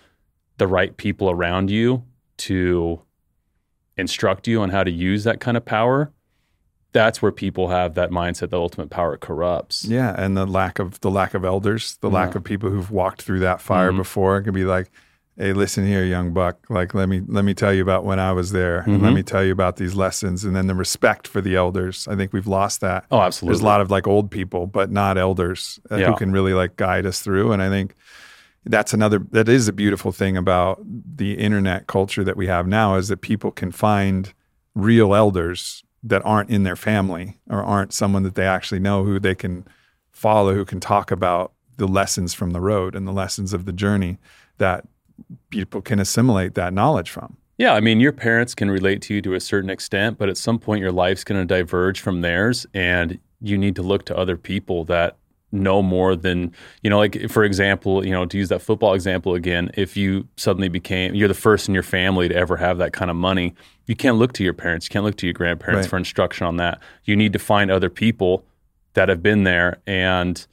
the 0.59 0.66
right 0.66 0.97
people 0.97 1.30
around 1.30 1.70
you 1.70 2.05
to 2.38 3.02
instruct 3.97 4.47
you 4.47 4.62
on 4.62 4.70
how 4.70 4.84
to 4.84 4.90
use 4.90 5.24
that 5.24 5.40
kind 5.40 5.56
of 5.56 5.64
power, 5.64 6.12
that's 6.93 7.23
where 7.23 7.33
people 7.33 7.69
have 7.69 7.95
that 7.95 8.11
mindset 8.11 8.51
that 8.51 8.55
ultimate 8.55 8.91
power 8.91 9.17
corrupts. 9.17 9.85
Yeah, 9.85 10.15
and 10.19 10.37
the 10.37 10.47
lack 10.47 10.79
of 10.79 11.01
the 11.01 11.11
lack 11.11 11.35
of 11.35 11.45
elders, 11.45 11.97
the 12.01 12.11
lack 12.11 12.35
of 12.35 12.43
people 12.45 12.71
who've 12.71 12.91
walked 12.91 13.23
through 13.23 13.41
that 13.41 13.61
fire 13.61 13.93
Mhm. 13.93 13.99
before. 13.99 14.39
It 14.39 14.43
could 14.45 14.55
be 14.55 14.65
like, 14.65 14.91
"Hey, 15.37 15.53
listen 15.53 15.87
here, 15.87 16.05
young 16.05 16.33
buck. 16.33 16.59
Like, 16.69 16.93
let 16.95 17.09
me 17.09 17.23
let 17.27 17.45
me 17.45 17.55
tell 17.55 17.73
you 17.73 17.83
about 17.83 18.05
when 18.05 18.19
I 18.19 18.33
was 18.33 18.51
there, 18.53 18.81
and 18.81 19.01
let 19.03 19.12
Mhm. 19.12 19.15
me 19.17 19.23
tell 19.23 19.45
you 19.45 19.53
about 19.53 19.77
these 19.77 19.95
lessons." 19.95 20.45
And 20.45 20.55
then 20.57 20.67
the 20.67 20.75
respect 20.75 21.29
for 21.29 21.41
the 21.41 21.55
elders. 21.57 22.09
I 22.11 22.17
think 22.17 22.33
we've 22.33 22.47
lost 22.49 22.81
that. 22.81 23.05
Oh, 23.11 23.21
absolutely. 23.21 23.55
There's 23.55 23.62
a 23.62 23.67
lot 23.67 23.81
of 23.81 23.91
like 23.91 24.07
old 24.07 24.31
people, 24.31 24.67
but 24.67 24.91
not 24.91 25.17
elders 25.17 25.79
uh, 25.91 25.97
Yeah. 25.97 26.07
who 26.11 26.17
can 26.17 26.33
really 26.33 26.55
like 26.55 26.77
guide 26.77 27.07
us 27.07 27.21
through. 27.21 27.53
And 27.53 27.62
I 27.62 27.69
think 27.69 27.95
that's 28.67 28.93
another 28.93 29.21
that 29.31 29.49
is 29.49 29.69
a 29.69 29.73
beautiful 29.73 30.12
thing 30.12 30.37
about 30.37 30.81
the 31.17 31.35
internet 31.39 31.87
culture 31.87 32.25
that 32.25 32.37
we 32.37 32.47
have 32.49 32.67
now 32.67 32.97
is 32.97 33.09
that 33.09 33.21
people 33.21 33.51
can 33.53 33.71
find 33.71 34.35
real 34.75 35.15
elders 35.15 35.83
that 36.02 36.24
aren't 36.24 36.51
in 36.51 36.62
their 36.62 36.77
family 36.77 37.39
or 37.48 37.62
aren't 37.62 37.93
someone 37.93 38.22
that 38.22 38.35
they 38.35 38.47
actually 38.47 38.81
know 38.81 39.05
who 39.05 39.18
they 39.18 39.35
can 39.35 39.66
follow 40.10 40.55
who 40.55 40.64
can 40.64 40.81
talk 40.81 41.10
about 41.10 41.52
the 41.77 41.89
lessons 41.89 42.35
from 42.35 42.51
the 42.51 42.60
road 42.60 42.94
and 42.94 43.06
the 43.06 43.12
lessons 43.12 43.52
of 43.52 43.64
the 43.64 43.72
journey 43.72 44.18
that 44.59 44.86
people 45.51 45.81
can 45.81 45.98
assimilate 45.98 46.55
that 46.55 46.72
knowledge 46.72 47.10
from. 47.10 47.36
Yeah, 47.59 47.74
I 47.74 47.81
mean, 47.81 48.01
your 48.01 48.12
parents 48.12 48.55
can 48.55 48.70
relate 48.70 49.02
to 49.02 49.14
you 49.14 49.22
to 49.22 49.35
a 49.35 49.40
certain 49.40 49.68
extent, 49.68 50.16
but 50.16 50.31
at 50.31 50.39
some 50.39 50.59
point, 50.59 50.81
your 50.81 50.93
life's 50.93 51.24
going 51.24 51.40
to 51.40 51.44
diverge 51.47 52.01
from 52.01 52.22
theirs, 52.22 52.66
and 52.72 53.18
you 53.43 53.59
need 53.59 53.77
to 53.77 53.82
look 53.82 54.06
to 54.06 54.16
other 54.16 54.36
people 54.36 54.85
that 54.86 55.18
know 55.52 55.82
more 55.82 56.14
than 56.16 56.52
you 56.82 56.90
know. 56.90 56.98
Like, 56.98 57.28
for 57.31 57.44
example, 57.44 58.05
you 58.05 58.12
know, 58.12 58.24
to 58.27 58.36
use 58.39 58.48
that 58.51 58.60
football 58.62 58.94
example 58.94 59.35
again, 59.35 59.70
if 59.74 59.97
you 59.97 60.27
suddenly 60.36 60.68
became 60.68 61.14
you're 61.14 61.28
the 61.28 61.35
first 61.35 61.68
in 61.68 61.74
your 61.74 61.82
family 61.82 62.28
to 62.28 62.35
ever 62.35 62.56
have 62.56 62.78
that 62.78 62.93
kind 62.93 63.10
of 63.10 63.16
money, 63.16 63.55
you 63.86 63.97
can't 63.97 64.16
look 64.16 64.32
to 64.35 64.44
your 64.44 64.52
parents, 64.55 64.86
you 64.86 64.90
can't 64.90 65.05
look 65.05 65.16
to 65.16 65.27
your 65.27 65.35
grandparents 65.35 65.86
Right. 65.86 65.90
for 65.90 65.97
instruction 65.97 66.47
on 66.47 66.56
that. 66.59 66.81
You 67.05 67.16
need 67.16 67.32
to 67.32 67.39
find 67.39 67.70
other 67.70 67.90
people 67.90 68.44
that 68.94 69.09
have 69.09 69.22
been 69.22 69.44
there, 69.44 69.78
and 69.86 70.47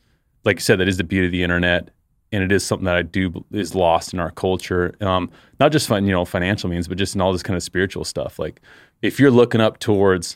like 0.46 0.58
you 0.58 0.62
said, 0.62 0.80
that 0.80 0.88
is 0.88 0.98
the 0.98 1.04
beauty 1.04 1.28
of 1.28 1.32
the 1.32 1.44
internet 1.44 1.90
and 2.34 2.44
it 2.44 2.52
is 2.52 2.62
something 2.66 2.84
that 2.84 2.96
I 2.98 3.04
do 3.04 3.46
is 3.54 3.74
lost 3.74 4.14
in 4.14 4.20
our 4.20 4.32
culture. 4.32 4.94
Um, 5.00 5.30
not 5.62 5.72
just 5.72 5.88
fin- 5.88 6.06
you 6.06 6.12
know 6.12 6.26
financial 6.26 6.70
means, 6.70 6.86
but 6.90 6.98
just 6.98 7.16
in 7.16 7.22
all 7.22 7.32
this 7.32 7.42
kind 7.42 7.56
of 7.56 7.64
spiritual 7.64 8.04
stuff. 8.04 8.38
Like 8.38 8.60
if 9.02 9.18
you're 9.18 9.32
looking 9.32 9.62
up 9.62 9.80
towards 9.80 10.36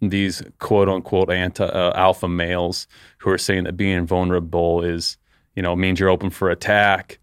these 0.00 0.42
quote 0.58 0.88
unquote 0.88 1.30
anti 1.30 1.64
uh, 1.64 1.92
alpha 1.94 2.28
males 2.28 2.86
who 3.18 3.30
are 3.30 3.38
saying 3.38 3.64
that 3.64 3.76
being 3.76 4.06
vulnerable 4.06 4.82
is 4.82 5.16
you 5.54 5.62
know 5.62 5.76
means 5.76 6.00
you're 6.00 6.08
open 6.08 6.30
for 6.30 6.50
attack. 6.50 7.18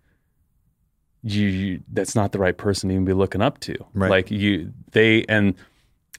You, 1.23 1.47
you 1.47 1.83
that's 1.91 2.15
not 2.15 2.31
the 2.31 2.39
right 2.39 2.57
person 2.57 2.89
to 2.89 2.95
even 2.95 3.05
be 3.05 3.13
looking 3.13 3.41
up 3.41 3.59
to. 3.61 3.75
Right. 3.93 4.09
Like 4.09 4.31
you, 4.31 4.71
they 4.91 5.25
and 5.27 5.55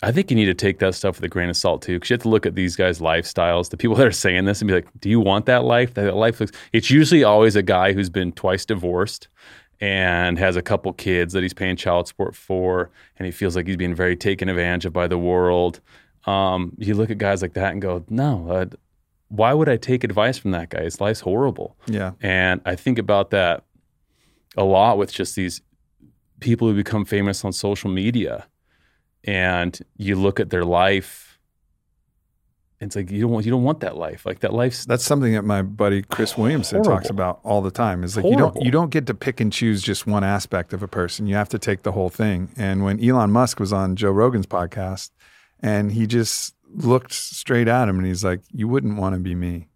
I 0.03 0.13
think 0.13 0.31
you 0.31 0.37
need 0.37 0.47
to 0.47 0.55
take 0.55 0.79
that 0.79 0.95
stuff 0.95 1.17
with 1.17 1.25
a 1.25 1.29
grain 1.29 1.49
of 1.49 1.57
salt 1.57 1.83
too, 1.83 1.97
because 1.97 2.11
you 2.11 2.15
have 2.15 2.23
to 2.23 2.29
look 2.29 2.47
at 2.47 2.55
these 2.55 2.77
guys' 2.77 3.01
lifestyles. 3.01 3.71
The 3.71 3.77
people 3.77 3.97
that 3.97 4.07
are 4.07 4.13
saying 4.13 4.45
this 4.45 4.61
and 4.61 4.69
be 4.69 4.75
like, 4.75 4.87
"Do 5.01 5.09
you 5.09 5.21
want 5.21 5.47
that 5.47 5.65
life? 5.65 5.95
That 5.95 6.15
life 6.15 6.41
looks." 6.41 6.53
It's 6.73 6.91
usually 6.91 7.25
always 7.25 7.57
a 7.57 7.63
guy 7.63 7.93
who's 7.93 8.11
been 8.11 8.33
twice 8.33 8.65
divorced 8.65 9.29
and 9.81 10.39
has 10.39 10.57
a 10.57 10.63
couple 10.63 10.93
kids 10.93 11.33
that 11.33 11.43
he's 11.43 11.55
paying 11.55 11.77
child 11.77 12.09
support 12.09 12.35
for, 12.35 12.91
and 13.17 13.27
he 13.27 13.33
feels 13.33 13.57
like 13.57 13.67
he's 13.67 13.77
being 13.77 13.95
very 13.95 14.17
taken 14.17 14.49
advantage 14.49 14.87
of 14.87 14.93
by 14.93 15.07
the 15.07 15.19
world. 15.19 15.81
Um, 16.29 16.75
you 16.79 16.95
look 16.95 17.11
at 17.11 17.19
guys 17.19 17.43
like 17.43 17.55
that 17.55 17.73
and 17.73 17.81
go, 17.81 18.05
"No, 18.09 18.49
uh, 18.51 18.67
why 19.29 19.55
would 19.55 19.69
I 19.69 19.77
take 19.77 20.05
advice 20.05 20.37
from 20.37 20.51
that 20.51 20.69
guy? 20.69 20.83
His 20.83 21.01
life's 21.01 21.21
horrible." 21.21 21.77
Yeah. 21.87 22.13
And 22.21 22.61
I 22.67 22.77
think 22.77 22.99
about 22.99 23.31
that 23.31 23.65
a 24.57 24.65
lot 24.65 24.99
with 24.99 25.13
just 25.13 25.37
these 25.37 25.63
people 26.41 26.69
who 26.69 26.75
become 26.75 27.05
famous 27.05 27.45
on 27.45 27.53
social 27.53 27.91
media. 27.91 28.47
And 29.25 29.79
you 29.97 30.17
look 30.17 30.39
at 30.41 30.51
their 30.51 30.65
life, 30.65 31.39
it's 32.81 32.95
like 32.95 33.11
you 33.11 33.21
don't 33.21 33.31
want 33.31 33.45
you 33.45 33.51
don't 33.51 33.65
want 33.65 33.81
that 33.81 33.97
life. 33.97 34.25
Like 34.25 34.41
that 34.41 34.53
life's 34.53 34.85
That's 34.85 35.05
something 35.05 35.33
that 35.33 35.43
my 35.43 35.63
buddy 35.63 36.03
Chris 36.03 36.37
Williamson 36.39 36.83
talks 36.83 37.11
about 37.11 37.41
all 37.43 37.61
the 37.61 37.71
time. 37.73 38.05
Is 38.05 38.17
like 38.17 38.25
you 38.25 38.37
don't 38.37 38.57
you 38.63 38.71
don't 38.71 38.91
get 38.91 39.07
to 39.07 39.15
pick 39.15 39.41
and 39.41 39.53
choose 39.53 39.83
just 39.83 40.07
one 40.07 40.25
aspect 40.25 40.73
of 40.73 40.83
a 40.83 40.89
person. 40.89 41.27
You 41.27 41.35
have 41.35 41.49
to 41.51 41.59
take 41.59 41.83
the 41.83 41.93
whole 41.93 42.11
thing. 42.11 42.51
And 42.57 42.85
when 42.85 43.03
Elon 43.05 43.31
Musk 43.31 43.59
was 43.59 43.73
on 43.73 43.97
Joe 43.97 44.13
Rogan's 44.13 44.47
podcast, 44.47 45.11
and 45.61 45.93
he 45.93 46.07
just 46.07 46.55
looked 46.75 47.13
straight 47.13 47.69
at 47.69 47.89
him, 47.89 47.99
and 47.99 48.07
he's 48.07 48.25
like, 48.25 48.41
"You 48.53 48.69
wouldn't 48.69 48.99
want 48.99 49.15
to 49.15 49.21
be 49.21 49.35
me." 49.35 49.69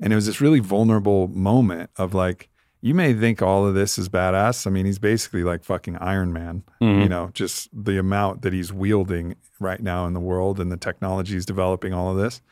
And 0.00 0.12
it 0.12 0.16
was 0.16 0.26
this 0.26 0.40
really 0.40 0.60
vulnerable 0.60 1.28
moment 1.28 1.90
of 1.96 2.12
like, 2.12 2.50
you 2.82 2.94
may 2.94 3.14
think 3.14 3.40
all 3.40 3.66
of 3.66 3.74
this 3.74 3.98
is 3.98 4.10
badass. 4.10 4.66
I 4.66 4.70
mean, 4.70 4.84
he's 4.84 4.98
basically 4.98 5.42
like 5.42 5.64
fucking 5.64 5.96
Iron 5.96 6.32
Man. 6.32 6.62
Mhm. 6.82 7.02
You 7.02 7.08
know, 7.08 7.30
just 7.32 7.70
the 7.72 7.98
amount 7.98 8.42
that 8.42 8.52
he's 8.52 8.72
wielding 8.72 9.36
right 9.58 9.82
now 9.82 10.06
in 10.06 10.12
the 10.12 10.20
world 10.20 10.60
and 10.60 10.70
the 10.70 10.76
technology 10.76 11.32
he's 11.32 11.46
developing, 11.46 11.94
all 11.94 12.10
of 12.10 12.18
this. 12.18 12.42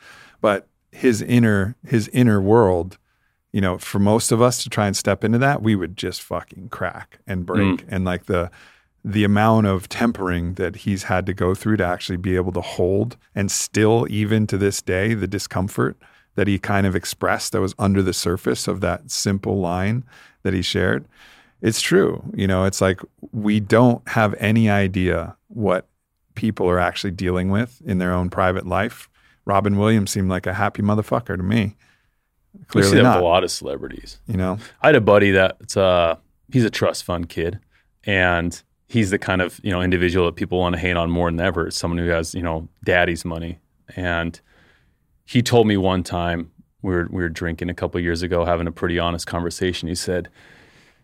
But 0.40 0.68
his 0.90 1.20
inner 1.20 1.76
his 1.86 2.08
inner 2.08 2.40
world, 2.40 2.96
you 3.52 3.60
know, 3.60 3.76
for 3.76 3.98
most 3.98 4.32
of 4.32 4.40
us 4.40 4.62
to 4.62 4.70
try 4.70 4.86
and 4.86 4.96
step 4.96 5.22
into 5.22 5.38
that, 5.38 5.62
we 5.62 5.76
would 5.76 5.96
just 5.96 6.22
fucking 6.22 6.70
crack 6.70 7.18
and 7.26 7.44
break. 7.44 7.84
And 7.88 8.04
like 8.06 8.24
the 8.24 8.50
the 9.04 9.22
amount 9.22 9.66
of 9.66 9.88
tempering 9.88 10.54
that 10.54 10.76
he's 10.76 11.04
had 11.04 11.26
to 11.26 11.34
go 11.34 11.54
through 11.54 11.76
to 11.76 11.84
actually 11.84 12.16
be 12.16 12.36
able 12.36 12.52
to 12.52 12.62
hold 12.62 13.18
and 13.34 13.50
still 13.50 14.06
even 14.08 14.46
to 14.46 14.56
this 14.56 14.80
day 14.80 15.12
the 15.12 15.26
discomfort 15.26 15.96
that 16.36 16.48
he 16.48 16.58
kind 16.58 16.86
of 16.86 16.96
expressed 16.96 17.52
that 17.52 17.60
was 17.60 17.74
under 17.78 18.02
the 18.02 18.14
surface 18.14 18.66
of 18.66 18.80
that 18.80 19.10
simple 19.10 19.60
line 19.60 20.02
that 20.42 20.54
he 20.54 20.62
shared. 20.62 21.04
It's 21.60 21.82
true 21.82 22.24
you 22.34 22.46
know 22.46 22.64
it's 22.64 22.80
like 22.80 23.00
we 23.32 23.60
don't 23.60 24.06
have 24.08 24.34
any 24.38 24.70
idea 24.70 25.36
what 25.48 25.86
people 26.34 26.68
are 26.68 26.80
actually 26.80 27.12
dealing 27.12 27.50
with 27.50 27.80
in 27.84 27.98
their 27.98 28.12
own 28.12 28.30
private 28.30 28.66
life. 28.66 29.10
Robin 29.44 29.76
williams 29.76 30.10
seemed 30.10 30.30
like 30.30 30.46
a 30.46 30.54
happy 30.54 30.82
motherfucker 30.82 31.36
to 31.36 31.42
me. 31.42 31.76
We 32.72 32.82
see 32.82 32.88
clearly 32.90 33.02
not. 33.02 33.20
a 33.20 33.24
lot 33.24 33.44
of 33.44 33.50
celebrities. 33.50 34.18
you 34.26 34.36
know? 34.36 34.58
I 34.80 34.88
had 34.88 34.96
a 34.96 35.00
buddy 35.02 35.30
that's 35.30 35.76
uh 35.76 36.16
he's 36.50 36.64
a 36.64 36.70
trust 36.70 37.04
fund 37.04 37.28
kid 37.28 37.60
and 38.04 38.62
he's 38.86 39.10
the 39.10 39.18
kind 39.18 39.42
of, 39.42 39.60
you 39.62 39.70
know, 39.70 39.82
individual 39.82 40.26
that 40.26 40.36
people 40.36 40.58
want 40.58 40.74
to 40.74 40.80
hate 40.80 40.96
on 40.96 41.10
more 41.10 41.30
than 41.30 41.40
ever. 41.40 41.66
It's 41.66 41.76
someone 41.76 41.98
who 41.98 42.08
has, 42.08 42.34
you 42.34 42.42
know, 42.42 42.68
daddy's 42.84 43.24
money. 43.24 43.58
And 43.96 44.40
he 45.24 45.42
told 45.42 45.66
me 45.66 45.76
one 45.76 46.02
time 46.02 46.50
we 46.82 46.92
were 46.92 47.08
we 47.10 47.22
were 47.22 47.28
drinking 47.28 47.70
a 47.70 47.74
couple 47.74 48.00
years 48.00 48.22
ago, 48.22 48.44
having 48.44 48.66
a 48.66 48.72
pretty 48.72 48.98
honest 48.98 49.26
conversation. 49.26 49.88
He 49.88 49.94
said 49.94 50.28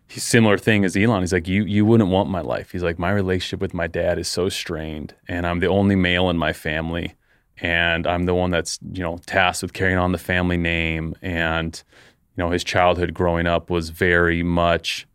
similar 0.09 0.57
thing 0.57 0.83
as 0.83 0.95
Elon. 0.95 1.21
He's 1.21 1.33
like, 1.33 1.47
you 1.47 1.63
you 1.63 1.85
wouldn't 1.85 2.09
want 2.09 2.29
my 2.29 2.41
life. 2.41 2.71
He's 2.71 2.83
like, 2.83 2.99
my 2.99 3.11
relationship 3.11 3.61
with 3.61 3.73
my 3.73 3.87
dad 3.87 4.19
is 4.19 4.27
so 4.27 4.49
strained, 4.49 5.15
and 5.27 5.47
I'm 5.47 5.59
the 5.59 5.67
only 5.67 5.95
male 5.95 6.29
in 6.29 6.37
my 6.37 6.53
family, 6.53 7.15
and 7.57 8.05
I'm 8.05 8.25
the 8.25 8.35
one 8.35 8.51
that's 8.51 8.79
you 8.93 9.03
know 9.03 9.17
tasked 9.25 9.63
with 9.63 9.73
carrying 9.73 9.97
on 9.97 10.11
the 10.11 10.17
family 10.17 10.57
name. 10.57 11.15
And 11.21 11.81
you 12.35 12.43
know, 12.43 12.51
his 12.51 12.63
childhood 12.63 13.13
growing 13.13 13.47
up 13.47 13.69
was 13.69 13.89
very 13.89 14.43
much 14.43 15.07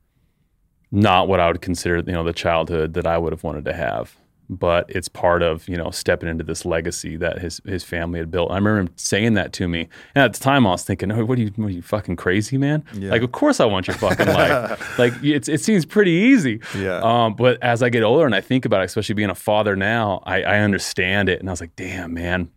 not 0.93 1.29
what 1.29 1.41
I 1.41 1.49
would 1.49 1.61
consider 1.63 1.97
you 2.07 2.13
know 2.13 2.25
the 2.25 2.33
childhood 2.33 2.95
that 2.95 3.07
I 3.07 3.19
would 3.19 3.33
have 3.33 3.45
wanted 3.45 3.65
to 3.67 3.73
have. 3.73 4.17
But 4.49 4.89
it's 4.89 5.09
part 5.09 5.43
of 5.43 5.69
you 5.69 5.77
know 5.77 5.91
stepping 5.91 6.29
into 6.29 6.45
this 6.45 6.65
legacy 6.65 7.17
that 7.17 7.41
his 7.41 7.61
his 7.67 7.83
family 7.83 8.21
had 8.21 8.31
built. 8.31 8.53
I 8.53 8.55
remember 8.55 8.79
him 8.79 8.89
saying 8.95 9.35
that 9.35 9.53
to 9.55 9.67
me, 9.67 9.89
and 10.15 10.23
at 10.25 10.35
the 10.35 10.39
time 10.39 10.65
I 10.69 10.71
was 10.71 10.85
thinking, 10.85 11.11
"Oh, 11.11 11.25
what 11.25 11.37
are 11.39 11.43
you, 11.43 11.51
what 11.57 11.67
are 11.67 11.71
you 11.71 11.83
fucking 11.83 12.15
crazy, 12.15 12.57
man? 12.57 12.85
Yeah. 12.95 13.11
Like, 13.11 13.23
of 13.23 13.33
course 13.33 13.59
I 13.59 13.65
want 13.65 13.89
your 13.89 13.97
fucking 13.97 14.29
life. 14.29 14.99
like, 15.01 15.15
it's, 15.21 15.49
it 15.49 15.61
seems 15.63 15.85
pretty 15.85 16.13
easy. 16.13 16.61
Yeah. 16.79 17.01
Um, 17.03 17.35
but 17.35 17.61
as 17.61 17.83
I 17.83 17.89
get 17.89 18.05
older 18.05 18.25
and 18.25 18.37
I 18.37 18.41
think 18.41 18.65
about 18.65 18.83
it, 18.83 18.85
especially 18.85 19.17
being 19.17 19.31
a 19.31 19.35
father 19.35 19.75
now, 19.75 20.23
I, 20.25 20.43
I 20.43 20.59
understand 20.61 21.29
it, 21.29 21.41
and 21.41 21.49
I 21.49 21.53
was 21.53 21.61
like, 21.61 21.75
damn, 21.75 22.15
man, 22.15 22.49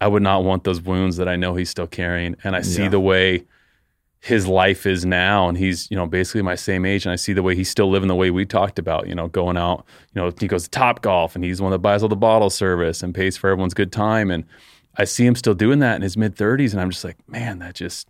I 0.00 0.08
would 0.08 0.24
not 0.24 0.42
want 0.42 0.64
those 0.64 0.80
wounds 0.82 1.16
that 1.18 1.28
I 1.28 1.36
know 1.36 1.54
he's 1.54 1.70
still 1.70 1.86
carrying, 1.86 2.34
and 2.42 2.56
I 2.56 2.62
see 2.62 2.82
Yeah. 2.82 2.88
the 2.88 2.98
way 3.00 3.44
his 4.20 4.46
life 4.46 4.84
is 4.84 5.04
now 5.04 5.48
and 5.48 5.56
he's 5.56 5.90
you 5.90 5.96
know 5.96 6.06
basically 6.06 6.42
my 6.42 6.54
same 6.54 6.84
age 6.84 7.06
and 7.06 7.12
i 7.12 7.16
see 7.16 7.32
the 7.32 7.42
way 7.42 7.54
he's 7.54 7.70
still 7.70 7.88
living 7.90 8.08
the 8.08 8.14
way 8.14 8.30
we 8.30 8.44
talked 8.44 8.78
about 8.78 9.08
you 9.08 9.14
know 9.14 9.28
going 9.28 9.56
out 9.56 9.84
you 10.12 10.20
know 10.20 10.30
he 10.38 10.46
goes 10.46 10.64
to 10.64 10.70
top 10.70 11.00
golf 11.00 11.34
and 11.34 11.42
he's 11.42 11.56
the 11.56 11.62
one 11.62 11.72
that 11.72 11.78
buys 11.78 12.02
all 12.02 12.08
the 12.08 12.16
bottle 12.16 12.50
service 12.50 13.02
and 13.02 13.14
pays 13.14 13.36
for 13.36 13.48
everyone's 13.48 13.72
good 13.72 13.90
time 13.90 14.30
and 14.30 14.44
i 14.98 15.04
see 15.04 15.24
him 15.24 15.34
still 15.34 15.54
doing 15.54 15.78
that 15.78 15.96
in 15.96 16.02
his 16.02 16.18
mid 16.18 16.36
30s 16.36 16.72
and 16.72 16.80
i'm 16.82 16.90
just 16.90 17.02
like 17.02 17.16
man 17.28 17.60
that 17.60 17.74
just 17.74 18.08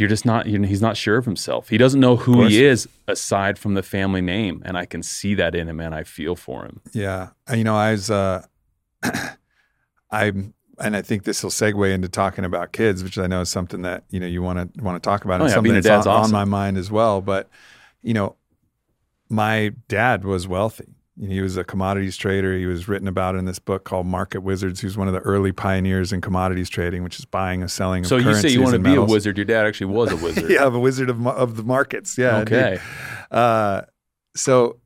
you're 0.00 0.08
just 0.08 0.24
not. 0.24 0.46
You 0.46 0.58
know, 0.58 0.66
he's 0.66 0.80
not 0.80 0.96
sure 0.96 1.18
of 1.18 1.26
himself. 1.26 1.68
He 1.68 1.76
doesn't 1.76 2.00
know 2.00 2.16
who 2.16 2.46
he 2.46 2.64
is 2.64 2.88
aside 3.06 3.58
from 3.58 3.74
the 3.74 3.82
family 3.82 4.22
name, 4.22 4.62
and 4.64 4.78
I 4.78 4.86
can 4.86 5.02
see 5.02 5.34
that 5.34 5.54
in 5.54 5.68
him, 5.68 5.78
and 5.78 5.94
I 5.94 6.04
feel 6.04 6.36
for 6.36 6.64
him. 6.64 6.80
Yeah, 6.94 7.28
you 7.54 7.64
know, 7.64 7.76
I 7.76 7.90
was, 7.92 8.10
uh, 8.10 8.46
I'm, 10.10 10.54
and 10.80 10.96
I 10.96 11.02
think 11.02 11.24
this 11.24 11.42
will 11.42 11.50
segue 11.50 11.92
into 11.92 12.08
talking 12.08 12.44
about 12.44 12.72
kids, 12.72 13.02
which 13.02 13.18
I 13.18 13.26
know 13.26 13.42
is 13.42 13.48
something 13.48 13.82
that 13.82 14.04
you 14.10 14.18
know 14.20 14.26
you 14.26 14.42
want 14.42 14.74
to 14.74 14.82
want 14.82 15.02
to 15.02 15.06
talk 15.06 15.24
about, 15.24 15.40
Oh, 15.40 15.44
and 15.44 15.50
yeah, 15.50 15.54
something 15.54 15.72
being 15.72 15.78
a 15.78 15.82
that's 15.82 16.06
on, 16.06 16.24
on 16.24 16.32
my 16.32 16.44
mind 16.44 16.76
as 16.76 16.90
well. 16.90 17.20
But 17.20 17.48
you 18.02 18.14
know, 18.14 18.36
my 19.28 19.72
dad 19.88 20.24
was 20.24 20.48
wealthy. 20.48 20.94
He 21.20 21.42
was 21.42 21.58
a 21.58 21.64
commodities 21.64 22.16
trader. 22.16 22.56
He 22.56 22.64
was 22.64 22.88
written 22.88 23.06
about 23.06 23.34
in 23.36 23.44
this 23.44 23.58
book 23.58 23.84
called 23.84 24.06
Market 24.06 24.40
Wizards. 24.40 24.80
He 24.80 24.86
was 24.86 24.96
one 24.96 25.06
of 25.06 25.12
the 25.12 25.20
early 25.20 25.52
pioneers 25.52 26.14
in 26.14 26.22
commodities 26.22 26.70
trading, 26.70 27.02
which 27.02 27.18
is 27.18 27.26
buying 27.26 27.60
and 27.60 27.70
selling. 27.70 28.04
Of 28.04 28.08
So 28.08 28.16
you 28.16 28.34
say 28.34 28.48
you 28.48 28.62
want 28.62 28.72
to 28.72 28.78
be 28.78 28.94
a 28.94 29.02
wizard. 29.02 29.36
Your 29.36 29.44
dad 29.44 29.66
actually 29.66 29.92
was 29.92 30.10
a 30.12 30.16
wizard. 30.24 30.50
yeah, 30.50 30.64
a 30.64 30.70
wizard 30.70 31.10
of, 31.10 31.26
of 31.26 31.56
the 31.56 31.62
markets. 31.62 32.16
Yeah. 32.16 32.38
Okay. 32.38 32.78
Uh, 33.30 33.82
so 34.34 34.78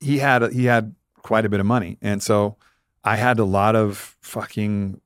he 0.00 0.18
had 0.18 0.52
he 0.52 0.64
had 0.64 0.94
quite 1.22 1.44
a 1.44 1.48
bit 1.48 1.60
of 1.60 1.66
money, 1.66 1.98
and 2.02 2.20
so 2.20 2.56
I 3.04 3.14
had 3.14 3.38
a 3.38 3.44
lot 3.44 3.76
of 3.76 4.16
fucking 4.22 5.00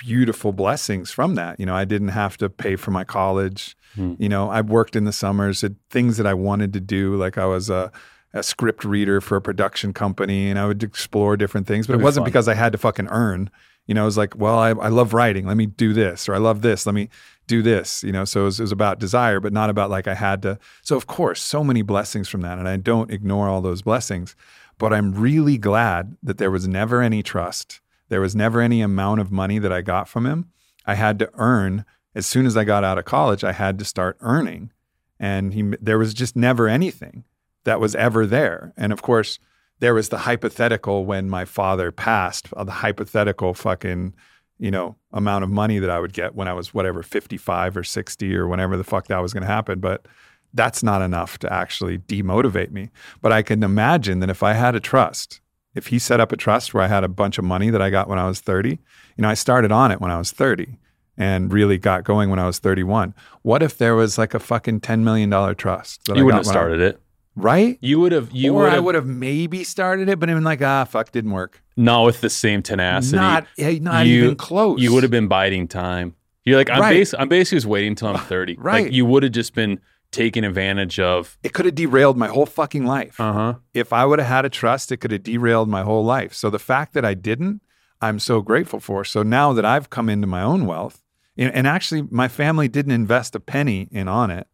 beautiful 0.00 0.52
blessings 0.52 1.10
from 1.10 1.34
that. 1.34 1.60
You 1.60 1.66
know, 1.66 1.74
I 1.74 1.84
didn't 1.84 2.08
have 2.08 2.36
to 2.38 2.48
pay 2.48 2.74
for 2.74 2.90
my 2.90 3.04
college. 3.04 3.76
Hmm. 3.94 4.14
You 4.18 4.28
know, 4.28 4.48
I 4.48 4.62
worked 4.62 4.96
in 4.96 5.04
the 5.04 5.12
summers, 5.12 5.62
at 5.62 5.72
things 5.90 6.16
that 6.16 6.26
I 6.26 6.34
wanted 6.34 6.72
to 6.72 6.80
do. 6.80 7.16
Like 7.16 7.36
I 7.36 7.44
was 7.44 7.68
a, 7.68 7.92
a 8.32 8.42
script 8.42 8.84
reader 8.84 9.20
for 9.20 9.36
a 9.36 9.42
production 9.42 9.92
company, 9.92 10.48
and 10.48 10.58
I 10.58 10.66
would 10.66 10.82
explore 10.82 11.36
different 11.36 11.66
things. 11.66 11.86
But 11.86 11.94
That'd 11.94 12.02
it 12.02 12.04
wasn't 12.04 12.26
because 12.26 12.48
I 12.48 12.54
had 12.54 12.72
to 12.72 12.78
fucking 12.78 13.08
earn. 13.08 13.50
You 13.86 13.94
know, 13.94 14.02
it 14.02 14.06
was 14.06 14.16
like, 14.18 14.36
well, 14.36 14.58
I, 14.58 14.70
I 14.70 14.88
love 14.88 15.12
writing. 15.12 15.46
Let 15.46 15.56
me 15.56 15.66
do 15.66 15.92
this, 15.92 16.28
or 16.28 16.34
I 16.34 16.38
love 16.38 16.62
this. 16.62 16.86
Let 16.86 16.94
me 16.94 17.08
do 17.46 17.60
this. 17.60 18.02
You 18.02 18.12
know, 18.12 18.24
so 18.24 18.42
it 18.42 18.44
was, 18.44 18.60
it 18.60 18.62
was 18.62 18.72
about 18.72 19.00
desire, 19.00 19.40
but 19.40 19.52
not 19.52 19.68
about 19.68 19.90
like 19.90 20.08
I 20.08 20.14
had 20.14 20.42
to. 20.42 20.58
So 20.82 20.96
of 20.96 21.06
course, 21.06 21.42
so 21.42 21.62
many 21.62 21.82
blessings 21.82 22.28
from 22.28 22.40
that, 22.40 22.58
and 22.58 22.68
I 22.68 22.78
don't 22.78 23.10
ignore 23.10 23.48
all 23.48 23.60
those 23.60 23.82
blessings. 23.82 24.34
But 24.78 24.94
I'm 24.94 25.12
really 25.12 25.58
glad 25.58 26.16
that 26.22 26.38
there 26.38 26.50
was 26.50 26.66
never 26.66 27.02
any 27.02 27.22
trust. 27.22 27.80
There 28.10 28.20
was 28.20 28.36
never 28.36 28.60
any 28.60 28.82
amount 28.82 29.20
of 29.20 29.32
money 29.32 29.58
that 29.58 29.72
I 29.72 29.80
got 29.80 30.08
from 30.08 30.26
him. 30.26 30.50
I 30.84 30.94
had 30.94 31.18
to 31.20 31.30
earn 31.34 31.86
as 32.14 32.26
soon 32.26 32.44
as 32.44 32.56
I 32.56 32.64
got 32.64 32.84
out 32.84 32.98
of 32.98 33.04
college. 33.04 33.44
I 33.44 33.52
had 33.52 33.78
to 33.78 33.84
start 33.84 34.18
earning, 34.20 34.72
and 35.18 35.54
he 35.54 35.62
there 35.80 35.98
was 35.98 36.12
just 36.12 36.36
never 36.36 36.68
anything 36.68 37.24
that 37.64 37.80
was 37.80 37.94
ever 37.94 38.26
there. 38.26 38.72
And 38.76 38.92
of 38.92 39.00
course, 39.00 39.38
there 39.78 39.94
was 39.94 40.08
the 40.08 40.18
hypothetical 40.18 41.04
when 41.04 41.30
my 41.30 41.44
father 41.44 41.92
passed, 41.92 42.48
uh, 42.54 42.64
the 42.64 42.72
hypothetical 42.72 43.54
fucking, 43.54 44.14
you 44.58 44.70
know, 44.70 44.96
amount 45.12 45.44
of 45.44 45.50
money 45.50 45.78
that 45.78 45.90
I 45.90 46.00
would 46.00 46.12
get 46.12 46.34
when 46.34 46.48
I 46.48 46.52
was 46.52 46.74
whatever, 46.74 47.02
55 47.02 47.76
or 47.76 47.84
60 47.84 48.36
or 48.36 48.48
whenever 48.48 48.76
the 48.76 48.84
fuck 48.84 49.06
that 49.06 49.22
was 49.22 49.32
going 49.32 49.42
to 49.42 49.46
happen. 49.46 49.78
But 49.78 50.06
that's 50.52 50.82
not 50.82 51.00
enough 51.00 51.38
to 51.38 51.52
actually 51.52 51.98
demotivate 51.98 52.72
me. 52.72 52.90
But 53.22 53.32
I 53.32 53.42
can 53.42 53.62
imagine 53.62 54.18
that 54.20 54.30
if 54.30 54.42
I 54.42 54.54
had 54.54 54.74
a 54.74 54.80
trust, 54.80 55.40
if 55.74 55.88
he 55.88 55.98
set 55.98 56.20
up 56.20 56.32
a 56.32 56.36
trust 56.36 56.74
where 56.74 56.82
I 56.82 56.86
had 56.88 57.04
a 57.04 57.08
bunch 57.08 57.38
of 57.38 57.44
money 57.44 57.70
that 57.70 57.80
I 57.82 57.90
got 57.90 58.08
when 58.08 58.18
I 58.18 58.26
was 58.26 58.40
30, 58.40 58.70
you 58.70 58.78
know, 59.18 59.28
I 59.28 59.34
started 59.34 59.70
on 59.72 59.90
it 59.92 60.00
when 60.00 60.10
I 60.10 60.18
was 60.18 60.32
30 60.32 60.78
and 61.16 61.52
really 61.52 61.78
got 61.78 62.04
going 62.04 62.30
when 62.30 62.38
I 62.38 62.46
was 62.46 62.58
31. 62.58 63.14
What 63.42 63.62
if 63.62 63.78
there 63.78 63.94
was 63.94 64.18
like 64.18 64.34
a 64.34 64.38
fucking 64.40 64.80
$10 64.80 65.00
million 65.00 65.30
trust? 65.56 66.04
that 66.06 66.14
I 66.14 66.16
You 66.18 66.24
wouldn't 66.24 66.44
have 66.44 66.46
when 66.46 66.56
I- 66.56 66.60
started 66.60 66.80
it. 66.80 67.00
right? 67.36 67.78
You 67.80 68.00
would 68.00 68.12
have. 68.12 68.30
You 68.32 68.54
or 68.56 68.68
I 68.68 68.78
would 68.78 68.94
have 68.94 69.06
maybe 69.06 69.62
started 69.64 70.08
it, 70.08 70.18
but 70.18 70.26
been 70.26 70.42
like, 70.44 70.62
ah, 70.62 70.84
fuck, 70.84 71.12
didn't 71.12 71.30
work. 71.32 71.62
Not 71.76 72.04
with 72.04 72.20
the 72.20 72.30
same 72.30 72.62
tenacity. 72.62 73.16
Not, 73.16 73.46
not 73.58 74.06
You- 74.06 74.24
even 74.24 74.36
close. 74.36 74.80
You 74.80 74.92
would 74.92 75.02
have 75.04 75.12
been 75.12 75.28
biding 75.28 75.68
time. 75.68 76.14
You're 76.44 76.56
like, 76.56 76.70
I'm, 76.70 76.80
Right. 76.80 76.98
bas- 76.98 77.14
I'm 77.18 77.28
basically 77.28 77.56
just 77.56 77.66
waiting 77.66 77.90
until 77.90 78.08
I'm 78.08 78.18
30. 78.18 78.56
Right. 78.58 78.84
Like, 78.86 78.92
you 78.92 79.04
would 79.06 79.22
have 79.22 79.32
just 79.32 79.54
been 79.54 79.78
taking 80.10 80.44
advantage 80.44 80.98
of. 80.98 81.38
It 81.42 81.52
could 81.52 81.66
have 81.66 81.74
derailed 81.74 82.16
my 82.16 82.28
whole 82.28 82.46
fucking 82.46 82.84
life. 82.84 83.20
Uh 83.20 83.32
huh. 83.32 83.54
if 83.74 83.92
I 83.92 84.04
would 84.04 84.18
have 84.18 84.28
had 84.28 84.44
a 84.44 84.50
trust, 84.50 84.90
it 84.92 84.98
could 84.98 85.12
have 85.12 85.22
derailed 85.22 85.68
my 85.68 85.82
whole 85.82 86.04
life. 86.04 86.34
So 86.34 86.50
the 86.50 86.58
fact 86.58 86.94
that 86.94 87.04
I 87.04 87.14
didn't, 87.14 87.62
I'm 88.00 88.18
so 88.18 88.40
grateful 88.40 88.80
for. 88.80 89.04
So 89.04 89.22
now 89.22 89.52
that 89.52 89.64
I've 89.64 89.90
come 89.90 90.08
into 90.08 90.26
my 90.26 90.42
own 90.42 90.66
wealth, 90.66 91.04
and, 91.36 91.52
and 91.54 91.66
actually 91.66 92.02
my 92.10 92.28
family 92.28 92.68
didn't 92.68 92.92
invest 92.92 93.34
a 93.34 93.40
penny 93.40 93.88
in 93.90 94.08
on 94.08 94.30
it 94.30 94.46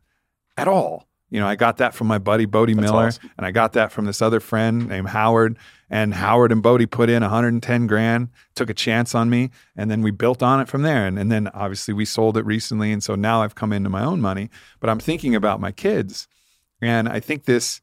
at 0.57 0.69
all. 0.69 1.09
You 1.31 1.41
know, 1.41 1.47
I 1.47 1.57
got 1.57 1.79
that 1.79 1.95
from 1.95 2.07
my 2.07 2.19
buddy 2.19 2.45
Bode 2.45 2.69
That's 2.69 2.81
Miller, 2.81 3.07
awesome. 3.07 3.31
and 3.37 3.47
I 3.47 3.51
got 3.51 3.73
that 3.73 3.91
from 3.93 4.05
this 4.05 4.23
other 4.23 4.41
friend 4.41 4.89
named 4.89 5.09
Howard. 5.09 5.59
And 5.89 6.15
Howard 6.15 6.51
and 6.51 6.63
Bode 6.63 6.91
put 6.91 7.09
in 7.09 7.23
110 7.23 7.87
grand, 7.87 8.29
took 8.55 8.69
a 8.69 8.75
chance 8.75 9.15
on 9.15 9.31
me, 9.31 9.51
and 9.77 9.91
then 9.91 10.03
we 10.03 10.11
built 10.11 10.43
on 10.43 10.61
it 10.61 10.69
from 10.69 10.83
there. 10.83 11.07
And, 11.07 11.19
and 11.19 11.31
then 11.31 11.49
obviously 11.55 11.95
we 11.95 12.05
sold 12.05 12.37
it 12.37 12.45
recently, 12.45 12.91
and 12.93 13.03
so 13.03 13.15
now 13.15 13.43
I've 13.43 13.55
come 13.55 13.73
into 13.73 13.89
my 13.89 14.03
own 14.03 14.21
money. 14.21 14.51
But 14.81 14.91
I'm 14.91 14.99
thinking 14.99 15.35
about 15.35 15.61
my 15.61 15.71
kids, 15.71 16.27
and 16.81 17.09
I 17.09 17.21
think 17.21 17.45
this 17.45 17.81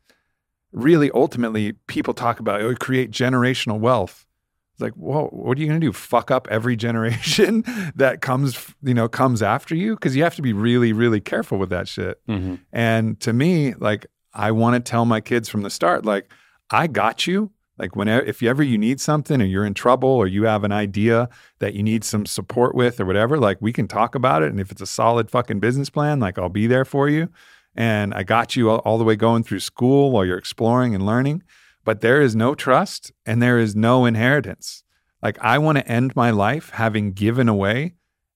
really 0.73 1.11
ultimately 1.11 1.73
people 1.87 2.13
talk 2.13 2.39
about 2.39 2.61
oh, 2.61 2.75
create 2.75 3.11
generational 3.11 3.79
wealth. 3.79 4.25
It's 4.73 4.81
like, 4.81 4.93
whoa, 4.93 5.27
what 5.27 5.57
are 5.57 5.61
you 5.61 5.67
going 5.67 5.79
to 5.79 5.85
do? 5.85 5.93
Fuck 5.93 6.31
up 6.31 6.47
every 6.49 6.75
generation 6.87 7.63
that 7.95 8.21
comes, 8.21 8.73
you 8.81 8.93
know, 8.93 9.07
comes 9.07 9.41
after 9.41 9.75
you? 9.75 9.95
Because 9.95 10.15
you 10.15 10.23
have 10.23 10.35
to 10.35 10.41
be 10.41 10.51
really, 10.51 10.93
really 10.93 11.21
careful 11.21 11.57
with 11.57 11.69
that 11.69 11.87
shit. 11.87 12.19
hmm 12.27 12.55
And 12.71 13.19
to 13.21 13.33
me, 13.33 13.75
like, 13.75 14.07
I 14.33 14.51
want 14.51 14.83
to 14.83 14.89
tell 14.89 15.05
my 15.05 15.21
kids 15.21 15.47
from 15.47 15.61
the 15.61 15.69
start, 15.69 16.05
like, 16.05 16.29
I 16.71 16.87
got 16.87 17.27
you. 17.27 17.51
Like, 17.83 17.97
whenever, 17.97 18.25
if 18.25 18.41
you 18.41 18.49
ever 18.49 18.63
you 18.63 18.77
need 18.77 19.01
something 19.01 19.41
or 19.41 19.45
you're 19.45 19.65
in 19.65 19.73
trouble 19.73 20.07
or 20.07 20.25
you 20.25 20.45
have 20.45 20.63
an 20.63 20.71
idea 20.71 21.27
that 21.59 21.73
you 21.73 21.83
need 21.83 22.05
some 22.05 22.25
support 22.25 22.75
with 22.75 23.01
or 23.01 23.05
whatever, 23.05 23.37
like, 23.37 23.57
we 23.59 23.73
can 23.73 23.89
talk 23.89 24.15
about 24.15 24.41
it. 24.41 24.51
And 24.51 24.61
if 24.61 24.71
it's 24.71 24.81
a 24.81 24.85
solid 24.85 25.29
fucking 25.29 25.59
business 25.59 25.89
plan, 25.89 26.21
like, 26.21 26.39
I'll 26.39 26.47
be 26.47 26.65
there 26.65 26.85
for 26.85 27.09
you. 27.09 27.27
And 27.75 28.13
I 28.13 28.23
got 28.23 28.55
you 28.55 28.69
all, 28.69 28.77
all 28.85 28.97
the 28.97 29.03
way 29.03 29.17
going 29.17 29.43
through 29.43 29.59
school 29.59 30.11
while 30.11 30.23
you're 30.23 30.37
exploring 30.37 30.95
and 30.95 31.05
learning. 31.05 31.43
But 31.83 31.99
there 31.99 32.21
is 32.21 32.37
no 32.37 32.55
trust 32.55 33.11
and 33.25 33.43
there 33.43 33.59
is 33.59 33.75
no 33.75 34.05
inheritance. 34.05 34.85
Like, 35.21 35.37
I 35.41 35.57
want 35.57 35.77
to 35.77 35.85
end 35.85 36.15
my 36.15 36.31
life 36.31 36.69
having 36.69 37.11
given 37.11 37.49
away 37.49 37.95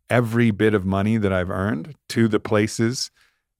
every 0.09 0.51
bit 0.51 0.73
of 0.73 0.83
money 0.83 1.15
that 1.15 1.31
I've 1.31 1.49
earned 1.49 1.95
to 2.09 2.27
the 2.27 2.41
places 2.41 3.11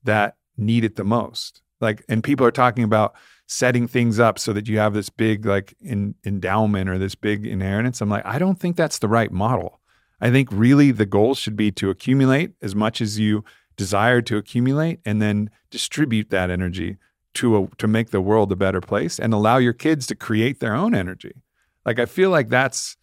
that 0.03 0.35
need 0.57 0.83
it 0.83 0.97
the 0.97 1.05
most. 1.05 1.61
Like, 1.79 2.03
and 2.09 2.21
people 2.21 2.45
are 2.45 2.51
talking 2.51 2.83
about 2.83 3.15
setting 3.47 3.87
things 3.87 4.19
up 4.19 4.37
so 4.37 4.51
that 4.53 4.67
you 4.67 4.77
have 4.77 4.93
this 4.93 5.09
big 5.09 5.45
like 5.45 5.73
in, 5.81 6.13
endowment 6.25 6.89
or 6.89 6.97
this 6.97 7.15
big 7.15 7.45
inheritance. 7.45 8.01
I'm 8.01 8.09
like, 8.09 8.25
I 8.25 8.37
don't 8.37 8.59
think 8.59 8.75
that's 8.75 8.99
the 8.99 9.07
right 9.07 9.31
model. 9.31 9.79
I 10.19 10.29
think 10.29 10.49
really 10.51 10.91
the 10.91 11.05
goal 11.05 11.33
should 11.33 11.55
be 11.55 11.71
to 11.73 11.89
accumulate 11.89 12.51
as 12.61 12.75
much 12.75 13.01
as 13.01 13.19
you 13.19 13.43
desire 13.77 14.21
to 14.23 14.37
accumulate 14.37 14.99
and 15.05 15.21
then 15.21 15.49
distribute 15.69 16.29
that 16.29 16.49
energy 16.49 16.97
to 17.35 17.57
a, 17.57 17.67
to 17.77 17.87
make 17.87 18.09
the 18.09 18.21
world 18.21 18.51
a 18.51 18.55
better 18.55 18.81
place 18.81 19.19
and 19.19 19.33
allow 19.33 19.57
your 19.57 19.73
kids 19.73 20.07
to 20.07 20.15
create 20.15 20.59
their 20.59 20.75
own 20.75 20.93
energy. 20.93 21.43
Like 21.85 21.99
I 21.99 22.05
feel 22.05 22.29
like 22.29 22.49
that's 22.49 22.97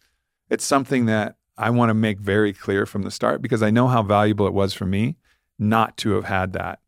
it's 0.49 0.65
something 0.65 1.05
that 1.05 1.37
I 1.57 1.69
want 1.71 1.89
to 1.89 1.93
make 1.95 2.19
very 2.19 2.53
clear 2.53 2.85
from 2.85 3.01
the 3.01 3.11
start 3.11 3.41
because 3.41 3.63
I 3.63 3.71
know 3.71 3.87
how 3.87 4.03
valuable 4.03 4.45
it 4.45 4.53
was 4.53 4.73
for 4.73 4.85
me 4.85 5.15
not 5.57 5.97
to 5.97 6.11
have 6.11 6.25
had 6.25 6.53
that. 6.53 6.79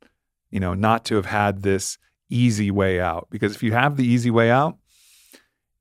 You 0.52 0.60
know, 0.60 0.74
not 0.74 1.06
to 1.06 1.16
have 1.16 1.26
had 1.26 1.64
this 1.64 1.98
easy 2.30 2.72
way 2.72 3.00
out 3.00 3.28
because 3.30 3.56
if 3.56 3.64
you 3.64 3.72
have 3.74 3.98
the 3.98 4.06
easy 4.06 4.30
way 4.32 4.50
out, 4.52 4.78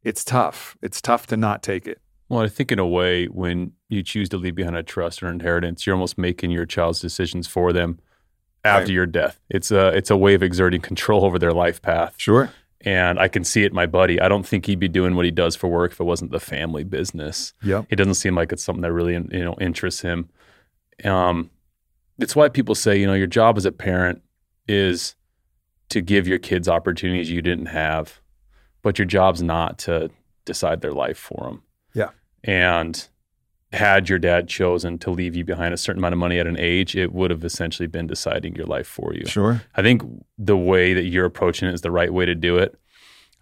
it's 0.03 0.25
tough. 0.25 0.77
It's 0.83 1.01
tough 1.01 1.27
to 1.29 1.37
not 1.37 1.63
take 1.63 1.87
it. 1.87 2.01
Well, 2.29 2.41
I 2.41 2.49
think 2.49 2.73
in 2.73 2.79
a 2.79 2.87
way, 2.87 3.27
when 3.27 3.73
you 3.89 4.03
choose 4.03 4.29
to 4.31 4.37
leave 4.37 4.55
behind 4.57 4.77
a 4.77 4.83
trust 4.83 5.23
or 5.23 5.29
inheritance, 5.29 5.87
you're 5.87 5.95
almost 5.95 6.19
making 6.19 6.51
your 6.51 6.67
child's 6.67 7.01
decisions 7.01 7.47
for 7.47 7.73
them 7.73 7.99
after 8.65 8.87
Right. 8.87 8.91
your 8.93 9.07
death. 9.07 9.41
It's 9.49 9.71
a 9.71 9.89
it's 9.89 10.11
a 10.11 10.17
way 10.17 10.35
of 10.35 10.43
exerting 10.43 10.81
control 10.81 11.25
over 11.25 11.39
their 11.39 11.53
life 11.53 11.81
path. 11.83 12.15
Sure. 12.19 12.51
And 12.83 13.19
I 13.19 13.27
can 13.29 13.43
see 13.43 13.65
it, 13.65 13.73
my 13.73 13.87
buddy. 13.87 14.21
I 14.21 14.29
don't 14.29 14.47
think 14.47 14.67
he'd 14.67 14.79
be 14.79 14.89
doing 14.89 15.17
what 15.17 15.25
he 15.25 15.31
does 15.31 15.57
for 15.57 15.67
work 15.69 15.93
if 15.93 16.01
it 16.01 16.05
wasn't 16.05 16.31
the 16.31 16.39
family 16.41 16.85
business. 16.85 17.53
Yep. 17.63 17.87
It 17.91 17.97
doesn't 17.97 18.15
seem 18.15 18.35
like 18.37 18.53
it's 18.53 18.63
something 18.63 18.83
that 18.83 18.93
really 18.93 19.15
you 19.15 19.45
know 19.45 19.57
interests 19.61 20.03
him. 20.03 20.29
Um, 21.05 21.51
it's 22.19 22.35
why 22.37 22.49
people 22.49 22.75
say 22.75 22.97
you 22.99 23.07
know 23.07 23.15
your 23.15 23.27
job 23.29 23.57
as 23.57 23.67
a 23.67 23.73
parent 23.73 24.23
is 24.69 25.15
to 25.89 26.01
give 26.01 26.27
your 26.27 26.39
kids 26.39 26.69
opportunities 26.69 27.31
you 27.31 27.43
didn't 27.43 27.67
have, 27.67 28.21
but 28.83 28.99
your 28.99 29.07
job's 29.07 29.43
not 29.43 29.79
to 29.81 30.11
decide 30.45 30.81
their 30.81 30.93
life 30.93 31.19
for 31.19 31.45
them. 31.45 31.63
Yeah. 31.95 32.11
And 32.45 33.09
had 33.73 34.09
your 34.09 34.19
dad 34.19 34.49
chosen 34.49 34.99
to 34.99 35.11
leave 35.11 35.35
you 35.35 35.45
behind 35.45 35.75
a 35.75 35.77
certain 35.77 36.01
amount 36.01 36.13
of 36.15 36.19
money 36.19 36.39
at 36.39 36.47
an 36.47 36.59
age, 36.59 36.97
it 36.97 37.13
would 37.13 37.31
have 37.31 37.45
essentially 37.45 37.87
been 37.87 38.07
deciding 38.07 38.55
your 38.55 38.67
life 38.67 38.87
for 38.87 39.13
you. 39.15 39.27
Sure. 39.27 39.63
I 39.75 39.83
think 39.83 40.03
the 40.39 40.57
way 40.57 40.95
that 40.95 41.05
you're 41.05 41.25
approaching 41.25 41.69
it 41.69 41.75
is 41.75 41.81
the 41.83 41.91
right 41.91 42.13
way 42.13 42.25
to 42.27 42.35
do 42.35 42.57
it. 42.57 42.79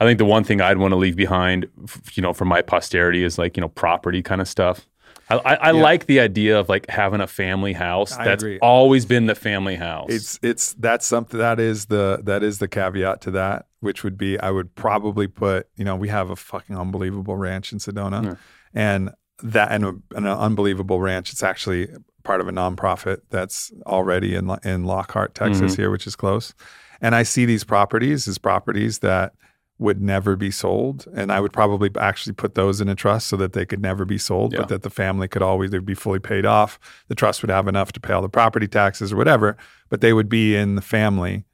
I 0.00 0.04
think 0.04 0.18
the 0.18 0.24
one 0.24 0.42
thing 0.42 0.60
I'd 0.60 0.78
want 0.78 0.92
to 0.92 0.96
leave 0.96 1.14
behind, 1.14 1.66
you 2.14 2.22
know, 2.22 2.32
for 2.32 2.44
my 2.44 2.62
posterity 2.62 3.22
is 3.22 3.38
like, 3.38 3.56
you 3.56 3.60
know, 3.60 3.68
property 3.68 4.22
kind 4.22 4.40
of 4.40 4.48
stuff. 4.48 4.88
I, 5.30 5.36
I, 5.36 5.54
I 5.54 5.72
Yeah. 5.72 5.82
like 5.82 6.06
the 6.06 6.20
idea 6.20 6.58
of 6.58 6.68
like 6.68 6.88
having 6.88 7.20
a 7.20 7.26
family 7.26 7.72
house. 7.72 8.12
I 8.16 8.24
That's 8.24 8.42
agree. 8.42 8.58
always 8.60 9.06
been 9.06 9.26
the 9.26 9.34
family 9.34 9.76
house. 9.76 10.10
It's 10.10 10.38
it's 10.42 10.72
that's 10.74 11.06
something 11.06 11.38
that 11.38 11.58
is 11.58 11.86
the 11.86 12.20
that 12.24 12.42
is 12.42 12.58
the 12.58 12.68
caveat 12.68 13.20
to 13.22 13.30
that, 13.32 13.66
which 13.80 14.04
would 14.04 14.18
be 14.18 14.38
I 14.38 14.50
would 14.50 14.74
probably 14.74 15.26
put, 15.26 15.68
you 15.76 15.84
know, 15.84 15.96
we 15.96 16.08
have 16.08 16.30
a 16.30 16.36
fucking 16.36 16.76
unbelievable 16.76 17.36
ranch 17.36 17.72
in 17.72 17.78
Sedona. 17.78 18.24
Yeah. 18.24 18.34
And 18.74 19.10
that 19.42 19.72
and 19.72 19.84
a, 19.84 19.94
an 20.14 20.26
unbelievable 20.26 21.00
ranch. 21.00 21.32
It's 21.32 21.42
actually 21.42 21.88
part 22.22 22.40
of 22.40 22.48
a 22.48 22.52
nonprofit 22.52 23.18
that's 23.30 23.72
already 23.86 24.34
in 24.34 24.50
in 24.64 24.84
Lockhart, 24.84 25.34
Texas, 25.34 25.72
Mhm. 25.74 25.76
here, 25.76 25.90
which 25.90 26.06
is 26.06 26.16
close. 26.16 26.54
And 27.00 27.14
I 27.14 27.22
see 27.22 27.44
these 27.44 27.64
properties 27.64 28.28
as 28.28 28.38
properties 28.38 29.00
that 29.00 29.32
would 29.78 30.00
never 30.00 30.36
be 30.36 30.50
sold, 30.52 31.04
and 31.14 31.32
I 31.32 31.40
would 31.40 31.52
probably 31.52 31.90
actually 31.98 32.34
put 32.34 32.54
those 32.54 32.80
in 32.80 32.88
a 32.88 32.94
trust 32.94 33.26
so 33.26 33.36
that 33.38 33.54
they 33.54 33.66
could 33.66 33.82
never 33.82 34.04
be 34.04 34.18
sold, 34.18 34.52
Yeah. 34.52 34.60
but 34.60 34.68
that 34.68 34.82
the 34.82 34.90
family 34.90 35.26
could 35.26 35.42
always 35.42 35.70
they'd 35.72 35.84
be 35.84 35.94
fully 35.94 36.20
paid 36.20 36.46
off. 36.46 36.78
The 37.08 37.14
trust 37.16 37.42
would 37.42 37.50
have 37.50 37.66
enough 37.66 37.90
to 37.92 38.00
pay 38.00 38.12
all 38.12 38.22
the 38.22 38.28
property 38.28 38.68
taxes 38.68 39.12
or 39.12 39.16
whatever, 39.16 39.56
but 39.88 40.00
they 40.00 40.12
would 40.12 40.28
be 40.28 40.54
in 40.54 40.76
the 40.76 40.80
family 40.82 41.44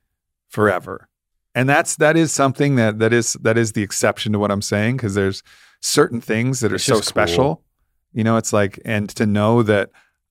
forever. 0.49 1.09
And 1.55 1.69
that's 1.69 1.97
that 1.97 2.17
is 2.17 2.31
something 2.33 2.77
that 2.77 2.99
that 2.99 3.13
is 3.13 3.33
that 3.43 3.57
is 3.59 3.73
the 3.73 3.83
exception 3.83 4.33
to 4.35 4.39
what 4.39 4.51
I'm 4.51 4.63
saying 4.63 4.99
because 4.99 5.15
there's 5.15 5.43
certain 5.81 6.21
things 6.21 6.61
that 6.61 6.73
are 6.73 6.77
It's 6.77 6.85
so 6.85 7.01
special. 7.01 7.37
cool. 7.57 7.65
You 8.13 8.23
know, 8.25 8.37
it's 8.37 8.53
like 8.53 8.79
and 8.85 9.09
to 9.17 9.27
know 9.27 9.63
that 9.63 9.91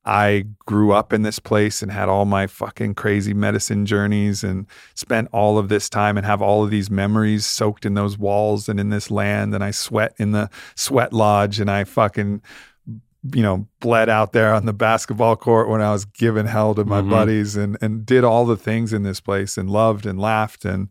I 0.09 0.45
grew 0.65 0.91
up 0.91 1.13
in 1.13 1.21
this 1.21 1.37
place 1.37 1.83
and 1.83 1.91
had 1.91 2.09
all 2.09 2.25
my 2.25 2.47
fucking 2.47 2.95
crazy 2.95 3.33
medicine 3.35 3.85
journeys 3.85 4.43
and 4.43 4.65
spent 4.95 5.27
all 5.31 5.59
of 5.59 5.69
this 5.69 5.87
time 5.87 6.17
and 6.17 6.25
have 6.25 6.41
all 6.41 6.63
of 6.63 6.71
these 6.71 6.89
memories 6.89 7.45
soaked 7.45 7.85
in 7.85 7.93
those 7.93 8.17
walls 8.17 8.67
and 8.67 8.79
in 8.79 8.89
this 8.89 9.11
land 9.11 9.53
and 9.53 9.63
I 9.63 9.69
sweat 9.69 10.15
in 10.17 10.31
the 10.31 10.49
sweat 10.73 11.13
lodge 11.13 11.59
and 11.59 11.69
I 11.69 11.83
fucking 11.83 12.41
you 13.35 13.43
know 13.43 13.67
bled 13.81 14.09
out 14.09 14.31
there 14.31 14.51
on 14.51 14.65
the 14.65 14.73
basketball 14.73 15.35
court 15.35 15.69
when 15.69 15.81
I 15.81 15.91
was 15.91 16.05
giving 16.05 16.47
hell 16.47 16.73
to 16.73 16.85
my 16.85 17.01
Mhm. 17.01 17.09
buddies 17.11 17.55
and 17.55 17.77
and 17.79 18.03
did 18.03 18.23
all 18.23 18.47
the 18.47 18.57
things 18.57 18.93
in 18.93 19.03
this 19.03 19.19
place 19.19 19.57
and 19.59 19.69
loved 19.69 20.07
and 20.07 20.19
laughed 20.19 20.65
and 20.65 20.87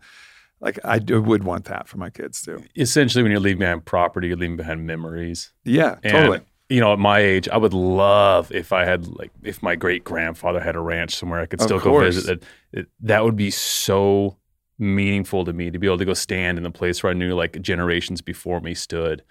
like 0.60 0.78
I 0.84 0.98
would 0.98 1.42
want 1.42 1.64
that 1.64 1.88
for 1.88 1.98
my 1.98 2.10
kids 2.10 2.42
too. 2.42 2.62
Essentially, 2.76 3.22
when 3.22 3.32
you're 3.32 3.40
leaving 3.40 3.60
behind 3.60 3.84
property, 3.84 4.28
you're 4.28 4.36
leaving 4.36 4.56
behind 4.56 4.86
memories. 4.86 5.52
Yeah, 5.64 5.96
And, 6.04 6.12
totally. 6.12 6.40
You 6.68 6.80
know, 6.80 6.92
at 6.92 6.98
my 6.98 7.18
age, 7.20 7.48
I 7.48 7.56
would 7.56 7.72
love 7.72 8.52
if 8.52 8.72
I 8.72 8.84
had 8.84 9.06
like 9.06 9.30
if 9.42 9.62
my 9.62 9.74
great 9.74 10.04
grandfather 10.04 10.60
had 10.60 10.76
a 10.76 10.80
ranch 10.80 11.16
somewhere 11.16 11.40
I 11.40 11.46
could 11.46 11.62
still 11.62 11.80
go 11.80 11.98
visit. 12.00 12.42
It, 12.72 12.80
it, 12.80 12.86
that 13.00 13.24
would 13.24 13.36
be 13.36 13.50
so 13.50 14.36
meaningful 14.78 15.44
to 15.44 15.52
me 15.52 15.70
to 15.70 15.78
be 15.78 15.86
able 15.86 15.98
to 15.98 16.04
go 16.04 16.14
stand 16.14 16.58
in 16.58 16.64
the 16.64 16.70
place 16.70 17.02
where 17.02 17.10
I 17.10 17.14
knew 17.14 17.34
like 17.34 17.60
generations 17.62 18.20
before 18.20 18.60
me 18.60 18.74
stood. 18.74 19.22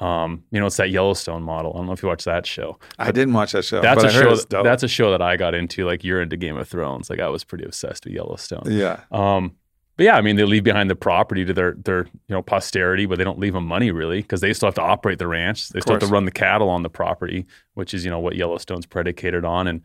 Um, 0.00 0.44
you 0.50 0.60
know, 0.60 0.66
it's 0.66 0.76
that 0.76 0.90
Yellowstone 0.90 1.42
model. 1.42 1.72
I 1.72 1.78
don't 1.78 1.86
know 1.86 1.92
if 1.92 2.02
you 2.02 2.08
watch 2.08 2.24
that 2.24 2.46
show. 2.46 2.78
I 2.98 3.12
didn't 3.12 3.32
watch 3.32 3.52
that 3.52 3.64
show. 3.64 3.80
That's 3.80 4.02
but 4.02 4.12
a 4.12 4.16
I 4.16 4.20
heard 4.20 4.38
show. 4.38 4.44
dope. 4.44 4.64
That's 4.64 4.82
a 4.82 4.88
show 4.88 5.10
that 5.12 5.22
I 5.22 5.36
got 5.36 5.54
into. 5.54 5.86
Like 5.86 6.04
you're 6.04 6.20
into 6.20 6.36
Game 6.36 6.56
of 6.56 6.68
Thrones. 6.68 7.08
Like 7.08 7.20
I 7.20 7.28
was 7.28 7.44
pretty 7.44 7.64
obsessed 7.64 8.04
with 8.04 8.14
Yellowstone. 8.14 8.64
yeah. 8.66 9.00
Um, 9.10 9.56
but 9.96 10.04
yeah, 10.04 10.16
I 10.16 10.20
mean, 10.20 10.36
they 10.36 10.44
leave 10.44 10.64
behind 10.64 10.90
the 10.90 10.96
property 10.96 11.44
to 11.44 11.52
their 11.52 11.72
their 11.74 12.04
you 12.04 12.34
know 12.34 12.42
posterity, 12.42 13.06
but 13.06 13.18
they 13.18 13.24
don't 13.24 13.38
leave 13.38 13.52
them 13.52 13.66
money 13.66 13.90
really 13.90 14.22
because 14.22 14.40
they 14.40 14.52
still 14.52 14.66
have 14.66 14.74
to 14.74 14.82
operate 14.82 15.18
the 15.18 15.28
ranch. 15.28 15.68
They 15.68 15.80
still 15.80 15.94
have 15.94 16.02
to 16.02 16.06
run 16.08 16.24
the 16.24 16.30
cattle 16.32 16.68
on 16.68 16.82
the 16.82 16.90
property, 16.90 17.46
which 17.74 17.94
is 17.94 18.04
you 18.04 18.10
know 18.10 18.18
what 18.18 18.34
Yellowstone's 18.36 18.86
predicated 18.86 19.44
on, 19.44 19.66
and 19.66 19.82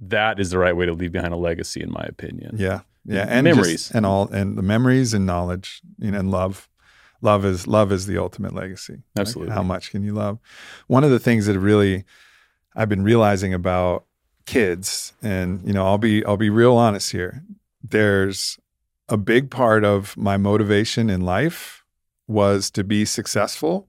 that 0.00 0.40
is 0.40 0.50
the 0.50 0.58
right 0.58 0.76
way 0.76 0.86
to 0.86 0.92
leave 0.92 1.12
behind 1.12 1.32
a 1.34 1.36
legacy, 1.36 1.82
in 1.82 1.90
my 1.90 2.04
opinion. 2.08 2.56
Yeah. 2.58 2.80
Yeah. 3.04 3.26
And 3.28 3.44
Memories. 3.44 3.90
and 3.90 4.06
all 4.06 4.28
and 4.28 4.56
the 4.56 4.62
memories 4.62 5.12
and 5.12 5.26
knowledge, 5.26 5.82
you 5.98 6.10
know, 6.10 6.18
and 6.18 6.30
love. 6.30 6.68
Love 7.24 7.44
is 7.44 7.68
love 7.68 7.92
is 7.92 8.06
the 8.06 8.18
ultimate 8.18 8.52
legacy. 8.52 8.94
Like, 9.14 9.20
Absolutely. 9.20 9.54
how 9.54 9.62
much 9.62 9.92
can 9.92 10.02
you 10.02 10.12
love? 10.12 10.40
One 10.88 11.04
of 11.04 11.10
the 11.10 11.20
things 11.20 11.46
that 11.46 11.56
really 11.56 12.04
I've 12.74 12.88
been 12.88 13.04
realizing 13.04 13.54
about 13.54 14.06
kids, 14.44 15.12
and 15.22 15.64
you 15.64 15.72
know, 15.72 15.86
I'll 15.86 15.98
be 15.98 16.24
I'll 16.24 16.36
be 16.36 16.50
real 16.50 16.74
honest 16.76 17.12
here. 17.12 17.44
There's 17.84 18.58
a 19.08 19.16
big 19.16 19.50
part 19.50 19.84
of 19.84 20.16
my 20.16 20.36
motivation 20.36 21.10
in 21.10 21.20
life 21.20 21.84
was 22.26 22.70
to 22.70 22.84
be 22.84 23.04
successful 23.04 23.88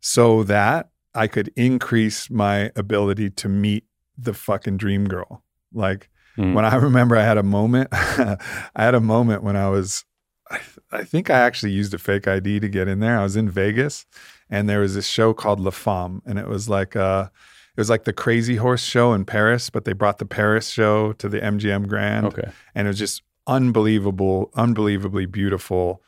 so 0.00 0.42
that 0.44 0.88
I 1.14 1.26
could 1.26 1.50
increase 1.56 2.30
my 2.30 2.70
ability 2.76 3.30
to 3.30 3.48
meet 3.48 3.84
the 4.18 4.34
fucking 4.34 4.76
dream 4.76 5.06
girl. 5.06 5.42
Like 5.72 6.08
Mm. 6.36 6.52
when 6.52 6.64
I 6.64 6.74
remember 6.88 7.16
I 7.16 7.22
had 7.22 7.38
a 7.38 7.44
moment, 7.44 7.90
I 7.92 8.36
had 8.74 8.96
a 8.96 9.00
moment 9.00 9.44
when 9.44 9.54
I 9.54 9.68
was, 9.68 10.04
I, 10.50 10.58
I 10.90 11.04
think 11.04 11.30
I 11.30 11.38
actually 11.38 11.70
used 11.70 11.94
a 11.94 11.98
fake 11.98 12.26
ID 12.26 12.58
to 12.58 12.68
get 12.68 12.88
in 12.88 12.98
there. 12.98 13.20
I 13.20 13.22
was 13.22 13.36
in 13.36 13.48
Vegas 13.48 14.04
and 14.50 14.68
there 14.68 14.80
was 14.80 14.96
this 14.96 15.06
show 15.06 15.32
called 15.32 15.60
La 15.60 15.70
Femme 15.70 16.22
and 16.26 16.36
it 16.40 16.48
was 16.48 16.68
like, 16.68 16.96
uh, 16.96 17.28
it 17.76 17.80
was 17.80 17.88
like 17.88 18.02
the 18.02 18.12
Crazy 18.12 18.56
Horse 18.56 18.82
show 18.82 19.12
in 19.12 19.24
Paris, 19.24 19.70
but 19.70 19.84
they 19.84 19.92
brought 19.92 20.18
the 20.18 20.26
Paris 20.26 20.70
show 20.70 21.12
to 21.14 21.28
the 21.28 21.38
MGM 21.38 21.86
Grand 21.86 22.26
Okay. 22.26 22.50
and 22.74 22.88
it 22.88 22.90
was 22.90 22.98
just 22.98 23.22
unbelievable, 23.46 24.50
unbelievably 24.54 25.26
beautiful 25.26 26.02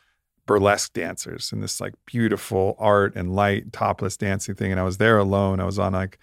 burlesque 0.45 0.93
dancers 0.93 1.51
and 1.51 1.61
this 1.61 1.81
like 1.81 1.93
beautiful 2.05 2.75
art 2.79 3.13
and 3.15 3.35
light 3.35 3.73
topless 3.73 4.15
dancing 4.15 4.55
thing. 4.55 4.71
And 4.71 4.79
I 4.79 4.83
was 4.83 4.97
there 4.97 5.17
alone. 5.17 5.59
I 5.59 5.65
was 5.65 5.77
on 5.77 5.91
like 5.93 6.17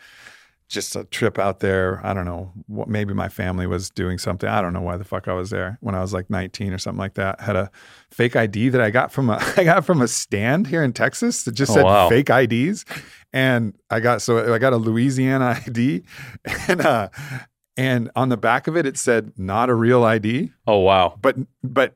just 0.66 0.96
a 0.96 1.04
trip 1.04 1.38
out 1.38 1.60
there. 1.60 2.00
I 2.02 2.14
don't 2.14 2.24
know 2.24 2.50
what 2.66 2.88
maybe 2.88 3.12
my 3.12 3.28
family 3.28 3.66
was 3.66 3.90
doing 3.90 4.16
something. 4.16 4.48
I 4.48 4.62
don't 4.62 4.72
know 4.72 4.80
why 4.80 4.96
the 4.96 5.04
fuck 5.04 5.28
I 5.28 5.34
was 5.34 5.50
there 5.50 5.76
when 5.82 5.94
I 5.94 6.00
was 6.00 6.14
like 6.14 6.30
19 6.30 6.72
or 6.72 6.78
something 6.78 6.98
like 6.98 7.14
that. 7.14 7.38
Had 7.38 7.54
a 7.54 7.70
fake 8.10 8.34
ID 8.34 8.70
that 8.70 8.80
I 8.80 8.88
got 8.90 9.12
from 9.12 9.28
a 9.28 9.34
I 9.58 9.64
got 9.64 9.84
from 9.84 10.00
a 10.00 10.08
stand 10.08 10.66
here 10.68 10.82
in 10.82 10.94
Texas 10.94 11.44
that 11.44 11.52
just 11.52 11.70
Oh, 11.72 11.74
said 11.74 11.84
wow. 11.84 12.08
fake 12.08 12.30
IDs. 12.30 12.86
And 13.34 13.74
I 13.90 14.00
got 14.00 14.22
so 14.22 14.54
I 14.54 14.58
got 14.58 14.72
a 14.72 14.78
Louisiana 14.78 15.60
ID 15.66 16.02
and 16.68 16.80
uh 16.80 17.08
and 17.76 18.10
on 18.14 18.28
the 18.28 18.36
back 18.36 18.66
of 18.66 18.76
it 18.76 18.86
it 18.86 18.96
said 18.96 19.32
not 19.36 19.68
a 19.68 19.74
real 19.74 20.04
ID 20.04 20.52
Oh 20.66 20.78
wow. 20.78 21.18
but 21.20 21.36
but 21.62 21.94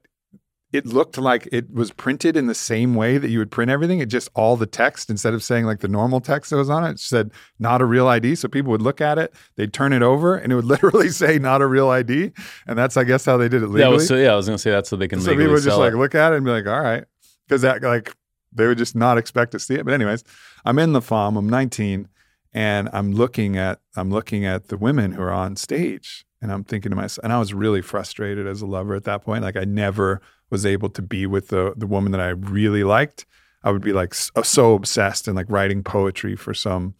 it 0.70 0.84
looked 0.84 1.16
like 1.16 1.48
it 1.50 1.72
was 1.72 1.92
printed 1.92 2.36
in 2.36 2.46
the 2.46 2.54
same 2.54 2.94
way 2.94 3.16
that 3.16 3.30
you 3.30 3.38
would 3.38 3.50
print 3.50 3.70
everything. 3.70 4.00
It 4.00 4.10
just 4.10 4.28
all 4.34 4.54
the 4.54 4.66
text 4.66 5.08
instead 5.08 5.32
of 5.32 5.42
saying 5.42 5.64
like 5.64 5.80
the 5.80 5.88
normal 5.88 6.20
text 6.20 6.50
that 6.50 6.56
was 6.58 6.68
on 6.68 6.84
it, 6.84 6.90
it 6.90 7.00
said 7.00 7.30
not 7.58 7.80
a 7.80 7.86
real 7.86 8.06
ID. 8.06 8.34
So 8.34 8.48
people 8.48 8.70
would 8.72 8.82
look 8.82 9.00
at 9.00 9.16
it, 9.16 9.32
they'd 9.56 9.72
turn 9.72 9.94
it 9.94 10.02
over, 10.02 10.36
and 10.36 10.52
it 10.52 10.56
would 10.56 10.64
literally 10.74 11.08
say 11.08 11.38
not 11.38 11.62
a 11.62 11.66
real 11.66 11.88
ID. 11.88 12.32
And 12.66 12.78
that's 12.78 12.98
I 12.98 13.04
guess 13.04 13.24
how 13.24 13.38
they 13.38 13.48
did 13.48 13.62
it 13.62 13.68
legally. 13.68 13.94
Was 13.94 14.08
so, 14.08 14.16
yeah. 14.16 14.32
I 14.32 14.36
was 14.36 14.44
gonna 14.44 14.58
say 14.58 14.70
that 14.70 14.86
so 14.86 14.96
they 14.96 15.08
can 15.08 15.22
so 15.22 15.30
people 15.30 15.46
would 15.46 15.62
just 15.62 15.68
sell 15.68 15.78
like 15.78 15.94
look 15.94 16.14
at 16.14 16.34
it 16.34 16.36
and 16.36 16.44
be 16.44 16.50
like, 16.50 16.66
all 16.66 16.80
right, 16.82 17.04
because 17.46 17.62
that 17.62 17.82
like 17.82 18.14
they 18.52 18.66
would 18.66 18.76
just 18.76 18.94
not 18.94 19.16
expect 19.16 19.52
to 19.52 19.58
see 19.58 19.76
it. 19.76 19.86
But 19.86 19.94
anyways, 19.94 20.22
I'm 20.66 20.78
in 20.78 20.92
the 20.92 21.00
farm. 21.00 21.38
I'm 21.38 21.48
19, 21.48 22.08
and 22.52 22.88
I'm 22.92 23.12
looking 23.12 23.56
at 23.56 23.80
I'm 23.96 24.10
looking 24.10 24.44
at 24.44 24.68
the 24.68 24.76
women 24.76 25.12
who 25.12 25.22
are 25.22 25.32
on 25.32 25.56
stage, 25.56 26.24
and 26.40 26.52
I'm 26.52 26.64
thinking 26.64 26.90
to 26.90 26.96
myself, 26.96 27.24
and 27.24 27.32
I 27.32 27.38
was 27.38 27.54
really 27.54 27.82
frustrated 27.82 28.46
as 28.46 28.62
a 28.62 28.66
lover 28.66 28.94
at 28.94 29.04
that 29.04 29.24
point. 29.24 29.42
Like 29.42 29.56
I 29.56 29.64
never 29.64 30.20
was 30.50 30.64
able 30.64 30.88
to 30.90 31.02
be 31.02 31.26
with 31.26 31.48
the 31.48 31.74
the 31.76 31.86
woman 31.86 32.12
that 32.12 32.20
I 32.20 32.28
really 32.28 32.84
liked. 32.84 33.26
I 33.64 33.70
would 33.70 33.82
be 33.82 33.92
like 33.92 34.14
so, 34.14 34.32
uh, 34.36 34.42
so 34.42 34.74
obsessed 34.74 35.26
and 35.26 35.36
like 35.36 35.46
writing 35.48 35.82
poetry 35.82 36.36
for 36.36 36.54
some 36.54 36.94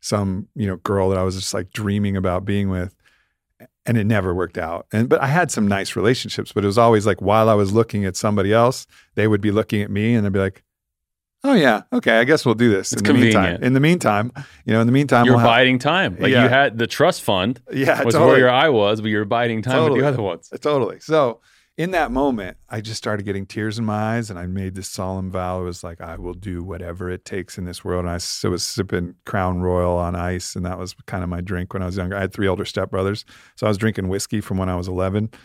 some 0.00 0.48
you 0.54 0.66
know 0.66 0.76
girl 0.76 1.10
that 1.10 1.18
I 1.18 1.22
was 1.22 1.36
just 1.36 1.54
like 1.54 1.70
dreaming 1.72 2.16
about 2.16 2.44
being 2.44 2.70
with 2.70 2.94
and 3.88 3.96
it 3.96 4.04
never 4.04 4.34
worked 4.34 4.58
out. 4.58 4.86
And 4.92 5.08
but 5.08 5.20
I 5.22 5.26
had 5.26 5.50
some 5.50 5.66
nice 5.66 5.96
relationships, 5.96 6.52
but 6.52 6.62
it 6.62 6.66
was 6.66 6.78
always 6.78 7.06
like 7.06 7.22
while 7.22 7.48
I 7.48 7.54
was 7.54 7.72
looking 7.72 8.04
at 8.04 8.16
somebody 8.16 8.52
else, 8.52 8.86
they 9.14 9.26
would 9.26 9.40
be 9.40 9.50
looking 9.50 9.80
at 9.82 9.90
me 9.90 10.14
and 10.14 10.24
they'd 10.24 10.32
be 10.32 10.38
like, 10.38 10.62
"Oh 11.44 11.54
yeah, 11.54 11.82
okay, 11.92 12.18
I 12.18 12.24
guess 12.24 12.44
we'll 12.44 12.54
do 12.54 12.70
this." 12.70 12.92
It's 12.92 13.00
in 13.02 13.06
the 13.06 13.12
meantime, 13.14 13.32
convenient. 13.32 13.64
in 13.64 13.72
the 13.74 13.80
meantime, 13.80 14.32
you 14.64 14.72
know, 14.72 14.80
in 14.80 14.86
the 14.86 14.92
meantime, 14.92 15.24
You're 15.26 15.34
we'll 15.34 15.40
have- 15.40 15.48
biding 15.48 15.78
time. 15.78 16.16
Like 16.18 16.32
Yeah. 16.32 16.42
you 16.44 16.48
had 16.48 16.78
the 16.78 16.86
trust 16.86 17.22
fund 17.22 17.60
yeah, 17.72 18.02
was 18.02 18.14
totally. 18.14 18.30
where 18.32 18.38
your 18.40 18.50
eye 18.50 18.68
was, 18.68 19.00
but 19.00 19.08
you're 19.08 19.24
biding 19.24 19.62
time 19.62 19.74
with 19.76 19.82
Totally. 19.84 20.00
the 20.00 20.06
other 20.08 20.22
ones. 20.22 20.52
Totally. 20.60 21.00
So 21.00 21.40
in 21.76 21.92
that 21.92 22.10
moment, 22.10 22.56
I 22.68 22.80
just 22.80 22.98
started 22.98 23.22
getting 23.22 23.46
tears 23.46 23.78
in 23.78 23.84
my 23.84 24.16
eyes, 24.16 24.30
and 24.30 24.38
I 24.38 24.46
made 24.48 24.74
this 24.74 24.88
solemn 24.88 25.30
vow. 25.30 25.60
It 25.60 25.64
was 25.64 25.84
like, 25.84 26.00
I 26.00 26.16
will 26.16 26.34
do 26.34 26.64
whatever 26.64 27.08
it 27.08 27.24
takes 27.24 27.56
in 27.56 27.66
this 27.66 27.84
world. 27.84 28.00
And 28.04 28.10
I 28.10 28.48
was 28.48 28.64
sipping 28.64 29.14
Crown 29.24 29.60
Royal 29.60 29.96
on 29.96 30.16
ice, 30.16 30.56
and 30.56 30.66
that 30.66 30.76
was 30.76 30.94
kind 31.06 31.22
of 31.22 31.28
my 31.30 31.40
drink 31.40 31.72
when 31.72 31.82
I 31.84 31.86
was 31.86 31.96
younger. 31.96 32.16
I 32.16 32.20
had 32.22 32.32
three 32.32 32.48
older 32.48 32.64
stepbrothers, 32.64 33.22
so 33.54 33.64
I 33.64 33.70
was 33.70 33.78
drinking 33.78 34.08
whiskey 34.08 34.40
from 34.40 34.58
when 34.58 34.68
I 34.68 34.74
was 34.74 34.88
11. 34.88 35.28
I 35.32 35.36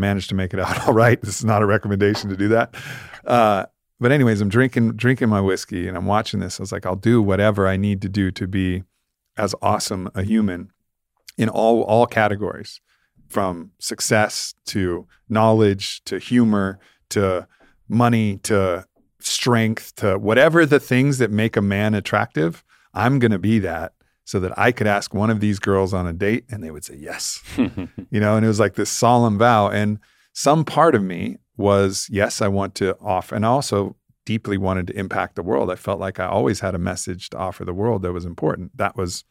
managed 0.00 0.30
to 0.30 0.34
make 0.34 0.54
it 0.54 0.60
out 0.60 0.80
all 0.88 0.94
right. 0.94 1.20
This 1.20 1.36
is 1.40 1.44
not 1.44 1.60
a 1.60 1.66
recommendation 1.66 2.30
to 2.30 2.38
do 2.38 2.48
that. 2.48 2.74
Uh, 3.26 3.66
but 4.02 4.12
anyways, 4.12 4.40
I'm 4.40 4.48
drinking 4.48 4.92
drinking 4.96 5.28
my 5.28 5.40
whiskey, 5.40 5.88
and 5.88 5.96
I'm 5.96 6.06
watching 6.06 6.40
this. 6.40 6.58
I 6.58 6.62
was 6.62 6.72
like, 6.72 6.84
I'll 6.84 6.96
do 6.96 7.22
whatever 7.22 7.66
I 7.66 7.76
need 7.76 8.02
to 8.02 8.08
do 8.08 8.30
to 8.32 8.46
be 8.46 8.82
as 9.36 9.54
awesome 9.62 10.10
a 10.14 10.22
human 10.22 10.70
in 11.38 11.48
all 11.48 11.82
all 11.82 12.06
categories 12.06 12.80
from 13.28 13.70
success 13.78 14.54
to 14.66 15.06
knowledge 15.28 16.04
to 16.04 16.18
humor 16.18 16.78
to 17.08 17.46
money 17.88 18.38
to 18.38 18.84
strength 19.20 19.94
to 19.96 20.18
whatever 20.18 20.66
the 20.66 20.80
things 20.80 21.18
that 21.18 21.30
make 21.30 21.56
a 21.56 21.62
man 21.62 21.94
attractive 21.94 22.64
i'm 22.92 23.18
going 23.18 23.30
to 23.30 23.38
be 23.38 23.58
that 23.58 23.92
so 24.24 24.40
that 24.40 24.56
i 24.58 24.72
could 24.72 24.86
ask 24.86 25.14
one 25.14 25.30
of 25.30 25.40
these 25.40 25.58
girls 25.58 25.94
on 25.94 26.06
a 26.06 26.12
date 26.12 26.44
and 26.50 26.62
they 26.62 26.70
would 26.70 26.84
say 26.84 26.96
yes 26.96 27.42
you 27.56 28.20
know 28.20 28.36
and 28.36 28.44
it 28.44 28.48
was 28.48 28.60
like 28.60 28.74
this 28.74 28.90
solemn 28.90 29.38
vow 29.38 29.68
and 29.68 29.98
some 30.32 30.64
part 30.64 30.94
of 30.94 31.02
me 31.02 31.38
was 31.56 32.08
yes 32.10 32.40
i 32.40 32.48
want 32.48 32.74
to 32.74 32.96
offer 33.00 33.34
and 33.34 33.44
I 33.44 33.48
also 33.48 33.96
deeply 34.24 34.56
wanted 34.56 34.86
to 34.86 34.98
impact 34.98 35.36
the 35.36 35.42
world 35.42 35.70
i 35.70 35.74
felt 35.74 36.00
like 36.00 36.20
i 36.20 36.26
always 36.26 36.60
had 36.60 36.74
a 36.74 36.78
message 36.78 37.30
to 37.30 37.38
offer 37.38 37.64
the 37.64 37.74
world 37.74 38.02
that 38.02 38.12
was 38.12 38.24
important 38.24 38.76
that 38.76 38.96
was 38.96 39.24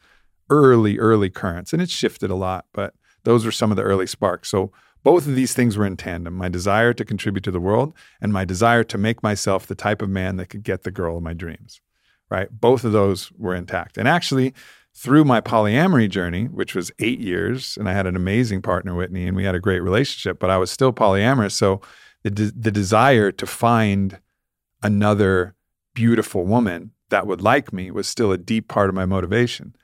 early 0.50 0.98
early 0.98 1.30
currents 1.30 1.72
and 1.72 1.82
it 1.82 1.90
shifted 1.90 2.30
a 2.30 2.34
lot 2.34 2.66
but 2.72 2.94
those 3.24 3.44
were 3.44 3.52
some 3.52 3.70
of 3.70 3.76
the 3.76 3.82
early 3.82 4.06
sparks 4.06 4.48
so 4.48 4.70
both 5.02 5.26
of 5.26 5.34
these 5.34 5.54
things 5.54 5.76
were 5.76 5.86
in 5.86 5.96
tandem 5.96 6.34
my 6.34 6.48
desire 6.48 6.92
to 6.92 7.04
contribute 7.04 7.42
to 7.42 7.50
the 7.50 7.60
world 7.60 7.92
and 8.20 8.32
my 8.32 8.44
desire 8.44 8.84
to 8.84 8.98
make 8.98 9.22
myself 9.22 9.66
the 9.66 9.74
type 9.74 10.02
of 10.02 10.08
man 10.08 10.36
that 10.36 10.46
could 10.46 10.62
get 10.62 10.82
the 10.82 10.90
girl 10.90 11.16
of 11.16 11.22
my 11.22 11.32
dreams 11.32 11.80
right? 12.32 12.48
Both 12.50 12.84
of 12.84 12.92
those 12.92 13.30
were 13.36 13.54
intact. 13.54 13.98
And 13.98 14.08
actually, 14.08 14.54
through 14.94 15.24
my 15.26 15.42
polyamory 15.42 16.08
journey, 16.08 16.46
which 16.46 16.74
was 16.74 16.90
eight 16.98 17.20
years, 17.20 17.76
and 17.76 17.86
I 17.88 17.92
had 17.92 18.06
an 18.06 18.16
amazing 18.16 18.62
partner, 18.62 18.94
Whitney, 18.94 19.26
and 19.26 19.36
we 19.36 19.44
had 19.44 19.54
a 19.54 19.60
great 19.60 19.80
relationship, 19.80 20.38
but 20.38 20.48
I 20.48 20.56
was 20.56 20.70
still 20.70 20.94
polyamorous. 20.94 21.52
So 21.52 21.82
the, 22.22 22.30
de- 22.30 22.52
the 22.52 22.70
desire 22.70 23.32
to 23.32 23.46
find 23.46 24.18
another 24.82 25.54
beautiful 25.94 26.44
woman 26.44 26.92
that 27.10 27.26
would 27.26 27.42
like 27.42 27.72
me 27.72 27.90
was 27.90 28.08
still 28.08 28.32
a 28.32 28.38
deep 28.38 28.68
part 28.68 28.88
of 28.88 28.94
my 28.94 29.04
motivation. 29.04 29.76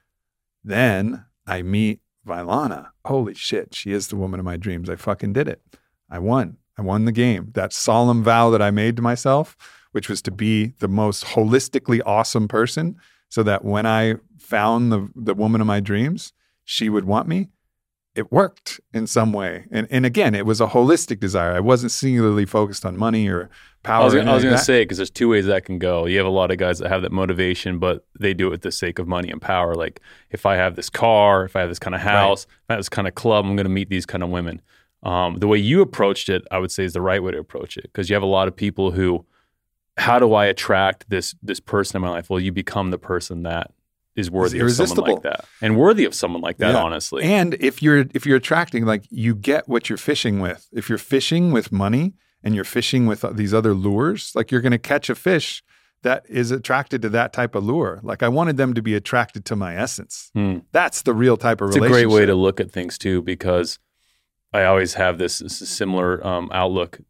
Then 0.65 1.25
I 1.47 1.63
meet 1.63 2.01
Vylana. 2.27 2.89
Holy 3.05 3.35
shit, 3.35 3.75
she 3.75 3.93
is 3.93 4.09
the 4.09 4.17
woman 4.17 4.41
of 4.41 4.47
my 4.47 4.57
dreams. 4.57 4.89
I 4.89 4.97
fucking 4.97 5.33
did 5.33 5.49
it. 5.49 5.63
I 6.11 6.19
won. 6.19 6.57
I 6.79 6.83
won 6.83 7.05
the 7.05 7.13
game. 7.13 7.51
That 7.55 7.73
solemn 7.73 8.23
vow 8.23 8.51
that 8.51 8.63
I 8.63 8.71
made 8.71 8.97
to 8.97 9.03
myself, 9.03 9.57
which 9.93 10.09
was 10.09 10.23
to 10.23 10.31
be 10.31 10.75
the 10.79 10.89
most 10.89 11.25
holistically 11.25 12.01
awesome 12.07 12.49
person, 12.49 12.97
so 13.29 13.43
that 13.43 13.65
when 13.65 13.85
I 13.85 14.17
found 14.39 14.91
the 14.93 15.11
the 15.15 15.35
woman 15.35 15.61
of 15.61 15.67
my 15.67 15.81
dreams, 15.81 16.33
she 16.65 16.89
would 16.89 17.05
want 17.05 17.29
me. 17.29 17.49
It 18.19 18.33
worked 18.33 18.81
in 18.93 19.07
some 19.07 19.33
way, 19.33 19.67
and 19.71 19.87
and 19.91 20.05
again, 20.05 20.35
it 20.35 20.45
was 20.45 20.61
a 20.61 20.67
holistic 20.67 21.21
desire. 21.21 21.53
I 21.55 21.61
wasn't 21.61 21.93
singularly 21.93 22.47
focused 22.47 22.85
on 22.85 22.97
money 22.97 23.29
or 23.29 23.49
power. 23.85 24.03
I 24.03 24.05
was, 24.05 24.15
gonna- 24.15 24.31
I 24.31 24.35
was 24.35 24.43
anything 24.45 24.57
gonna 24.57 24.65
say 24.65 24.83
because 24.83 24.97
there's 24.99 25.11
two 25.11 25.29
ways 25.29 25.47
that 25.47 25.65
can 25.65 25.79
go. 25.79 26.07
You 26.07 26.19
have 26.19 26.27
a 26.27 26.31
lot 26.31 26.51
of 26.51 26.59
guys 26.59 26.81
that 26.81 26.89
have 26.91 27.03
that 27.03 27.13
motivation, 27.13 27.79
but 27.79 28.05
they 28.19 28.35
do 28.35 28.49
it 28.49 28.51
with 28.51 28.63
the 28.63 28.73
sake 28.73 28.99
of 28.99 29.07
money 29.07 29.31
and 29.31 29.41
power. 29.41 29.75
Like 29.77 30.01
if 30.31 30.45
I 30.47 30.57
have 30.57 30.75
this 30.75 30.91
car, 30.91 31.45
if 31.45 31.55
I 31.55 31.61
have 31.61 31.69
this 31.69 31.79
kind 31.79 31.95
of 31.95 32.01
house, 32.01 32.43
if 32.45 32.71
I 32.71 32.73
have 32.75 32.81
this 32.81 32.89
kind 32.89 33.07
of 33.07 33.15
club, 33.15 33.45
I'm 33.47 33.55
going 33.57 33.67
to 33.67 33.71
meet 33.81 33.89
these 33.89 34.05
kind 34.07 34.23
of 34.25 34.31
women. 34.31 34.61
Um, 35.05 35.37
the 35.39 35.47
way 35.47 35.59
you 35.59 35.81
approached 35.81 36.29
it, 36.29 36.43
I 36.51 36.59
would 36.59 36.73
say, 36.73 36.85
is 36.85 36.93
the 36.93 37.01
right 37.01 37.23
way 37.23 37.31
to 37.31 37.39
approach 37.39 37.77
it 37.77 37.85
because 37.85 38.11
you 38.11 38.15
have 38.15 38.23
a 38.25 38.27
lot 38.39 38.49
of 38.49 38.57
people 38.57 38.91
who, 38.91 39.25
how 39.97 40.19
do 40.19 40.35
I 40.35 40.47
attract 40.47 41.09
this 41.09 41.37
this 41.41 41.61
person 41.61 41.97
in 41.99 42.03
my 42.03 42.11
life? 42.11 42.29
Well, 42.31 42.41
you 42.41 42.51
become 42.53 42.91
the 42.91 42.99
person 42.99 43.45
that 43.45 43.71
is 44.19 44.31
worthy 44.31 44.59
of 44.59 44.71
someone 44.73 45.11
like 45.13 45.23
that 45.23 45.45
and 45.63 45.77
worthy 45.77 46.05
of 46.05 46.15
someone 46.15 46.43
like 46.43 46.59
that. 46.59 46.73
Yeah. 46.73 46.83
Honestly, 46.83 47.23
And 47.25 47.55
if 47.55 47.83
you're 47.83 48.07
if 48.15 48.27
you're 48.27 48.37
attracting, 48.37 48.85
like 48.85 49.05
you 49.11 49.35
get 49.35 49.69
what 49.69 49.89
you're 49.89 49.99
fishing 49.99 50.41
with. 50.41 50.69
If 50.73 50.89
you're 50.89 50.99
fishing 50.99 51.53
with 51.53 51.71
money 51.73 52.15
and 52.43 52.55
you're 52.55 52.65
fishing 52.65 53.07
with 53.07 53.25
these 53.37 53.55
other 53.55 53.75
lures, 53.75 54.33
like 54.35 54.51
you're 54.51 54.61
going 54.61 54.73
to 54.73 54.79
catch 54.79 55.09
a 55.09 55.15
fish 55.15 55.63
that 56.03 56.25
is 56.29 56.51
attracted 56.51 57.03
to 57.03 57.09
that 57.09 57.33
type 57.33 57.55
of 57.55 57.65
lure. 57.65 58.01
Like 58.03 58.23
I 58.23 58.29
wanted 58.29 58.57
them 58.57 58.75
to 58.75 58.83
be 58.83 58.95
attracted 58.95 59.45
to 59.47 59.57
my 59.57 59.77
essence. 59.77 60.31
Hmm. 60.35 60.59
That's 60.73 61.03
the 61.03 61.15
real 61.15 61.37
type 61.37 61.61
of 61.61 61.69
it's 61.69 61.77
a 61.77 61.81
great 61.81 62.09
way 62.09 62.27
to 62.27 62.35
look 62.35 62.61
at 62.61 62.71
things 62.71 62.99
too 62.99 63.23
because 63.23 63.79
i 64.53 64.65
always 64.65 64.95
have 64.95 65.19
this, 65.19 65.39
this 65.41 65.59
similar 65.69 66.27
um, 66.27 66.49
outlook 66.53 67.01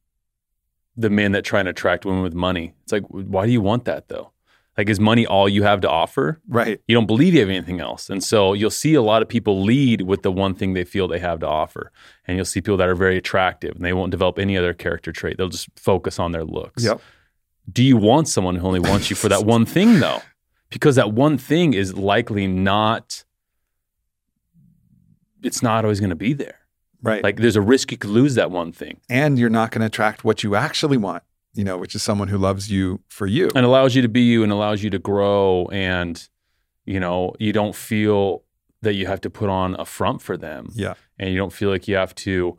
the 0.96 1.10
men 1.10 1.32
that 1.32 1.44
try 1.44 1.60
and 1.60 1.68
attract 1.68 2.04
women 2.04 2.22
with 2.22 2.34
money 2.34 2.74
it's 2.82 2.92
like 2.92 3.04
why 3.08 3.46
do 3.46 3.52
you 3.52 3.60
want 3.60 3.84
that 3.84 4.08
though 4.08 4.32
like 4.78 4.88
is 4.88 5.00
money 5.00 5.26
all 5.26 5.48
you 5.48 5.64
have 5.64 5.80
to 5.80 5.90
offer? 5.90 6.40
Right. 6.48 6.80
you 6.86 6.94
don't 6.94 7.06
believe 7.06 7.34
you 7.34 7.40
have 7.40 7.48
anything 7.50 7.80
else. 7.80 8.08
And 8.08 8.22
so 8.22 8.52
you'll 8.52 8.70
see 8.70 8.94
a 8.94 9.02
lot 9.02 9.22
of 9.22 9.28
people 9.28 9.62
lead 9.62 10.02
with 10.02 10.22
the 10.22 10.30
one 10.30 10.54
thing 10.54 10.72
they 10.72 10.84
feel 10.84 11.08
they 11.08 11.18
have 11.18 11.40
to 11.40 11.48
offer. 11.48 11.90
And 12.26 12.36
you'll 12.36 12.46
see 12.46 12.60
people 12.60 12.76
that 12.76 12.88
are 12.88 12.94
very 12.94 13.18
attractive 13.18 13.74
and 13.74 13.84
they 13.84 13.92
won't 13.92 14.12
develop 14.12 14.38
any 14.38 14.56
other 14.56 14.72
character 14.72 15.10
trait. 15.10 15.36
They'll 15.36 15.48
just 15.48 15.68
focus 15.76 16.20
on 16.20 16.30
their 16.30 16.44
looks. 16.44 16.84
Yep. 16.84 17.00
do 17.70 17.82
you 17.82 17.96
want 17.96 18.28
someone 18.28 18.54
who 18.54 18.66
only 18.66 18.80
wants 18.80 19.10
you 19.10 19.16
for 19.16 19.28
that 19.28 19.44
one 19.44 19.66
thing 19.66 19.98
though? 19.98 20.22
Because 20.70 20.94
that 20.94 21.12
one 21.12 21.38
thing 21.38 21.74
is 21.74 21.94
likely 21.96 22.46
not 22.46 23.24
it's 25.42 25.62
not 25.62 25.84
always 25.84 26.00
going 26.00 26.10
to 26.10 26.16
be 26.16 26.32
there. 26.32 26.58
Right. 27.00 27.22
like 27.22 27.36
there's 27.36 27.54
a 27.54 27.60
risk 27.60 27.92
you 27.92 27.96
could 27.96 28.10
lose 28.10 28.34
that 28.34 28.50
one 28.50 28.72
thing. 28.72 29.00
And 29.08 29.38
you're 29.38 29.50
not 29.50 29.70
going 29.70 29.80
to 29.80 29.86
attract 29.86 30.24
what 30.24 30.42
you 30.42 30.56
actually 30.56 30.96
want, 30.96 31.22
you 31.58 31.64
know, 31.64 31.76
which 31.76 31.94
is 31.96 32.02
someone 32.04 32.28
who 32.28 32.38
loves 32.38 32.70
you 32.70 33.00
for 33.08 33.26
you. 33.26 33.48
and 33.56 33.66
allows 33.66 33.94
you 33.96 34.02
to 34.02 34.08
be 34.08 34.20
you 34.22 34.42
and 34.44 34.52
allows 34.52 34.82
you 34.84 34.90
to 34.90 34.98
grow 34.98 35.66
and 35.72 36.28
you 36.86 37.00
know 37.00 37.34
you 37.40 37.52
don't 37.52 37.74
feel 37.74 38.44
that 38.82 38.94
you 38.94 39.06
have 39.08 39.20
to 39.20 39.28
put 39.30 39.48
on 39.50 39.74
a 39.78 39.84
front 39.84 40.22
for 40.22 40.36
them 40.36 40.68
Yeah. 40.74 40.94
and 41.18 41.30
you 41.30 41.36
don't 41.36 41.52
feel 41.52 41.68
like 41.68 41.88
you 41.88 41.96
have 41.96 42.14
to 42.26 42.56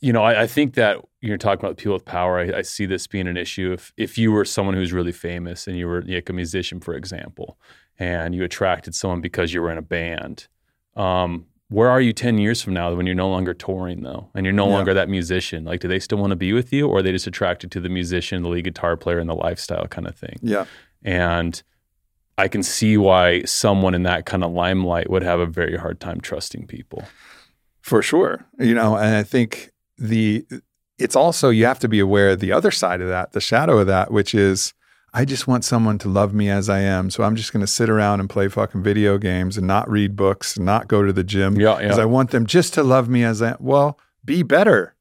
you 0.00 0.12
know 0.14 0.22
i, 0.22 0.42
I 0.42 0.46
think 0.46 0.74
that 0.74 0.96
you're 1.20 1.36
talking 1.36 1.64
about 1.64 1.76
people 1.76 1.92
with 1.92 2.04
power 2.06 2.38
I, 2.38 2.58
I 2.58 2.62
see 2.62 2.86
this 2.86 3.06
being 3.06 3.28
an 3.28 3.36
issue 3.36 3.72
if 3.72 3.92
if 3.96 4.16
you 4.18 4.32
were 4.32 4.44
someone 4.46 4.74
who's 4.74 4.92
really 4.92 5.12
famous 5.12 5.66
and 5.68 5.76
you 5.76 5.86
were 5.86 6.02
like 6.02 6.28
a 6.30 6.32
musician 6.32 6.80
for 6.80 6.94
example 6.94 7.58
and 7.98 8.34
you 8.34 8.42
attracted 8.44 8.94
someone 8.94 9.20
because 9.20 9.52
you 9.54 9.60
were 9.62 9.70
in 9.70 9.78
a 9.78 9.82
band 9.82 10.48
um, 10.96 11.46
where 11.72 11.88
are 11.90 12.00
you 12.00 12.12
10 12.12 12.38
years 12.38 12.60
from 12.62 12.74
now 12.74 12.94
when 12.94 13.06
you're 13.06 13.14
no 13.14 13.28
longer 13.28 13.54
touring 13.54 14.02
though 14.02 14.28
and 14.34 14.44
you're 14.46 14.52
no 14.52 14.66
Yeah. 14.66 14.74
longer 14.74 14.94
that 14.94 15.08
musician 15.08 15.64
like 15.64 15.80
do 15.80 15.88
they 15.88 15.98
still 15.98 16.18
want 16.18 16.30
to 16.30 16.36
be 16.36 16.52
with 16.52 16.72
you 16.72 16.86
or 16.88 16.98
are 16.98 17.02
they 17.02 17.12
just 17.12 17.26
attracted 17.26 17.70
to 17.72 17.80
the 17.80 17.88
musician 17.88 18.42
the 18.42 18.48
lead 18.48 18.64
guitar 18.64 18.96
player 18.96 19.18
and 19.18 19.28
the 19.28 19.34
lifestyle 19.34 19.86
kind 19.86 20.06
of 20.06 20.14
thing 20.14 20.38
Yeah. 20.42 20.66
and 21.02 21.62
I 22.38 22.48
can 22.48 22.62
see 22.62 22.96
why 22.96 23.42
someone 23.42 23.94
in 23.94 24.04
that 24.04 24.24
kind 24.26 24.42
of 24.42 24.52
limelight 24.52 25.10
would 25.10 25.22
have 25.22 25.38
a 25.38 25.46
very 25.46 25.76
hard 25.76 26.00
time 26.00 26.18
trusting 26.20 26.66
people. 26.66 27.04
For 27.82 28.00
sure. 28.00 28.46
You 28.58 28.74
know, 28.74 28.96
and 28.96 29.14
I 29.16 29.22
think 29.22 29.70
the 29.98 30.44
it's 30.98 31.14
also 31.14 31.50
you 31.50 31.66
have 31.66 31.78
to 31.80 31.88
be 31.88 32.00
aware 32.00 32.30
of 32.30 32.40
the 32.40 32.50
other 32.50 32.70
side 32.70 33.02
of 33.02 33.08
that, 33.08 33.32
the 33.32 33.40
shadow 33.40 33.78
of 33.78 33.86
that, 33.88 34.10
which 34.10 34.34
is 34.34 34.72
I 35.14 35.24
just 35.26 35.46
want 35.46 35.64
someone 35.64 35.98
to 35.98 36.08
love 36.08 36.32
me 36.32 36.48
as 36.48 36.68
I 36.70 36.80
am. 36.80 37.10
So 37.10 37.22
I'm 37.22 37.36
just 37.36 37.52
going 37.52 37.60
to 37.60 37.66
sit 37.66 37.90
around 37.90 38.20
and 38.20 38.30
play 38.30 38.48
fucking 38.48 38.82
video 38.82 39.18
games 39.18 39.58
and 39.58 39.66
not 39.66 39.90
read 39.90 40.16
books 40.16 40.56
and 40.56 40.64
not 40.64 40.88
go 40.88 41.02
to 41.02 41.12
the 41.12 41.22
gym 41.24 41.56
Yeah, 41.60 41.76
because 41.80 41.98
yeah. 41.98 42.02
I 42.02 42.06
want 42.06 42.30
them 42.30 42.46
just 42.46 42.72
to 42.74 42.82
love 42.82 43.08
me 43.10 43.22
as 43.22 43.42
I 43.42 43.56
well, 43.60 43.98
be 44.24 44.42
better. 44.42 44.94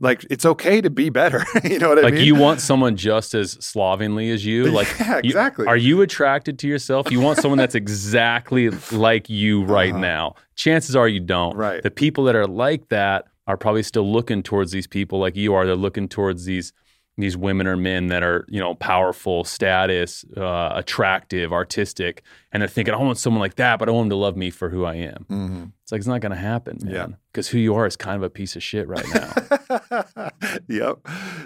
Like 0.00 0.24
it's 0.30 0.46
okay 0.46 0.80
to 0.80 0.90
be 0.90 1.10
better. 1.10 1.44
you 1.64 1.80
know 1.80 1.88
what 1.88 1.98
I 1.98 2.02
mean? 2.02 2.14
Like 2.14 2.22
you 2.24 2.36
want 2.36 2.60
someone 2.60 2.94
just 2.96 3.34
as 3.34 3.52
slovenly 3.54 4.30
as 4.30 4.46
you. 4.46 4.66
Like 4.66 4.86
yeah, 5.00 5.14
you- 5.16 5.30
exactly. 5.30 5.66
are 5.66 5.76
you 5.76 6.02
attracted 6.02 6.56
to 6.60 6.68
yourself? 6.68 7.10
You 7.10 7.20
want 7.20 7.40
someone 7.40 7.58
that's 7.58 7.74
exactly 7.84 8.70
like 8.92 9.28
you 9.28 9.64
right 9.64 9.90
Uh-huh. 9.90 10.00
now. 10.00 10.34
Chances 10.54 10.94
are 10.94 11.08
you 11.08 11.18
don't. 11.18 11.56
Right. 11.56 11.82
The 11.82 11.90
people 11.90 12.22
that 12.24 12.36
are 12.36 12.46
like 12.46 12.90
that 12.90 13.24
are 13.48 13.56
probably 13.56 13.82
still 13.82 14.08
looking 14.08 14.44
towards 14.44 14.70
these 14.70 14.86
people 14.86 15.18
like 15.18 15.34
you 15.34 15.52
are. 15.54 15.66
They're 15.66 15.74
looking 15.74 16.06
towards 16.08 16.44
these 16.44 16.72
these 17.20 17.36
women 17.36 17.66
or 17.66 17.76
men 17.76 18.06
that 18.08 18.22
are 18.22 18.44
you 18.48 18.60
know 18.60 18.74
powerful, 18.76 19.44
status, 19.44 20.24
uh, 20.36 20.70
attractive, 20.74 21.52
artistic, 21.52 22.22
and 22.52 22.60
they're 22.62 22.68
thinking, 22.68 22.94
I 22.94 22.96
want 22.98 23.18
someone 23.18 23.40
like 23.40 23.56
that, 23.56 23.78
but 23.78 23.88
I 23.88 23.92
want 23.92 24.04
them 24.06 24.10
to 24.10 24.16
love 24.16 24.36
me 24.36 24.50
for 24.50 24.68
who 24.70 24.84
I 24.84 24.94
am. 24.94 25.26
Mhm. 25.30 25.72
It's 25.82 25.92
like 25.92 25.98
it's 26.00 26.06
not 26.08 26.20
going 26.20 26.32
to 26.32 26.38
happen, 26.38 26.78
Yeah. 26.84 26.92
man. 26.98 27.16
Because 27.32 27.48
who 27.48 27.58
you 27.58 27.74
are 27.74 27.86
is 27.86 27.96
kind 27.96 28.16
of 28.16 28.22
a 28.22 28.30
piece 28.30 28.56
of 28.56 28.62
shit 28.62 28.86
right 28.88 29.04
now. 29.14 30.30
yep. 30.68 30.98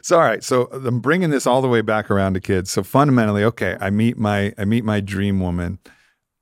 So 0.02 0.16
all 0.16 0.22
right. 0.22 0.42
So 0.44 0.64
I'm 0.72 1.00
bringing 1.00 1.30
this 1.30 1.46
all 1.46 1.62
the 1.62 1.68
way 1.68 1.80
back 1.80 2.10
around 2.10 2.34
to 2.34 2.40
kids. 2.40 2.70
So 2.70 2.82
fundamentally, 2.82 3.44
okay, 3.44 3.76
I 3.80 3.90
meet 3.90 4.18
my 4.18 4.52
I 4.58 4.64
meet 4.64 4.84
my 4.84 5.00
dream 5.00 5.40
woman. 5.40 5.78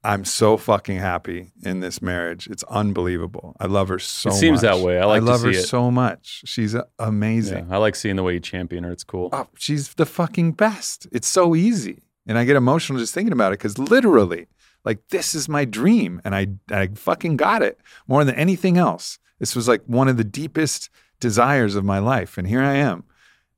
I'm 0.03 0.25
so 0.25 0.57
fucking 0.57 0.97
happy 0.97 1.53
in 1.63 1.81
this 1.81 2.01
marriage. 2.01 2.47
It's 2.47 2.63
unbelievable. 2.65 3.55
I 3.61 3.67
love 3.67 3.89
her 3.89 3.99
so 3.99 4.31
much. 4.31 4.37
It 4.37 4.41
seems 4.41 4.63
much. 4.63 4.73
that 4.73 4.85
way. 4.85 4.99
I 4.99 5.05
like 5.05 5.21
to 5.21 5.27
love 5.27 5.43
her 5.43 5.51
it. 5.51 5.65
so 5.67 5.91
much. 5.91 6.43
She's 6.47 6.75
uh, 6.75 6.85
yeah, 6.99 7.07
amazing. 7.07 7.69
I 7.71 7.77
like 7.77 7.95
seeing 7.95 8.17
the 8.17 8.23
way 8.23 8.33
you 8.35 8.41
champion 8.41 8.85
her. 8.85 8.93
It's 8.93 9.05
cool. 9.05 9.29
Oh, 9.33 9.49
she's 9.59 9.95
the 9.95 10.07
fucking 10.07 10.53
best. 10.53 11.07
It's 11.13 11.29
so 11.29 11.55
easy. 11.55 12.03
And 12.27 12.39
I 12.39 12.45
get 12.45 12.57
emotional 12.57 12.99
just 12.99 13.13
thinking 13.13 13.33
about 13.33 13.53
it 13.53 13.59
because 13.59 13.79
literally, 13.79 14.47
like, 14.85 15.07
this 15.09 15.35
is 15.35 15.49
my 15.49 15.67
dream. 15.67 16.23
And 16.25 16.35
I, 16.35 16.47
I 16.71 16.89
fucking 16.95 17.37
got 17.37 17.63
it 17.63 17.79
more 18.07 18.25
than 18.25 18.37
anything 18.37 18.79
else. 18.79 19.19
This 19.39 19.55
was 19.55 19.69
like 19.69 19.83
one 19.85 20.09
of 20.09 20.17
the 20.17 20.25
deepest 20.25 20.89
desires 21.19 21.75
of 21.75 21.85
my 21.85 21.99
life. 21.99 22.39
And 22.39 22.47
here 22.47 22.63
I 22.63 22.77
am. 22.77 23.05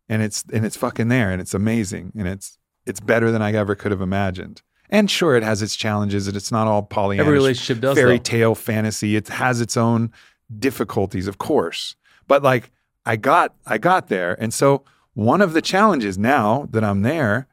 And 0.08 0.22
it's, 0.22 0.44
and 0.52 0.66
it's 0.66 0.76
fucking 0.76 1.06
there. 1.06 1.30
And 1.30 1.40
it's 1.40 1.54
amazing. 1.54 2.12
And 2.16 2.26
it's, 2.26 2.58
it's 2.84 3.00
better 3.00 3.30
than 3.30 3.42
I 3.42 3.52
ever 3.52 3.76
could 3.76 3.92
have 3.92 4.00
imagined. 4.00 4.62
And 4.92 5.10
sure, 5.10 5.34
it 5.36 5.42
has 5.42 5.62
its 5.62 5.74
challenges 5.74 6.28
and 6.28 6.36
it's 6.36 6.52
not 6.52 6.66
all 6.68 6.82
Pollyanna 6.82 7.22
Every 7.22 7.32
relationship 7.32 7.80
does. 7.80 7.96
fairy 7.96 8.18
though. 8.18 8.22
tale 8.22 8.54
fantasy. 8.54 9.16
It 9.16 9.28
has 9.28 9.62
its 9.62 9.74
own 9.74 10.12
difficulties, 10.58 11.26
of 11.26 11.38
course. 11.38 11.96
But 12.28 12.42
like 12.42 12.70
I 13.06 13.16
got 13.16 13.54
I 13.66 13.78
got 13.78 14.08
there. 14.08 14.40
And 14.40 14.52
so 14.52 14.84
one 15.14 15.40
of 15.40 15.54
the 15.54 15.62
challenges 15.62 16.18
now 16.18 16.68
that 16.70 16.84
I'm 16.84 17.00
there, 17.00 17.48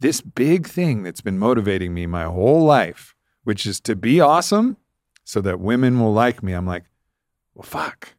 this 0.00 0.20
big 0.20 0.66
thing 0.66 1.04
that's 1.04 1.20
been 1.20 1.38
motivating 1.38 1.94
me 1.94 2.06
my 2.06 2.24
whole 2.24 2.64
life, 2.64 3.14
which 3.44 3.64
is 3.64 3.78
to 3.82 3.94
be 3.94 4.20
awesome 4.20 4.76
so 5.22 5.40
that 5.40 5.60
women 5.60 6.00
will 6.00 6.12
like 6.12 6.42
me. 6.42 6.52
I'm 6.52 6.66
like, 6.66 6.84
well 7.54 7.62
fuck. 7.62 8.14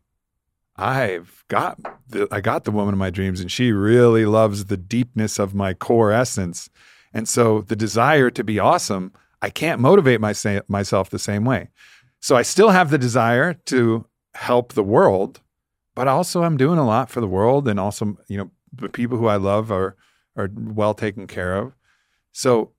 I've 0.78 1.44
got 1.50 1.80
the, 2.08 2.30
I 2.32 2.40
got 2.40 2.64
the 2.64 2.72
woman 2.72 2.94
of 2.94 2.98
my 2.98 3.10
dreams 3.10 3.42
and 3.42 3.52
she 3.52 3.74
really 3.74 4.26
loves 4.26 4.66
the 4.66 4.78
deepness 4.78 5.38
of 5.38 5.54
my 5.54 5.74
core 5.74 6.14
essence. 6.14 6.70
And 7.14 7.28
so 7.28 7.62
the 7.62 7.76
desire 7.76 8.30
to 8.32 8.44
be 8.44 8.60
awesome, 8.60 9.14
I 9.42 9.50
can't 9.50 9.80
motivate 9.80 10.20
my, 10.20 10.34
myself 10.68 11.10
the 11.10 11.20
same 11.20 11.46
way. 11.46 11.70
So 12.20 12.36
I 12.36 12.42
still 12.42 12.70
have 12.70 12.90
the 12.90 12.98
desire 12.98 13.54
to 13.66 14.06
help 14.34 14.74
the 14.74 14.84
world, 14.84 15.42
but 15.96 16.08
also 16.08 16.44
I'm 16.44 16.58
doing 16.58 16.80
a 16.80 16.86
lot 16.86 17.10
for 17.10 17.22
the 17.22 17.28
world 17.28 17.68
and 17.68 17.80
also, 17.80 18.18
you 18.28 18.38
know, 18.38 18.52
the 18.74 18.90
people 18.90 19.18
who 19.18 19.28
I 19.28 19.36
love 19.36 19.72
are 19.72 19.96
are 20.36 20.50
well 20.56 20.94
taken 20.94 21.28
care 21.28 21.56
of. 21.56 21.74
So 22.32 22.72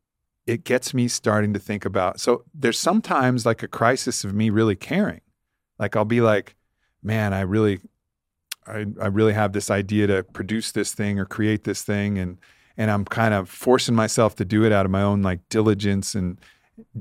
it 0.46 0.64
gets 0.64 0.92
me 0.92 1.08
starting 1.08 1.52
to 1.54 1.60
think 1.60 1.84
about 1.84 2.20
so 2.20 2.44
there's 2.52 2.78
sometimes 2.78 3.46
like 3.46 3.62
a 3.62 3.68
crisis 3.68 4.24
of 4.24 4.34
me 4.34 4.50
really 4.50 4.76
caring. 4.76 5.20
Like 5.78 5.96
I'll 5.96 6.04
be 6.04 6.20
like, 6.20 6.56
man, 7.02 7.32
I 7.32 7.42
really 7.42 7.80
I, 8.66 8.86
I 9.00 9.06
really 9.06 9.34
have 9.34 9.52
this 9.52 9.70
idea 9.70 10.06
to 10.06 10.22
produce 10.22 10.72
this 10.72 10.94
thing 10.94 11.18
or 11.18 11.26
create 11.26 11.64
this 11.64 11.82
thing 11.82 12.18
and 12.18 12.38
and 12.76 12.90
I'm 12.90 13.04
kind 13.04 13.34
of 13.34 13.48
forcing 13.48 13.94
myself 13.94 14.34
to 14.36 14.44
do 14.44 14.64
it 14.64 14.72
out 14.72 14.84
of 14.84 14.90
my 14.90 15.02
own 15.02 15.22
like 15.22 15.48
diligence 15.48 16.14
and 16.14 16.38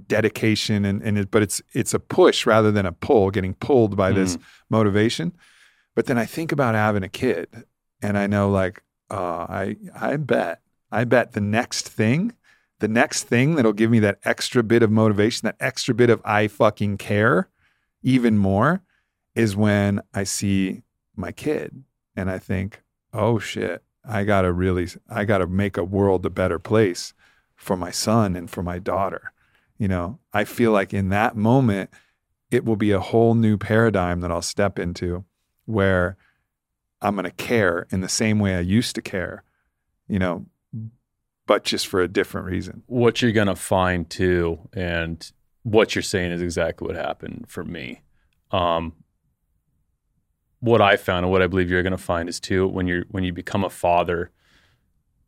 dedication 0.07 0.85
and 0.85 1.01
and 1.01 1.17
it, 1.17 1.31
but 1.31 1.41
it's 1.41 1.61
it's 1.73 1.93
a 1.93 1.99
push 1.99 2.45
rather 2.45 2.71
than 2.71 2.85
a 2.85 2.91
pull 2.91 3.31
getting 3.31 3.55
pulled 3.55 3.97
by 3.97 4.11
this 4.11 4.37
motivation. 4.69 5.33
But 5.95 6.05
then 6.05 6.17
I 6.17 6.25
think 6.25 6.51
about 6.51 6.75
having 6.75 7.03
a 7.03 7.09
kid 7.09 7.47
and 8.01 8.17
I 8.17 8.27
know 8.27 8.49
like 8.51 8.83
uh, 9.09 9.47
I 9.49 9.77
I 9.99 10.17
bet 10.17 10.61
I 10.91 11.05
bet 11.05 11.31
the 11.31 11.41
next 11.41 11.89
thing 11.89 12.33
the 12.79 12.87
next 12.87 13.23
thing 13.23 13.55
that'll 13.55 13.73
give 13.73 13.89
me 13.89 13.99
that 13.99 14.19
extra 14.25 14.61
bit 14.61 14.83
of 14.83 14.91
motivation 14.91 15.45
that 15.45 15.55
extra 15.59 15.95
bit 15.95 16.09
of 16.09 16.21
I 16.25 16.47
fucking 16.47 16.97
care 16.97 17.49
even 18.03 18.37
more 18.37 18.83
is 19.35 19.55
when 19.55 20.01
I 20.13 20.23
see 20.25 20.83
my 21.15 21.31
kid 21.31 21.83
and 22.15 22.29
I 22.29 22.39
think 22.39 22.81
oh 23.13 23.39
shit 23.39 23.83
I 24.05 24.23
got 24.23 24.41
to 24.41 24.51
really 24.51 24.87
I 25.09 25.25
got 25.25 25.39
to 25.39 25.47
make 25.47 25.77
a 25.77 25.83
world 25.83 26.25
a 26.25 26.29
better 26.29 26.59
place 26.59 27.13
for 27.55 27.77
my 27.77 27.91
son 27.91 28.35
and 28.35 28.49
for 28.49 28.63
my 28.63 28.79
daughter 28.79 29.33
you 29.77 29.87
know, 29.87 30.19
I 30.31 30.45
feel 30.45 30.71
like 30.71 30.93
in 30.93 31.09
that 31.09 31.35
moment, 31.35 31.89
it 32.51 32.63
will 32.63 32.75
be 32.75 32.91
a 32.91 33.01
whole 33.01 33.35
new 33.35 33.57
paradigm 33.57 34.21
that 34.21 34.31
I'll 34.31 34.41
step 34.41 34.77
into 34.79 35.25
where 35.65 36.15
I'm 37.01 37.15
going 37.15 37.25
to 37.25 37.31
care 37.31 37.87
in 37.91 38.01
the 38.01 38.07
same 38.07 38.39
way 38.39 38.55
I 38.55 38.61
used 38.61 38.95
to 38.95 39.01
care, 39.01 39.43
you 40.07 40.19
know, 40.19 40.45
but 41.45 41.65
just 41.65 41.87
for 41.87 42.01
a 42.01 42.07
different 42.07 42.47
reason. 42.47 42.83
What 42.85 43.21
you're 43.21 43.33
going 43.33 43.47
to 43.47 43.57
find 43.57 44.09
too, 44.09 44.69
and 44.71 45.29
what 45.63 45.95
you're 45.95 46.01
saying 46.01 46.31
is 46.31 46.41
exactly 46.41 46.87
what 46.87 46.95
happened 46.95 47.45
for 47.49 47.65
me. 47.65 48.03
Um, 48.51 48.93
what 50.63 50.79
I 50.81 50.95
found 50.95 51.25
and 51.25 51.31
what 51.31 51.41
I 51.41 51.47
believe 51.47 51.69
you're 51.69 51.83
going 51.83 51.91
to 51.91 51.97
find 51.97 52.29
is 52.29 52.39
too 52.39 52.65
when 52.69 52.87
you're 52.87 53.03
when 53.09 53.25
you 53.25 53.33
become 53.33 53.65
a 53.65 53.69
father, 53.69 54.31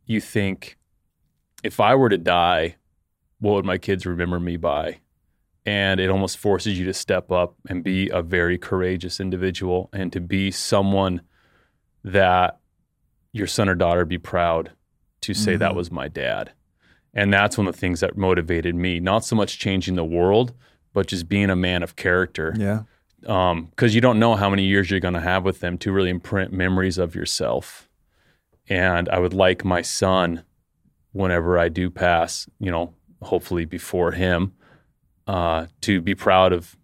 you 0.06 0.22
think 0.22 0.78
if 1.62 1.82
I 1.82 1.94
were 1.94 2.08
to 2.08 2.18
die, 2.18 2.78
what 3.40 3.56
would 3.56 3.66
my 3.66 3.78
kids 3.78 4.06
remember 4.06 4.40
me 4.40 4.56
by? 4.56 5.00
And 5.66 6.00
it 6.00 6.10
almost 6.10 6.38
forces 6.38 6.80
you 6.80 6.86
to 6.86 6.94
step 6.94 7.34
up 7.34 7.56
and 7.68 7.84
be 7.84 8.08
a 8.10 8.22
very 8.22 8.58
courageous 8.58 9.20
individual 9.20 9.90
and 9.92 10.14
to 10.14 10.22
be 10.22 10.52
someone 10.52 11.20
that 12.06 12.60
your 13.34 13.48
son 13.48 13.68
or 13.68 13.76
daughter 13.76 14.06
be 14.06 14.18
proud 14.18 14.72
to 15.20 15.34
say 15.34 15.54
mm-hmm. 15.54 15.60
that 15.60 15.76
was 15.76 15.92
my 15.92 16.08
dad. 16.08 16.54
And 17.14 17.34
that's 17.34 17.58
one 17.58 17.68
of 17.68 17.74
the 17.74 17.80
things 17.80 18.00
that 18.00 18.16
motivated 18.16 18.74
me, 18.74 19.02
not 19.02 19.26
so 19.26 19.36
much 19.36 19.60
changing 19.60 19.96
the 19.96 20.06
world, 20.06 20.54
but 20.94 21.08
just 21.08 21.28
being 21.28 21.50
a 21.50 21.56
man 21.58 21.84
of 21.84 21.98
character. 21.98 22.56
Yeah. 22.58 22.84
Because 23.26 23.52
um, 23.52 23.90
you 23.90 24.02
don't 24.02 24.20
know 24.20 24.36
how 24.36 24.50
many 24.50 24.66
years 24.66 24.92
you're 24.92 25.00
going 25.00 25.16
to 25.16 25.20
have 25.20 25.44
with 25.44 25.60
them 25.60 25.80
to 25.80 25.92
really 25.92 26.12
imprint 26.12 26.54
memories 26.54 27.00
of 27.00 27.16
yourself. 27.16 27.90
And 28.70 29.10
I 29.10 29.18
would 29.18 29.34
like 29.34 29.66
my 29.66 29.82
son, 29.82 30.44
whenever 31.12 31.58
I 31.58 31.70
do 31.70 31.90
pass, 31.90 32.48
you 32.60 32.70
know, 32.70 32.94
hopefully 33.24 33.66
before 33.66 34.12
him, 34.12 34.54
uh, 35.26 35.66
to 35.82 36.02
be 36.02 36.14
proud 36.14 36.54
of 36.54 36.78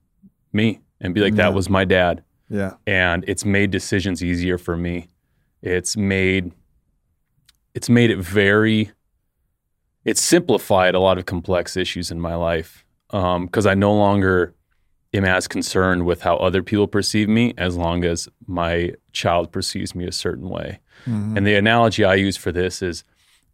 me 0.51 0.81
and 0.99 1.13
be 1.13 1.21
like, 1.21 1.33
yeah. 1.33 1.43
that 1.43 1.53
was 1.53 1.69
my 1.69 1.85
dad. 1.85 2.23
Yeah. 2.49 2.73
And 2.87 3.23
it's 3.27 3.45
made 3.45 3.69
decisions 3.71 4.23
easier 4.23 4.57
for 4.57 4.75
me. 4.75 5.07
It's 5.61 5.95
made 5.95 6.51
it's 7.73 7.87
made 7.87 8.09
it 8.09 8.17
very 8.17 8.91
it's 10.03 10.19
simplified 10.21 10.95
a 10.95 10.99
lot 10.99 11.17
of 11.17 11.25
complex 11.25 11.77
issues 11.77 12.11
in 12.11 12.19
my 12.19 12.35
life 12.35 12.83
because 13.09 13.65
um, 13.65 13.71
I 13.71 13.75
no 13.75 13.93
longer 13.93 14.55
am 15.13 15.25
as 15.25 15.47
concerned 15.47 16.05
with 16.05 16.21
how 16.21 16.37
other 16.37 16.63
people 16.63 16.87
perceive 16.87 17.27
me 17.27 17.53
as 17.57 17.75
long 17.75 18.03
as 18.03 18.29
my 18.47 18.93
child 19.11 19.51
perceives 19.51 19.93
me 19.93 20.05
a 20.05 20.11
certain 20.11 20.49
way. 20.49 20.79
Mm-hmm. 21.05 21.37
And 21.37 21.47
the 21.47 21.55
analogy 21.55 22.03
I 22.03 22.15
use 22.15 22.37
for 22.37 22.51
this 22.51 22.81
is 22.81 23.03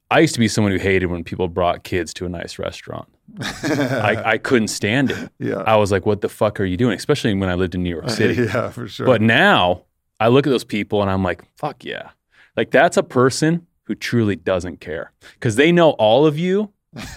I 0.10 0.20
used 0.20 0.34
to 0.36 0.40
be 0.40 0.48
someone 0.48 0.72
who 0.72 0.78
hated 0.78 1.08
when 1.08 1.24
people 1.24 1.48
brought 1.48 1.84
kids 1.84 2.14
to 2.16 2.26
a 2.26 2.30
nice 2.30 2.60
restaurant. 2.60 3.08
I, 3.42 4.22
I, 4.26 4.38
couldn't 4.38 4.70
stand 4.70 5.12
it. 5.12 5.32
Yeah. 5.38 5.58
I 5.66 5.76
was 5.76 5.92
like, 5.92 6.06
what 6.06 6.22
the 6.22 6.30
fuck 6.30 6.60
are 6.60 6.66
you 6.66 6.78
doing? 6.78 6.96
Especially 6.96 7.34
when 7.34 7.50
I 7.50 7.56
lived 7.56 7.76
in 7.76 7.84
New 7.84 7.90
York 7.90 8.10
City. 8.10 8.44
yeah, 8.44 8.70
for 8.70 8.88
sure. 8.88 9.06
But 9.06 9.22
now 9.22 9.84
I 10.20 10.30
look 10.30 10.48
at 10.48 10.50
those 10.50 10.64
people 10.64 11.02
and 11.02 11.12
I'm 11.12 11.24
like, 11.24 11.44
fuck 11.58 11.84
yeah. 11.84 12.12
Like 12.56 12.72
that's 12.72 12.96
a 12.96 13.04
person 13.04 13.68
who 13.84 13.96
truly 13.96 14.36
doesn't 14.36 14.80
care 14.80 15.12
because 15.34 15.56
they 15.56 15.72
know 15.72 15.92
all 15.92 16.26
of 16.26 16.38
you 16.38 16.72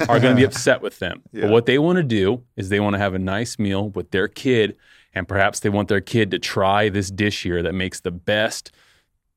are 0.09 0.21
going 0.21 0.35
to 0.35 0.41
be 0.41 0.45
upset 0.51 0.83
with 0.83 0.99
them. 0.99 1.23
Yeah. 1.33 1.43
But 1.43 1.51
what 1.51 1.67
they 1.67 1.79
want 1.79 1.97
to 1.97 2.03
do 2.03 2.43
is 2.57 2.69
they 2.69 2.81
want 2.81 2.95
to 2.95 2.99
have 2.99 3.15
a 3.15 3.19
nice 3.19 3.59
meal 3.59 3.91
with 3.91 4.11
their 4.11 4.29
kid 4.29 4.77
and 5.15 5.27
perhaps 5.27 5.61
they 5.61 5.69
want 5.69 5.89
their 5.89 6.01
kid 6.01 6.31
to 6.31 6.39
try 6.39 6.89
this 6.89 7.11
dish 7.11 7.43
here 7.43 7.63
that 7.63 7.75
makes 7.75 8.01
the 8.01 8.11
best– 8.11 8.73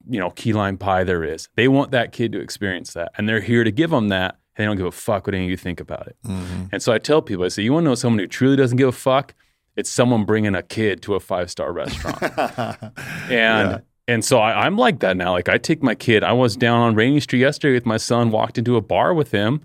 you 0.09 0.19
know, 0.19 0.29
key 0.31 0.53
lime 0.53 0.77
pie 0.77 1.03
there 1.03 1.23
is. 1.23 1.49
They 1.55 1.67
want 1.67 1.91
that 1.91 2.11
kid 2.11 2.31
to 2.33 2.39
experience 2.39 2.93
that. 2.93 3.11
And 3.17 3.27
they're 3.27 3.41
here 3.41 3.63
to 3.63 3.71
give 3.71 3.89
them 3.89 4.09
that. 4.09 4.37
And 4.55 4.63
they 4.63 4.65
don't 4.65 4.77
give 4.77 4.85
a 4.85 4.91
fuck 4.91 5.25
what 5.25 5.33
any 5.33 5.45
of 5.45 5.49
you 5.49 5.57
think 5.57 5.79
about 5.79 6.07
it. 6.07 6.17
Mm-hmm. 6.25 6.65
And 6.71 6.83
so 6.83 6.93
I 6.93 6.99
tell 6.99 7.21
people, 7.21 7.45
I 7.45 7.47
say, 7.47 7.63
you 7.63 7.73
want 7.73 7.85
to 7.85 7.89
know 7.89 7.95
someone 7.95 8.19
who 8.19 8.27
truly 8.27 8.55
doesn't 8.55 8.77
give 8.77 8.87
a 8.87 8.91
fuck? 8.91 9.33
It's 9.75 9.89
someone 9.89 10.25
bringing 10.25 10.53
a 10.53 10.61
kid 10.61 11.01
to 11.03 11.15
a 11.15 11.19
five 11.19 11.49
star 11.49 11.73
restaurant. 11.73 12.21
and 12.21 12.91
yeah. 13.29 13.79
and 14.07 14.23
so 14.23 14.37
I, 14.37 14.67
am 14.67 14.77
like 14.77 14.99
that 14.99 15.17
now. 15.17 15.31
Like 15.31 15.49
I 15.49 15.57
take 15.57 15.81
my 15.81 15.95
kid. 15.95 16.23
I 16.23 16.33
was 16.33 16.55
down 16.55 16.81
on 16.81 16.93
Rainey 16.93 17.19
Street 17.19 17.39
yesterday 17.39 17.73
with 17.73 17.85
my 17.85 17.97
son, 17.97 18.29
walked 18.29 18.59
into 18.59 18.75
a 18.75 18.81
bar 18.81 19.13
with 19.15 19.31
him 19.31 19.61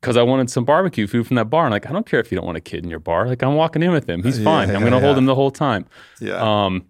because 0.00 0.16
I 0.16 0.22
wanted 0.22 0.50
some 0.50 0.64
barbecue 0.64 1.06
food 1.06 1.26
from 1.26 1.36
that 1.36 1.50
bar. 1.50 1.64
And 1.64 1.72
like, 1.72 1.86
I 1.86 1.92
don't 1.92 2.06
care 2.06 2.20
if 2.20 2.30
you 2.30 2.36
don't 2.36 2.46
want 2.46 2.58
a 2.58 2.62
kid 2.62 2.84
in 2.84 2.90
your 2.90 3.00
bar. 3.00 3.26
Like 3.26 3.42
I'm 3.42 3.56
walking 3.56 3.82
in 3.82 3.90
with 3.90 4.08
him. 4.08 4.22
He's 4.22 4.42
fine. 4.42 4.68
Yeah, 4.68 4.76
I'm 4.76 4.80
going 4.80 4.92
to 4.92 5.00
hold 5.00 5.18
him 5.18 5.26
the 5.26 5.34
whole 5.34 5.50
time. 5.50 5.86
Yeah. 6.20 6.36
Um, 6.36 6.86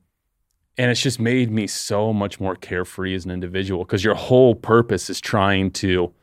and 0.79 0.93
it's 0.93 1.03
just 1.03 1.19
made 1.19 1.51
me 1.51 1.67
so 1.67 2.13
much 2.13 2.39
more 2.39 2.55
carefree 2.55 3.15
as 3.15 3.25
an 3.25 3.33
individual 3.33 3.85
because 3.85 4.05
your 4.05 4.15
whole 4.15 4.55
purpose 4.55 5.11
is 5.11 5.21
trying 5.21 5.73
to 5.73 6.15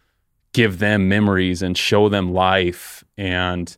give 0.53 0.79
them 0.79 1.09
memories 1.09 1.61
and 1.61 1.77
show 1.77 2.07
them 2.07 2.33
life 2.33 3.03
and 3.17 3.77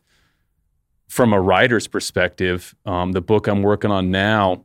from 1.08 1.32
a 1.32 1.40
writer's 1.40 1.88
perspective 1.88 2.74
um, 2.86 3.12
the 3.12 3.20
book 3.20 3.48
i'm 3.48 3.62
working 3.62 3.90
on 3.90 4.10
now 4.10 4.62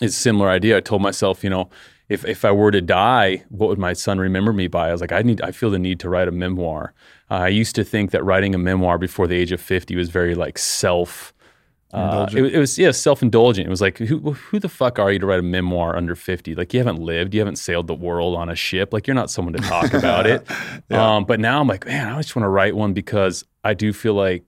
is 0.00 0.10
a 0.10 0.18
similar 0.18 0.48
idea 0.50 0.76
i 0.76 0.80
told 0.80 1.00
myself 1.00 1.44
you 1.44 1.50
know 1.50 1.70
if, 2.08 2.24
if 2.24 2.44
i 2.44 2.50
were 2.50 2.72
to 2.72 2.80
die 2.80 3.44
what 3.48 3.68
would 3.68 3.78
my 3.78 3.92
son 3.92 4.18
remember 4.18 4.52
me 4.52 4.66
by 4.66 4.88
i 4.88 4.92
was 4.92 5.00
like 5.00 5.12
i 5.12 5.22
need 5.22 5.40
i 5.42 5.52
feel 5.52 5.70
the 5.70 5.78
need 5.78 6.00
to 6.00 6.08
write 6.08 6.26
a 6.26 6.32
memoir 6.32 6.92
i 7.34 7.48
used 7.48 7.74
to 7.74 7.84
think 7.84 8.10
that 8.10 8.24
writing 8.24 8.54
a 8.54 8.58
memoir 8.58 8.98
before 8.98 9.26
the 9.26 9.36
age 9.36 9.52
of 9.52 9.60
50 9.60 9.96
was 9.96 10.08
very 10.08 10.34
like 10.34 10.58
self 10.58 11.32
uh, 11.92 12.26
it, 12.32 12.54
it, 12.54 12.58
was 12.58 12.78
yeah 12.78 12.90
self-indulgent. 12.90 13.66
It 13.66 13.70
was 13.70 13.82
like 13.82 13.98
who 13.98 14.32
who 14.32 14.58
the 14.58 14.70
fuck 14.70 14.98
are 14.98 15.12
you 15.12 15.18
to 15.18 15.26
write 15.26 15.40
a 15.40 15.42
memoir 15.42 15.94
under 15.94 16.14
fifty? 16.14 16.54
Like 16.54 16.72
you 16.72 16.80
haven't 16.80 16.98
lived, 16.98 17.34
you 17.34 17.40
haven't 17.40 17.56
sailed 17.56 17.86
the 17.86 17.94
world 17.94 18.34
on 18.34 18.48
a 18.48 18.54
ship. 18.54 18.94
Like 18.94 19.06
you're 19.06 19.14
not 19.14 19.30
someone 19.30 19.52
to 19.52 19.62
talk 19.62 19.92
about 19.92 20.26
it. 20.26 20.46
yeah. 20.88 21.16
um, 21.16 21.26
but 21.26 21.38
now 21.38 21.60
I'm 21.60 21.68
like, 21.68 21.84
man, 21.84 22.10
I 22.10 22.16
just 22.16 22.34
want 22.34 22.44
to 22.44 22.48
write 22.48 22.74
one 22.74 22.94
because 22.94 23.44
I 23.62 23.74
do 23.74 23.92
feel 23.92 24.14
like 24.14 24.42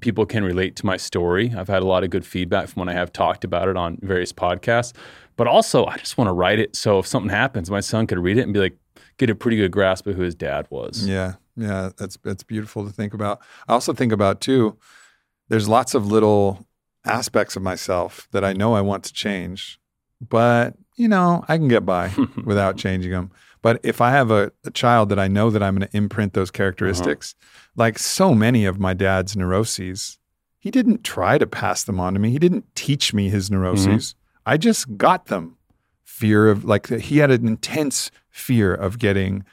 people 0.00 0.26
can 0.26 0.42
relate 0.42 0.74
to 0.76 0.86
my 0.86 0.96
story. 0.96 1.54
I've 1.56 1.68
had 1.68 1.82
a 1.82 1.86
lot 1.86 2.02
of 2.02 2.10
good 2.10 2.26
feedback 2.26 2.68
from 2.68 2.80
when 2.80 2.88
I 2.88 2.92
have 2.94 3.12
talked 3.12 3.44
about 3.44 3.68
it 3.68 3.76
on 3.76 3.98
various 4.02 4.32
podcasts. 4.32 4.92
But 5.36 5.46
also, 5.46 5.86
I 5.86 5.96
just 5.96 6.18
want 6.18 6.28
to 6.28 6.32
write 6.32 6.58
it 6.58 6.74
so 6.74 6.98
if 6.98 7.06
something 7.06 7.30
happens, 7.30 7.70
my 7.70 7.80
son 7.80 8.06
could 8.06 8.18
read 8.18 8.36
it 8.36 8.42
and 8.42 8.52
be 8.52 8.60
like, 8.60 8.76
get 9.16 9.30
a 9.30 9.34
pretty 9.34 9.56
good 9.56 9.70
grasp 9.70 10.06
of 10.08 10.16
who 10.16 10.22
his 10.22 10.34
dad 10.34 10.66
was. 10.70 11.06
Yeah, 11.06 11.34
yeah, 11.56 11.90
that's 11.96 12.16
that's 12.22 12.42
beautiful 12.42 12.84
to 12.86 12.92
think 12.92 13.14
about. 13.14 13.40
I 13.68 13.72
also 13.72 13.92
think 13.92 14.12
about 14.12 14.40
too 14.40 14.78
there's 15.48 15.68
lots 15.68 15.94
of 15.94 16.06
little 16.06 16.66
aspects 17.04 17.56
of 17.56 17.62
myself 17.62 18.28
that 18.32 18.44
I 18.44 18.52
know 18.52 18.74
I 18.74 18.80
want 18.80 19.04
to 19.04 19.12
change, 19.12 19.78
but 20.26 20.74
you 20.96 21.08
know, 21.08 21.44
I 21.48 21.56
can 21.56 21.68
get 21.68 21.84
by 21.84 22.12
without 22.44 22.76
changing 22.76 23.10
them. 23.10 23.30
But 23.62 23.80
if 23.82 24.00
I 24.00 24.10
have 24.10 24.30
a, 24.30 24.52
a 24.64 24.70
child 24.70 25.08
that 25.08 25.18
I 25.18 25.26
know 25.26 25.50
that 25.50 25.62
I'm 25.62 25.76
going 25.76 25.88
to 25.88 25.96
imprint 25.96 26.34
those 26.34 26.50
characteristics, 26.50 27.34
uh-huh. 27.40 27.72
like 27.76 27.98
so 27.98 28.34
many 28.34 28.66
of 28.66 28.78
my 28.78 28.92
dad's 28.94 29.36
neuroses, 29.36 30.18
he 30.58 30.70
didn't 30.70 31.02
try 31.02 31.38
to 31.38 31.46
pass 31.46 31.82
them 31.82 31.98
on 31.98 32.12
to 32.14 32.20
me. 32.20 32.30
He 32.30 32.38
didn't 32.38 32.66
teach 32.74 33.14
me 33.14 33.30
his 33.30 33.50
neuroses. 33.50 34.12
Mm-hmm. 34.12 34.50
I 34.50 34.56
just 34.58 34.96
got 34.96 35.26
them. 35.26 35.56
Fear 36.04 36.48
of 36.48 36.64
like 36.64 36.86
he 36.86 37.18
had 37.18 37.32
an 37.32 37.48
intense 37.48 38.12
fear 38.30 38.72
of 38.72 39.00
getting 39.00 39.44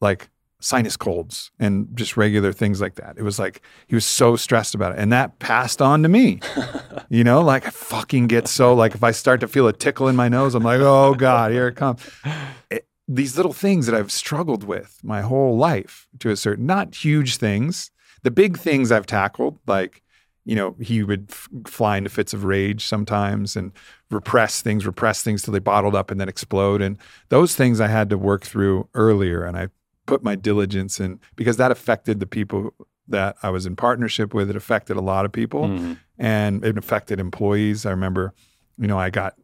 like 0.00 0.30
sinus 0.60 0.96
colds 0.96 1.50
and 1.58 1.88
just 1.94 2.16
regular 2.16 2.52
things 2.52 2.80
like 2.80 2.96
that. 2.96 3.16
It 3.16 3.22
was 3.22 3.38
like 3.38 3.62
he 3.86 3.94
was 3.94 4.04
so 4.04 4.36
stressed 4.36 4.74
about 4.74 4.92
it. 4.92 4.98
And 4.98 5.12
that 5.12 5.38
passed 5.38 5.80
on 5.80 6.02
to 6.02 6.08
me. 6.08 6.40
you 7.08 7.24
know, 7.24 7.40
like 7.40 7.66
I 7.66 7.70
fucking 7.70 8.26
get 8.26 8.48
so 8.48 8.74
like 8.74 8.94
if 8.94 9.04
I 9.04 9.12
start 9.12 9.40
to 9.40 9.48
feel 9.48 9.68
a 9.68 9.72
tickle 9.72 10.08
in 10.08 10.16
my 10.16 10.28
nose, 10.28 10.54
I'm 10.54 10.64
like, 10.64 10.80
oh 10.80 11.14
God, 11.14 11.52
here 11.52 11.68
it 11.68 11.76
comes. 11.76 12.00
It, 12.70 12.86
these 13.10 13.38
little 13.38 13.54
things 13.54 13.86
that 13.86 13.94
I've 13.94 14.12
struggled 14.12 14.64
with 14.64 15.00
my 15.02 15.22
whole 15.22 15.56
life 15.56 16.06
to 16.18 16.28
a 16.28 16.36
certain, 16.36 16.66
not 16.66 16.94
huge 16.94 17.38
things. 17.38 17.90
The 18.22 18.30
big 18.30 18.58
things 18.58 18.92
I've 18.92 19.06
tackled, 19.06 19.58
like, 19.66 20.02
you 20.44 20.54
know, 20.54 20.76
he 20.78 21.02
would 21.02 21.28
f- 21.30 21.48
fly 21.66 21.96
into 21.96 22.10
fits 22.10 22.34
of 22.34 22.44
rage 22.44 22.84
sometimes 22.84 23.56
and 23.56 23.72
repress 24.10 24.60
things, 24.60 24.84
repress 24.84 25.22
things 25.22 25.42
till 25.42 25.52
they 25.52 25.58
bottled 25.58 25.94
up 25.94 26.10
and 26.10 26.20
then 26.20 26.28
explode. 26.28 26.82
And 26.82 26.98
those 27.30 27.54
things 27.54 27.80
I 27.80 27.86
had 27.86 28.10
to 28.10 28.18
work 28.18 28.44
through 28.44 28.88
earlier. 28.92 29.44
And 29.44 29.56
I 29.56 29.68
put 30.08 30.24
my 30.24 30.34
diligence 30.34 30.98
in 30.98 31.20
because 31.36 31.58
that 31.58 31.70
affected 31.70 32.18
the 32.18 32.26
people 32.26 32.72
that 33.06 33.36
I 33.42 33.50
was 33.50 33.66
in 33.66 33.76
partnership 33.76 34.32
with. 34.32 34.48
It 34.48 34.56
affected 34.56 34.96
a 34.96 35.02
lot 35.02 35.26
of 35.26 35.32
people 35.32 35.64
mm-hmm. 35.64 35.92
and 36.18 36.64
it 36.64 36.78
affected 36.78 37.20
employees. 37.20 37.84
I 37.84 37.90
remember, 37.90 38.32
you 38.78 38.86
know, 38.86 38.98
I 38.98 39.10
got, 39.10 39.34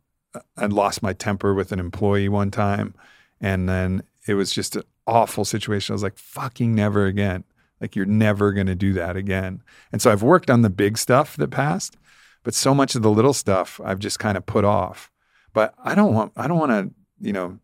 I 0.57 0.67
lost 0.67 1.03
my 1.03 1.13
temper 1.13 1.53
with 1.53 1.71
an 1.71 1.79
employee 1.79 2.31
one 2.31 2.51
time 2.51 2.95
and 3.41 3.69
then 3.69 4.03
it 4.27 4.35
was 4.35 4.53
just 4.53 4.75
an 4.75 4.85
awful 5.07 5.45
situation. 5.45 5.93
I 5.93 5.97
was 5.97 6.03
like, 6.03 6.17
fucking 6.17 6.75
never 6.75 7.05
again. 7.05 7.45
Like 7.79 7.95
you're 7.95 8.07
never 8.07 8.53
going 8.53 8.67
to 8.67 8.75
do 8.75 8.95
that 8.95 9.17
again. 9.17 9.63
And 9.93 10.01
so 10.01 10.11
I've 10.11 10.23
worked 10.23 10.49
on 10.49 10.63
the 10.63 10.71
big 10.71 10.97
stuff 10.97 11.37
that 11.37 11.51
passed, 11.51 11.99
but 12.43 12.55
so 12.55 12.75
much 12.75 12.95
of 12.95 13.03
the 13.03 13.11
little 13.11 13.35
stuff 13.35 13.83
I've 13.85 13.99
just 13.99 14.19
kind 14.19 14.39
of 14.39 14.47
put 14.47 14.65
off. 14.65 15.11
But 15.53 15.75
I 15.85 15.95
don't 15.95 16.15
want 16.15 16.33
I 16.37 16.49
don't 16.49 16.59
want 16.59 16.73
to, 16.73 16.95
you 17.21 17.35
know, 17.35 17.59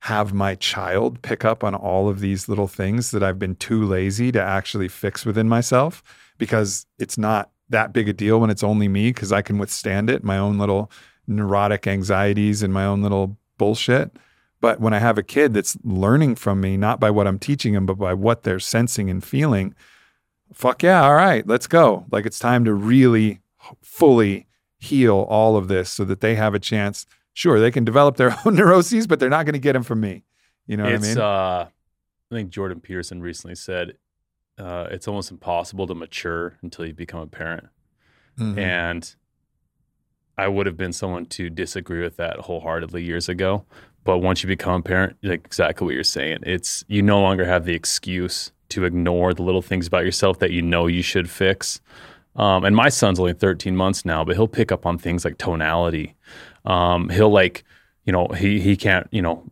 have 0.00 0.32
my 0.32 0.54
child 0.54 1.20
pick 1.22 1.44
up 1.44 1.62
on 1.62 1.74
all 1.74 2.08
of 2.08 2.20
these 2.20 2.48
little 2.48 2.68
things 2.68 3.10
that 3.10 3.22
I've 3.22 3.38
been 3.38 3.56
too 3.56 3.84
lazy 3.84 4.32
to 4.32 4.42
actually 4.42 4.88
fix 4.88 5.26
within 5.26 5.48
myself 5.48 6.02
because 6.38 6.86
it's 6.98 7.18
not 7.18 7.50
that 7.68 7.92
big 7.92 8.08
a 8.08 8.12
deal 8.12 8.40
when 8.40 8.50
it's 8.50 8.64
only 8.64 8.88
me 8.88 9.10
because 9.10 9.30
I 9.30 9.42
can 9.42 9.58
withstand 9.58 10.08
it, 10.08 10.24
my 10.24 10.38
own 10.38 10.58
little 10.58 10.90
neurotic 11.26 11.86
anxieties 11.86 12.62
and 12.62 12.72
my 12.72 12.84
own 12.84 13.02
little 13.02 13.36
bullshit. 13.58 14.16
But 14.60 14.80
when 14.80 14.94
I 14.94 14.98
have 14.98 15.18
a 15.18 15.22
kid 15.22 15.54
that's 15.54 15.76
learning 15.84 16.36
from 16.36 16.60
me, 16.60 16.76
not 16.76 16.98
by 16.98 17.10
what 17.10 17.26
I'm 17.26 17.38
teaching 17.38 17.74
them, 17.74 17.86
but 17.86 17.98
by 17.98 18.14
what 18.14 18.42
they're 18.42 18.60
sensing 18.60 19.10
and 19.10 19.22
feeling, 19.22 19.74
fuck 20.52 20.82
yeah, 20.82 21.02
all 21.02 21.14
right, 21.14 21.46
let's 21.46 21.66
go. 21.66 22.06
Like 22.10 22.26
it's 22.26 22.38
time 22.38 22.64
to 22.64 22.72
really 22.74 23.40
fully 23.82 24.46
heal 24.78 25.26
all 25.28 25.56
of 25.56 25.68
this 25.68 25.90
so 25.90 26.04
that 26.04 26.20
they 26.20 26.34
have 26.34 26.54
a 26.54 26.58
chance 26.58 27.06
sure 27.34 27.60
they 27.60 27.70
can 27.70 27.84
develop 27.84 28.16
their 28.16 28.36
own 28.44 28.54
neuroses, 28.54 29.06
but 29.06 29.20
they're 29.20 29.30
not 29.30 29.46
going 29.46 29.54
to 29.54 29.60
get 29.60 29.72
them 29.72 29.82
from 29.82 30.00
me. 30.00 30.24
You 30.66 30.76
know 30.76 30.84
it's, 30.86 31.00
what 31.00 31.10
I 31.10 31.14
mean? 31.14 31.18
Uh, 31.18 31.68
I 32.30 32.34
think 32.34 32.50
Jordan 32.50 32.80
Peterson 32.80 33.20
recently 33.20 33.56
said 33.56 33.96
uh, 34.58 34.88
it's 34.90 35.08
almost 35.08 35.30
impossible 35.30 35.86
to 35.86 35.94
mature 35.94 36.58
until 36.62 36.86
you 36.86 36.92
become 36.92 37.20
a 37.20 37.26
parent. 37.26 37.68
Mhm. 38.38 38.58
And 38.58 39.14
I 40.38 40.48
would 40.48 40.66
have 40.66 40.76
been 40.76 40.92
someone 40.92 41.26
to 41.26 41.50
disagree 41.50 42.02
with 42.02 42.16
that 42.16 42.38
wholeheartedly 42.38 43.02
years 43.02 43.28
ago. 43.28 43.64
But 44.04 44.18
once 44.18 44.42
you 44.42 44.46
become 44.46 44.80
a 44.80 44.82
parent, 44.82 45.16
like 45.22 45.44
exactly 45.44 45.84
what 45.84 45.94
you're 45.94 46.04
saying, 46.04 46.38
it's 46.44 46.84
you 46.88 47.02
no 47.02 47.20
longer 47.20 47.44
have 47.44 47.64
the 47.64 47.74
excuse 47.74 48.52
to 48.70 48.84
ignore 48.84 49.34
the 49.34 49.42
little 49.42 49.60
things 49.60 49.86
about 49.86 50.04
yourself 50.04 50.38
that 50.38 50.52
you 50.52 50.62
know 50.62 50.86
you 50.86 51.02
should 51.02 51.28
fix. 51.28 51.80
Um, 52.36 52.64
and 52.64 52.74
my 52.74 52.88
son's 52.88 53.18
only 53.18 53.34
13 53.34 53.76
months 53.76 54.04
now, 54.04 54.24
but 54.24 54.36
he'll 54.36 54.48
pick 54.48 54.72
up 54.72 54.86
on 54.86 54.96
things 54.96 55.24
like 55.24 55.36
tonality. 55.36 56.14
Um, 56.64 57.08
he'll 57.08 57.30
like, 57.32 57.64
you 58.04 58.12
know, 58.12 58.28
he 58.28 58.60
he 58.60 58.76
can't, 58.76 59.06
you 59.10 59.22
know, 59.22 59.44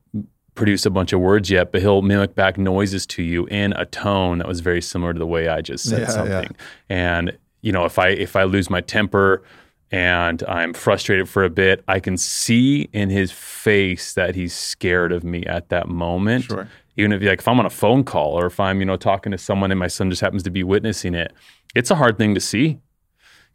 produce 0.55 0.85
a 0.85 0.91
bunch 0.91 1.13
of 1.13 1.21
words 1.21 1.51
yet, 1.51 1.71
but 1.71 1.81
he'll 1.81 2.03
mimic 2.03 2.35
back 2.35 2.59
noises 2.59 3.07
to 3.07 3.23
you 3.23 3.47
in 3.47 3.73
a 3.75 3.85
tone 3.87 4.39
that 4.39 4.49
was 4.49 4.61
very 4.61 4.83
similar 4.83 5.13
to 5.13 5.19
the 5.19 5.27
way 5.27 5.49
I 5.49 5.61
just 5.61 5.85
said 5.89 6.01
Yeah, 6.01 6.07
yeah. 6.07 6.11
something. 6.13 6.57
And 6.89 7.39
you 7.63 7.73
know, 7.73 7.85
if 7.85 7.99
I 7.99 8.09
if 8.09 8.37
I 8.37 8.45
lose 8.45 8.69
my 8.71 8.81
temper 8.81 9.43
and 9.91 10.43
I'm 10.49 10.75
frustrated 10.75 11.29
for 11.29 11.45
a 11.45 11.51
bit, 11.51 11.83
I 11.89 12.01
can 12.01 12.17
see 12.17 12.89
in 12.93 13.09
his 13.11 13.33
face 13.33 14.13
that 14.15 14.35
he's 14.35 14.55
scared 14.55 15.13
of 15.13 15.25
me 15.25 15.45
at 15.47 15.69
that 15.71 15.89
moment. 15.89 16.45
Sure. 16.45 16.69
Even 16.97 17.13
if 17.13 17.23
like 17.23 17.39
if 17.39 17.49
I'm 17.49 17.61
on 17.61 17.67
a 17.67 17.71
phone 17.71 18.03
call 18.05 18.33
or 18.39 18.47
if 18.47 18.59
I'm, 18.61 18.81
you 18.81 18.87
know, 18.87 18.97
talking 18.97 19.33
to 19.33 19.39
someone 19.39 19.71
and 19.71 19.79
my 19.79 19.87
son 19.87 20.11
just 20.11 20.21
happens 20.21 20.43
to 20.43 20.51
be 20.51 20.63
witnessing 20.65 21.15
it, 21.15 21.33
it's 21.75 21.91
a 21.91 21.95
hard 21.95 22.19
thing 22.19 22.35
to 22.35 22.41
see. 22.41 22.81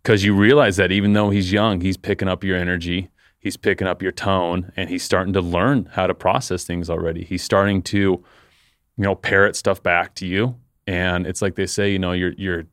Cause 0.04 0.24
you 0.24 0.36
realize 0.36 0.76
that 0.78 0.92
even 0.92 1.14
though 1.14 1.30
he's 1.30 1.52
young, 1.54 1.80
he's 1.80 1.96
picking 1.96 2.28
up 2.28 2.44
your 2.44 2.58
energy, 2.58 3.10
he's 3.44 3.58
picking 3.58 3.88
up 3.88 4.02
your 4.02 4.14
tone, 4.14 4.72
and 4.78 4.90
he's 4.90 5.04
starting 5.04 5.34
to 5.34 5.42
learn 5.42 5.90
how 5.92 6.08
to 6.08 6.16
process 6.16 6.64
things 6.64 6.90
already. 6.90 7.26
He's 7.26 7.44
starting 7.44 7.84
to, 7.84 7.98
you 7.98 8.24
know, 8.98 9.16
parrot 9.16 9.58
stuff 9.58 9.84
back 9.84 10.16
to 10.16 10.26
you. 10.26 10.56
And 10.88 11.28
it's 11.28 11.42
like 11.42 11.56
they 11.56 11.68
say, 11.68 11.92
you 11.92 12.00
know, 12.00 12.14
your 12.14 12.32
your 12.34 12.64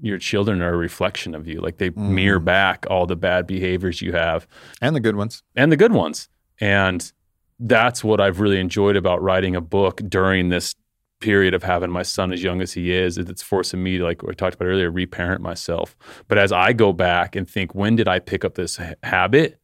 your 0.00 0.18
children 0.18 0.62
are 0.62 0.74
a 0.74 0.76
reflection 0.76 1.34
of 1.34 1.46
you. 1.46 1.60
Like 1.60 1.78
they 1.78 1.90
mm. 1.90 1.96
mirror 1.96 2.40
back 2.40 2.86
all 2.88 3.06
the 3.06 3.16
bad 3.16 3.46
behaviors 3.46 4.00
you 4.00 4.12
have 4.12 4.48
and 4.80 4.96
the 4.96 5.00
good 5.00 5.16
ones. 5.16 5.42
and 5.54 5.70
the 5.70 5.76
good 5.76 5.92
ones. 5.92 6.28
And 6.60 7.12
that's 7.60 8.02
what 8.02 8.20
I've 8.20 8.40
really 8.40 8.58
enjoyed 8.58 8.96
about 8.96 9.22
writing 9.22 9.54
a 9.54 9.60
book 9.60 10.00
during 10.08 10.48
this 10.48 10.74
period 11.20 11.54
of 11.54 11.62
having 11.62 11.90
my 11.90 12.02
son 12.02 12.32
as 12.32 12.42
young 12.42 12.60
as 12.60 12.72
he 12.72 12.92
is. 12.92 13.16
is 13.16 13.30
It's 13.30 13.42
forcing 13.42 13.80
me 13.80 13.98
to, 13.98 14.04
like 14.04 14.22
we 14.22 14.34
talked 14.34 14.56
about 14.56 14.66
earlier, 14.66 14.90
reparent 14.90 15.40
myself. 15.40 15.96
But 16.26 16.38
as 16.38 16.50
I 16.50 16.72
go 16.72 16.92
back 16.92 17.36
and 17.36 17.48
think, 17.48 17.74
when 17.74 17.94
did 17.94 18.08
I 18.08 18.18
pick 18.18 18.44
up 18.44 18.56
this 18.56 18.76
ha- 18.78 18.94
habit? 19.04 19.61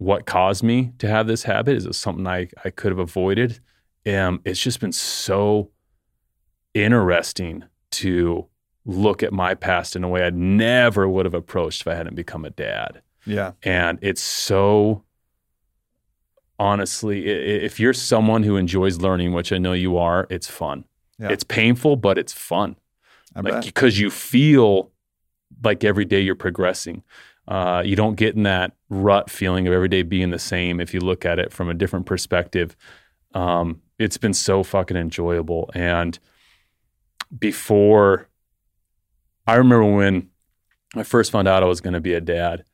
What 0.00 0.24
caused 0.24 0.62
me 0.62 0.92
to 0.98 1.06
have 1.08 1.26
this 1.26 1.42
habit? 1.42 1.76
Is 1.76 1.84
it 1.84 1.94
something 1.94 2.26
I, 2.26 2.48
I 2.64 2.70
could 2.70 2.90
have 2.90 2.98
avoided? 2.98 3.60
Um, 4.06 4.40
it's 4.46 4.58
just 4.60 4.80
been 4.80 4.92
so 4.92 5.70
interesting 6.72 7.64
to 7.92 8.46
look 8.86 9.22
at 9.22 9.30
my 9.32 9.54
past 9.54 9.96
in 9.96 10.02
a 10.02 10.08
way 10.08 10.24
I 10.24 10.30
never 10.30 11.06
would 11.06 11.26
have 11.26 11.34
approached 11.34 11.82
if 11.82 11.86
I 11.88 11.94
hadn't 11.94 12.14
become 12.14 12.46
a 12.46 12.50
dad 12.50 13.02
Yeah. 13.26 13.52
and 13.62 13.98
it's 14.00 14.22
so 14.22 15.04
honestly 16.58 17.26
if 17.26 17.80
you're 17.80 17.92
someone 17.94 18.42
who 18.42 18.56
enjoys 18.56 18.98
learning 19.00 19.32
which 19.32 19.50
i 19.52 19.56
know 19.58 19.72
you 19.72 19.96
are 19.96 20.26
it's 20.30 20.46
fun 20.46 20.84
Yeah. 21.18 21.28
it's 21.30 21.44
painful 21.44 21.96
but 21.96 22.18
it's 22.18 22.32
fun 22.34 22.76
I 23.34 23.40
like 23.40 23.52
bet. 23.54 23.64
because 23.64 23.98
you 23.98 24.10
feel 24.10 24.90
like 25.64 25.84
every 25.84 26.04
day 26.04 26.20
you're 26.20 26.34
progressing 26.34 27.02
uh, 27.50 27.82
you 27.84 27.96
don't 27.96 28.14
get 28.14 28.36
in 28.36 28.44
that 28.44 28.72
rut 28.88 29.28
feeling 29.28 29.66
of 29.66 29.74
every 29.74 29.88
day 29.88 30.02
being 30.02 30.30
the 30.30 30.38
same 30.38 30.80
if 30.80 30.94
you 30.94 31.00
look 31.00 31.26
at 31.26 31.38
it 31.38 31.52
from 31.52 31.68
a 31.68 31.74
different 31.74 32.06
perspective. 32.06 32.76
Um, 33.34 33.82
it's 33.98 34.16
been 34.16 34.34
so 34.34 34.62
fucking 34.62 34.96
enjoyable. 34.96 35.70
And 35.74 36.18
before 37.38 38.28
i 39.46 39.54
remember 39.54 39.84
when 39.84 40.28
i 40.96 41.02
first 41.04 41.30
found 41.30 41.46
out 41.46 41.62
i 41.62 41.66
was 41.66 41.80
going 41.80 41.94
to 41.94 42.00
be 42.00 42.14
a 42.14 42.20
dad 42.20 42.64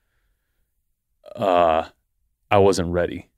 uh, 1.34 1.84
i 2.50 2.56
wasn't 2.56 2.88
ready. 2.88 3.28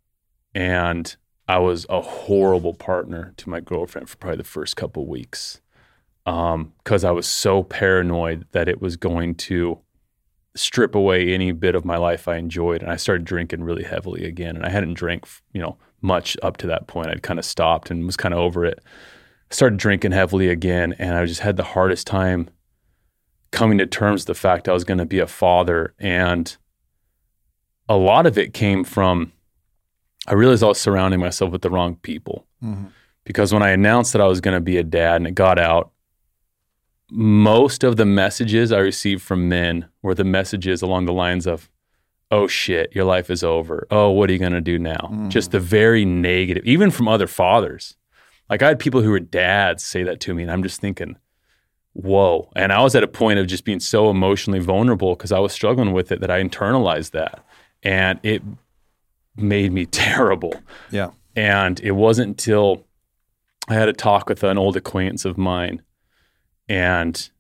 And 0.55 1.17
i 1.49 1.59
was 1.59 1.87
a 1.89 2.01
horrible 2.01 2.75
partner 2.75 3.33
to 3.39 3.49
my 3.49 3.61
girlfriend 3.61 4.09
for 4.09 4.17
probably 4.17 4.37
the 4.39 4.45
first 4.45 4.77
couple 4.77 5.07
weeks 5.07 5.61
because 6.25 7.05
I 7.05 7.11
was 7.11 7.27
so 7.27 7.63
paranoid 7.63 8.47
that 8.53 8.69
it 8.69 8.83
was 8.83 8.97
going 8.99 9.35
to 9.37 9.79
strip 10.59 10.95
away 10.95 11.33
any 11.33 11.53
bit 11.53 11.75
of 11.75 11.85
my 11.85 11.97
life 11.97 12.29
I 12.29 12.37
enjoyed. 12.37 12.83
And 12.83 12.91
I 12.91 12.97
started 12.97 13.25
drinking 13.25 13.63
really 13.65 13.85
heavily 13.85 14.25
again. 14.25 14.57
And 14.57 14.65
I 14.67 14.71
hadn't 14.71 14.95
drank, 14.95 15.27
you 15.53 15.61
know, 15.61 15.77
much 16.01 16.37
up 16.43 16.57
to 16.59 16.67
that 16.69 16.87
point. 16.87 17.09
I'd 17.09 17.23
kind 17.23 17.39
of 17.39 17.45
stopped 17.45 17.91
and 17.91 18.05
was 18.07 18.17
kind 18.17 18.35
of 18.35 18.41
over 18.41 18.65
it. 18.65 18.81
Started 19.51 19.79
drinking 19.79 20.13
heavily 20.13 20.49
again, 20.49 20.95
and 20.99 21.15
I 21.17 21.25
just 21.25 21.41
had 21.41 21.57
the 21.57 21.63
hardest 21.65 22.07
time 22.07 22.51
coming 23.51 23.79
to 23.79 23.87
terms 23.87 24.23
with 24.23 24.27
the 24.27 24.35
fact 24.41 24.69
I 24.69 24.73
was 24.75 24.85
going 24.85 24.99
to 24.99 25.07
be 25.07 25.21
a 25.21 25.27
father. 25.27 25.95
And 25.99 26.55
a 27.89 27.97
lot 27.97 28.27
of 28.27 28.37
it 28.37 28.53
came 28.53 28.85
from 28.85 29.33
I 30.27 30.35
realized 30.35 30.63
I 30.63 30.67
was 30.67 30.79
surrounding 30.79 31.21
myself 31.21 31.51
with 31.53 31.63
the 31.63 31.71
wrong 31.71 31.97
people 32.03 32.45
Mhm. 32.63 32.89
because 33.25 33.55
when 33.55 33.63
I 33.63 33.71
announced 33.71 34.13
that 34.13 34.21
I 34.21 34.27
was 34.27 34.43
going 34.43 34.55
to 34.55 34.61
be 34.61 34.77
a 34.77 34.83
dad 34.83 35.17
and 35.17 35.27
it 35.27 35.35
got 35.35 35.59
out, 35.59 35.91
most 37.11 37.85
of 37.85 37.97
the 37.97 38.07
messages 38.07 38.73
I 38.73 38.79
received 38.79 39.23
from 39.23 39.49
men 39.49 39.89
were 40.03 40.15
the 40.15 40.25
messages 40.25 40.83
along 40.83 41.07
the 41.07 41.13
lines 41.13 41.47
of, 41.47 41.71
oh 42.31 42.47
shit, 42.47 42.95
your 42.95 43.05
life 43.05 43.31
is 43.31 43.43
over. 43.43 43.87
Oh, 43.91 44.11
what 44.11 44.29
are 44.29 44.33
you 44.33 44.39
going 44.39 44.53
to 44.53 44.61
do 44.61 44.79
now? 44.79 45.11
Mm. 45.13 45.29
Just 45.29 45.51
the 45.51 45.61
very 45.61 46.05
negative, 46.05 46.65
even 46.67 46.91
from 46.91 47.09
other 47.09 47.27
fathers. 47.27 47.97
Like 48.51 48.63
I 48.63 48.69
had 48.69 48.79
people 48.79 49.03
who 49.03 49.11
were 49.11 49.21
dads 49.21 49.85
say 49.85 50.03
that 50.03 50.21
to 50.21 50.35
me, 50.35 50.43
and 50.43 50.53
I'm 50.53 50.63
just 50.63 50.81
thinking, 50.81 51.17
whoa. 51.93 52.51
And 52.55 52.73
I 52.73 52.83
was 52.83 52.95
at 52.95 53.03
a 53.03 53.09
point 53.09 53.39
of 53.39 53.47
just 53.47 53.65
being 53.65 53.81
so 53.81 54.11
emotionally 54.11 54.61
vulnerable 54.61 55.15
because 55.15 55.33
I 55.33 55.39
was 55.39 55.53
struggling 55.53 55.93
with 55.93 56.13
it 56.13 56.21
that 56.21 56.31
I 56.31 56.43
internalized 56.43 57.11
that. 57.11 57.45
And 57.83 58.21
it 58.23 58.43
made 59.37 59.73
me 59.73 59.87
terrible. 59.87 60.55
Yeah. 60.91 61.11
And 61.37 61.81
it 61.81 61.93
wasn't 61.93 62.29
until 62.29 62.85
I 63.69 63.75
had 63.75 63.89
a 63.89 63.93
talk 63.93 64.29
with 64.29 64.43
an 64.43 64.59
old 64.59 64.77
acquaintance 64.77 65.25
of 65.25 65.37
mine, 65.37 65.83
and 66.69 67.31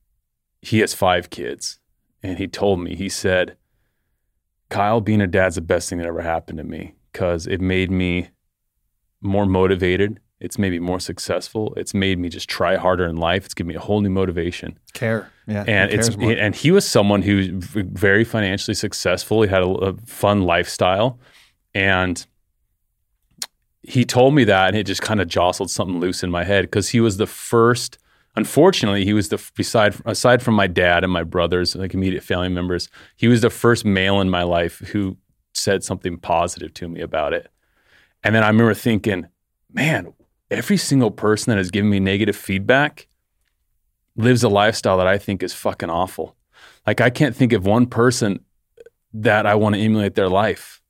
he 0.62 0.80
has 0.80 0.94
five 0.94 1.30
kids. 1.30 1.78
And 2.22 2.38
he 2.38 2.48
told 2.48 2.80
me, 2.80 2.96
he 2.96 3.08
said, 3.08 3.56
Kyle, 4.70 5.00
being 5.00 5.20
a 5.20 5.26
dad's 5.26 5.54
the 5.54 5.60
best 5.60 5.88
thing 5.88 5.98
that 5.98 6.06
ever 6.06 6.20
happened 6.22 6.58
to 6.58 6.64
me 6.64 6.94
because 7.12 7.46
it 7.46 7.60
made 7.60 7.90
me 7.90 8.28
more 9.20 9.46
motivated. 9.46 10.20
It's 10.40 10.58
made 10.58 10.70
me 10.72 10.78
more 10.78 11.00
successful. 11.00 11.74
It's 11.76 11.94
made 11.94 12.18
me 12.18 12.28
just 12.28 12.48
try 12.48 12.76
harder 12.76 13.04
in 13.04 13.16
life. 13.16 13.44
It's 13.44 13.54
given 13.54 13.68
me 13.68 13.74
a 13.74 13.80
whole 13.80 14.00
new 14.00 14.10
motivation 14.10 14.78
Care. 14.94 15.30
Yeah. 15.46 15.64
and 15.66 15.90
He 15.90 15.96
it's 15.96 16.16
more. 16.16 16.30
and 16.32 16.54
he 16.54 16.70
was 16.70 16.86
someone 16.86 17.22
who 17.22 17.58
v- 17.58 17.82
very 17.82 18.24
financially 18.24 18.74
successful. 18.74 19.42
He 19.42 19.48
had 19.48 19.62
a, 19.62 19.68
a 19.68 19.96
fun 20.06 20.42
lifestyle, 20.42 21.18
and 21.74 22.24
he 23.82 24.04
told 24.04 24.34
me 24.34 24.44
that, 24.44 24.68
and 24.68 24.76
it 24.76 24.84
just 24.84 25.02
kind 25.02 25.20
of 25.20 25.28
jostled 25.28 25.70
something 25.70 25.98
loose 25.98 26.22
in 26.22 26.30
my 26.30 26.44
head 26.44 26.64
because 26.66 26.90
he 26.90 27.00
was 27.00 27.16
the 27.16 27.26
first. 27.26 27.98
Unfortunately, 28.36 29.04
he 29.04 29.12
was 29.12 29.30
the 29.30 29.50
beside 29.56 29.96
aside 30.04 30.42
from 30.42 30.54
my 30.54 30.66
dad 30.66 31.02
and 31.02 31.12
my 31.12 31.24
brothers, 31.24 31.74
like 31.74 31.94
immediate 31.94 32.22
family 32.22 32.48
members, 32.48 32.88
he 33.16 33.26
was 33.26 33.40
the 33.40 33.50
first 33.50 33.84
male 33.84 34.20
in 34.20 34.30
my 34.30 34.42
life 34.42 34.78
who 34.78 35.16
said 35.54 35.82
something 35.82 36.18
positive 36.18 36.72
to 36.74 36.88
me 36.88 37.00
about 37.00 37.32
it. 37.32 37.50
And 38.22 38.34
then 38.34 38.44
I 38.44 38.48
remember 38.48 38.74
thinking, 38.74 39.26
man, 39.72 40.12
every 40.50 40.76
single 40.76 41.10
person 41.10 41.50
that 41.50 41.58
has 41.58 41.70
given 41.70 41.90
me 41.90 42.00
negative 42.00 42.36
feedback 42.36 43.08
lives 44.16 44.42
a 44.42 44.48
lifestyle 44.48 44.98
that 44.98 45.06
I 45.06 45.18
think 45.18 45.42
is 45.42 45.54
fucking 45.54 45.90
awful. 45.90 46.36
Like 46.86 47.00
I 47.00 47.10
can't 47.10 47.36
think 47.36 47.52
of 47.52 47.66
one 47.66 47.86
person 47.86 48.44
that 49.12 49.46
I 49.46 49.54
want 49.54 49.74
to 49.74 49.80
emulate 49.80 50.14
their 50.14 50.28
life. 50.28 50.82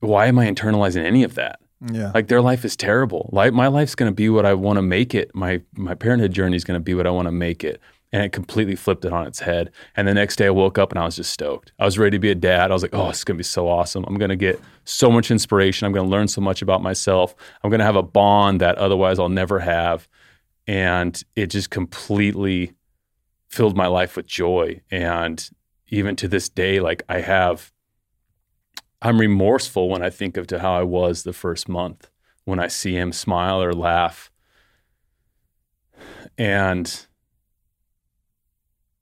Why 0.00 0.26
am 0.26 0.38
I 0.38 0.46
internalizing 0.46 1.04
any 1.04 1.24
of 1.24 1.34
that? 1.34 1.60
Yeah. 1.80 2.10
Like 2.14 2.28
their 2.28 2.40
life 2.40 2.64
is 2.64 2.76
terrible. 2.76 3.30
Like 3.32 3.52
my 3.52 3.68
life's 3.68 3.94
going 3.94 4.10
to 4.10 4.14
be 4.14 4.28
what 4.28 4.44
I 4.44 4.54
want 4.54 4.78
to 4.78 4.82
make 4.82 5.14
it. 5.14 5.34
My 5.34 5.62
my 5.76 5.94
parenthood 5.94 6.32
journey 6.32 6.56
is 6.56 6.64
going 6.64 6.78
to 6.78 6.84
be 6.84 6.94
what 6.94 7.06
I 7.06 7.10
want 7.10 7.26
to 7.26 7.32
make 7.32 7.64
it. 7.64 7.80
And 8.10 8.22
it 8.22 8.32
completely 8.32 8.74
flipped 8.74 9.04
it 9.04 9.12
on 9.12 9.26
its 9.26 9.40
head. 9.40 9.70
And 9.94 10.08
the 10.08 10.14
next 10.14 10.36
day 10.36 10.46
I 10.46 10.50
woke 10.50 10.78
up 10.78 10.92
and 10.92 10.98
I 10.98 11.04
was 11.04 11.16
just 11.16 11.30
stoked. 11.30 11.72
I 11.78 11.84
was 11.84 11.98
ready 11.98 12.16
to 12.16 12.18
be 12.18 12.30
a 12.30 12.34
dad. 12.34 12.70
I 12.70 12.74
was 12.74 12.80
like, 12.80 12.94
oh, 12.94 13.10
it's 13.10 13.22
going 13.22 13.36
to 13.36 13.38
be 13.38 13.44
so 13.44 13.68
awesome. 13.68 14.02
I'm 14.08 14.16
going 14.16 14.30
to 14.30 14.36
get 14.36 14.58
so 14.84 15.10
much 15.10 15.30
inspiration. 15.30 15.84
I'm 15.84 15.92
going 15.92 16.06
to 16.06 16.10
learn 16.10 16.26
so 16.26 16.40
much 16.40 16.62
about 16.62 16.82
myself. 16.82 17.34
I'm 17.62 17.68
going 17.68 17.80
to 17.80 17.84
have 17.84 17.96
a 17.96 18.02
bond 18.02 18.62
that 18.62 18.78
otherwise 18.78 19.18
I'll 19.18 19.28
never 19.28 19.58
have. 19.58 20.08
And 20.66 21.22
it 21.36 21.48
just 21.48 21.68
completely 21.68 22.72
filled 23.48 23.76
my 23.76 23.86
life 23.88 24.16
with 24.16 24.26
joy. 24.26 24.80
And 24.90 25.46
even 25.88 26.16
to 26.16 26.28
this 26.28 26.48
day, 26.48 26.80
like 26.80 27.02
I 27.10 27.20
have, 27.20 27.72
I'm 29.00 29.20
remorseful 29.20 29.88
when 29.88 30.02
I 30.02 30.10
think 30.10 30.36
of 30.36 30.46
to 30.48 30.58
how 30.58 30.74
I 30.74 30.82
was 30.82 31.22
the 31.22 31.32
first 31.32 31.68
month 31.68 32.10
when 32.44 32.58
I 32.58 32.66
see 32.66 32.94
him 32.96 33.12
smile 33.12 33.62
or 33.62 33.72
laugh. 33.72 34.30
And 36.36 37.06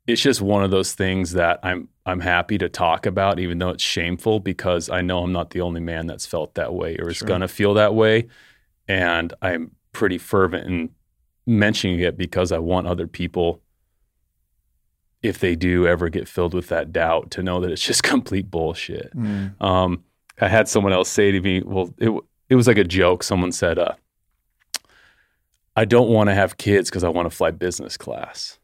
it's 0.07 0.23
just 0.23 0.41
one 0.41 0.65
of 0.65 0.71
those 0.71 0.93
things 0.95 1.33
that 1.33 1.61
I'm 1.63 1.89
I'm 2.05 2.21
happy 2.21 2.57
to 2.59 2.69
talk 2.69 3.07
about, 3.07 3.41
even 3.41 3.59
though 3.59 3.71
it's 3.71 3.83
shameful, 3.83 4.39
because 4.39 4.89
I 4.89 5.01
know 5.01 5.23
I'm 5.25 5.33
not 5.33 5.51
the 5.51 5.61
only 5.61 5.81
man 5.81 6.07
that's 6.07 6.27
felt 6.27 6.55
that 6.55 6.73
way 6.73 6.97
or 6.99 7.11
is 7.11 7.17
Sure. 7.17 7.29
gonna 7.29 7.49
feel 7.49 7.75
that 7.75 7.95
way. 7.95 8.29
And 8.87 9.35
I'm 9.43 9.73
pretty 9.93 10.19
fervent 10.19 10.67
in 10.69 10.91
mentioning 11.47 12.01
it 12.01 12.17
because 12.17 12.53
I 12.53 12.59
want 12.59 12.87
other 12.87 13.07
people, 13.09 13.63
if 15.27 15.39
they 15.39 15.55
do 15.55 15.87
ever 15.87 16.09
get 16.09 16.29
filled 16.29 16.55
with 16.55 16.69
that 16.69 16.93
doubt, 16.93 17.31
to 17.33 17.43
know 17.43 17.61
that 17.61 17.71
it's 17.71 17.83
just 17.83 18.03
complete 18.15 18.51
bullshit. 18.51 19.15
Mm. 19.17 19.61
Um, 19.63 20.05
I 20.41 20.49
had 20.49 20.69
someone 20.69 20.93
else 20.93 21.09
say 21.09 21.33
to 21.33 21.41
me, 21.41 21.63
well, 21.63 21.95
it, 21.99 22.13
it 22.49 22.55
was 22.55 22.67
like 22.67 22.79
a 22.79 22.85
joke. 22.85 23.23
Someone 23.23 23.53
said, 23.53 23.79
uh, 23.79 23.95
I 25.75 25.85
don't 25.85 26.09
want 26.09 26.29
to 26.29 26.35
have 26.35 26.57
kids 26.57 26.91
because 26.91 27.05
I 27.05 27.09
want 27.09 27.31
to 27.31 27.37
fly 27.37 27.51
business 27.51 27.97
class. 27.97 28.59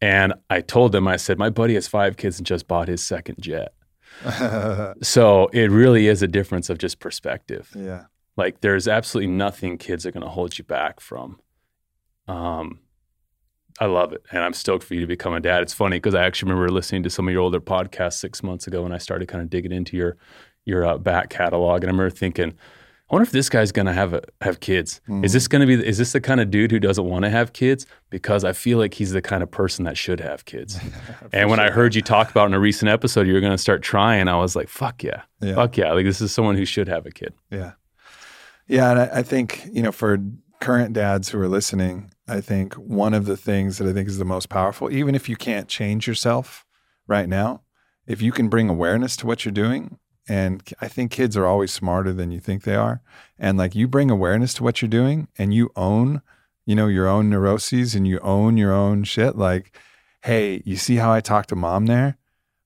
And 0.00 0.34
I 0.50 0.60
told 0.60 0.92
them, 0.92 1.08
I 1.08 1.16
said, 1.16 1.38
my 1.38 1.50
buddy 1.50 1.74
has 1.74 1.88
five 1.88 2.16
kids 2.16 2.38
and 2.38 2.46
just 2.46 2.68
bought 2.68 2.88
his 2.88 3.04
second 3.04 3.36
jet. 3.40 3.72
So 5.02 5.48
it 5.52 5.70
really 5.70 6.06
is 6.06 6.22
a 6.22 6.28
difference 6.28 6.70
of 6.70 6.78
just 6.78 7.00
perspective. 7.00 7.70
yeah. 7.74 8.04
Like 8.36 8.60
there's 8.60 8.88
absolutely 8.88 9.32
nothing 9.32 9.78
kids 9.78 10.04
are 10.06 10.10
going 10.10 10.24
to 10.24 10.28
hold 10.28 10.58
you 10.58 10.64
back 10.64 11.00
from. 11.00 11.40
Um, 12.26 12.80
I 13.80 13.86
love 13.86 14.12
it, 14.12 14.24
and 14.30 14.42
I'm 14.44 14.52
stoked 14.52 14.84
for 14.84 14.94
you 14.94 15.00
to 15.00 15.06
become 15.06 15.34
a 15.34 15.40
dad. 15.40 15.62
It's 15.62 15.72
funny 15.74 15.96
because 15.96 16.14
I 16.14 16.24
actually 16.24 16.52
remember 16.52 16.72
listening 16.72 17.02
to 17.04 17.10
some 17.10 17.26
of 17.26 17.32
your 17.32 17.42
older 17.42 17.60
podcasts 17.60 18.14
six 18.14 18.42
months 18.42 18.66
ago 18.68 18.82
when 18.82 18.92
I 18.92 18.98
started 18.98 19.26
kind 19.28 19.42
of 19.42 19.50
digging 19.50 19.72
into 19.72 19.96
your 19.96 20.16
your 20.64 20.86
uh, 20.86 20.96
back 20.98 21.28
catalog, 21.30 21.82
and 21.82 21.90
I 21.90 21.92
remember 21.92 22.08
thinking, 22.10 22.54
I 23.10 23.14
wonder 23.14 23.24
if 23.24 23.32
this 23.32 23.48
guy's 23.50 23.70
going 23.72 23.84
to 23.86 23.92
have 23.92 24.14
a, 24.14 24.22
have 24.40 24.60
kids. 24.60 25.00
Is 25.22 25.32
this 25.34 25.46
going 25.48 25.60
to 25.60 25.66
be? 25.66 25.84
Is 25.86 25.98
this 25.98 26.12
the 26.12 26.20
kind 26.20 26.40
of 26.40 26.50
dude 26.50 26.70
who 26.70 26.78
doesn't 26.78 27.04
want 27.04 27.24
to 27.24 27.30
have 27.30 27.52
kids? 27.52 27.84
Because 28.10 28.44
I 28.44 28.52
feel 28.52 28.78
like 28.78 28.94
he's 28.94 29.10
the 29.10 29.20
kind 29.20 29.42
of 29.42 29.50
person 29.50 29.84
that 29.86 29.98
should 29.98 30.20
have 30.20 30.44
kids. 30.44 30.78
and 31.32 31.50
when 31.50 31.58
I 31.60 31.70
heard 31.70 31.94
you 31.96 32.00
talk 32.00 32.30
about 32.30 32.46
in 32.46 32.54
a 32.54 32.60
recent 32.60 32.88
episode, 32.88 33.26
you 33.26 33.34
were 33.34 33.40
going 33.40 33.52
to 33.52 33.58
start 33.58 33.82
trying, 33.82 34.26
I 34.28 34.36
was 34.36 34.54
like, 34.56 34.68
fuck 34.68 35.02
yeah, 35.02 35.22
Yeah. 35.40 35.56
fuck 35.56 35.76
yeah! 35.76 35.92
Like 35.92 36.06
this 36.06 36.20
is 36.20 36.32
someone 36.32 36.56
who 36.56 36.64
should 36.64 36.88
have 36.88 37.04
a 37.06 37.10
kid. 37.10 37.34
Yeah. 37.50 37.72
Yeah. 38.68 38.90
And 38.92 39.00
I, 39.00 39.18
I 39.18 39.22
think, 39.22 39.68
you 39.70 39.82
know, 39.82 39.92
for 39.92 40.16
current 40.60 40.94
dads 40.94 41.28
who 41.28 41.38
are 41.40 41.48
listening, 41.48 42.10
I 42.26 42.40
think 42.40 42.74
one 42.74 43.14
of 43.14 43.26
the 43.26 43.36
things 43.36 43.78
that 43.78 43.88
I 43.88 43.92
think 43.92 44.08
is 44.08 44.18
the 44.18 44.24
most 44.24 44.48
powerful, 44.48 44.90
even 44.90 45.14
if 45.14 45.28
you 45.28 45.36
can't 45.36 45.68
change 45.68 46.06
yourself 46.06 46.64
right 47.06 47.28
now, 47.28 47.62
if 48.06 48.22
you 48.22 48.32
can 48.32 48.48
bring 48.48 48.68
awareness 48.68 49.16
to 49.18 49.26
what 49.26 49.44
you're 49.44 49.52
doing, 49.52 49.98
and 50.26 50.62
I 50.80 50.88
think 50.88 51.10
kids 51.10 51.36
are 51.36 51.46
always 51.46 51.72
smarter 51.72 52.12
than 52.12 52.30
you 52.30 52.40
think 52.40 52.62
they 52.62 52.74
are. 52.74 53.02
And 53.38 53.58
like 53.58 53.74
you 53.74 53.86
bring 53.86 54.10
awareness 54.10 54.54
to 54.54 54.62
what 54.62 54.80
you're 54.80 54.88
doing 54.88 55.28
and 55.36 55.52
you 55.52 55.70
own, 55.76 56.22
you 56.64 56.74
know, 56.74 56.86
your 56.86 57.06
own 57.06 57.28
neuroses 57.28 57.94
and 57.94 58.08
you 58.08 58.18
own 58.20 58.56
your 58.56 58.72
own 58.72 59.04
shit. 59.04 59.36
Like, 59.36 59.76
hey, 60.22 60.62
you 60.64 60.76
see 60.76 60.96
how 60.96 61.12
I 61.12 61.20
talked 61.20 61.50
to 61.50 61.56
mom 61.56 61.86
there? 61.86 62.16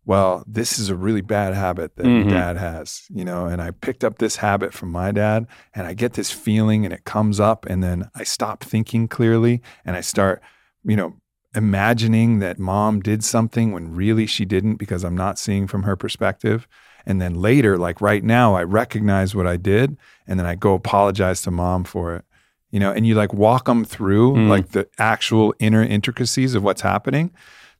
Well, 0.08 0.42
this 0.46 0.78
is 0.78 0.88
a 0.88 0.96
really 0.96 1.20
bad 1.20 1.52
habit 1.52 1.96
that 1.96 2.06
Mhm. 2.06 2.30
dad 2.30 2.56
has, 2.56 3.02
you 3.10 3.26
know, 3.26 3.44
and 3.44 3.60
I 3.60 3.72
picked 3.72 4.02
up 4.02 4.16
this 4.16 4.36
habit 4.36 4.72
from 4.72 4.90
my 4.90 5.12
dad 5.12 5.46
and 5.74 5.86
I 5.86 5.92
get 5.92 6.14
this 6.14 6.30
feeling 6.30 6.86
and 6.86 6.94
it 6.94 7.04
comes 7.04 7.38
up 7.38 7.66
and 7.66 7.84
then 7.84 8.08
I 8.14 8.24
stop 8.24 8.64
thinking 8.64 9.06
clearly 9.06 9.60
and 9.84 9.96
I 9.96 10.00
start, 10.00 10.40
you 10.82 10.96
know, 10.96 11.16
imagining 11.54 12.38
that 12.38 12.58
mom 12.58 13.00
did 13.00 13.22
something 13.22 13.70
when 13.72 13.94
really 13.94 14.24
she 14.24 14.46
didn't 14.46 14.76
because 14.76 15.04
I'm 15.04 15.14
not 15.16 15.38
seeing 15.38 15.66
from 15.66 15.82
her 15.82 15.94
perspective. 15.94 16.66
And 17.04 17.20
then 17.20 17.34
later, 17.34 17.76
like 17.76 18.00
right 18.00 18.24
now, 18.24 18.54
I 18.54 18.62
recognize 18.62 19.34
what 19.34 19.46
I 19.46 19.58
did 19.58 19.98
and 20.26 20.38
then 20.40 20.46
I 20.46 20.54
go 20.54 20.72
apologize 20.72 21.42
to 21.42 21.50
mom 21.50 21.84
for 21.84 22.14
it. 22.16 22.24
You 22.70 22.80
know, 22.80 22.92
and 22.92 23.06
you 23.06 23.14
like 23.14 23.34
walk 23.34 23.66
them 23.66 23.84
through 23.84 24.36
Mm. 24.36 24.48
like 24.48 24.68
the 24.70 24.88
actual 24.98 25.54
inner 25.58 25.82
intricacies 25.82 26.54
of 26.54 26.62
what's 26.62 26.80
happening. 26.80 27.30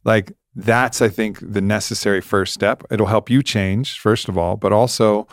Like 0.05 0.33
that's, 0.59 1.01
I 1.01 1.09
think, 1.09 1.39
the 1.40 1.60
necessary 1.60 2.20
first 2.20 2.52
step. 2.52 2.82
It'll 2.90 3.06
help 3.06 3.30
you 3.30 3.44
change, 3.44 4.01
first 4.01 4.28
of 4.28 4.36
all, 4.36 4.56
but 4.56 4.72
also 4.72 5.28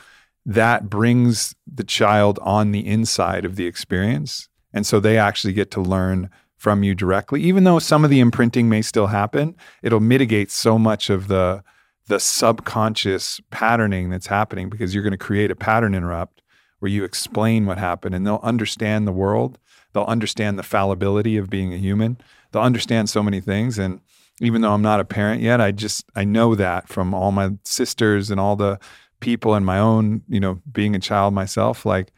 that 0.45 0.87
brings 0.87 1.55
the 1.65 1.83
child 1.83 2.37
on 2.43 2.71
the 2.71 2.85
inside 2.85 3.43
of 3.43 3.55
the 3.55 3.65
experience. 3.65 4.47
And 4.71 4.85
so 4.85 4.99
they 4.99 5.17
actually 5.17 5.53
get 5.53 5.71
to 5.71 5.81
learn 5.81 6.29
from 6.57 6.83
you 6.83 6.93
directly. 6.93 7.41
Even 7.41 7.63
though 7.63 7.79
some 7.79 8.03
of 8.03 8.11
the 8.11 8.19
imprinting 8.19 8.69
may 8.69 8.83
still 8.83 9.07
happen, 9.07 9.55
it'll 9.81 9.99
mitigate 9.99 10.51
so 10.51 10.77
much 10.77 11.09
of 11.09 11.27
the 11.27 11.63
the 12.07 12.19
subconscious 12.19 13.41
patterning 13.49 14.11
that's 14.11 14.27
happening 14.27 14.69
because 14.69 14.93
you're 14.93 15.01
going 15.01 15.09
to 15.09 15.17
create 15.17 15.49
a 15.49 15.55
pattern 15.55 15.95
interrupt 15.95 16.43
where 16.77 16.91
you 16.91 17.03
explain 17.03 17.65
what 17.65 17.79
happened 17.79 18.13
and 18.13 18.27
they'll 18.27 18.39
understand 18.43 19.07
the 19.07 19.11
world. 19.11 19.57
They'll 19.91 20.03
understand 20.03 20.59
the 20.59 20.63
fallibility 20.63 21.35
of 21.35 21.49
being 21.49 21.73
a 21.73 21.77
human. 21.77 22.19
They'll 22.51 22.61
understand 22.61 23.09
so 23.09 23.23
many 23.23 23.41
things. 23.41 23.79
And 23.79 24.01
even 24.41 24.61
though 24.61 24.73
I'm 24.73 24.81
not 24.81 24.99
a 24.99 25.05
parent 25.05 25.41
yet, 25.41 25.61
I 25.61 25.71
just 25.71 26.05
I 26.15 26.23
know 26.23 26.55
that 26.55 26.87
from 26.89 27.13
all 27.13 27.31
my 27.31 27.51
sisters 27.63 28.29
and 28.31 28.39
all 28.39 28.55
the 28.55 28.79
people 29.19 29.53
and 29.55 29.65
my 29.65 29.79
own, 29.79 30.21
you 30.27 30.39
know, 30.39 30.61
being 30.71 30.95
a 30.95 30.99
child 30.99 31.33
myself, 31.33 31.85
like 31.85 32.11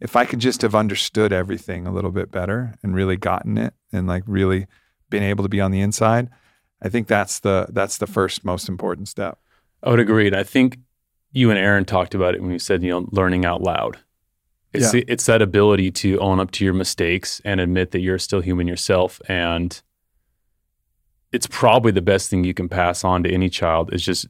if 0.00 0.16
I 0.16 0.24
could 0.24 0.38
just 0.38 0.62
have 0.62 0.74
understood 0.74 1.32
everything 1.32 1.86
a 1.86 1.92
little 1.92 2.10
bit 2.10 2.30
better 2.30 2.74
and 2.82 2.94
really 2.94 3.16
gotten 3.16 3.58
it 3.58 3.74
and 3.92 4.06
like 4.06 4.22
really 4.26 4.66
been 5.10 5.22
able 5.22 5.44
to 5.44 5.48
be 5.48 5.60
on 5.60 5.70
the 5.70 5.80
inside, 5.80 6.28
I 6.82 6.88
think 6.88 7.06
that's 7.08 7.40
the 7.40 7.66
that's 7.70 7.98
the 7.98 8.06
first 8.06 8.44
most 8.44 8.68
important 8.68 9.08
step. 9.08 9.38
I 9.82 9.90
would 9.90 10.00
agree. 10.00 10.26
And 10.26 10.36
I 10.36 10.42
think 10.44 10.78
you 11.32 11.50
and 11.50 11.58
Aaron 11.58 11.84
talked 11.84 12.14
about 12.14 12.34
it 12.34 12.42
when 12.42 12.52
you 12.52 12.58
said, 12.58 12.82
you 12.82 12.90
know, 12.90 13.08
learning 13.10 13.44
out 13.44 13.60
loud. 13.62 13.98
It's, 14.72 14.94
Yeah. 14.94 15.02
it's 15.08 15.26
that 15.26 15.42
ability 15.42 15.90
to 15.92 16.18
own 16.18 16.40
up 16.40 16.50
to 16.52 16.64
your 16.64 16.74
mistakes 16.74 17.40
and 17.44 17.60
admit 17.60 17.90
that 17.92 18.00
you're 18.00 18.18
still 18.18 18.40
human 18.40 18.66
yourself. 18.68 19.20
And 19.28 19.80
it's 21.34 21.46
probably 21.48 21.92
the 21.92 22.02
best 22.12 22.30
thing 22.30 22.44
you 22.44 22.54
can 22.54 22.68
pass 22.68 23.04
on 23.04 23.22
to 23.24 23.30
any 23.30 23.48
child 23.50 23.92
is 23.92 24.02
just 24.04 24.26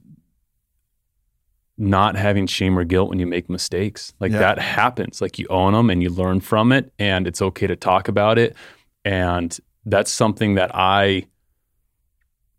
not 1.76 2.16
having 2.16 2.46
shame 2.46 2.78
or 2.78 2.84
guilt 2.84 3.08
when 3.10 3.18
you 3.18 3.26
make 3.26 3.50
mistakes. 3.50 4.12
Like 4.20 4.32
Yeah. 4.32 4.38
that 4.38 4.58
happens. 4.58 5.20
Like 5.20 5.38
you 5.38 5.46
own 5.50 5.72
them 5.72 5.90
and 5.90 6.02
you 6.02 6.08
learn 6.10 6.40
from 6.40 6.72
it, 6.72 6.92
and 6.98 7.26
it's 7.26 7.42
okay 7.42 7.66
to 7.66 7.76
talk 7.76 8.08
about 8.08 8.38
it. 8.38 8.56
And 9.04 9.56
that's 9.84 10.10
something 10.10 10.54
that 10.54 10.70
I, 10.74 11.26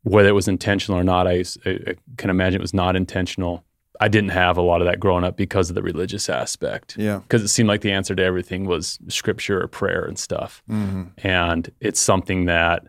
whether 0.03 0.29
it 0.29 0.33
was 0.33 0.47
intentional 0.47 0.99
or 0.99 1.03
not, 1.03 1.27
I, 1.27 1.43
I 1.65 1.95
can 2.17 2.29
imagine 2.29 2.59
it 2.59 2.61
was 2.61 2.73
not 2.73 2.95
intentional. 2.95 3.63
I 4.01 4.09
didn't 4.09 4.29
have 4.31 4.57
a 4.57 4.61
lot 4.61 4.81
of 4.81 4.87
that 4.87 4.99
growing 4.99 5.23
up 5.23 5.37
because 5.37 5.69
of 5.69 5.75
the 5.75 5.81
religious 5.81 6.27
aspect. 6.29 6.97
Yeah. 6.99 7.19
Because 7.19 7.41
it 7.41 7.47
seemed 7.47 7.69
like 7.69 7.81
the 7.81 7.93
answer 7.93 8.13
to 8.13 8.21
everything 8.23 8.65
was 8.65 8.99
scripture 9.07 9.61
or 9.63 9.67
prayer 9.67 10.03
and 10.03 10.19
stuff. 10.19 10.61
hmm 10.67 11.03
And 11.23 11.71
it's 11.79 11.99
something 12.01 12.45
that 12.45 12.87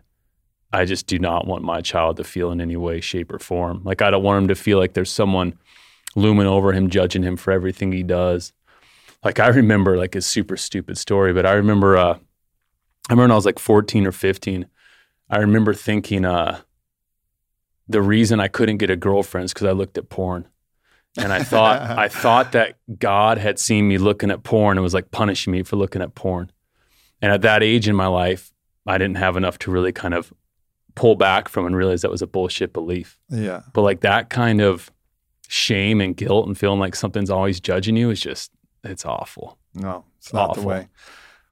I 0.71 0.85
just 0.85 1.07
do 1.07 1.17
not 1.17 1.47
want 1.47 1.63
my 1.63 1.81
child 1.81 2.17
to 2.17 2.23
feel 2.23 2.51
in 2.51 2.59
any 2.59 2.75
way, 2.75 2.99
shape, 2.99 3.31
or 3.31 3.39
form. 3.39 3.81
Like, 3.83 4.01
I 4.01 4.11
don't 4.11 4.23
want 4.23 4.43
him 4.43 4.47
to 4.49 4.55
feel 4.55 4.77
like 4.77 4.93
there's 4.93 5.11
someone 5.11 5.57
looming 6.15 6.47
over 6.47 6.73
him, 6.73 6.89
judging 6.89 7.23
him 7.23 7.37
for 7.37 7.51
everything 7.51 7.91
he 7.91 8.03
does. 8.03 8.51
Like, 9.23 9.39
I 9.39 9.47
remember, 9.47 9.97
like, 9.97 10.15
a 10.15 10.21
super 10.21 10.57
stupid 10.57 10.97
story, 10.97 11.33
but 11.33 11.45
I 11.45 11.53
remember, 11.53 11.97
uh, 11.97 12.17
I 13.09 13.13
remember 13.13 13.23
when 13.23 13.31
I 13.31 13.35
was 13.35 13.45
like 13.45 13.59
14 13.59 14.05
or 14.05 14.11
15, 14.11 14.67
I 15.29 15.37
remember 15.37 15.73
thinking, 15.73 16.25
uh, 16.25 16.59
the 17.87 18.01
reason 18.01 18.39
I 18.39 18.47
couldn't 18.47 18.77
get 18.77 18.89
a 18.89 18.95
girlfriend 18.95 19.45
is 19.45 19.53
because 19.53 19.67
I 19.67 19.71
looked 19.71 19.97
at 19.97 20.09
porn. 20.09 20.47
And 21.17 21.31
I 21.31 21.43
thought, 21.43 21.81
I 21.97 22.09
thought 22.09 22.51
that 22.51 22.75
God 22.99 23.37
had 23.37 23.59
seen 23.59 23.87
me 23.87 23.97
looking 23.97 24.31
at 24.31 24.43
porn 24.43 24.77
and 24.77 24.83
was 24.83 24.93
like 24.93 25.11
punishing 25.11 25.53
me 25.53 25.63
for 25.63 25.77
looking 25.77 26.01
at 26.01 26.15
porn. 26.15 26.51
And 27.21 27.31
at 27.31 27.41
that 27.41 27.63
age 27.63 27.87
in 27.87 27.95
my 27.95 28.07
life, 28.07 28.51
I 28.85 28.97
didn't 28.97 29.17
have 29.17 29.35
enough 29.35 29.57
to 29.59 29.71
really 29.71 29.91
kind 29.91 30.13
of 30.13 30.31
pull 30.97 31.15
back 31.15 31.47
from 31.47 31.65
and 31.65 31.75
realize 31.75 32.01
that 32.01 32.11
was 32.11 32.21
a 32.21 32.27
bullshit 32.27 32.73
belief. 32.73 33.17
Yeah. 33.29 33.61
But 33.73 33.83
like 33.83 34.01
that 34.01 34.29
kind 34.29 34.59
of 34.59 34.91
shame 35.47 36.01
and 36.01 36.17
guilt 36.17 36.47
and 36.47 36.57
feeling 36.57 36.79
like 36.79 36.95
something's 36.95 37.29
always 37.29 37.59
judging 37.61 37.95
you 37.95 38.09
is 38.09 38.19
just, 38.19 38.51
it's 38.83 39.05
awful. 39.05 39.57
No, 39.73 40.03
it's 40.17 40.33
not 40.33 40.49
Awful. 40.51 40.63
the 40.63 40.67
way. 40.69 40.87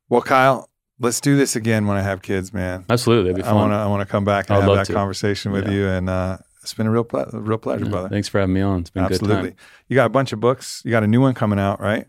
Well, 0.09 0.21
Kyle, 0.21 0.69
let's 0.99 1.21
do 1.21 1.37
this 1.37 1.55
again 1.55 1.85
when 1.87 1.95
I 1.95 2.01
have 2.01 2.21
kids, 2.21 2.51
man. 2.53 2.85
Absolutely. 2.89 3.31
That'd 3.33 3.45
be 3.45 3.49
I 3.49 3.53
want 3.53 3.71
to 3.71 3.75
I 3.75 3.85
want 3.87 4.01
to 4.01 4.11
come 4.11 4.25
back 4.25 4.49
and 4.49 4.57
I'd 4.57 4.63
have 4.67 4.75
that 4.77 4.85
to. 4.87 4.93
conversation 4.93 5.51
with 5.51 5.65
Yeah. 5.67 5.73
you, 5.73 5.87
and 5.87 6.09
uh, 6.09 6.37
it's 6.63 6.73
been 6.73 6.87
a 6.87 6.91
real 6.91 7.03
ple- 7.03 7.29
real 7.33 7.57
pleasure, 7.59 7.85
Yeah, 7.85 7.91
brother. 7.91 8.09
Thanks 8.09 8.27
for 8.27 8.39
having 8.39 8.53
me 8.55 8.61
on. 8.61 8.79
It's 8.81 8.89
been 8.89 9.03
Absolutely. 9.03 9.55
You 9.87 9.95
got 9.95 10.05
a 10.07 10.09
bunch 10.09 10.33
of 10.33 10.39
books. 10.39 10.81
You 10.83 10.91
got 10.91 11.03
a 11.03 11.07
new 11.07 11.21
one 11.21 11.33
coming 11.35 11.59
out, 11.59 11.79
right? 11.79 12.07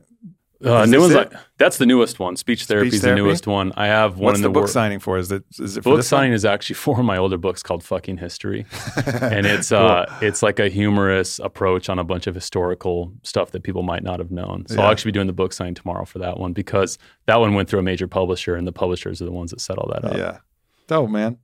Uh, 0.64 0.86
new 0.86 1.00
one's 1.00 1.14
like 1.14 1.32
that's 1.58 1.76
the 1.76 1.84
newest 1.84 2.18
one. 2.18 2.34
Speech 2.36 2.64
therapy 2.64 2.88
is 2.88 2.94
the 2.94 3.08
therapy? 3.08 3.20
newest 3.22 3.46
one. 3.46 3.72
I 3.76 3.88
have 3.88 4.14
one 4.14 4.24
What's 4.24 4.38
in 4.38 4.42
the 4.42 4.48
the, 4.48 4.52
book 4.52 4.62
wor- 4.62 4.68
signing 4.68 4.98
for? 5.00 5.18
Is 5.18 5.30
it 5.30 5.44
is 5.58 5.76
it 5.76 5.82
for 5.82 5.90
book 5.90 5.98
this 5.98 6.10
one? 6.10 6.20
signing 6.20 6.32
is 6.32 6.44
actually 6.46 6.74
for 6.86 7.02
my 7.02 7.18
older 7.18 7.36
books 7.36 7.62
called 7.62 7.84
Fucking 7.84 8.16
History, 8.16 8.64
and 9.20 9.44
it's 9.44 9.70
uh 9.70 10.06
it's 10.22 10.42
like 10.42 10.58
a 10.58 10.68
humorous 10.70 11.38
approach 11.40 11.90
on 11.90 11.98
a 11.98 12.04
bunch 12.04 12.26
of 12.26 12.34
historical 12.34 13.12
stuff 13.22 13.50
that 13.50 13.64
people 13.64 13.82
might 13.82 14.02
not 14.02 14.18
have 14.18 14.30
known. 14.30 14.64
So 14.66 14.76
Yeah. 14.76 14.82
I'll 14.86 14.92
actually 14.92 15.10
be 15.10 15.16
doing 15.16 15.26
the 15.26 15.34
book 15.34 15.52
signing 15.52 15.74
tomorrow 15.74 16.06
for 16.06 16.20
that 16.20 16.38
one 16.40 16.54
because 16.54 16.96
that 17.26 17.38
one 17.38 17.54
went 17.54 17.68
through 17.68 17.80
a 17.80 17.82
major 17.82 18.08
publisher, 18.08 18.56
and 18.56 18.66
the 18.66 18.72
publishers 18.72 19.20
are 19.20 19.26
the 19.26 19.32
ones 19.32 19.50
that 19.50 19.60
set 19.60 19.76
all 19.76 19.90
that 19.92 20.04
up. 20.06 20.16
Yeah. 20.16 20.38
Dope, 20.86 21.10
man. 21.10 21.36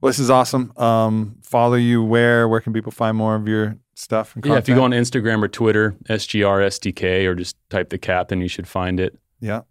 Well, 0.00 0.08
this 0.08 0.18
is 0.18 0.30
awesome. 0.30 0.72
Um, 0.78 1.36
follow 1.42 1.74
you 1.74 2.02
where? 2.02 2.48
Where 2.48 2.60
can 2.60 2.72
people 2.72 2.90
find 2.90 3.16
more 3.16 3.36
of 3.36 3.46
your 3.46 3.76
stuff? 4.00 4.34
And 4.34 4.44
Yeah, 4.44 4.56
if 4.56 4.68
you 4.68 4.74
go 4.74 4.84
on 4.84 4.90
Instagram 4.90 5.42
or 5.42 5.48
Twitter, 5.48 5.96
SGRSTK, 6.08 7.26
or 7.26 7.34
just 7.34 7.56
type 7.68 7.90
the 7.90 7.98
captain, 7.98 8.40
you 8.40 8.48
should 8.48 8.66
find 8.68 8.98
it. 9.00 9.18
Yeah. 9.40 9.62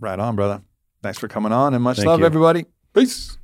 Right 0.00 0.18
on, 0.18 0.36
brother. 0.36 0.62
Thanks 1.02 1.18
for 1.18 1.28
coming 1.28 1.52
on 1.52 1.74
and 1.74 1.82
much 1.82 1.98
Thank 1.98 2.06
love, 2.06 2.20
you. 2.20 2.26
everybody. 2.26 2.66
Peace. 2.94 3.38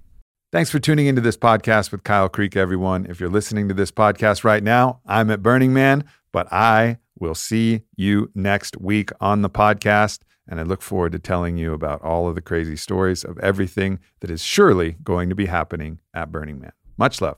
Thanks 0.52 0.70
for 0.70 0.78
tuning 0.78 1.06
into 1.06 1.20
this 1.20 1.36
podcast 1.36 1.92
with 1.92 2.02
Kyle 2.05 2.28
Creek, 2.28 2.56
everyone. 2.56 3.06
If 3.09 3.20
you're 3.20 3.30
listening 3.30 3.68
to 3.68 3.74
this 3.74 3.92
podcast 3.92 4.42
right 4.42 4.62
now, 4.62 5.01
I'm 5.06 5.30
at 5.30 5.42
Burning 5.42 5.72
Man, 5.72 6.05
but 6.32 6.52
I 6.52 6.98
will 7.18 7.34
see 7.34 7.82
you 7.97 8.30
next 8.34 8.80
week 8.80 9.10
on 9.20 9.42
the 9.42 9.51
podcast. 9.51 10.20
And 10.48 10.59
I 10.59 10.64
look 10.64 10.82
forward 10.82 11.12
to 11.12 11.20
telling 11.20 11.56
you 11.56 11.72
about 11.72 12.02
all 12.02 12.28
of 12.28 12.34
the 12.34 12.40
crazy 12.40 12.74
stories 12.74 13.22
of 13.22 13.38
everything 13.38 14.01
that 14.20 14.30
is 14.30 14.42
surely 14.42 14.97
going 15.05 15.28
to 15.28 15.36
be 15.36 15.47
happening 15.47 16.01
at 16.12 16.32
Burning 16.32 16.59
Man. 16.59 16.72
Much 16.98 17.20
love. 17.20 17.36